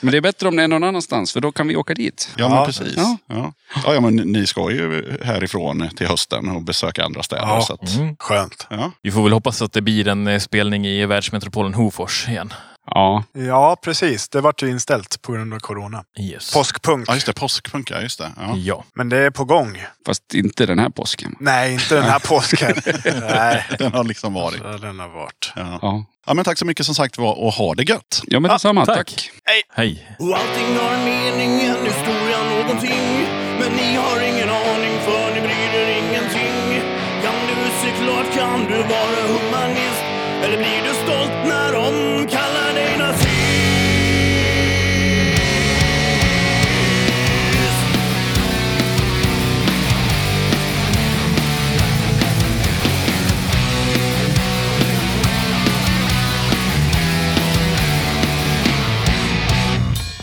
Men 0.00 0.10
det 0.12 0.16
är 0.16 0.20
bättre 0.20 0.48
om 0.48 0.56
det 0.56 0.62
är 0.62 0.68
någon 0.68 0.84
annanstans, 0.84 1.32
för 1.32 1.40
då 1.40 1.52
kan 1.52 1.68
vi 1.68 1.76
åka 1.76 1.94
dit. 1.94 2.30
ja, 2.36 2.48
men 2.48 2.58
Ja. 2.58 2.66
precis. 2.66 2.94
Ja. 2.96 3.16
Ja. 3.26 3.52
Ja. 3.84 3.94
Ja, 3.94 4.00
men 4.00 4.16
ni 4.16 4.46
ska 4.46 4.70
ju 4.70 5.16
härifrån 5.24 5.88
till 5.96 6.06
hösten 6.06 6.48
och 6.48 6.62
besöka 6.62 7.04
andra 7.04 7.22
städer. 7.22 7.42
Ja. 7.42 7.62
Så 7.62 7.74
att, 7.74 7.94
Mm. 7.96 8.16
Skönt. 8.18 8.66
ja. 8.70 8.92
Vi 9.02 9.10
får 9.10 9.22
väl 9.22 9.32
hoppas 9.32 9.62
att 9.62 9.72
det 9.72 9.80
blir 9.82 10.08
en 10.08 10.26
eh, 10.26 10.38
spelning 10.38 10.86
i 10.86 11.06
världsmetropolen 11.06 11.74
Hofors 11.74 12.28
igen. 12.28 12.52
Ja, 12.86 13.24
Ja, 13.32 13.76
precis. 13.82 14.28
Det 14.28 14.40
vart 14.40 14.62
ju 14.62 14.70
inställt 14.70 15.22
på 15.22 15.32
grund 15.32 15.54
av 15.54 15.58
corona. 15.58 16.04
Yes. 16.20 16.52
Påskpunk. 16.54 17.08
ja, 17.08 17.14
just 17.14 17.26
det. 17.26 17.32
Påskpunka, 17.32 18.02
just 18.02 18.18
det. 18.18 18.30
Ja. 18.36 18.54
Ja. 18.56 18.84
Men 18.94 19.08
det 19.08 19.18
är 19.18 19.30
på 19.30 19.44
gång. 19.44 19.82
fast 20.06 20.34
inte 20.34 20.66
den 20.66 20.78
här 20.78 20.88
påsken. 20.88 21.36
Nej, 21.40 21.72
inte 21.72 21.94
den 21.94 22.04
här 22.04 22.18
påsken. 22.18 22.74
Nej, 23.20 23.64
Den 23.78 23.92
har 23.92 24.04
liksom 24.04 24.34
varit. 24.34 24.58
så 24.62 24.76
den 24.78 24.98
har 25.00 25.08
varit. 25.08 25.52
Ja. 25.56 25.78
Ja, 25.82 26.04
ja, 26.26 26.34
men 26.34 26.44
tack 26.44 26.58
så 26.58 26.64
mycket 26.66 26.86
som 26.86 26.94
sagt 26.94 27.18
var 27.18 27.38
och 27.38 27.52
ha 27.52 27.74
det 27.74 27.82
gött. 27.82 28.22
ja 28.26 28.40
men 28.40 28.50
detsamma. 28.50 28.86
tack. 28.86 28.96
tack. 28.96 29.30
Hej! 29.74 30.16
Och 30.18 30.36
allting 30.38 30.76
har 30.76 30.94
en 30.94 31.04
mening, 31.04 31.60
en 31.60 31.84
historia, 31.86 32.38
någonting 32.56 33.26
Men 33.60 33.72
ni 33.72 33.94
har 33.96 34.20
ingen 34.28 34.48
aning 34.48 34.98
för 35.04 35.34
ni 35.34 35.40
bryr 35.40 35.80
er 35.80 35.88
ingenting 35.98 36.82
Kan 37.22 37.34
du 37.48 37.70
se 37.82 38.04
klart, 38.04 38.34
kan 38.34 38.60
du 38.64 38.82
vara 38.82 39.22
humanist? 39.32 40.04
Eller 40.44 40.56
blir 40.56 40.82
du 40.88 40.94
stolt 40.94 41.32
när 41.44 41.72
de 41.72 42.26
kallar 42.26 42.74
dig 42.74 42.98
nazist? 42.98 43.28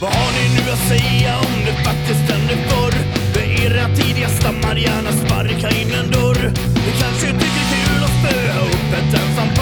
Vad 0.01 0.13
har 0.13 0.31
ni 0.31 0.55
nu 0.55 0.71
att 0.71 0.87
säga 0.87 1.37
om 1.37 1.65
det 1.65 1.83
faktiskt 1.83 2.31
hände 2.31 2.55
förr? 2.69 2.93
För 3.33 3.65
era 3.65 3.95
tidiga 3.95 4.29
stammar 4.29 4.75
gärna 4.75 5.11
sparka 5.11 5.69
in 5.69 5.91
en 5.93 6.11
dörr. 6.11 6.51
Ni 6.85 6.91
kanske 7.01 7.27
tycker 7.27 7.65
kul 7.73 8.03
att 8.03 8.09
spöa 8.19 8.59
upp 8.65 8.93
ett 8.93 9.21
ensamt 9.21 9.58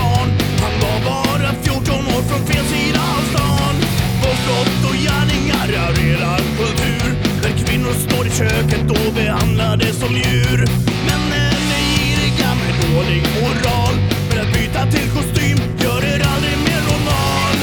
kommer 2.18 2.30
från 2.30 2.48
fel 2.48 2.66
sida 2.66 3.00
av 3.00 3.24
stan. 3.32 3.76
Våld, 4.22 4.42
brott 4.46 4.82
och 4.90 4.98
gärningar 5.06 5.68
är 5.68 5.88
raderar 5.88 6.42
kultur. 6.58 7.10
Där 7.42 7.54
kvinnor 7.66 7.94
står 8.08 8.28
i 8.28 8.30
köket 8.30 8.90
och 8.92 9.14
behandlade 9.14 9.86
som 9.94 10.14
djur. 10.16 10.60
Männen 11.08 11.64
är 11.80 11.86
giriga 11.94 12.50
med 12.62 12.74
dålig 12.86 13.24
moral. 13.36 13.96
Men 14.30 14.40
att 14.44 14.54
byta 14.54 14.82
till 14.92 15.08
kostym 15.16 15.58
gör 15.84 16.02
er 16.12 16.22
aldrig 16.34 16.58
mer 16.68 16.82
normal. 16.90 17.56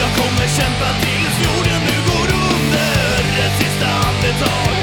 Jag 0.00 0.10
kommer 0.18 0.46
kämpa 0.58 0.88
tills 1.02 1.36
jorden 1.46 1.80
nu 1.88 1.96
går 2.10 2.28
under. 2.48 3.18
Ett 3.44 3.54
sista 3.60 3.88
andetag. 4.08 4.74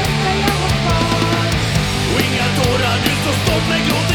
Och 2.12 2.22
inga 2.28 2.48
tårar, 2.58 2.98
du 3.06 3.12
står 3.22 3.36
stolt 3.44 3.68
med 3.70 3.82
gråten 3.88 4.13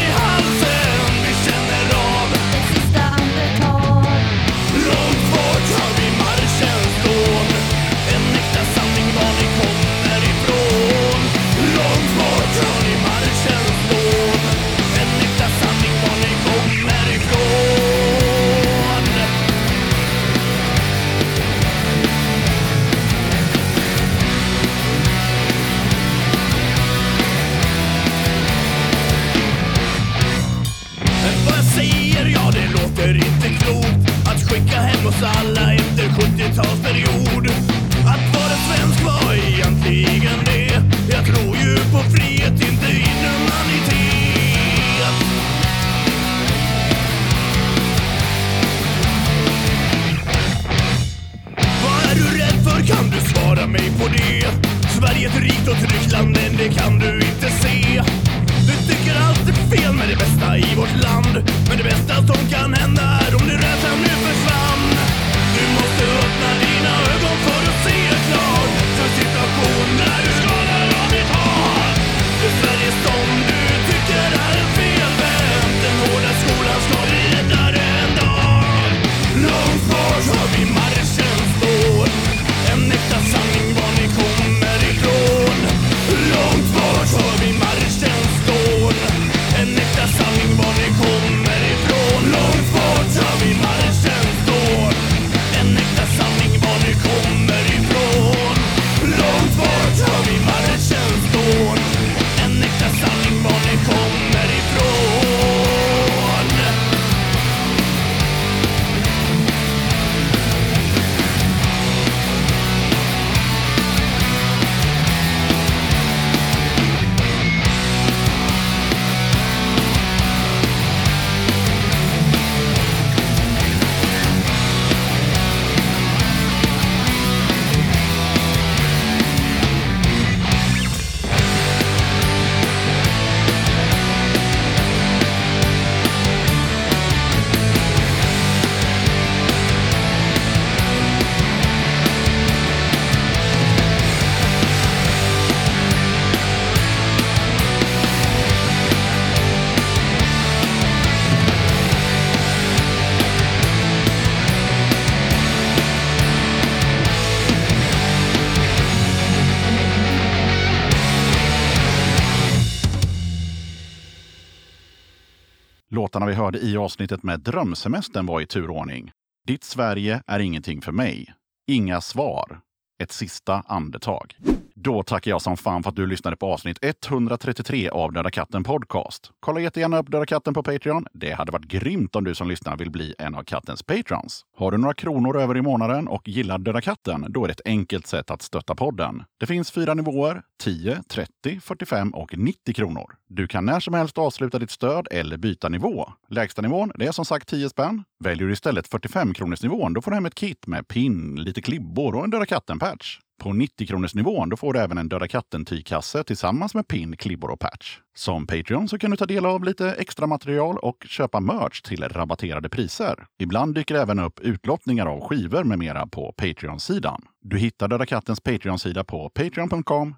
hörde 166.49 166.65
i 166.65 166.77
avsnittet 166.77 167.23
med 167.23 167.39
drömsemestern 167.39 168.25
var 168.25 168.41
i 168.41 168.45
turordning. 168.45 169.11
Ditt 169.47 169.63
Sverige 169.63 170.23
är 170.27 170.39
ingenting 170.39 170.81
för 170.81 170.91
mig. 170.91 171.33
Inga 171.67 172.01
svar. 172.01 172.59
Ett 173.03 173.11
sista 173.11 173.63
andetag. 173.67 174.37
Då 174.81 175.03
tackar 175.03 175.31
jag 175.31 175.41
som 175.41 175.57
fan 175.57 175.83
för 175.83 175.89
att 175.89 175.95
du 175.95 176.07
lyssnade 176.07 176.37
på 176.37 176.53
avsnitt 176.53 176.77
133 176.81 177.89
av 177.89 178.13
Döda 178.13 178.31
katten 178.31 178.63
Podcast. 178.63 179.31
Kolla 179.39 179.59
jättegärna 179.59 179.99
upp 179.99 180.11
Döda 180.11 180.25
katten 180.25 180.53
på 180.53 180.63
Patreon. 180.63 181.05
Det 181.13 181.31
hade 181.31 181.51
varit 181.51 181.65
grymt 181.65 182.15
om 182.15 182.23
du 182.23 182.35
som 182.35 182.47
lyssnar 182.47 182.77
vill 182.77 182.91
bli 182.91 183.15
en 183.19 183.35
av 183.35 183.43
kattens 183.43 183.83
patrons. 183.83 184.45
Har 184.57 184.71
du 184.71 184.77
några 184.77 184.93
kronor 184.93 185.37
över 185.41 185.57
i 185.57 185.61
månaden 185.61 186.07
och 186.07 186.27
gillar 186.27 186.57
Döda 186.57 186.81
katten, 186.81 187.25
då 187.29 187.43
är 187.43 187.47
det 187.47 187.51
ett 187.51 187.61
enkelt 187.65 188.07
sätt 188.07 188.31
att 188.31 188.41
stötta 188.41 188.75
podden. 188.75 189.23
Det 189.39 189.45
finns 189.45 189.71
fyra 189.71 189.93
nivåer, 189.93 190.41
10, 190.63 191.03
30, 191.09 191.59
45 191.59 192.13
och 192.13 192.37
90 192.37 192.73
kronor. 192.73 193.15
Du 193.29 193.47
kan 193.47 193.65
när 193.65 193.79
som 193.79 193.93
helst 193.93 194.17
avsluta 194.17 194.59
ditt 194.59 194.71
stöd 194.71 195.07
eller 195.11 195.37
byta 195.37 195.69
nivå. 195.69 196.09
Lägsta 196.29 196.61
nivån, 196.61 196.91
det 196.95 197.05
är 197.05 197.11
som 197.11 197.25
sagt 197.25 197.47
10 197.47 197.69
spänn. 197.69 198.03
Väljer 198.19 198.47
du 198.47 198.53
istället 198.53 198.87
45 198.87 199.33
kronors 199.33 199.63
nivån, 199.63 199.93
då 199.93 200.01
får 200.01 200.11
du 200.11 200.15
hem 200.15 200.25
ett 200.25 200.35
kit 200.35 200.67
med 200.67 200.87
pin, 200.87 201.35
lite 201.35 201.61
klibbor 201.61 202.15
och 202.15 202.23
en 202.23 202.29
Döda 202.29 202.45
katten-patch. 202.45 203.19
På 203.39 203.53
90 203.53 203.87
kronors 203.87 204.15
nivån 204.15 204.49
då 204.49 204.57
får 204.57 204.73
du 204.73 204.79
även 204.79 204.97
en 204.97 205.09
Döda 205.09 205.27
katten-tygkasse 205.27 206.23
tillsammans 206.23 206.75
med 206.75 206.87
pin, 206.87 207.17
klibbor 207.17 207.51
och 207.51 207.59
patch. 207.59 207.99
Som 208.19 208.47
Patreon 208.47 208.87
så 208.87 208.97
kan 208.97 209.11
du 209.11 209.17
ta 209.17 209.25
del 209.25 209.45
av 209.45 209.63
lite 209.63 209.91
extra 209.91 210.27
material 210.27 210.77
och 210.77 211.05
köpa 211.09 211.39
merch 211.39 211.81
till 211.81 212.03
rabatterade 212.03 212.69
priser. 212.69 213.25
Ibland 213.37 213.75
dyker 213.75 213.95
det 213.95 214.01
även 214.01 214.19
upp 214.19 214.39
utlottningar 214.39 215.05
av 215.05 215.21
skivor 215.21 215.63
med 215.63 215.79
mera 215.79 216.07
på 216.07 216.33
Patreon-sidan. 216.37 217.21
Du 217.41 217.57
hittar 217.57 217.87
Döda 217.87 218.05
kattens 218.05 218.41
Patreon-sida 218.41 219.03
på 219.03 219.29
patreon.com 219.29 220.15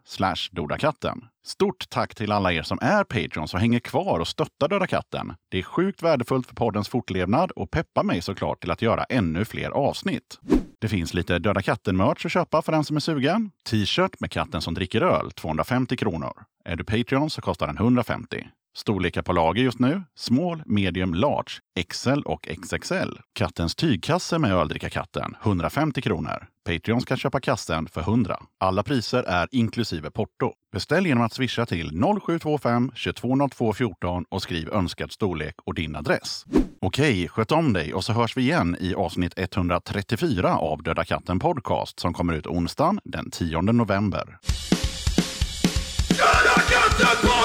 dodakatten. 0.52 1.26
Stort 1.46 1.90
tack 1.90 2.16
till 2.16 2.32
alla 2.32 2.54
er 2.54 2.64
som 2.64 2.80
är 2.82 3.04
Patreons 3.04 3.54
och 3.54 3.60
hänger 3.60 3.80
kvar 3.80 4.20
och 4.20 4.28
stöttar 4.28 4.68
Döda 4.68 4.88
katten. 4.88 5.34
Det 5.50 5.60
är 5.60 5.64
sjukt 5.64 6.04
värdefullt 6.04 6.48
för 6.48 6.56
poddens 6.56 6.90
fortlevnad 6.90 7.52
och 7.52 7.72
peppar 7.72 8.04
mig 8.04 8.22
såklart 8.22 8.62
till 8.62 8.72
att 8.72 8.82
göra 8.82 9.04
ännu 9.04 9.46
fler 9.46 9.70
avsnitt. 9.70 10.40
Det 10.80 10.88
finns 10.88 11.14
lite 11.14 11.40
Döda 11.40 11.62
katten-merch 11.62 12.26
att 12.26 12.32
köpa 12.32 12.62
för 12.62 12.72
den 12.72 12.84
som 12.84 12.96
är 12.96 13.00
sugen. 13.00 13.52
T-shirt 13.70 14.20
med 14.20 14.32
katten 14.32 14.62
som 14.62 14.74
dricker 14.74 15.02
öl, 15.02 15.32
250 15.32 15.98
kronor. 15.98 16.34
Är 16.66 16.76
du 16.76 16.84
Patreon 16.84 17.30
så 17.30 17.42
kostar 17.42 17.68
den 17.68 17.78
150. 17.78 18.48
Storlekar 18.76 19.22
på 19.22 19.34
lager 19.34 19.64
just 19.64 19.80
nu. 19.80 20.04
Small, 20.16 20.64
medium, 20.66 21.14
large, 21.14 21.52
XL 21.90 22.22
och 22.26 22.48
XXL. 22.64 23.10
Kattens 23.34 23.76
tygkasse 23.76 24.40
med 24.40 24.54
öldrickarkatten, 24.54 25.36
150 25.44 26.02
kronor. 26.02 26.48
Patreon 26.66 27.02
ska 27.02 27.18
köpa 27.18 27.40
kassen 27.40 27.88
för 27.88 28.02
100. 28.02 28.38
Alla 28.58 28.84
priser 28.84 29.24
är 29.24 29.48
inklusive 29.52 30.12
porto. 30.12 30.54
Beställ 30.72 31.08
genom 31.08 31.24
att 31.24 31.34
swisha 31.34 31.66
till 31.66 31.92
0725-220214 31.92 34.26
och 34.30 34.42
skriv 34.42 34.70
önskad 34.70 35.12
storlek 35.12 35.56
och 35.66 35.74
din 35.74 35.96
adress. 35.96 36.46
Okej, 36.82 37.28
sköt 37.28 37.52
om 37.52 37.74
dig 37.74 37.94
och 37.94 38.04
så 38.04 38.14
hörs 38.14 38.38
vi 38.38 38.42
igen 38.42 38.78
i 38.80 38.94
avsnitt 38.94 39.34
134 39.38 40.58
av 40.58 40.84
Döda 40.84 41.06
katten 41.06 41.40
Podcast 41.40 42.00
som 42.00 42.14
kommer 42.14 42.34
ut 42.34 42.48
onsdagen 42.48 43.00
den 43.04 43.32
10 43.32 43.62
november. 43.62 44.38
Döda 47.02 47.16
katten 47.16 47.41